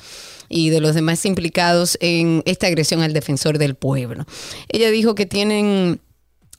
y 0.49 0.70
de 0.70 0.81
los 0.81 0.95
demás 0.95 1.27
implicados 1.27 1.99
en 2.01 2.43
esta 2.47 2.66
agresión 2.66 3.03
al 3.03 3.12
defensor 3.12 3.59
del 3.59 3.75
pueblo. 3.75 4.25
Ella 4.70 4.91
dijo 4.91 5.15
que 5.15 5.27
tienen 5.27 6.01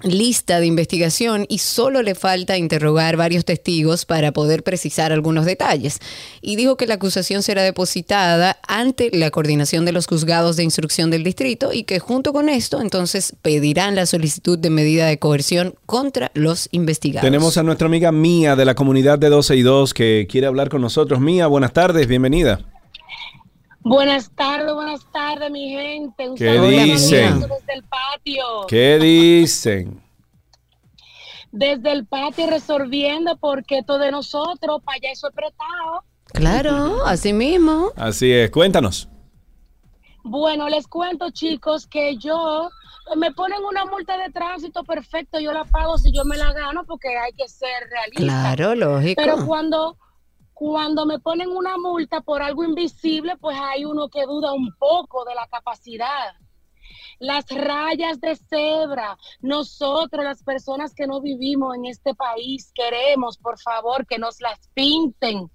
lista 0.02 0.60
de 0.62 0.66
investigación 0.66 1.46
y 1.50 1.58
solo 1.58 2.02
le 2.02 2.16
falta 2.16 2.58
interrogar 2.58 3.18
varios 3.18 3.44
testigos 3.44 4.06
para 4.06 4.32
poder 4.32 4.64
precisar 4.64 5.12
algunos 5.12 5.46
detalles. 5.46 6.00
Y 6.42 6.56
dijo 6.56 6.78
que 6.78 6.88
la 6.88 6.96
acusación 6.96 7.44
será 7.44 7.64
depositada 7.64 8.60
ante 8.68 9.10
la 9.12 9.30
coordinación 9.30 9.86
de 9.86 9.92
los 9.92 10.08
juzgados 10.08 10.56
de 10.56 10.64
instrucción 10.64 11.12
del 11.12 11.24
distrito 11.24 11.74
y 11.74 11.84
que 11.84 12.00
junto 12.00 12.32
con 12.32 12.48
esto 12.48 12.82
entonces 12.82 13.36
pedirán 13.42 13.96
la 13.96 14.06
solicitud 14.06 14.58
de 14.58 14.70
medida 14.70 15.08
de 15.08 15.20
coerción 15.20 15.76
contra 15.86 16.32
los 16.34 16.70
investigados. 16.72 17.26
Tenemos 17.26 17.58
a 17.58 17.64
nuestra 17.64 17.88
amiga 17.88 18.12
Mía 18.12 18.56
de 18.56 18.66
la 18.66 18.76
comunidad 18.76 19.20
de 19.20 19.30
12 19.30 19.56
y 19.58 19.62
2 19.64 19.94
que 19.94 20.28
quiere 20.30 20.48
hablar 20.48 20.70
con 20.70 20.82
nosotros. 20.82 21.20
Mía, 21.20 21.48
buenas 21.48 21.74
tardes, 21.74 22.08
bienvenida. 22.08 22.62
Buenas 23.90 24.30
tardes, 24.36 24.72
buenas 24.72 25.12
tardes, 25.12 25.50
mi 25.50 25.72
gente. 25.72 26.30
Un 26.30 26.38
¿Qué 26.38 26.46
saludo 26.46 26.70
dicen? 26.70 27.40
Desde 27.40 27.74
el 27.74 27.84
patio. 27.86 28.46
¿Qué 28.68 29.00
dicen? 29.00 30.04
Desde 31.52 31.92
el 31.92 32.06
patio 32.06 32.46
resolviendo 32.46 33.36
porque 33.38 33.82
todo 33.82 33.98
de 33.98 34.12
nosotros, 34.12 34.84
para 34.84 34.98
allá 34.98 35.12
eso 35.12 35.30
es 35.30 35.34
prestado. 35.34 36.04
Claro, 36.26 37.04
así 37.04 37.34
mismo. 37.34 37.92
Así 37.96 38.32
es, 38.32 38.52
cuéntanos. 38.52 39.10
Bueno, 40.24 40.70
les 40.70 40.86
cuento, 40.86 41.32
chicos, 41.32 41.88
que 41.88 42.16
yo 42.18 42.70
me 43.16 43.32
ponen 43.32 43.64
una 43.64 43.86
multa 43.86 44.20
de 44.20 44.32
tránsito 44.32 44.84
perfecto, 44.84 45.40
yo 45.40 45.52
la 45.52 45.66
pago 45.66 45.98
si 45.98 46.12
yo 46.12 46.26
me 46.26 46.38
la 46.38 46.54
gano 46.54 46.84
porque 46.86 47.08
hay 47.18 47.34
que 47.34 47.48
ser 47.48 47.90
realista. 47.90 48.54
Claro, 48.54 48.76
lógico. 48.76 49.20
Pero 49.20 49.48
cuando 49.48 49.98
cuando 50.60 51.06
me 51.06 51.20
ponen 51.20 51.50
una 51.52 51.78
multa 51.78 52.20
por 52.20 52.42
algo 52.42 52.66
invisible, 52.66 53.38
pues 53.38 53.58
hay 53.58 53.86
uno 53.86 54.10
que 54.10 54.26
duda 54.26 54.52
un 54.52 54.76
poco 54.78 55.24
de 55.24 55.34
la 55.34 55.48
capacidad. 55.48 56.34
Las 57.18 57.46
rayas 57.48 58.20
de 58.20 58.36
cebra, 58.36 59.18
nosotros 59.40 60.26
las 60.26 60.44
personas 60.44 60.94
que 60.94 61.08
no 61.08 61.22
vivimos 61.22 61.78
en 61.78 61.86
este 61.86 62.14
país 62.14 62.74
queremos, 62.76 63.38
por 63.38 63.58
favor, 63.58 64.06
que 64.06 64.20
nos 64.20 64.42
las 64.42 64.60
pinten, 64.74 65.50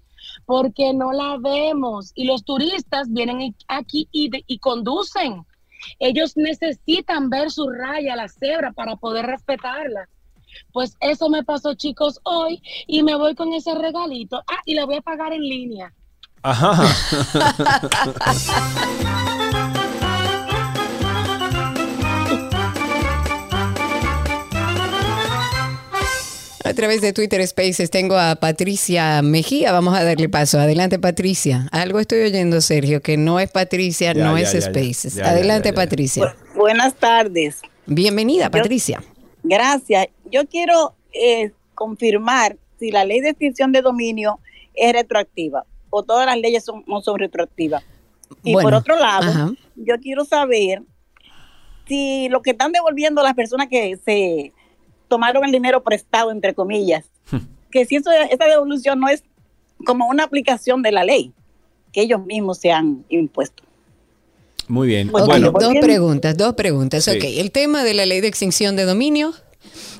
porque 0.47 0.91
no 0.91 1.11
la 1.13 1.37
vemos. 1.37 2.11
Y 2.15 2.25
los 2.25 2.43
turistas 2.43 3.07
vienen 3.11 3.55
aquí 3.67 4.09
y, 4.11 4.29
de- 4.31 4.43
y 4.47 4.57
conducen. 4.57 5.45
Ellos 5.99 6.35
necesitan 6.35 7.29
ver 7.29 7.51
su 7.51 7.69
raya, 7.69 8.15
la 8.15 8.27
cebra, 8.27 8.71
para 8.71 8.95
poder 8.95 9.27
respetarla. 9.27 10.09
Pues 10.73 10.95
eso 10.99 11.29
me 11.29 11.43
pasó, 11.43 11.73
chicos, 11.75 12.19
hoy 12.23 12.61
y 12.87 13.03
me 13.03 13.15
voy 13.15 13.35
con 13.35 13.53
ese 13.53 13.73
regalito. 13.75 14.37
Ah, 14.47 14.61
y 14.65 14.75
la 14.75 14.85
voy 14.85 14.95
a 14.95 15.01
pagar 15.01 15.33
en 15.33 15.41
línea. 15.41 15.93
Ajá. 16.43 16.83
A 26.63 26.73
través 26.73 27.01
de 27.01 27.13
Twitter 27.13 27.45
Spaces 27.45 27.91
tengo 27.91 28.17
a 28.17 28.35
Patricia 28.37 29.21
Mejía. 29.21 29.71
Vamos 29.71 29.95
a 29.95 30.03
darle 30.03 30.29
paso. 30.29 30.59
Adelante, 30.59 30.97
Patricia. 30.97 31.67
Algo 31.71 31.99
estoy 31.99 32.21
oyendo, 32.21 32.59
Sergio, 32.59 33.01
que 33.01 33.17
no 33.17 33.39
es 33.39 33.51
Patricia, 33.51 34.13
Ya, 34.13 34.23
no 34.23 34.35
ya, 34.35 34.43
es 34.45 34.53
ya. 34.53 34.61
Spaces. 34.61 35.13
Ya, 35.15 35.25
ya, 35.25 35.29
Adelante, 35.29 35.69
ya, 35.69 35.73
ya. 35.73 35.75
Patricia. 35.75 36.35
Buenas 36.55 36.95
tardes. 36.95 37.61
Bienvenida, 37.85 38.45
Yo- 38.45 38.51
Patricia. 38.51 39.03
Gracias. 39.43 40.07
Yo 40.31 40.47
quiero 40.47 40.95
eh, 41.13 41.51
confirmar 41.73 42.57
si 42.79 42.91
la 42.91 43.05
ley 43.05 43.21
de 43.21 43.29
extinción 43.29 43.71
de 43.71 43.81
dominio 43.81 44.39
es 44.73 44.93
retroactiva 44.93 45.65
o 45.89 46.03
todas 46.03 46.25
las 46.25 46.37
leyes 46.37 46.63
son, 46.63 46.83
no 46.87 47.01
son 47.01 47.19
retroactivas. 47.19 47.83
Y 48.43 48.53
Bueno, 48.53 48.69
por 48.69 48.73
otro 48.75 48.99
lado, 48.99 49.29
ajá. 49.29 49.51
yo 49.75 49.99
quiero 49.99 50.25
saber 50.25 50.81
si 51.87 52.27
lo 52.29 52.41
que 52.41 52.51
están 52.51 52.71
devolviendo 52.71 53.21
las 53.21 53.35
personas 53.35 53.67
que 53.69 53.97
se 54.03 54.51
tomaron 55.07 55.45
el 55.45 55.51
dinero 55.51 55.83
prestado, 55.83 56.31
entre 56.31 56.53
comillas, 56.53 57.05
que 57.71 57.85
si 57.85 57.95
eso, 57.95 58.09
esa 58.11 58.45
devolución 58.45 58.99
no 58.99 59.07
es 59.07 59.23
como 59.85 60.07
una 60.07 60.23
aplicación 60.23 60.81
de 60.81 60.91
la 60.91 61.03
ley 61.03 61.31
que 61.91 62.01
ellos 62.01 62.25
mismos 62.25 62.57
se 62.57 62.71
han 62.71 63.05
impuesto. 63.09 63.63
Muy 64.67 64.87
bien. 64.87 65.11
Bueno, 65.11 65.51
dos 65.51 65.73
preguntas, 65.79 66.35
dos 66.35 66.55
preguntas. 66.55 67.05
Sí. 67.05 67.11
Ok, 67.11 67.23
el 67.23 67.51
tema 67.51 67.83
de 67.83 67.93
la 67.93 68.05
ley 68.05 68.19
de 68.19 68.27
extinción 68.27 68.75
de 68.75 68.83
dominio. 68.83 69.33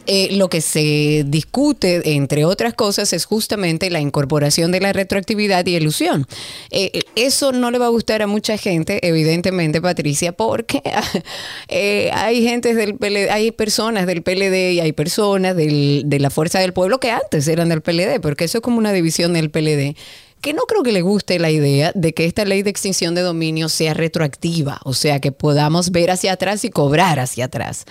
Eh, 0.07 0.30
lo 0.32 0.49
que 0.49 0.61
se 0.61 1.23
discute, 1.27 2.14
entre 2.15 2.45
otras 2.45 2.73
cosas, 2.73 3.14
es 3.14 3.26
justamente 3.26 3.90
la 3.90 3.99
incorporación 3.99 4.72
de 4.72 4.80
la 4.82 4.94
retroactividad 4.94 5.65
y 5.65 5.76
ilusión. 5.76 6.26
Eh, 6.72 7.02
eso 7.15 7.52
no 7.52 7.72
le 7.72 7.77
va 7.80 7.86
a 7.88 7.90
gustar 7.90 8.22
a 8.22 8.27
mucha 8.27 8.57
gente, 8.57 9.06
evidentemente, 9.07 9.82
Patricia, 9.82 10.32
porque 10.32 10.82
eh, 11.68 12.10
hay 12.14 12.44
gente 12.44 12.73
del 12.73 12.95
PLD, 12.95 13.30
hay 13.32 13.52
personas 13.52 14.06
del 14.07 14.22
PLD 14.23 14.73
y 14.73 14.80
hay 14.80 14.91
personas 14.94 15.56
del- 15.56 16.03
de 16.06 16.19
la 16.19 16.30
Fuerza 16.30 16.60
del 16.60 16.73
Pueblo 16.73 16.99
que 16.99 17.11
antes 17.11 17.48
eran 17.48 17.69
del 17.69 17.82
PLD, 17.82 18.19
porque 18.22 18.45
eso 18.45 18.57
es 18.60 18.61
como 18.61 18.77
una 18.77 18.94
división 18.94 19.34
del 19.34 19.49
PLD 19.49 19.95
que 20.41 20.53
no 20.53 20.64
creo 20.64 20.84
que 20.84 20.91
le 20.91 21.02
guste 21.02 21.40
la 21.40 21.49
idea 21.49 21.91
de 21.95 22.14
que 22.14 22.26
esta 22.26 22.45
ley 22.45 22.62
de 22.62 22.70
extinción 22.70 23.16
de 23.16 23.22
dominio 23.22 23.68
sea 23.68 23.94
retroactiva, 23.94 24.80
o 24.84 24.94
sea, 24.94 25.20
que 25.20 25.32
podamos 25.32 25.91
ver 25.91 26.12
hacia 26.12 26.34
atrás 26.34 26.64
y 26.66 26.70
cobrar 26.70 27.20
hacia 27.20 27.45
atrás. 27.45 27.86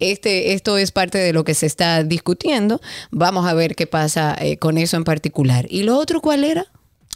Este, 0.00 0.54
esto 0.54 0.78
es 0.78 0.90
parte 0.90 1.18
de 1.18 1.32
lo 1.32 1.44
que 1.44 1.54
se 1.54 1.66
está 1.66 2.02
discutiendo. 2.02 2.80
Vamos 3.10 3.46
a 3.46 3.54
ver 3.54 3.76
qué 3.76 3.86
pasa 3.86 4.36
eh, 4.40 4.56
con 4.56 4.78
eso 4.78 4.96
en 4.96 5.04
particular. 5.04 5.66
¿Y 5.70 5.84
lo 5.84 5.96
otro 5.96 6.20
cuál 6.20 6.44
era? 6.44 6.66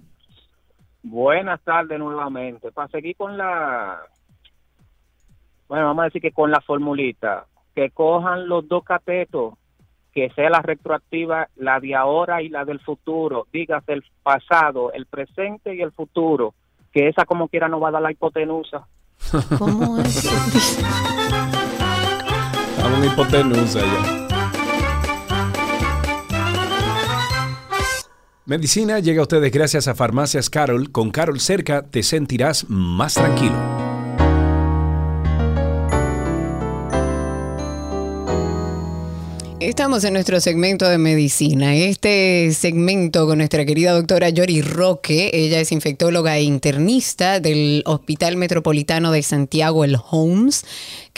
Buenas 1.04 1.62
tardes 1.62 1.98
nuevamente. 2.00 2.72
Para 2.72 2.90
seguir 2.90 3.16
con 3.16 3.38
la, 3.38 4.00
bueno, 5.68 5.86
vamos 5.86 6.02
a 6.02 6.06
decir 6.06 6.22
que 6.22 6.32
con 6.32 6.52
la 6.52 6.62
formulita, 6.62 7.46
que 7.76 7.92
cojan 7.92 8.48
los 8.48 8.68
dos 8.68 8.84
catetos, 8.84 9.54
que 10.14 10.30
sea 10.32 10.50
la 10.50 10.62
retroactiva, 10.62 11.48
la 11.56 11.80
de 11.80 11.96
ahora 11.96 12.42
y 12.42 12.50
la 12.50 12.66
del 12.66 12.80
futuro, 12.80 13.48
dígase 13.54 13.94
el 13.94 14.04
pasado, 14.24 14.92
el 14.92 15.06
presente 15.06 15.76
y 15.76 15.82
el 15.82 15.92
futuro, 15.92 16.54
que 16.92 17.08
esa 17.08 17.26
como 17.26 17.48
quiera 17.48 17.68
no 17.68 17.80
va 17.80 17.90
a 17.90 17.92
dar 17.92 18.02
la 18.02 18.12
hipotenusa. 18.12 18.88
¿Cómo 19.58 20.00
es? 20.00 20.80
En 22.80 23.06
hipotenusa 23.06 23.80
ya. 23.80 24.29
Medicina 28.50 28.98
llega 28.98 29.20
a 29.20 29.26
ustedes 29.26 29.52
gracias 29.52 29.88
a 29.88 29.94
Farmacias 29.94 30.50
Carol. 30.50 30.92
Con 30.92 31.12
Carol 31.12 31.40
cerca 31.40 31.84
te 31.84 32.02
sentirás 32.02 32.68
más 32.68 33.14
tranquilo. 33.14 33.54
Estamos 39.60 40.04
en 40.04 40.14
nuestro 40.14 40.40
segmento 40.40 40.90
de 40.90 40.98
medicina. 40.98 41.76
Este 41.76 42.52
segmento 42.54 43.28
con 43.28 43.38
nuestra 43.38 43.66
querida 43.66 43.92
doctora 43.92 44.30
Yori 44.30 44.64
Roque. 44.64 45.30
Ella 45.32 45.60
es 45.60 45.72
infectóloga 45.72 46.36
e 46.38 46.42
internista 46.42 47.40
del 47.40 47.84
Hospital 47.86 48.36
Metropolitano 48.36 49.12
de 49.12 49.22
Santiago, 49.22 49.84
el 49.84 49.98
Holmes, 50.10 50.66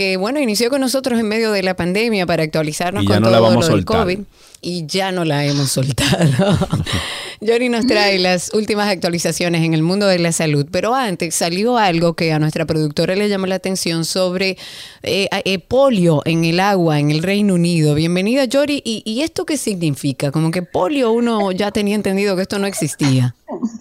que 0.02 0.18
bueno, 0.18 0.40
inició 0.40 0.72
con 0.72 0.82
nosotros 0.82 1.19
en 1.19 1.28
medio 1.28 1.52
de 1.52 1.61
la 1.61 1.76
pandemia 1.76 2.26
para 2.26 2.41
actualizarnos 2.41 3.03
Y 3.03 3.06
con 3.06 3.22
no 3.22 3.30
la 3.30 3.38
todo 3.38 3.49
vamos 3.49 3.69
lo 3.69 3.76
del. 3.76 3.86
COVID. 3.86 4.19
Y 4.60 4.88
ya 4.88 5.11
no 5.11 5.26
la 5.26 5.45
hemos 5.45 5.72
soltado. 5.72 6.57
Yori 7.41 7.69
nos 7.69 7.86
trae 7.86 8.18
las 8.18 8.52
últimas 8.56 8.90
actualizaciones 8.90 9.64
en 9.64 9.76
el 9.76 9.84
mundo 9.84 10.07
de 10.07 10.18
la 10.18 10.32
salud, 10.32 10.65
pero 10.72 10.95
antes 10.95 11.36
salió 11.36 11.78
algo 11.78 12.15
que 12.15 12.34
a 12.34 12.40
nuestra 12.40 12.65
productora 12.65 13.15
le 13.15 13.30
llamó 13.30 13.45
la 13.45 13.56
atención 13.56 14.03
sobre 14.03 14.57
eh, 15.03 15.30
eh, 15.32 15.60
polio 15.60 16.23
en 16.26 16.45
el 16.45 16.60
agua 16.60 16.99
en 16.99 17.11
el 17.11 17.22
Reino 17.22 17.53
Unido. 17.53 17.94
Bienvenida 17.94 18.45
Yori, 18.45 18.82
¿Y, 18.84 19.03
¿y 19.06 19.22
esto 19.22 19.45
qué 19.45 19.56
significa? 19.56 20.32
Como 20.32 20.49
que 20.49 20.64
polio 20.64 21.11
uno 21.11 21.52
ya 21.52 21.69
tenía 21.69 21.94
entendido 21.94 22.36
que 22.36 22.41
esto 22.41 22.57
no 22.57 22.65
existía. 22.65 23.36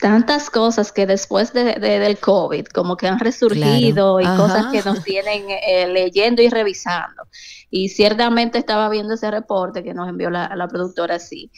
tantas 0.00 0.50
cosas 0.50 0.92
que 0.92 1.06
después 1.06 1.52
de, 1.52 1.74
de- 1.74 1.98
del 1.98 2.18
COVID 2.18 2.66
como 2.66 2.96
que 2.96 3.06
han 3.08 3.18
resurgido 3.18 4.16
Claro. 4.16 4.20
y 4.20 4.24
Ajá. 4.24 4.36
cosas 4.36 4.66
que 4.72 4.82
nos 4.82 5.02
tienen 5.04 5.44
eh, 5.50 5.86
leyendo 5.88 6.42
y 6.42 6.48
revisando. 6.48 7.22
Y 7.70 7.88
ciertamente 7.90 8.58
estaba 8.58 8.88
viendo 8.88 9.14
ese 9.14 9.30
reporte 9.30 9.82
que 9.84 9.94
nos 9.94 10.08
envió 10.08 10.30
la, 10.30 10.54
la 10.56 10.66
productora, 10.68 11.18
sí, 11.18 11.50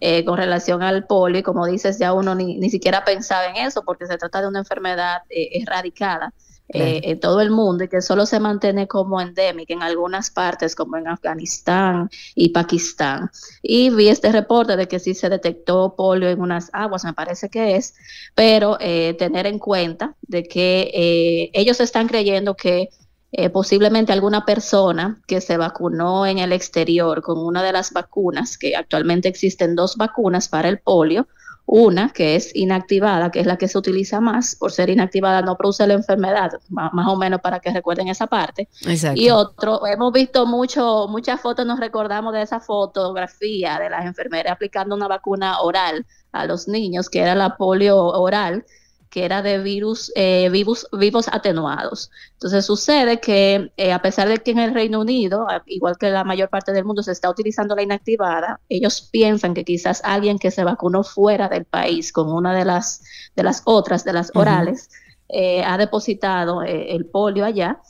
eh, 0.00 0.24
con 0.24 0.36
relación 0.36 0.82
al 0.82 1.06
polio. 1.06 1.40
Y 1.40 1.42
como 1.42 1.66
dices, 1.66 1.98
ya 1.98 2.12
uno 2.12 2.34
ni, 2.34 2.56
ni 2.58 2.68
siquiera 2.70 3.04
pensaba 3.04 3.46
en 3.46 3.56
eso 3.66 3.82
porque 3.84 4.06
se 4.06 4.18
trata 4.18 4.40
de 4.42 4.48
una 4.48 4.58
enfermedad 4.60 5.22
eh, 5.30 5.60
erradicada. 5.62 6.32
Eh, 6.70 7.00
en 7.04 7.20
todo 7.20 7.40
el 7.40 7.50
mundo 7.50 7.84
y 7.84 7.88
que 7.88 8.02
solo 8.02 8.26
se 8.26 8.40
mantiene 8.40 8.86
como 8.86 9.20
endémica 9.20 9.72
en 9.72 9.82
algunas 9.82 10.30
partes 10.30 10.74
como 10.74 10.96
en 10.96 11.08
Afganistán 11.08 12.10
y 12.34 12.50
Pakistán. 12.50 13.30
Y 13.62 13.90
vi 13.90 14.08
este 14.08 14.30
reporte 14.32 14.76
de 14.76 14.86
que 14.86 14.98
sí 14.98 15.14
se 15.14 15.28
detectó 15.30 15.94
polio 15.96 16.28
en 16.28 16.40
unas 16.40 16.70
aguas, 16.72 17.04
me 17.04 17.14
parece 17.14 17.48
que 17.48 17.76
es, 17.76 17.94
pero 18.34 18.76
eh, 18.80 19.14
tener 19.18 19.46
en 19.46 19.58
cuenta 19.58 20.14
de 20.22 20.42
que 20.44 20.90
eh, 20.92 21.50
ellos 21.54 21.80
están 21.80 22.06
creyendo 22.06 22.54
que 22.54 22.90
eh, 23.30 23.50
posiblemente 23.50 24.12
alguna 24.12 24.46
persona 24.46 25.20
que 25.26 25.42
se 25.42 25.58
vacunó 25.58 26.24
en 26.24 26.38
el 26.38 26.52
exterior 26.52 27.20
con 27.20 27.38
una 27.38 27.62
de 27.62 27.72
las 27.72 27.92
vacunas, 27.92 28.56
que 28.56 28.74
actualmente 28.74 29.28
existen 29.28 29.74
dos 29.74 29.96
vacunas 29.96 30.48
para 30.48 30.68
el 30.68 30.78
polio, 30.78 31.28
una 31.70 32.08
que 32.08 32.34
es 32.34 32.56
inactivada, 32.56 33.30
que 33.30 33.40
es 33.40 33.46
la 33.46 33.58
que 33.58 33.68
se 33.68 33.76
utiliza 33.76 34.20
más, 34.20 34.56
por 34.56 34.72
ser 34.72 34.88
inactivada 34.88 35.42
no 35.42 35.54
produce 35.58 35.86
la 35.86 35.92
enfermedad, 35.92 36.52
más, 36.70 37.06
o 37.06 37.14
menos 37.14 37.42
para 37.42 37.60
que 37.60 37.70
recuerden 37.70 38.08
esa 38.08 38.26
parte. 38.26 38.70
Exacto. 38.86 39.20
Y 39.20 39.28
otro, 39.28 39.86
hemos 39.86 40.10
visto 40.10 40.46
mucho, 40.46 41.08
muchas 41.08 41.42
fotos, 41.42 41.66
nos 41.66 41.78
recordamos 41.78 42.32
de 42.32 42.40
esa 42.40 42.58
fotografía 42.58 43.78
de 43.78 43.90
las 43.90 44.06
enfermeras 44.06 44.54
aplicando 44.54 44.96
una 44.96 45.08
vacuna 45.08 45.60
oral 45.60 46.06
a 46.32 46.46
los 46.46 46.68
niños, 46.68 47.10
que 47.10 47.20
era 47.20 47.34
la 47.34 47.58
polio 47.58 47.98
oral, 47.98 48.64
que 49.10 49.24
era 49.24 49.42
de 49.42 49.58
virus, 49.58 50.12
eh, 50.14 50.48
vivos, 50.50 50.86
vivos 50.92 51.28
atenuados. 51.28 52.10
Entonces 52.34 52.66
sucede 52.66 53.20
que 53.20 53.72
eh, 53.76 53.92
a 53.92 54.02
pesar 54.02 54.28
de 54.28 54.38
que 54.38 54.50
en 54.50 54.58
el 54.58 54.74
Reino 54.74 55.00
Unido, 55.00 55.46
igual 55.66 55.96
que 55.98 56.10
la 56.10 56.24
mayor 56.24 56.48
parte 56.48 56.72
del 56.72 56.84
mundo, 56.84 57.02
se 57.02 57.12
está 57.12 57.30
utilizando 57.30 57.74
la 57.74 57.82
inactivada, 57.82 58.60
ellos 58.68 59.08
piensan 59.10 59.54
que 59.54 59.64
quizás 59.64 60.00
alguien 60.04 60.38
que 60.38 60.50
se 60.50 60.64
vacunó 60.64 61.04
fuera 61.04 61.48
del 61.48 61.64
país 61.64 62.12
con 62.12 62.30
una 62.30 62.54
de 62.54 62.64
las, 62.64 63.02
de 63.34 63.42
las 63.42 63.62
otras, 63.64 64.04
de 64.04 64.12
las 64.12 64.30
orales, 64.34 64.90
eh, 65.28 65.62
ha 65.62 65.76
depositado 65.76 66.62
eh, 66.62 66.94
el 66.94 67.04
polio 67.04 67.44
allá 67.44 67.80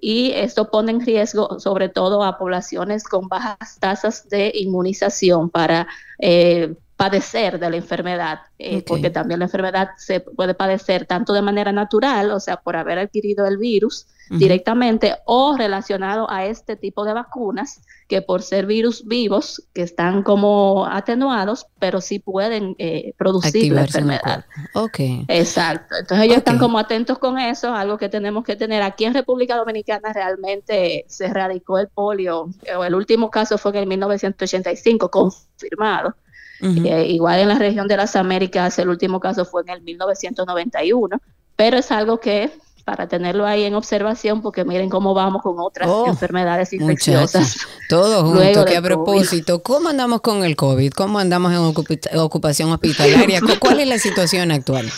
y 0.00 0.32
esto 0.32 0.70
pone 0.70 0.90
en 0.90 1.04
riesgo 1.04 1.60
sobre 1.60 1.88
todo 1.88 2.24
a 2.24 2.38
poblaciones 2.38 3.04
con 3.04 3.28
bajas 3.28 3.78
tasas 3.78 4.28
de 4.28 4.50
inmunización 4.54 5.48
para 5.48 5.86
eh, 6.18 6.74
padecer 6.98 7.60
de 7.60 7.70
la 7.70 7.76
enfermedad, 7.76 8.40
eh, 8.58 8.82
porque 8.82 9.08
también 9.08 9.38
la 9.38 9.44
enfermedad 9.44 9.90
se 9.96 10.18
puede 10.18 10.54
padecer 10.54 11.06
tanto 11.06 11.32
de 11.32 11.42
manera 11.42 11.70
natural, 11.70 12.32
o 12.32 12.40
sea, 12.40 12.56
por 12.56 12.74
haber 12.74 12.98
adquirido 12.98 13.46
el 13.46 13.56
virus 13.56 14.08
directamente 14.30 15.14
o 15.24 15.56
relacionado 15.56 16.30
a 16.30 16.44
este 16.44 16.76
tipo 16.76 17.06
de 17.06 17.14
vacunas 17.14 17.80
que 18.08 18.20
por 18.20 18.42
ser 18.42 18.66
virus 18.66 19.06
vivos 19.06 19.62
que 19.72 19.82
están 19.82 20.22
como 20.22 20.86
atenuados, 20.86 21.66
pero 21.78 22.00
sí 22.00 22.18
pueden 22.18 22.74
eh, 22.78 23.14
producir 23.16 23.72
la 23.72 23.82
en 23.82 23.86
enfermedad. 23.86 24.44
Ok. 24.74 24.98
Exacto. 25.28 25.94
Entonces 26.00 26.26
ellos 26.26 26.38
están 26.38 26.58
como 26.58 26.78
atentos 26.78 27.18
con 27.18 27.38
eso, 27.38 27.72
algo 27.74 27.96
que 27.96 28.08
tenemos 28.08 28.44
que 28.44 28.56
tener. 28.56 28.82
Aquí 28.82 29.04
en 29.04 29.14
República 29.14 29.56
Dominicana 29.56 30.12
realmente 30.12 31.04
se 31.08 31.26
erradicó 31.26 31.78
el 31.78 31.88
polio. 31.88 32.50
o 32.76 32.84
El 32.84 32.94
último 32.94 33.30
caso 33.30 33.56
fue 33.56 33.70
en 33.70 33.76
el 33.78 33.86
1985, 33.86 35.10
confirmado. 35.10 36.14
Eh, 36.60 37.06
igual 37.10 37.38
en 37.40 37.48
la 37.48 37.54
región 37.56 37.86
de 37.88 37.96
las 37.96 38.16
Américas, 38.16 38.78
el 38.78 38.88
último 38.88 39.20
caso 39.20 39.44
fue 39.44 39.62
en 39.62 39.68
el 39.70 39.80
1991, 39.82 41.20
pero 41.56 41.76
es 41.78 41.90
algo 41.92 42.18
que 42.18 42.50
para 42.84 43.06
tenerlo 43.06 43.44
ahí 43.46 43.64
en 43.64 43.74
observación, 43.74 44.40
porque 44.40 44.64
miren 44.64 44.88
cómo 44.88 45.12
vamos 45.12 45.42
con 45.42 45.56
otras 45.58 45.88
Oh, 45.90 46.06
enfermedades 46.06 46.72
infecciosas. 46.72 47.42
Muchachos, 47.42 47.68
todo 47.88 48.24
junto, 48.24 48.64
que 48.64 48.76
a 48.78 48.82
propósito, 48.82 49.62
¿cómo 49.62 49.90
andamos 49.90 50.22
con 50.22 50.42
el 50.42 50.56
COVID? 50.56 50.92
¿Cómo 50.94 51.18
andamos 51.18 51.52
en 51.52 52.18
ocupación 52.18 52.72
hospitalaria? 52.72 53.40
¿Cu- 53.42 53.58
¿Cuál 53.60 53.80
es 53.80 53.88
la 53.88 53.98
situación 53.98 54.50
actual? 54.50 54.90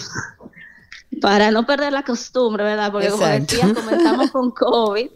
para 1.21 1.51
no 1.51 1.67
perder 1.67 1.93
la 1.93 2.03
costumbre, 2.05 2.65
¿verdad? 2.65 2.93
Porque 2.93 3.09
como 3.11 3.25
Exacto. 3.27 3.55
decía, 3.57 3.75
comenzamos 3.75 4.31
con 4.31 4.51
COVID 4.53 5.09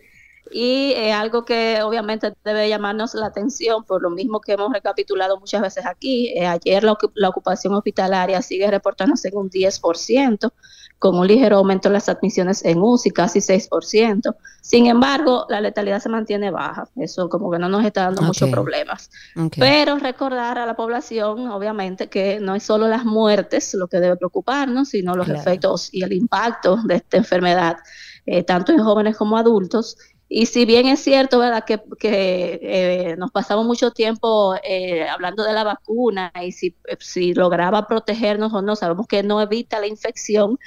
y 0.56 0.92
eh, 0.92 1.12
algo 1.12 1.44
que 1.44 1.82
obviamente 1.82 2.32
debe 2.44 2.68
llamarnos 2.68 3.14
la 3.14 3.26
atención 3.26 3.82
por 3.82 4.00
lo 4.00 4.08
mismo 4.10 4.40
que 4.40 4.52
hemos 4.52 4.72
recapitulado 4.72 5.36
muchas 5.40 5.60
veces 5.62 5.84
aquí. 5.84 6.28
eh, 6.28 6.46
ayer 6.46 6.84
la, 6.84 6.92
ocu- 6.92 7.10
la 7.16 7.28
ocupación 7.30 7.74
hospitalaria 7.74 8.40
sigue 8.40 8.70
reportándose 8.70 9.28
en 9.30 9.36
un 9.36 9.50
10%, 9.50 10.52
con 11.00 11.18
un 11.18 11.26
ligero 11.26 11.56
aumento 11.56 11.88
en 11.88 11.94
las 11.94 12.08
admisiones 12.08 12.64
en 12.64 12.78
UCI, 12.80 13.10
casi 13.10 13.40
6%. 13.40 14.36
Sin 14.62 14.86
embargo, 14.86 15.44
la 15.48 15.60
letalidad 15.60 15.98
se 16.00 16.08
mantiene 16.08 16.52
baja. 16.52 16.88
Eso 16.96 17.28
como 17.28 17.50
que 17.50 17.58
no 17.58 17.68
nos 17.68 17.84
está 17.84 18.04
dando 18.04 18.22
muchos 18.22 18.48
problemas. 18.50 19.10
Pero 19.58 19.98
recordar 19.98 20.58
a 20.58 20.66
la 20.66 20.76
población, 20.76 21.48
obviamente, 21.48 22.08
que 22.08 22.38
no 22.38 22.54
es 22.54 22.62
solo 22.62 22.86
las 22.86 23.04
muertes 23.04 23.74
lo 23.74 23.88
que 23.88 23.98
debe 23.98 24.16
preocuparnos, 24.16 24.90
sino 24.90 25.14
los 25.16 25.26
Claro. 25.26 25.40
efectos 25.40 25.88
y 25.92 26.04
el 26.04 26.12
impacto 26.12 26.78
de 26.84 26.94
esta 26.94 27.16
enfermedad, 27.18 27.76
eh, 28.24 28.44
tanto 28.44 28.72
en 28.72 28.78
jóvenes 28.82 29.16
como 29.16 29.36
adultos. 29.36 29.96
Y 30.28 30.46
si 30.46 30.64
bien 30.64 30.86
es 30.86 31.00
cierto, 31.00 31.38
¿verdad?, 31.38 31.64
que, 31.64 31.80
eh, 32.02 33.14
nos 33.18 33.30
pasamos 33.30 33.66
mucho 33.66 33.90
tiempo 33.90 34.54
eh, 34.64 35.06
hablando 35.08 35.44
de 35.44 35.52
la 35.52 35.64
vacuna 35.64 36.32
y 36.42 36.52
si, 36.52 36.76
si 36.98 37.34
lograba 37.34 37.86
protegernos 37.86 38.52
o 38.52 38.62
no, 38.62 38.74
sabemos 38.74 39.06
que 39.06 39.22
no 39.22 39.40
evita 39.40 39.80
la 39.80 39.86
infección, 39.86 40.58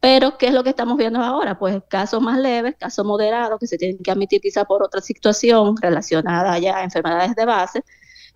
pero 0.00 0.36
¿qué 0.38 0.48
es 0.48 0.54
lo 0.54 0.64
que 0.64 0.70
estamos 0.70 0.98
viendo 0.98 1.20
ahora? 1.20 1.58
Pues 1.58 1.80
casos 1.88 2.20
más 2.20 2.38
leves, 2.38 2.74
casos 2.76 3.06
moderados 3.06 3.60
que 3.60 3.68
se 3.68 3.78
tienen 3.78 3.98
que 3.98 4.10
admitir 4.10 4.40
quizá 4.40 4.64
por 4.64 4.82
otra 4.82 5.00
situación 5.00 5.76
relacionada 5.80 6.58
ya 6.58 6.78
a 6.78 6.84
enfermedades 6.84 7.36
de 7.36 7.44
base, 7.44 7.84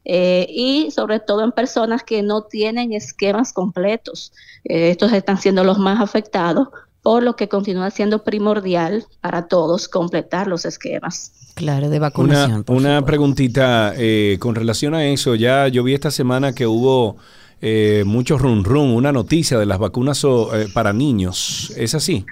eh, 0.05 0.47
y 0.48 0.93
sobre 0.93 1.19
todo 1.19 1.43
en 1.43 1.51
personas 1.51 2.05
que 2.05 2.23
no 2.23 2.44
tienen 2.44 2.93
esquemas 2.93 3.53
completos. 3.53 4.32
Eh, 4.62 4.90
estos 4.90 5.12
están 5.12 5.39
siendo 5.39 5.65
los 5.65 5.78
más 5.78 6.01
afectados, 6.01 6.69
por 7.07 7.23
lo 7.23 7.37
que 7.37 7.49
continúa 7.49 7.93
siendo 7.93 8.24
primordial 8.24 9.07
para 9.20 9.47
todos 9.47 9.87
completar 9.87 10.49
los 10.49 10.65
esquemas. 10.65 11.31
Claro, 11.55 11.89
de 11.89 12.01
vacunación. 12.01 12.65
Una, 12.66 12.78
una 12.99 13.07
preguntita 13.07 13.93
eh, 13.97 14.39
con 14.41 14.57
relación 14.57 14.93
a 14.93 15.07
eso. 15.07 15.37
Ya 15.37 15.69
yo 15.69 15.85
vi 15.85 15.95
esta 15.95 16.11
semana 16.11 16.53
que 16.53 16.66
hubo 16.66 17.16
eh, 17.62 18.03
mucho 18.05 18.39
run 18.39 18.65
run, 18.65 18.91
una 18.91 19.12
noticia 19.12 19.57
de 19.57 19.66
las 19.66 19.78
vacunas 19.78 20.24
o, 20.24 20.53
eh, 20.57 20.66
para 20.74 20.93
niños. 20.93 21.73
¿Es 21.77 21.95
así? 21.95 22.27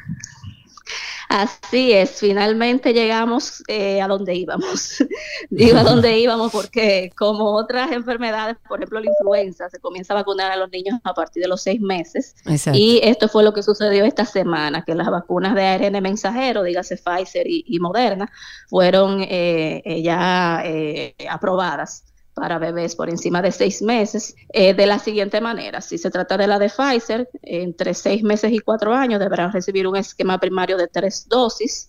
Así 1.34 1.92
es, 1.92 2.20
finalmente 2.20 2.92
llegamos 2.92 3.64
eh, 3.66 4.00
a 4.00 4.06
donde 4.06 4.36
íbamos. 4.36 5.02
Digo 5.50 5.78
a 5.78 5.82
donde 5.82 6.16
íbamos 6.16 6.52
porque 6.52 7.10
como 7.16 7.56
otras 7.56 7.90
enfermedades, 7.90 8.56
por 8.68 8.78
ejemplo 8.78 9.00
la 9.00 9.10
influenza, 9.10 9.68
se 9.68 9.80
comienza 9.80 10.12
a 10.12 10.18
vacunar 10.18 10.52
a 10.52 10.56
los 10.56 10.70
niños 10.70 11.00
a 11.02 11.12
partir 11.12 11.42
de 11.42 11.48
los 11.48 11.60
seis 11.60 11.80
meses. 11.80 12.36
Exacto. 12.46 12.78
Y 12.78 13.00
esto 13.02 13.28
fue 13.28 13.42
lo 13.42 13.52
que 13.52 13.64
sucedió 13.64 14.04
esta 14.04 14.24
semana, 14.24 14.84
que 14.84 14.94
las 14.94 15.10
vacunas 15.10 15.56
de 15.56 15.66
ARN 15.66 16.00
mensajero, 16.00 16.62
dígase 16.62 16.96
Pfizer 16.98 17.48
y, 17.48 17.64
y 17.66 17.80
Moderna, 17.80 18.30
fueron 18.68 19.20
eh, 19.22 19.82
eh, 19.84 20.02
ya 20.02 20.62
eh, 20.64 21.16
aprobadas 21.28 22.13
para 22.34 22.58
bebés 22.58 22.96
por 22.96 23.08
encima 23.08 23.40
de 23.40 23.52
seis 23.52 23.80
meses 23.80 24.34
eh, 24.52 24.74
de 24.74 24.86
la 24.86 24.98
siguiente 24.98 25.40
manera. 25.40 25.80
Si 25.80 25.98
se 25.98 26.10
trata 26.10 26.36
de 26.36 26.46
la 26.46 26.58
de 26.58 26.68
Pfizer, 26.68 27.28
entre 27.42 27.94
seis 27.94 28.22
meses 28.22 28.52
y 28.52 28.58
cuatro 28.58 28.92
años 28.92 29.20
deberán 29.20 29.52
recibir 29.52 29.86
un 29.86 29.96
esquema 29.96 30.38
primario 30.38 30.76
de 30.76 30.88
tres 30.88 31.28
dosis, 31.28 31.88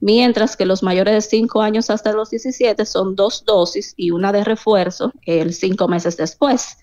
mientras 0.00 0.56
que 0.56 0.66
los 0.66 0.82
mayores 0.82 1.14
de 1.14 1.20
cinco 1.22 1.62
años 1.62 1.90
hasta 1.90 2.12
los 2.12 2.30
17 2.30 2.84
son 2.84 3.14
dos 3.14 3.44
dosis 3.44 3.94
y 3.96 4.10
una 4.10 4.32
de 4.32 4.44
refuerzo 4.44 5.12
el 5.24 5.54
cinco 5.54 5.88
meses 5.88 6.16
después. 6.16 6.76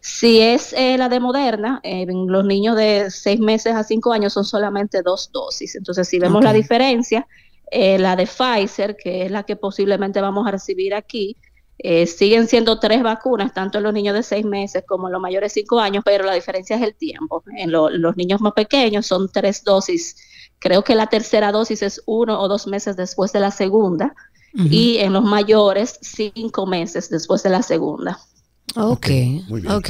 Si 0.00 0.40
es 0.40 0.72
eh, 0.74 0.96
la 0.96 1.08
de 1.08 1.18
Moderna, 1.18 1.80
eh, 1.82 2.06
los 2.08 2.44
niños 2.44 2.76
de 2.76 3.10
seis 3.10 3.40
meses 3.40 3.74
a 3.74 3.82
cinco 3.82 4.12
años 4.12 4.32
son 4.32 4.44
solamente 4.44 5.02
dos 5.02 5.30
dosis. 5.32 5.74
Entonces, 5.74 6.06
si 6.08 6.18
vemos 6.18 6.44
la 6.44 6.52
diferencia, 6.52 7.26
eh, 7.70 7.98
la 7.98 8.16
de 8.16 8.26
Pfizer, 8.26 8.96
que 8.96 9.24
es 9.24 9.30
la 9.30 9.42
que 9.42 9.56
posiblemente 9.56 10.20
vamos 10.20 10.46
a 10.46 10.52
recibir 10.52 10.94
aquí. 10.94 11.36
Eh, 11.78 12.06
siguen 12.06 12.48
siendo 12.48 12.80
tres 12.80 13.02
vacunas, 13.02 13.54
tanto 13.54 13.78
en 13.78 13.84
los 13.84 13.92
niños 13.94 14.14
de 14.14 14.22
seis 14.24 14.44
meses 14.44 14.82
como 14.86 15.06
en 15.08 15.12
los 15.12 15.20
mayores 15.22 15.54
de 15.54 15.60
cinco 15.60 15.78
años, 15.80 16.02
pero 16.04 16.24
la 16.24 16.34
diferencia 16.34 16.76
es 16.76 16.82
el 16.82 16.94
tiempo. 16.94 17.42
En 17.56 17.70
lo- 17.70 17.88
los 17.90 18.16
niños 18.16 18.40
más 18.40 18.52
pequeños 18.54 19.06
son 19.06 19.30
tres 19.32 19.62
dosis. 19.64 20.16
Creo 20.58 20.82
que 20.82 20.96
la 20.96 21.06
tercera 21.06 21.52
dosis 21.52 21.82
es 21.82 22.02
uno 22.06 22.40
o 22.40 22.48
dos 22.48 22.66
meses 22.66 22.96
después 22.96 23.32
de 23.32 23.40
la 23.40 23.50
segunda. 23.50 24.14
Y 24.54 24.96
en 24.98 25.12
los 25.12 25.22
mayores, 25.24 25.98
cinco 26.02 26.66
meses 26.66 27.10
después 27.10 27.42
de 27.44 27.50
la 27.50 27.62
segunda. 27.62 28.18
Ok, 28.76 29.08
Muy 29.48 29.60
bien. 29.60 29.72
ok. 29.72 29.88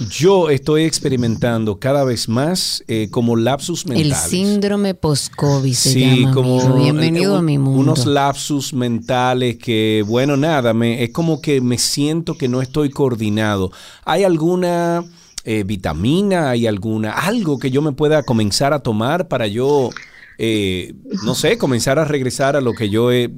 yo 0.09 0.49
estoy 0.49 0.83
experimentando 0.83 1.79
cada 1.79 2.03
vez 2.03 2.27
más 2.29 2.83
eh, 2.87 3.07
como 3.09 3.35
lapsus 3.35 3.83
El 3.85 3.91
mentales. 3.93 4.29
síndrome 4.29 4.93
post-COVID 4.93 5.73
se 5.73 5.91
Sí, 5.93 6.21
llama. 6.21 6.33
como 6.33 6.61
amigo. 6.61 6.83
Bienvenido 6.83 7.33
un- 7.33 7.39
a 7.39 7.41
mi 7.41 7.57
mundo. 7.57 7.79
unos 7.79 8.05
lapsus 8.05 8.73
mentales 8.73 9.57
que, 9.57 10.03
bueno, 10.07 10.37
nada, 10.37 10.73
me, 10.73 11.03
es 11.03 11.11
como 11.11 11.41
que 11.41 11.61
me 11.61 11.77
siento 11.77 12.37
que 12.37 12.47
no 12.47 12.61
estoy 12.61 12.89
coordinado. 12.89 13.71
¿Hay 14.03 14.23
alguna 14.23 15.03
eh, 15.45 15.63
vitamina, 15.65 16.49
hay 16.51 16.67
alguna, 16.67 17.11
algo 17.13 17.59
que 17.59 17.71
yo 17.71 17.81
me 17.83 17.93
pueda 17.93 18.23
comenzar 18.25 18.73
a 18.73 18.79
tomar 18.81 19.27
para 19.29 19.47
yo, 19.47 19.91
eh, 20.37 20.93
no 21.21 21.35
sé, 21.35 21.57
comenzar 21.57 21.99
a 21.99 22.05
regresar 22.05 22.55
a 22.57 22.61
lo 22.61 22.75
que 22.75 22.89
yo 22.89 23.11
he, 23.11 23.31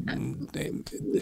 eh, 0.54 0.74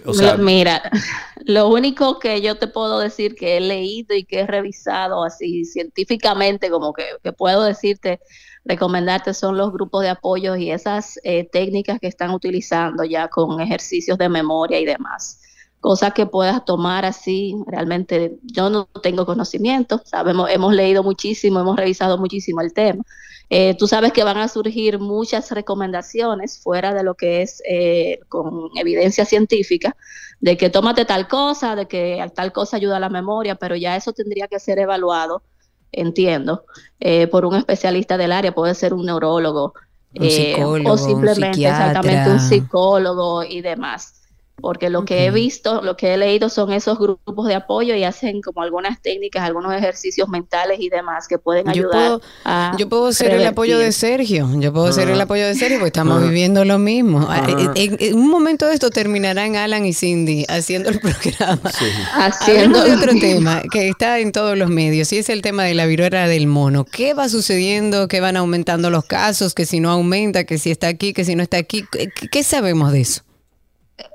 o 0.05 0.13
sea, 0.13 0.37
Lo- 0.37 0.43
Mira, 0.43 0.81
lo 1.45 1.69
único 1.69 2.19
que 2.19 2.41
yo 2.41 2.57
te 2.57 2.67
puedo 2.67 2.99
decir 2.99 3.35
que 3.35 3.57
he 3.57 3.61
leído 3.61 4.15
y 4.15 4.25
que 4.25 4.41
he 4.41 4.47
revisado 4.47 5.23
así 5.23 5.65
científicamente, 5.65 6.69
como 6.69 6.93
que, 6.93 7.03
que 7.23 7.33
puedo 7.33 7.63
decirte, 7.63 8.19
recomendarte 8.63 9.33
son 9.33 9.57
los 9.57 9.71
grupos 9.73 10.03
de 10.03 10.09
apoyo 10.09 10.55
y 10.55 10.71
esas 10.71 11.19
eh, 11.23 11.47
técnicas 11.51 11.99
que 11.99 12.07
están 12.07 12.31
utilizando 12.31 13.03
ya 13.03 13.27
con 13.29 13.59
ejercicios 13.61 14.17
de 14.17 14.29
memoria 14.29 14.79
y 14.79 14.85
demás. 14.85 15.39
Cosas 15.85 16.13
que 16.13 16.25
puedas 16.25 16.65
tomar 16.65 17.05
así, 17.05 17.55
realmente 17.67 18.39
yo 18.41 18.71
no 18.71 18.87
tengo 19.03 19.23
conocimiento, 19.27 20.01
sabemos, 20.03 20.49
hemos 20.49 20.73
leído 20.73 21.03
muchísimo, 21.03 21.59
hemos 21.59 21.77
revisado 21.77 22.17
muchísimo 22.17 22.61
el 22.61 22.73
tema. 22.73 23.03
Eh, 23.51 23.75
tú 23.77 23.85
sabes 23.85 24.11
que 24.11 24.23
van 24.23 24.39
a 24.39 24.47
surgir 24.47 24.97
muchas 24.97 25.51
recomendaciones 25.51 26.59
fuera 26.59 26.91
de 26.95 27.03
lo 27.03 27.13
que 27.13 27.43
es 27.43 27.61
eh, 27.69 28.17
con 28.29 28.71
evidencia 28.75 29.25
científica, 29.25 29.95
de 30.39 30.57
que 30.57 30.71
tómate 30.71 31.05
tal 31.05 31.27
cosa, 31.27 31.75
de 31.75 31.87
que 31.87 32.31
tal 32.33 32.51
cosa 32.51 32.77
ayuda 32.77 32.97
a 32.97 32.99
la 32.99 33.09
memoria, 33.09 33.53
pero 33.53 33.75
ya 33.75 33.95
eso 33.95 34.11
tendría 34.11 34.47
que 34.47 34.59
ser 34.59 34.79
evaluado, 34.79 35.43
entiendo, 35.91 36.65
eh, 36.99 37.27
por 37.27 37.45
un 37.45 37.57
especialista 37.57 38.17
del 38.17 38.31
área, 38.31 38.55
puede 38.55 38.73
ser 38.73 38.91
un 38.91 39.05
neurólogo, 39.05 39.75
Un 40.15 40.23
eh, 40.23 40.55
o 40.63 40.93
un 40.93 40.97
simplemente 40.97 41.61
exactamente 41.61 42.31
un 42.31 42.39
psicólogo 42.39 43.43
y 43.43 43.61
demás. 43.61 44.24
Porque 44.61 44.89
lo 44.89 45.05
que 45.05 45.25
he 45.25 45.31
visto, 45.31 45.81
lo 45.81 45.97
que 45.97 46.13
he 46.13 46.17
leído 46.17 46.49
son 46.49 46.71
esos 46.71 46.97
grupos 46.97 47.47
de 47.47 47.55
apoyo 47.55 47.93
y 47.95 48.03
hacen 48.03 48.41
como 48.41 48.61
algunas 48.61 49.01
técnicas, 49.01 49.43
algunos 49.43 49.73
ejercicios 49.73 50.29
mentales 50.29 50.79
y 50.79 50.89
demás 50.89 51.27
que 51.27 51.37
pueden 51.37 51.65
Yo 51.65 51.71
ayudar 51.71 51.91
puedo, 51.91 52.21
a 52.45 52.75
yo 52.77 52.89
puedo 52.89 53.11
ser 53.11 53.33
el 53.33 53.45
apoyo 53.45 53.77
de. 53.77 53.91
Sergio. 53.91 54.49
Yo 54.55 54.73
puedo 54.73 54.91
ser 54.91 55.09
el 55.09 55.19
apoyo 55.19 55.45
de 55.45 55.55
Sergio 55.55 55.77
porque 55.77 55.89
estamos 55.89 56.21
viviendo 56.21 56.65
lo 56.65 56.79
mismo. 56.79 57.21
Ajá. 57.29 57.47
En, 57.75 57.97
en 57.99 58.15
un 58.15 58.29
momento 58.29 58.65
de 58.67 58.73
esto 58.73 58.89
terminarán 58.89 59.55
Alan 59.55 59.85
y 59.85 59.93
Cindy 59.93 60.45
haciendo 60.47 60.89
el 60.89 60.99
programa. 61.01 61.71
Haciendo 62.13 62.83
de 62.83 62.89
lo 62.89 62.97
otro 62.97 63.13
mismo. 63.13 63.27
tema 63.27 63.61
que 63.71 63.89
está 63.89 64.19
en 64.19 64.31
todos 64.31 64.57
los 64.57 64.69
medios 64.69 65.11
y 65.13 65.17
es 65.17 65.29
el 65.29 65.41
tema 65.41 65.63
de 65.63 65.73
la 65.73 65.85
viruela 65.85 66.27
del 66.27 66.47
mono. 66.47 66.85
¿Qué 66.85 67.13
va 67.13 67.29
sucediendo? 67.29 68.07
¿Qué 68.07 68.19
van 68.19 68.37
aumentando 68.37 68.89
los 68.89 69.05
casos? 69.05 69.53
Que 69.53 69.65
si 69.65 69.79
no 69.79 69.91
aumenta, 69.91 70.43
que 70.45 70.57
si 70.57 70.71
está 70.71 70.87
aquí, 70.87 71.13
que 71.13 71.25
si 71.25 71.35
no 71.35 71.43
está 71.43 71.57
aquí. 71.57 71.85
¿Qué, 71.91 72.09
qué 72.09 72.43
sabemos 72.43 72.91
de 72.91 73.01
eso? 73.01 73.21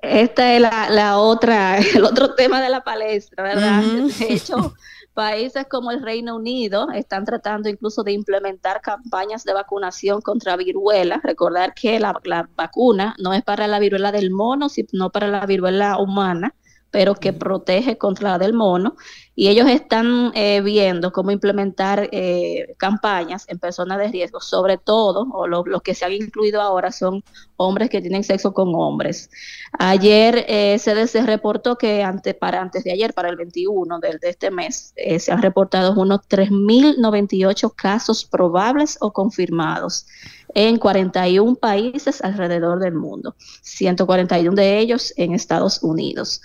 Esta 0.02 0.54
es 0.54 0.60
la, 0.60 0.90
la 0.90 1.18
otra, 1.18 1.78
el 1.94 2.04
otro 2.04 2.34
tema 2.34 2.60
de 2.60 2.68
la 2.68 2.82
palestra, 2.82 3.42
¿verdad? 3.42 3.82
De 3.82 4.32
hecho, 4.32 4.74
países 5.14 5.66
como 5.70 5.90
el 5.90 6.02
Reino 6.02 6.36
Unido 6.36 6.90
están 6.92 7.24
tratando 7.24 7.68
incluso 7.68 8.02
de 8.02 8.12
implementar 8.12 8.80
campañas 8.80 9.44
de 9.44 9.54
vacunación 9.54 10.20
contra 10.20 10.56
viruela. 10.56 11.20
Recordar 11.22 11.74
que 11.74 11.98
la, 11.98 12.18
la 12.24 12.48
vacuna 12.56 13.14
no 13.18 13.32
es 13.32 13.42
para 13.42 13.66
la 13.66 13.78
viruela 13.78 14.12
del 14.12 14.30
mono, 14.30 14.68
sino 14.68 15.10
para 15.10 15.28
la 15.28 15.46
viruela 15.46 15.98
humana, 15.98 16.54
pero 16.90 17.14
que 17.14 17.32
protege 17.32 17.98
contra 17.98 18.32
la 18.32 18.38
del 18.38 18.52
mono. 18.52 18.96
Y 19.36 19.48
ellos 19.48 19.68
están 19.70 20.32
eh, 20.34 20.60
viendo 20.60 21.12
cómo 21.12 21.30
implementar 21.30 22.08
eh, 22.12 22.74
campañas 22.78 23.46
en 23.48 23.58
personas 23.58 23.98
de 23.98 24.08
riesgo, 24.08 24.40
sobre 24.40 24.76
todo, 24.76 25.26
o 25.32 25.46
lo- 25.46 25.64
los 25.64 25.82
que 25.82 25.94
se 25.94 26.04
han 26.04 26.12
incluido 26.12 26.60
ahora 26.60 26.92
son 26.92 27.22
hombres 27.56 27.88
que 27.88 28.00
tienen 28.02 28.24
sexo 28.24 28.52
con 28.52 28.74
hombres. 28.74 29.30
Ayer 29.78 30.44
eh, 30.48 30.78
CDC 30.78 31.24
reportó 31.24 31.76
que 31.78 32.04
para 32.38 32.60
antes 32.60 32.84
de 32.84 32.92
ayer, 32.92 33.14
para 33.14 33.28
el 33.30 33.36
21 33.36 33.98
de, 34.00 34.18
de 34.20 34.28
este 34.30 34.50
mes, 34.50 34.92
eh, 34.96 35.18
se 35.18 35.32
han 35.32 35.40
reportado 35.42 35.94
unos 36.00 36.20
3.098 36.28 37.72
casos 37.74 38.24
probables 38.24 38.98
o 39.00 39.12
confirmados 39.12 40.06
en 40.54 40.78
41 40.78 41.54
países 41.56 42.20
alrededor 42.22 42.80
del 42.80 42.94
mundo, 42.94 43.36
141 43.62 44.54
de 44.56 44.78
ellos 44.80 45.14
en 45.16 45.32
Estados 45.34 45.82
Unidos. 45.82 46.42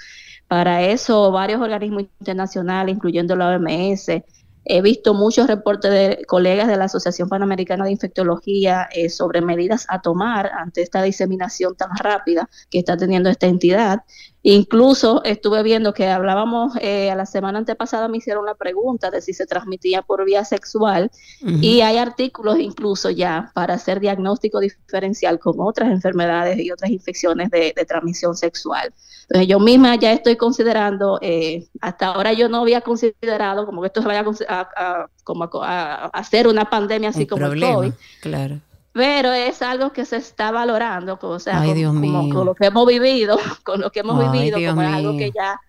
Para 0.47 0.83
eso, 0.83 1.31
varios 1.31 1.61
organismos 1.61 2.03
internacionales, 2.19 2.95
incluyendo 2.95 3.35
la 3.35 3.49
OMS, 3.49 4.23
he 4.65 4.81
visto 4.81 5.13
muchos 5.13 5.47
reportes 5.47 5.91
de 5.91 6.25
colegas 6.27 6.67
de 6.67 6.75
la 6.75 6.85
Asociación 6.85 7.29
Panamericana 7.29 7.85
de 7.85 7.91
Infectología 7.91 8.87
eh, 8.91 9.09
sobre 9.09 9.41
medidas 9.41 9.85
a 9.89 10.01
tomar 10.01 10.51
ante 10.57 10.81
esta 10.81 11.03
diseminación 11.03 11.75
tan 11.75 11.95
rápida 11.95 12.49
que 12.69 12.79
está 12.79 12.97
teniendo 12.97 13.29
esta 13.29 13.47
entidad. 13.47 14.01
Incluso 14.47 15.23
estuve 15.23 15.63
viendo 15.63 15.91
que 15.95 16.07
hablábamos 16.07 16.73
eh, 16.79 17.09
a 17.09 17.15
la 17.15 17.25
semana 17.25 17.57
antepasada, 17.57 18.07
me 18.07 18.17
hicieron 18.17 18.45
la 18.45 18.53
pregunta 18.53 19.09
de 19.09 19.19
si 19.19 19.33
se 19.33 19.47
transmitía 19.47 20.03
por 20.03 20.23
vía 20.23 20.45
sexual 20.45 21.09
y 21.41 21.81
hay 21.81 21.97
artículos 21.97 22.59
incluso 22.59 23.09
ya 23.09 23.49
para 23.55 23.73
hacer 23.73 23.99
diagnóstico 23.99 24.59
diferencial 24.59 25.39
con 25.39 25.55
otras 25.57 25.89
enfermedades 25.89 26.59
y 26.59 26.69
otras 26.69 26.91
infecciones 26.91 27.49
de, 27.49 27.73
de 27.75 27.85
transmisión 27.85 28.35
sexual. 28.37 28.93
Entonces 29.23 29.47
yo 29.47 29.59
misma 29.59 29.95
ya 29.95 30.11
estoy 30.11 30.35
considerando, 30.35 31.17
eh, 31.23 31.65
hasta 31.81 32.09
ahora 32.09 32.31
yo 32.33 32.47
no 32.47 32.57
había 32.61 32.81
considerado 32.81 33.65
como 33.65 33.81
que 33.81 33.87
esto 33.87 34.03
se 34.03 34.07
vaya 34.07 34.23
a, 34.47 34.53
a- 34.59 34.69
a- 35.01 35.09
como 35.23 35.49
a, 35.63 36.05
hacer 36.13 36.47
una 36.47 36.65
pandemia 36.69 37.09
así 37.09 37.21
Un 37.23 37.27
como 37.29 37.45
el 37.45 37.49
problema, 37.49 37.73
COVID, 37.77 37.91
claro. 38.21 38.59
Pero 38.95 39.33
es 39.33 39.61
algo 39.61 39.91
que 39.91 40.05
se 40.05 40.15
está 40.15 40.51
valorando, 40.51 41.19
o 41.21 41.37
sea, 41.39 41.59
Ay, 41.59 41.67
con, 41.67 41.77
Dios 41.77 41.93
como- 41.93 42.23
mío. 42.23 42.33
con 42.33 42.45
lo 42.45 42.55
que 42.55 42.65
hemos 42.67 42.87
vivido, 42.87 43.37
con 43.63 43.81
lo 43.81 43.91
que 43.91 43.99
hemos 43.99 44.17
Ay, 44.23 44.31
vivido, 44.39 44.57
Dios 44.57 44.71
como 44.73 44.83
es 44.87 44.93
algo 44.93 45.17
que 45.17 45.31
ya 45.35 45.59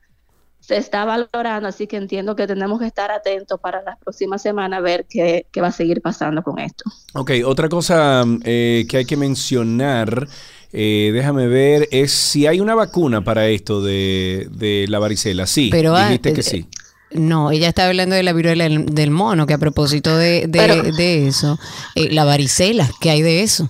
se 0.60 0.76
está 0.76 1.04
valorando, 1.04 1.68
así 1.68 1.88
que 1.88 1.96
entiendo 1.96 2.36
que 2.36 2.46
tenemos 2.46 2.78
que 2.78 2.86
estar 2.86 3.10
atentos 3.10 3.58
para 3.60 3.82
las 3.82 3.98
próximas 3.98 4.42
semanas 4.42 4.78
a 4.78 4.80
ver 4.80 5.06
qué, 5.10 5.46
qué 5.52 5.60
va 5.60 5.68
a 5.68 5.72
seguir 5.72 6.00
pasando 6.02 6.40
con 6.44 6.60
esto. 6.60 6.84
Ok, 7.14 7.32
otra 7.44 7.68
cosa 7.68 8.24
eh, 8.44 8.86
que 8.88 8.98
hay 8.98 9.04
que 9.04 9.16
mencionar, 9.16 10.28
eh, 10.72 11.10
déjame 11.12 11.48
ver, 11.48 11.88
es 11.90 12.12
si 12.12 12.46
hay 12.46 12.60
una 12.60 12.76
vacuna 12.76 13.22
para 13.24 13.48
esto 13.48 13.82
de, 13.82 14.48
de 14.52 14.86
la 14.88 15.00
varicela. 15.00 15.46
Sí, 15.46 15.68
Pero, 15.72 15.96
ah, 15.96 16.06
dijiste 16.06 16.32
que 16.32 16.40
eh, 16.40 16.44
sí. 16.44 16.68
No, 17.12 17.50
ella 17.52 17.68
está 17.68 17.86
hablando 17.86 18.16
de 18.16 18.22
la 18.22 18.32
viruela 18.32 18.64
del, 18.64 18.86
del 18.86 19.10
mono, 19.10 19.46
que 19.46 19.54
a 19.54 19.58
propósito 19.58 20.16
de, 20.16 20.46
de, 20.48 20.58
Pero- 20.58 20.82
de 20.82 21.28
eso, 21.28 21.58
eh, 21.94 22.08
la 22.12 22.24
varicela, 22.24 22.90
¿qué 23.00 23.10
hay 23.10 23.22
de 23.22 23.42
eso? 23.42 23.68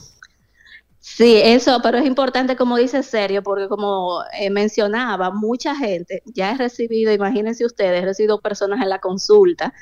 Sí, 1.16 1.40
eso, 1.42 1.80
pero 1.82 1.96
es 1.96 2.04
importante, 2.04 2.56
como 2.56 2.76
dice 2.76 3.02
Sergio, 3.02 3.42
porque 3.42 3.68
como 3.68 4.20
eh, 4.38 4.50
mencionaba, 4.50 5.30
mucha 5.30 5.74
gente 5.74 6.22
ya 6.26 6.52
he 6.52 6.58
recibido, 6.58 7.10
imagínense 7.10 7.64
ustedes, 7.64 8.02
he 8.02 8.04
recibido 8.04 8.38
personas 8.42 8.82
en 8.82 8.90
la 8.90 8.98
consulta 8.98 9.72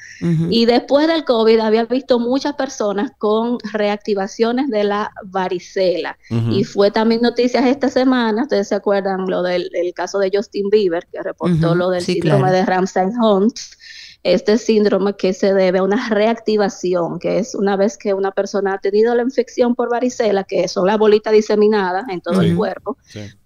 y 0.48 0.64
después 0.66 1.08
del 1.08 1.24
COVID 1.24 1.58
había 1.58 1.86
visto 1.86 2.20
muchas 2.20 2.54
personas 2.54 3.10
con 3.18 3.58
reactivaciones 3.72 4.68
de 4.68 4.84
la 4.84 5.10
varicela. 5.24 6.16
Y 6.50 6.62
fue 6.62 6.92
también 6.92 7.20
noticias 7.20 7.66
esta 7.66 7.88
semana, 7.88 8.42
ustedes 8.42 8.68
se 8.68 8.76
acuerdan 8.76 9.26
lo 9.26 9.42
del 9.42 9.70
el 9.72 9.92
caso 9.92 10.20
de 10.20 10.30
Justin 10.32 10.70
Bieber, 10.70 11.04
que 11.10 11.20
reportó 11.20 11.74
lo 11.74 11.90
del 11.90 12.02
sí, 12.02 12.12
síndrome 12.12 12.42
claro. 12.42 12.54
de 12.54 12.64
Ramsay-Hunt. 12.64 13.58
Este 14.24 14.56
síndrome 14.56 15.16
que 15.16 15.34
se 15.34 15.52
debe 15.52 15.80
a 15.80 15.82
una 15.82 16.08
reactivación, 16.08 17.18
que 17.18 17.38
es 17.38 17.54
una 17.54 17.76
vez 17.76 17.98
que 17.98 18.14
una 18.14 18.32
persona 18.32 18.72
ha 18.72 18.78
tenido 18.78 19.14
la 19.14 19.22
infección 19.22 19.74
por 19.74 19.90
varicela, 19.90 20.44
que 20.44 20.66
son 20.66 20.86
las 20.86 20.98
bolitas 20.98 21.32
diseminadas 21.32 22.08
en 22.08 22.22
todo 22.22 22.40
el 22.40 22.56
cuerpo, 22.56 22.96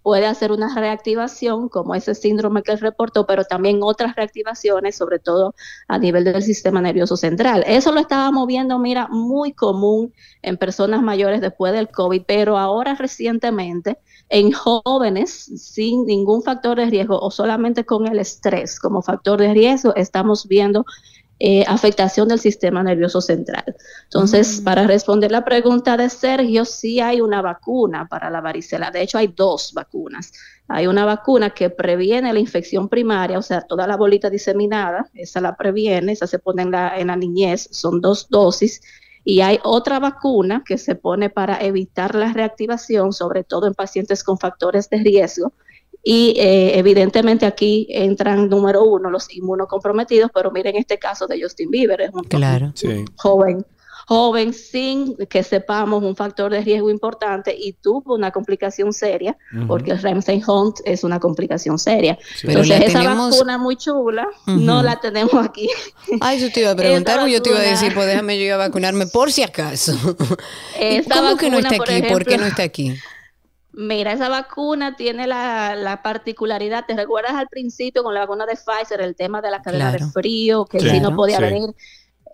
puede 0.03 0.27
hacer 0.27 0.53
una 0.53 0.73
reactivación 0.75 1.69
como 1.69 1.95
ese 1.95 2.15
síndrome 2.15 2.63
que 2.63 2.73
él 2.73 2.79
reportó, 2.79 3.27
pero 3.27 3.45
también 3.45 3.81
otras 3.83 4.15
reactivaciones, 4.15 4.97
sobre 4.97 5.19
todo 5.19 5.55
a 5.89 5.99
nivel 5.99 6.25
del 6.25 6.43
sistema 6.43 6.81
nervioso 6.81 7.17
central. 7.17 7.65
Eso 7.67 7.93
lo 7.93 8.01
estábamos 8.01 8.47
viendo, 8.47 8.79
mira, 8.79 9.09
muy 9.09 9.53
común 9.53 10.15
en 10.43 10.57
personas 10.57 11.03
mayores 11.03 11.41
después 11.41 11.73
del 11.73 11.89
COVID, 11.89 12.23
pero 12.25 12.57
ahora 12.57 12.95
recientemente 12.95 13.99
en 14.29 14.53
jóvenes 14.53 15.31
sin 15.57 16.05
ningún 16.07 16.43
factor 16.43 16.79
de 16.79 16.87
riesgo 16.87 17.19
o 17.19 17.31
solamente 17.31 17.85
con 17.85 18.07
el 18.07 18.19
estrés 18.19 18.79
como 18.79 19.03
factor 19.03 19.41
de 19.41 19.55
riesgo, 19.55 19.95
estamos 19.95 20.47
viendo 20.47 20.85
eh, 21.41 21.65
afectación 21.69 22.27
del 22.27 22.41
sistema 22.41 22.83
nervioso 22.83 23.21
central. 23.21 23.65
Entonces, 24.05 24.61
para 24.61 24.89
responder 24.89 25.31
la 25.31 25.45
pregunta 25.45 25.97
de 25.97 26.11
Sergio, 26.11 26.65
sí 26.65 26.99
hay 26.99 27.21
una 27.21 27.41
vacuna 27.41 28.09
para 28.09 28.29
la 28.29 28.41
varicela. 28.41 28.91
De 28.91 29.03
hecho, 29.03 29.19
hay 29.19 29.29
dos 29.29 29.73
vacunas. 29.73 30.33
Hay 30.67 30.89
una 30.89 31.05
vacuna 31.05 31.51
que 31.51 31.71
previene 31.71 32.33
la 32.33 32.41
infección 32.41 32.89
primaria, 32.89 33.39
o 33.39 33.43
sea, 33.43 33.61
toda 33.61 33.87
la 33.87 33.97
bolita 33.97 34.29
diseminada, 34.29 35.09
esa 35.15 35.41
la 35.41 35.57
previene, 35.57 36.11
esa 36.11 36.27
se 36.27 36.41
pone 36.41 36.63
en 36.63 36.73
la, 36.73 36.99
en 36.99 37.07
la 37.07 37.17
niñez, 37.17 37.69
son 37.71 38.01
dos 38.01 38.29
dosis. 38.29 38.81
Y 39.31 39.43
hay 39.43 39.61
otra 39.63 39.99
vacuna 39.99 40.63
que 40.67 40.79
se 40.79 40.95
pone 40.95 41.29
para 41.29 41.63
evitar 41.63 42.15
la 42.15 42.33
reactivación, 42.33 43.13
sobre 43.13 43.45
todo 43.45 43.67
en 43.67 43.75
pacientes 43.75 44.25
con 44.25 44.39
factores 44.39 44.89
de 44.89 45.03
riesgo, 45.03 45.53
y 46.03 46.33
eh, 46.39 46.79
evidentemente 46.79 47.45
aquí 47.45 47.87
entran 47.91 48.49
número 48.49 48.85
uno 48.85 49.11
los 49.11 49.31
inmunocomprometidos, 49.31 50.31
pero 50.33 50.51
miren 50.51 50.77
este 50.77 50.99
caso 50.99 51.27
de 51.27 51.43
Justin 51.43 51.71
Bieber, 51.71 52.01
es 52.01 52.15
un 52.15 52.25
claro. 52.25 52.73
joven, 53.17 53.67
joven 54.09 54.55
sin 54.55 55.19
que 55.27 55.43
sepamos 55.43 56.03
un 56.03 56.17
factor 56.17 56.51
de 56.51 56.63
riesgo 56.63 56.89
importante 56.89 57.55
y 57.55 57.75
tuvo 57.75 58.15
una 58.15 58.31
complicación 58.31 58.95
seria, 58.95 59.37
porque 59.67 59.91
el 59.91 60.01
Ramsey 60.01 60.43
Hunt 60.47 60.79
es 60.87 61.05
una 61.05 61.21
complicación 61.21 61.79
seria. 61.79 62.19
Entonces 62.43 62.87
esa 62.87 63.03
vacuna 63.03 63.59
muy 63.59 63.77
chula 63.77 64.27
no 64.47 64.83
la 64.83 64.99
tenemos 64.99 65.35
aquí. 65.35 65.69
Ay, 66.23 66.41
yo 66.41 66.51
te 66.51 66.61
iba 66.61 66.71
a 66.71 66.75
preguntar, 66.75 67.21
o 67.21 67.27
yo 67.27 67.43
te 67.43 67.51
iba 67.51 67.59
a 67.59 67.63
decir, 67.63 67.93
pues 67.93 68.07
déjame 68.07 68.39
yo 68.39 68.45
ir 68.45 68.53
a 68.53 68.57
vacunarme 68.57 69.07
por 69.07 69.31
si 69.31 69.43
acaso. 69.43 69.93
¿Cómo 71.13 71.37
que 71.37 71.51
no 71.51 71.59
está 71.59 71.75
aquí? 71.75 72.03
¿Por 72.09 72.25
qué 72.25 72.39
no 72.39 72.47
está 72.47 72.63
aquí? 72.63 72.97
Mira, 73.75 74.13
esa 74.15 74.31
vacuna 74.31 74.97
tiene 74.97 75.27
la, 75.27 76.01
particularidad, 76.03 76.87
¿te 76.87 76.97
recuerdas 76.97 77.35
al 77.35 77.49
principio 77.49 78.03
con 78.03 78.15
la 78.15 78.21
vacuna 78.21 78.47
de 78.47 78.55
Pfizer, 78.55 79.03
el 79.03 79.15
tema 79.15 79.43
de 79.43 79.51
la 79.51 79.61
cadena 79.61 79.93
de 79.93 79.99
frío, 79.99 80.65
que 80.65 80.81
si 80.81 80.99
no 80.99 81.15
podía 81.15 81.41
venir? 81.41 81.75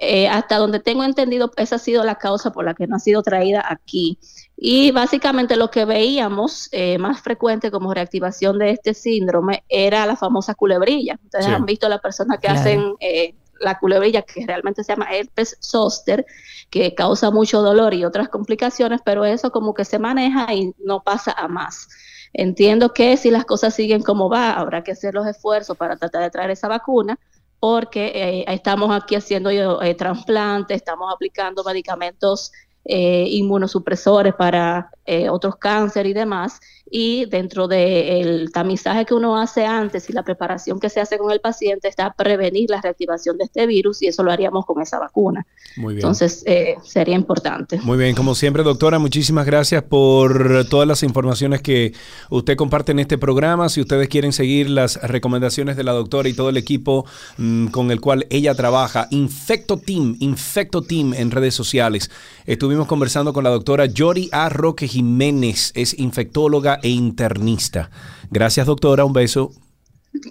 Eh, 0.00 0.28
hasta 0.28 0.58
donde 0.58 0.80
tengo 0.80 1.04
entendido, 1.04 1.52
esa 1.56 1.76
ha 1.76 1.78
sido 1.78 2.02
la 2.04 2.16
causa 2.16 2.52
por 2.52 2.64
la 2.64 2.74
que 2.74 2.86
no 2.86 2.96
ha 2.96 3.00
sido 3.00 3.22
traída 3.22 3.64
aquí. 3.68 4.18
Y 4.56 4.90
básicamente 4.90 5.56
lo 5.56 5.70
que 5.70 5.84
veíamos 5.84 6.68
eh, 6.72 6.98
más 6.98 7.20
frecuente 7.20 7.70
como 7.70 7.94
reactivación 7.94 8.58
de 8.58 8.70
este 8.70 8.94
síndrome 8.94 9.64
era 9.68 10.06
la 10.06 10.16
famosa 10.16 10.54
culebrilla. 10.54 11.18
Ustedes 11.22 11.46
han 11.46 11.64
visto 11.64 11.86
a 11.86 11.90
las 11.90 12.00
personas 12.00 12.38
que 12.40 12.48
hacen 12.48 12.94
eh, 13.00 13.34
la 13.60 13.78
culebrilla, 13.78 14.22
que 14.22 14.46
realmente 14.46 14.82
se 14.82 14.92
llama 14.92 15.08
herpes 15.12 15.58
zoster, 15.60 16.26
que 16.70 16.94
causa 16.94 17.30
mucho 17.30 17.62
dolor 17.62 17.94
y 17.94 18.04
otras 18.04 18.28
complicaciones, 18.28 19.00
pero 19.04 19.24
eso 19.24 19.50
como 19.50 19.74
que 19.74 19.84
se 19.84 19.98
maneja 19.98 20.52
y 20.54 20.74
no 20.78 21.02
pasa 21.02 21.32
a 21.36 21.46
más. 21.48 21.88
Entiendo 22.32 22.92
que 22.92 23.16
si 23.16 23.30
las 23.30 23.44
cosas 23.44 23.74
siguen 23.74 24.02
como 24.02 24.28
va, 24.28 24.54
habrá 24.54 24.82
que 24.82 24.90
hacer 24.90 25.14
los 25.14 25.26
esfuerzos 25.26 25.76
para 25.76 25.96
tratar 25.96 26.22
de 26.22 26.30
traer 26.30 26.50
esa 26.50 26.66
vacuna, 26.66 27.18
porque 27.64 28.12
eh, 28.14 28.44
estamos 28.48 28.94
aquí 28.94 29.14
haciendo 29.14 29.48
eh, 29.48 29.94
trasplantes, 29.94 30.76
estamos 30.76 31.10
aplicando 31.10 31.64
medicamentos 31.64 32.52
eh, 32.84 33.24
inmunosupresores 33.30 34.34
para 34.34 34.90
eh, 35.06 35.28
otros 35.28 35.56
cánceres 35.56 36.10
y 36.10 36.14
demás. 36.14 36.60
Y 36.90 37.24
dentro 37.26 37.66
del 37.66 38.52
tamizaje 38.52 39.04
que 39.04 39.14
uno 39.14 39.36
hace 39.36 39.64
antes 39.64 40.08
y 40.10 40.12
la 40.12 40.22
preparación 40.22 40.78
que 40.78 40.90
se 40.90 41.00
hace 41.00 41.18
con 41.18 41.32
el 41.32 41.40
paciente 41.40 41.88
está 41.88 42.12
prevenir 42.12 42.70
la 42.70 42.80
reactivación 42.80 43.38
de 43.38 43.44
este 43.44 43.66
virus 43.66 44.02
y 44.02 44.06
eso 44.06 44.22
lo 44.22 44.30
haríamos 44.30 44.64
con 44.66 44.80
esa 44.82 44.98
vacuna. 44.98 45.46
Muy 45.76 45.94
bien. 45.94 45.98
Entonces, 45.98 46.44
eh, 46.46 46.76
sería 46.84 47.16
importante. 47.16 47.80
Muy 47.82 47.98
bien, 47.98 48.14
como 48.14 48.34
siempre, 48.34 48.62
doctora, 48.62 48.98
muchísimas 48.98 49.46
gracias 49.46 49.82
por 49.82 50.66
todas 50.68 50.86
las 50.86 51.02
informaciones 51.02 51.62
que 51.62 51.94
usted 52.30 52.56
comparte 52.56 52.92
en 52.92 53.00
este 53.00 53.18
programa. 53.18 53.68
Si 53.68 53.80
ustedes 53.80 54.08
quieren 54.08 54.32
seguir 54.32 54.70
las 54.70 55.00
recomendaciones 55.02 55.76
de 55.76 55.84
la 55.84 55.92
doctora 55.92 56.28
y 56.28 56.34
todo 56.34 56.50
el 56.50 56.56
equipo 56.56 57.06
mm, 57.38 57.68
con 57.68 57.90
el 57.90 58.00
cual 58.00 58.26
ella 58.30 58.54
trabaja, 58.54 59.08
Infecto 59.10 59.78
Team, 59.78 60.16
Infecto 60.20 60.82
Team 60.82 61.14
en 61.14 61.30
redes 61.30 61.54
sociales. 61.54 62.10
Estuvimos 62.46 62.86
conversando 62.86 63.32
con 63.32 63.44
la 63.44 63.50
doctora 63.50 63.86
Yori 63.86 64.28
A. 64.32 64.48
Roque 64.48 64.86
Jiménez, 64.94 65.72
es 65.74 65.98
infectóloga 65.98 66.78
e 66.80 66.88
internista. 66.88 67.90
Gracias, 68.30 68.64
doctora, 68.64 69.04
un 69.04 69.12
beso. 69.12 69.50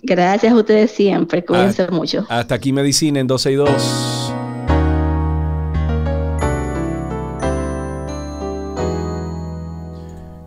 Gracias 0.04 0.54
a 0.54 0.56
ustedes 0.56 0.92
siempre, 0.92 1.44
cuídense 1.44 1.90
mucho. 1.90 2.26
Hasta 2.30 2.56
aquí 2.56 2.72
Medicina 2.72 3.20
en 3.20 3.28
12 3.28 3.52
y 3.52 3.56
2. 3.56 4.34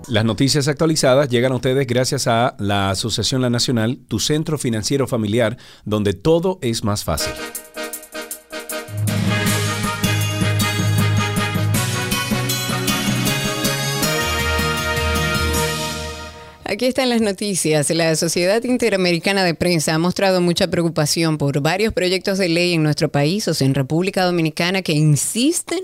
Las 0.09 0.25
noticias 0.25 0.67
actualizadas 0.69 1.29
llegan 1.29 1.53
a 1.53 1.57
ustedes 1.57 1.87
gracias 1.87 2.27
a 2.27 2.57
la 2.59 2.91
Asociación 2.91 3.43
La 3.43 3.51
Nacional, 3.51 3.99
tu 4.09 4.19
centro 4.19 4.57
financiero 4.57 5.07
familiar, 5.07 5.59
donde 5.85 6.15
todo 6.15 6.59
es 6.63 6.85
más 6.85 7.05
fácil. 7.05 7.35
Aquí 16.69 16.87
están 16.87 17.11
las 17.11 17.21
noticias. 17.21 17.91
La 17.91 18.17
Sociedad 18.17 18.65
Interamericana 18.65 19.45
de 19.45 19.55
Prensa 19.55 19.95
ha 19.95 19.99
mostrado 19.99 20.41
mucha 20.41 20.69
preocupación 20.69 21.39
por 21.39 21.61
varios 21.61 21.93
proyectos 21.93 22.39
de 22.39 22.49
ley 22.49 22.73
en 22.73 22.83
nuestro 22.83 23.09
país, 23.09 23.47
o 23.47 23.55
sea, 23.55 23.69
en 23.69 23.75
República 23.75 24.25
Dominicana, 24.25 24.83
que 24.83 24.93
insisten 24.93 25.79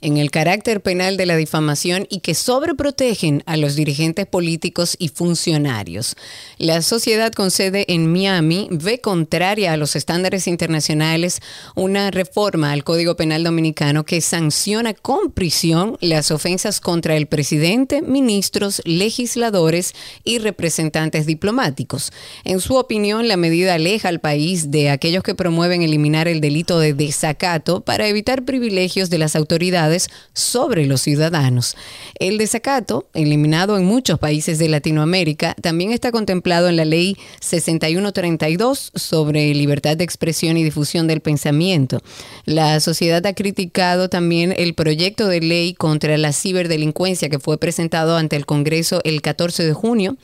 en 0.00 0.16
el 0.16 0.30
carácter 0.30 0.80
penal 0.80 1.16
de 1.16 1.26
la 1.26 1.36
difamación 1.36 2.06
y 2.08 2.20
que 2.20 2.34
sobreprotegen 2.34 3.42
a 3.46 3.56
los 3.56 3.74
dirigentes 3.74 4.26
políticos 4.26 4.94
y 5.00 5.08
funcionarios. 5.08 6.14
La 6.56 6.82
sociedad 6.82 7.32
con 7.32 7.50
sede 7.50 7.84
en 7.88 8.12
Miami 8.12 8.68
ve 8.70 9.00
contraria 9.00 9.72
a 9.72 9.76
los 9.76 9.96
estándares 9.96 10.46
internacionales 10.46 11.40
una 11.74 12.12
reforma 12.12 12.70
al 12.70 12.84
Código 12.84 13.16
Penal 13.16 13.42
Dominicano 13.42 14.04
que 14.04 14.20
sanciona 14.20 14.94
con 14.94 15.32
prisión 15.32 15.96
las 16.00 16.30
ofensas 16.30 16.80
contra 16.80 17.16
el 17.16 17.26
presidente, 17.26 18.02
ministros, 18.02 18.82
legisladores 18.84 19.94
y 20.27 20.27
representantes 20.36 21.24
diplomáticos. 21.24 22.12
En 22.44 22.60
su 22.60 22.76
opinión, 22.76 23.26
la 23.28 23.38
medida 23.38 23.72
aleja 23.72 24.10
al 24.10 24.20
país 24.20 24.70
de 24.70 24.90
aquellos 24.90 25.22
que 25.22 25.34
promueven 25.34 25.80
eliminar 25.80 26.28
el 26.28 26.42
delito 26.42 26.78
de 26.78 26.92
desacato 26.92 27.80
para 27.80 28.06
evitar 28.06 28.44
privilegios 28.44 29.08
de 29.08 29.16
las 29.16 29.34
autoridades 29.34 30.10
sobre 30.34 30.84
los 30.84 31.00
ciudadanos. 31.00 31.76
El 32.18 32.36
desacato, 32.36 33.08
eliminado 33.14 33.78
en 33.78 33.86
muchos 33.86 34.18
países 34.18 34.58
de 34.58 34.68
Latinoamérica, 34.68 35.54
también 35.62 35.92
está 35.92 36.12
contemplado 36.12 36.68
en 36.68 36.76
la 36.76 36.84
ley 36.84 37.16
6132 37.40 38.92
sobre 38.94 39.54
libertad 39.54 39.96
de 39.96 40.04
expresión 40.04 40.58
y 40.58 40.64
difusión 40.64 41.06
del 41.06 41.22
pensamiento. 41.22 42.02
La 42.44 42.80
sociedad 42.80 43.24
ha 43.24 43.34
criticado 43.34 44.10
también 44.10 44.54
el 44.56 44.74
proyecto 44.74 45.28
de 45.28 45.40
ley 45.40 45.72
contra 45.72 46.18
la 46.18 46.32
ciberdelincuencia 46.32 47.30
que 47.30 47.38
fue 47.38 47.58
presentado 47.58 48.16
ante 48.16 48.36
el 48.36 48.44
Congreso 48.44 49.00
el 49.04 49.22
14 49.22 49.64
de 49.64 49.72
junio 49.72 50.17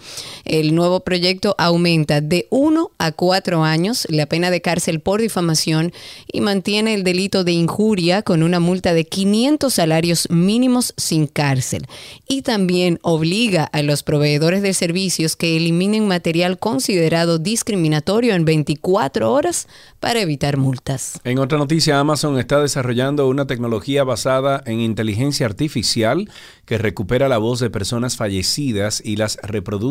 el 0.44 0.74
nuevo 0.74 1.00
proyecto 1.00 1.54
aumenta 1.58 2.20
de 2.20 2.46
1 2.50 2.90
a 2.98 3.12
4 3.12 3.64
años 3.64 4.06
la 4.10 4.26
pena 4.26 4.50
de 4.50 4.60
cárcel 4.60 5.00
por 5.00 5.20
difamación 5.20 5.92
y 6.30 6.40
mantiene 6.40 6.94
el 6.94 7.04
delito 7.04 7.44
de 7.44 7.52
injuria 7.52 8.22
con 8.22 8.42
una 8.42 8.60
multa 8.60 8.92
de 8.92 9.04
500 9.04 9.72
salarios 9.72 10.28
mínimos 10.30 10.94
sin 10.96 11.26
cárcel. 11.26 11.86
Y 12.28 12.42
también 12.42 12.98
obliga 13.02 13.64
a 13.64 13.82
los 13.82 14.02
proveedores 14.02 14.62
de 14.62 14.74
servicios 14.74 15.36
que 15.36 15.56
eliminen 15.56 16.06
material 16.06 16.58
considerado 16.58 17.38
discriminatorio 17.38 18.34
en 18.34 18.44
24 18.44 19.32
horas 19.32 19.66
para 20.00 20.20
evitar 20.20 20.56
multas. 20.56 21.20
En 21.24 21.38
otra 21.38 21.58
noticia, 21.58 21.98
Amazon 21.98 22.38
está 22.38 22.60
desarrollando 22.60 23.28
una 23.28 23.46
tecnología 23.46 24.04
basada 24.04 24.62
en 24.66 24.80
inteligencia 24.80 25.46
artificial 25.46 26.28
que 26.66 26.78
recupera 26.78 27.28
la 27.28 27.38
voz 27.38 27.60
de 27.60 27.70
personas 27.70 28.16
fallecidas 28.16 29.02
y 29.04 29.16
las 29.16 29.38
reproduce 29.42 29.83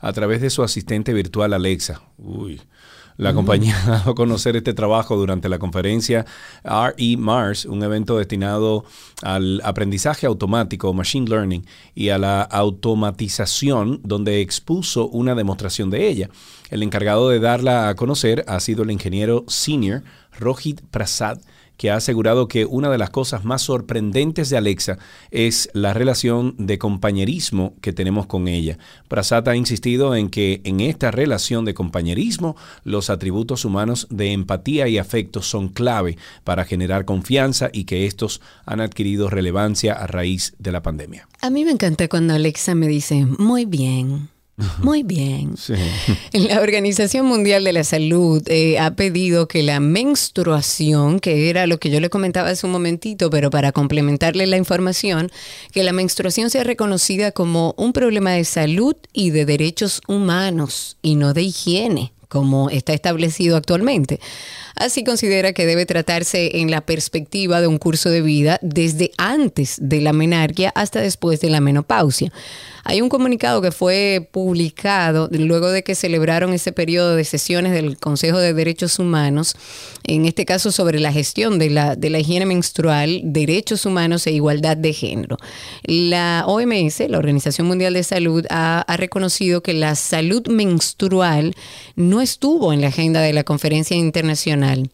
a 0.00 0.12
través 0.12 0.40
de 0.40 0.50
su 0.50 0.62
asistente 0.62 1.12
virtual 1.12 1.52
Alexa. 1.52 2.02
Uy. 2.18 2.60
La 3.18 3.34
compañía 3.34 3.76
ha 3.86 3.90
dado 3.90 4.10
a 4.12 4.14
conocer 4.14 4.56
este 4.56 4.74
trabajo 4.74 5.16
durante 5.16 5.48
la 5.48 5.58
conferencia 5.58 6.24
RE 6.64 7.16
Mars, 7.16 7.64
un 7.66 7.82
evento 7.82 8.18
destinado 8.18 8.84
al 9.22 9.60
aprendizaje 9.64 10.26
automático, 10.26 10.92
machine 10.92 11.28
learning, 11.28 11.66
y 11.94 12.08
a 12.08 12.18
la 12.18 12.42
automatización, 12.42 14.00
donde 14.02 14.40
expuso 14.40 15.08
una 15.08 15.34
demostración 15.34 15.90
de 15.90 16.08
ella. 16.08 16.30
El 16.70 16.82
encargado 16.82 17.28
de 17.28 17.40
darla 17.40 17.88
a 17.88 17.94
conocer 17.94 18.44
ha 18.48 18.58
sido 18.60 18.82
el 18.82 18.90
ingeniero 18.90 19.44
senior 19.46 20.02
Rohit 20.38 20.80
Prasad, 20.90 21.38
que 21.76 21.90
ha 21.90 21.96
asegurado 21.96 22.48
que 22.48 22.64
una 22.64 22.90
de 22.90 22.98
las 22.98 23.10
cosas 23.10 23.44
más 23.44 23.62
sorprendentes 23.62 24.50
de 24.50 24.56
Alexa 24.56 24.98
es 25.30 25.68
la 25.72 25.94
relación 25.94 26.54
de 26.58 26.78
compañerismo 26.78 27.74
que 27.80 27.92
tenemos 27.92 28.26
con 28.26 28.48
ella. 28.48 28.78
Prasad 29.08 29.48
ha 29.48 29.56
insistido 29.56 30.14
en 30.14 30.30
que 30.30 30.60
en 30.64 30.80
esta 30.80 31.10
relación 31.10 31.64
de 31.64 31.74
compañerismo 31.74 32.56
los 32.84 33.10
atributos 33.10 33.64
humanos 33.64 34.06
de 34.10 34.32
empatía 34.32 34.88
y 34.88 34.98
afecto 34.98 35.42
son 35.42 35.68
clave 35.68 36.18
para 36.44 36.64
generar 36.64 37.04
confianza 37.04 37.70
y 37.72 37.84
que 37.84 38.06
estos 38.06 38.40
han 38.64 38.80
adquirido 38.80 39.30
relevancia 39.30 39.92
a 39.94 40.06
raíz 40.06 40.54
de 40.58 40.72
la 40.72 40.82
pandemia. 40.82 41.28
A 41.40 41.50
mí 41.50 41.64
me 41.64 41.72
encanta 41.72 42.08
cuando 42.08 42.34
Alexa 42.34 42.74
me 42.74 42.88
dice, 42.88 43.26
muy 43.38 43.64
bien. 43.64 44.31
Muy 44.78 45.02
bien. 45.02 45.54
La 46.32 46.60
Organización 46.60 47.26
Mundial 47.26 47.64
de 47.64 47.72
la 47.72 47.84
Salud 47.84 48.42
eh, 48.46 48.78
ha 48.78 48.94
pedido 48.94 49.48
que 49.48 49.62
la 49.62 49.80
menstruación, 49.80 51.20
que 51.20 51.50
era 51.50 51.66
lo 51.66 51.78
que 51.78 51.90
yo 51.90 52.00
le 52.00 52.10
comentaba 52.10 52.50
hace 52.50 52.66
un 52.66 52.72
momentito, 52.72 53.30
pero 53.30 53.50
para 53.50 53.72
complementarle 53.72 54.46
la 54.46 54.56
información, 54.56 55.30
que 55.72 55.82
la 55.82 55.92
menstruación 55.92 56.50
sea 56.50 56.64
reconocida 56.64 57.32
como 57.32 57.74
un 57.76 57.92
problema 57.92 58.32
de 58.32 58.44
salud 58.44 58.96
y 59.12 59.30
de 59.30 59.44
derechos 59.44 60.00
humanos 60.06 60.96
y 61.02 61.14
no 61.14 61.34
de 61.34 61.42
higiene 61.42 62.12
como 62.32 62.70
está 62.70 62.94
establecido 62.94 63.58
actualmente. 63.58 64.18
Así 64.74 65.04
considera 65.04 65.52
que 65.52 65.66
debe 65.66 65.84
tratarse 65.84 66.60
en 66.60 66.70
la 66.70 66.80
perspectiva 66.80 67.60
de 67.60 67.66
un 67.66 67.76
curso 67.76 68.08
de 68.08 68.22
vida 68.22 68.58
desde 68.62 69.10
antes 69.18 69.76
de 69.82 70.00
la 70.00 70.14
menarquia 70.14 70.72
hasta 70.74 71.02
después 71.02 71.42
de 71.42 71.50
la 71.50 71.60
menopausia. 71.60 72.32
Hay 72.84 73.00
un 73.00 73.10
comunicado 73.10 73.60
que 73.60 73.70
fue 73.70 74.28
publicado 74.32 75.28
luego 75.30 75.70
de 75.70 75.84
que 75.84 75.94
celebraron 75.94 76.52
ese 76.52 76.72
periodo 76.72 77.14
de 77.14 77.24
sesiones 77.24 77.72
del 77.72 77.96
Consejo 77.98 78.38
de 78.38 78.54
Derechos 78.54 78.98
Humanos, 78.98 79.54
en 80.04 80.24
este 80.24 80.44
caso 80.44 80.72
sobre 80.72 80.98
la 80.98 81.12
gestión 81.12 81.58
de 81.58 81.70
la, 81.70 81.94
de 81.94 82.10
la 82.10 82.18
higiene 82.18 82.46
menstrual, 82.46 83.20
derechos 83.24 83.86
humanos 83.86 84.26
e 84.26 84.32
igualdad 84.32 84.76
de 84.76 84.94
género. 84.94 85.36
La 85.84 86.44
OMS, 86.46 87.08
la 87.08 87.18
Organización 87.18 87.68
Mundial 87.68 87.92
de 87.94 88.02
Salud, 88.02 88.46
ha, 88.50 88.80
ha 88.80 88.96
reconocido 88.96 89.62
que 89.62 89.74
la 89.74 89.94
salud 89.94 90.48
menstrual 90.48 91.54
no 91.94 92.21
estuvo 92.22 92.72
en 92.72 92.80
la 92.80 92.88
agenda 92.88 93.20
de 93.20 93.32
la 93.32 93.44
conferencia 93.44 93.96
internacional 93.96 94.90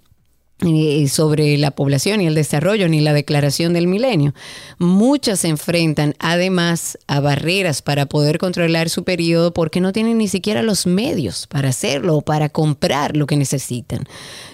sobre 1.08 1.56
la 1.56 1.70
población 1.70 2.20
y 2.20 2.26
el 2.26 2.34
desarrollo 2.34 2.88
ni 2.88 3.00
la 3.00 3.12
declaración 3.12 3.72
del 3.72 3.86
milenio. 3.86 4.34
Muchas 4.78 5.40
se 5.40 5.48
enfrentan 5.48 6.14
además 6.18 6.98
a 7.06 7.20
barreras 7.20 7.80
para 7.80 8.06
poder 8.06 8.38
controlar 8.38 8.90
su 8.90 9.04
periodo 9.04 9.54
porque 9.54 9.80
no 9.80 9.92
tienen 9.92 10.18
ni 10.18 10.26
siquiera 10.26 10.62
los 10.62 10.84
medios 10.84 11.46
para 11.46 11.68
hacerlo 11.68 12.16
o 12.16 12.22
para 12.22 12.48
comprar 12.48 13.16
lo 13.16 13.26
que 13.26 13.36
necesitan. 13.36 14.04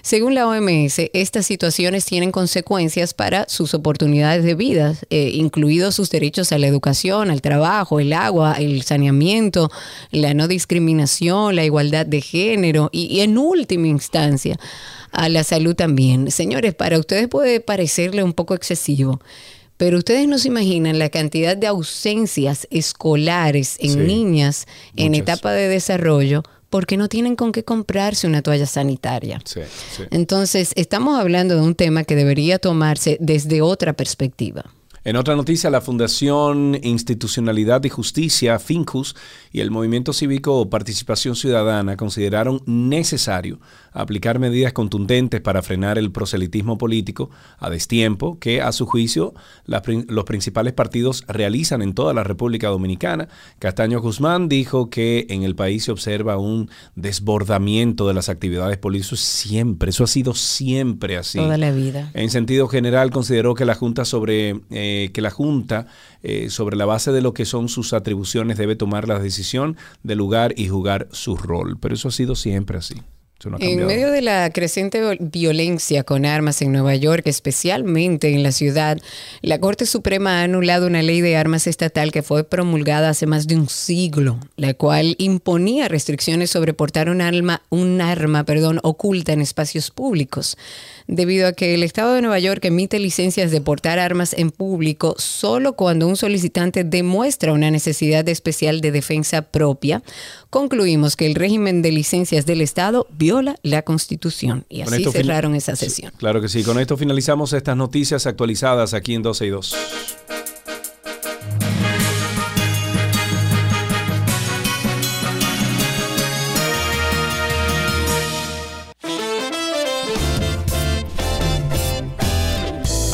Según 0.02 0.34
la 0.34 0.46
OMS, 0.46 1.10
estas 1.14 1.46
situaciones 1.46 2.04
tienen 2.04 2.32
consecuencias 2.32 3.14
para 3.14 3.46
sus 3.48 3.72
oportunidades 3.72 4.44
de 4.44 4.54
vida, 4.54 4.94
eh, 5.08 5.30
incluidos 5.32 5.94
sus 5.94 6.10
derechos 6.10 6.52
a 6.52 6.58
la 6.58 6.66
educación, 6.66 7.30
al 7.30 7.40
trabajo, 7.40 7.98
el 7.98 8.12
agua, 8.12 8.56
el 8.58 8.82
saneamiento, 8.82 9.70
la 10.10 10.34
no 10.34 10.48
discriminación, 10.48 11.56
la 11.56 11.64
igualdad 11.64 12.04
de 12.04 12.20
género 12.20 12.90
y 12.92 13.20
en 13.20 13.38
última 13.38 13.86
instancia, 13.86 14.58
a 15.14 15.28
la 15.28 15.44
salud 15.44 15.74
también. 15.74 16.30
Señores, 16.30 16.74
para 16.74 16.98
ustedes 16.98 17.28
puede 17.28 17.60
parecerle 17.60 18.22
un 18.22 18.32
poco 18.32 18.54
excesivo, 18.54 19.20
pero 19.76 19.98
ustedes 19.98 20.28
no 20.28 20.38
se 20.38 20.48
imaginan 20.48 20.98
la 20.98 21.08
cantidad 21.08 21.56
de 21.56 21.66
ausencias 21.66 22.66
escolares 22.70 23.76
en 23.80 23.90
Sí, 23.92 23.96
niñas 23.98 24.66
en 24.96 25.08
muchas. 25.12 25.22
etapa 25.22 25.52
de 25.52 25.68
desarrollo 25.68 26.42
porque 26.70 26.96
no 26.96 27.08
tienen 27.08 27.36
con 27.36 27.52
qué 27.52 27.62
comprarse 27.64 28.26
una 28.26 28.42
toalla 28.42 28.66
sanitaria. 28.66 29.40
Sí, 29.44 29.60
sí. 29.96 30.02
Entonces, 30.10 30.72
estamos 30.74 31.18
hablando 31.20 31.54
de 31.54 31.60
un 31.62 31.76
tema 31.76 32.02
que 32.04 32.16
debería 32.16 32.58
tomarse 32.58 33.16
desde 33.20 33.62
otra 33.62 33.92
perspectiva. 33.92 34.64
En 35.04 35.16
otra 35.16 35.36
noticia, 35.36 35.68
la 35.70 35.82
Fundación 35.82 36.78
Institucionalidad 36.82 37.84
y 37.84 37.90
Justicia, 37.90 38.58
FINCUS, 38.58 39.14
y 39.52 39.60
el 39.60 39.70
Movimiento 39.70 40.12
Cívico 40.14 40.68
Participación 40.70 41.36
Ciudadana 41.36 41.96
consideraron 41.96 42.62
necesario 42.64 43.60
aplicar 43.94 44.38
medidas 44.38 44.72
contundentes 44.72 45.40
para 45.40 45.62
frenar 45.62 45.96
el 45.96 46.12
proselitismo 46.12 46.76
político 46.76 47.30
a 47.58 47.70
destiempo 47.70 48.38
que, 48.38 48.60
a 48.60 48.72
su 48.72 48.84
juicio, 48.84 49.32
las 49.64 49.82
los 50.08 50.24
principales 50.24 50.72
partidos 50.72 51.24
realizan 51.28 51.80
en 51.80 51.94
toda 51.94 52.12
la 52.12 52.24
República 52.24 52.68
Dominicana. 52.68 53.28
Castaño 53.58 54.00
Guzmán 54.00 54.48
dijo 54.48 54.90
que 54.90 55.26
en 55.30 55.44
el 55.44 55.54
país 55.54 55.84
se 55.84 55.92
observa 55.92 56.38
un 56.38 56.68
desbordamiento 56.96 58.08
de 58.08 58.14
las 58.14 58.28
actividades 58.28 58.76
políticas. 58.76 59.20
Siempre, 59.20 59.90
eso 59.90 60.04
ha 60.04 60.08
sido 60.08 60.34
siempre 60.34 61.16
así. 61.16 61.38
Toda 61.38 61.56
la 61.56 61.70
vida. 61.70 62.10
En 62.14 62.30
sentido 62.30 62.68
general, 62.68 63.10
consideró 63.10 63.54
que 63.54 63.64
la 63.64 63.74
Junta 63.74 64.04
sobre 64.04 64.60
eh, 64.70 65.10
que 65.12 65.20
la 65.20 65.30
Junta 65.30 65.86
eh, 66.22 66.48
sobre 66.50 66.76
la 66.76 66.86
base 66.86 67.12
de 67.12 67.20
lo 67.20 67.34
que 67.34 67.44
son 67.44 67.68
sus 67.68 67.92
atribuciones 67.92 68.56
debe 68.56 68.76
tomar 68.76 69.06
la 69.06 69.18
decisión 69.18 69.76
de 70.02 70.16
lugar 70.16 70.54
y 70.56 70.68
jugar 70.68 71.06
su 71.12 71.36
rol. 71.36 71.76
Pero 71.78 71.94
eso 71.94 72.08
ha 72.08 72.12
sido 72.12 72.34
siempre 72.34 72.78
así. 72.78 73.02
No 73.50 73.58
En 73.60 73.86
medio 73.86 74.10
de 74.10 74.22
la 74.22 74.50
creciente 74.50 75.00
viol- 75.00 75.18
violencia 75.20 76.04
con 76.04 76.24
armas 76.26 76.62
en 76.62 76.72
Nueva 76.72 76.94
York, 76.96 77.22
especialmente 77.26 78.32
en 78.32 78.42
la 78.42 78.52
ciudad, 78.52 78.98
la 79.42 79.58
Corte 79.58 79.86
Suprema 79.86 80.40
ha 80.40 80.44
anulado 80.44 80.86
una 80.86 81.02
ley 81.02 81.20
de 81.20 81.36
armas 81.36 81.66
estatal 81.66 82.12
que 82.12 82.22
fue 82.22 82.44
promulgada 82.44 83.10
hace 83.10 83.26
más 83.26 83.46
de 83.46 83.56
un 83.56 83.68
siglo, 83.68 84.38
la 84.56 84.74
cual 84.74 85.14
imponía 85.18 85.88
restricciones 85.88 86.50
sobre 86.50 86.74
portar 86.74 87.08
un 87.08 87.20
arma, 87.20 87.62
un 87.70 88.00
arma 88.00 88.44
perdón, 88.44 88.80
oculta 88.82 89.32
en 89.32 89.40
espacios 89.40 89.90
públicos. 89.90 90.56
Debido 91.06 91.46
a 91.48 91.52
que 91.52 91.74
el 91.74 91.82
Estado 91.82 92.14
de 92.14 92.22
Nueva 92.22 92.38
York 92.38 92.64
emite 92.64 92.98
licencias 92.98 93.50
de 93.50 93.60
portar 93.60 93.98
armas 93.98 94.32
en 94.32 94.50
público 94.50 95.14
solo 95.18 95.74
cuando 95.74 96.08
un 96.08 96.16
solicitante 96.16 96.82
demuestra 96.82 97.52
una 97.52 97.70
necesidad 97.70 98.26
especial 98.28 98.80
de 98.80 98.90
defensa 98.90 99.42
propia, 99.42 100.02
concluimos 100.54 101.16
que 101.16 101.26
el 101.26 101.34
régimen 101.34 101.82
de 101.82 101.90
licencias 101.90 102.46
del 102.46 102.60
Estado 102.60 103.08
viola 103.10 103.56
la 103.64 103.82
Constitución. 103.82 104.64
Y 104.68 104.82
así 104.82 105.04
cerraron 105.10 105.56
esa 105.56 105.74
sesión. 105.74 106.12
Claro 106.16 106.40
que 106.40 106.48
sí. 106.48 106.62
Con 106.62 106.78
esto 106.78 106.96
finalizamos 106.96 107.52
estas 107.52 107.76
noticias 107.76 108.24
actualizadas 108.24 108.94
aquí 108.94 109.14
en 109.14 109.22
12 109.22 109.46
y 109.46 109.48
2. 109.48 109.76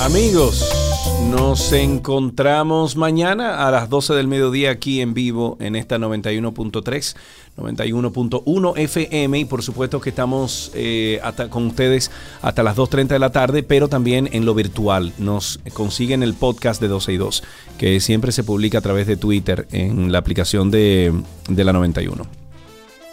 Amigos, 0.01 0.80
nos 1.29 1.73
encontramos 1.73 2.97
mañana 2.97 3.67
a 3.67 3.71
las 3.71 3.89
12 3.89 4.15
del 4.15 4.27
mediodía 4.27 4.71
aquí 4.71 5.01
en 5.01 5.15
vivo 5.15 5.57
en 5.61 5.77
esta 5.77 5.99
91.3, 5.99 7.17
91.1 7.57 8.79
FM 8.79 9.39
y 9.39 9.45
por 9.45 9.63
supuesto 9.63 10.01
que 10.01 10.11
estamos 10.11 10.71
eh, 10.75 11.21
hasta- 11.23 11.49
con 11.51 11.67
ustedes 11.67 12.11
hasta 12.43 12.63
las 12.63 12.77
2.30 12.77 13.09
de 13.09 13.19
la 13.19 13.31
tarde, 13.31 13.63
pero 13.63 13.89
también 13.89 14.29
en 14.33 14.45
lo 14.45 14.55
virtual. 14.55 15.13
Nos 15.19 15.61
consiguen 15.73 16.23
el 16.23 16.35
podcast 16.35 16.81
de 16.81 16.89
12 16.89 17.13
y 17.13 17.17
2, 17.17 17.43
que 17.79 18.01
siempre 18.01 18.33
se 18.33 18.43
publica 18.45 18.79
a 18.79 18.83
través 18.83 19.07
de 19.07 19.17
Twitter 19.17 19.69
en 19.73 20.11
la 20.13 20.19
aplicación 20.19 20.71
de, 20.71 21.13
de 21.49 21.65
la 21.65 21.73
91. 21.73 22.40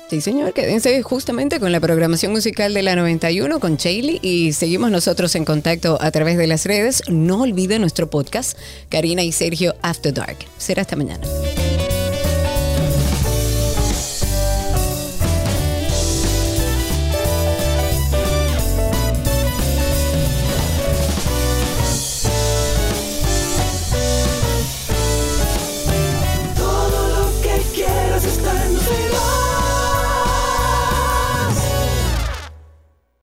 Sí, 0.10 0.22
señor, 0.22 0.54
quédense 0.54 1.02
justamente 1.02 1.60
con 1.60 1.74
la 1.74 1.82
programación 1.82 2.32
musical 2.32 2.74
de 2.74 2.82
la 2.82 2.96
91 2.96 3.60
con 3.60 3.76
Chailey 3.76 4.20
y 4.22 4.54
seguimos 4.54 4.90
nosotros 4.90 5.36
en 5.36 5.44
contacto 5.44 5.98
a 6.00 6.12
través 6.12 6.38
de 6.38 6.48
las 6.48 6.66
redes. 6.66 7.04
No 7.10 7.42
olviden 7.42 7.82
nuestro 7.82 8.10
podcast, 8.10 8.58
Karina 8.88 9.24
y 9.24 9.34
Sergio 9.34 9.76
After 9.82 10.14
Dark. 10.14 10.38
Será 10.58 10.84
hasta 10.84 10.96
mañana. 10.96 11.28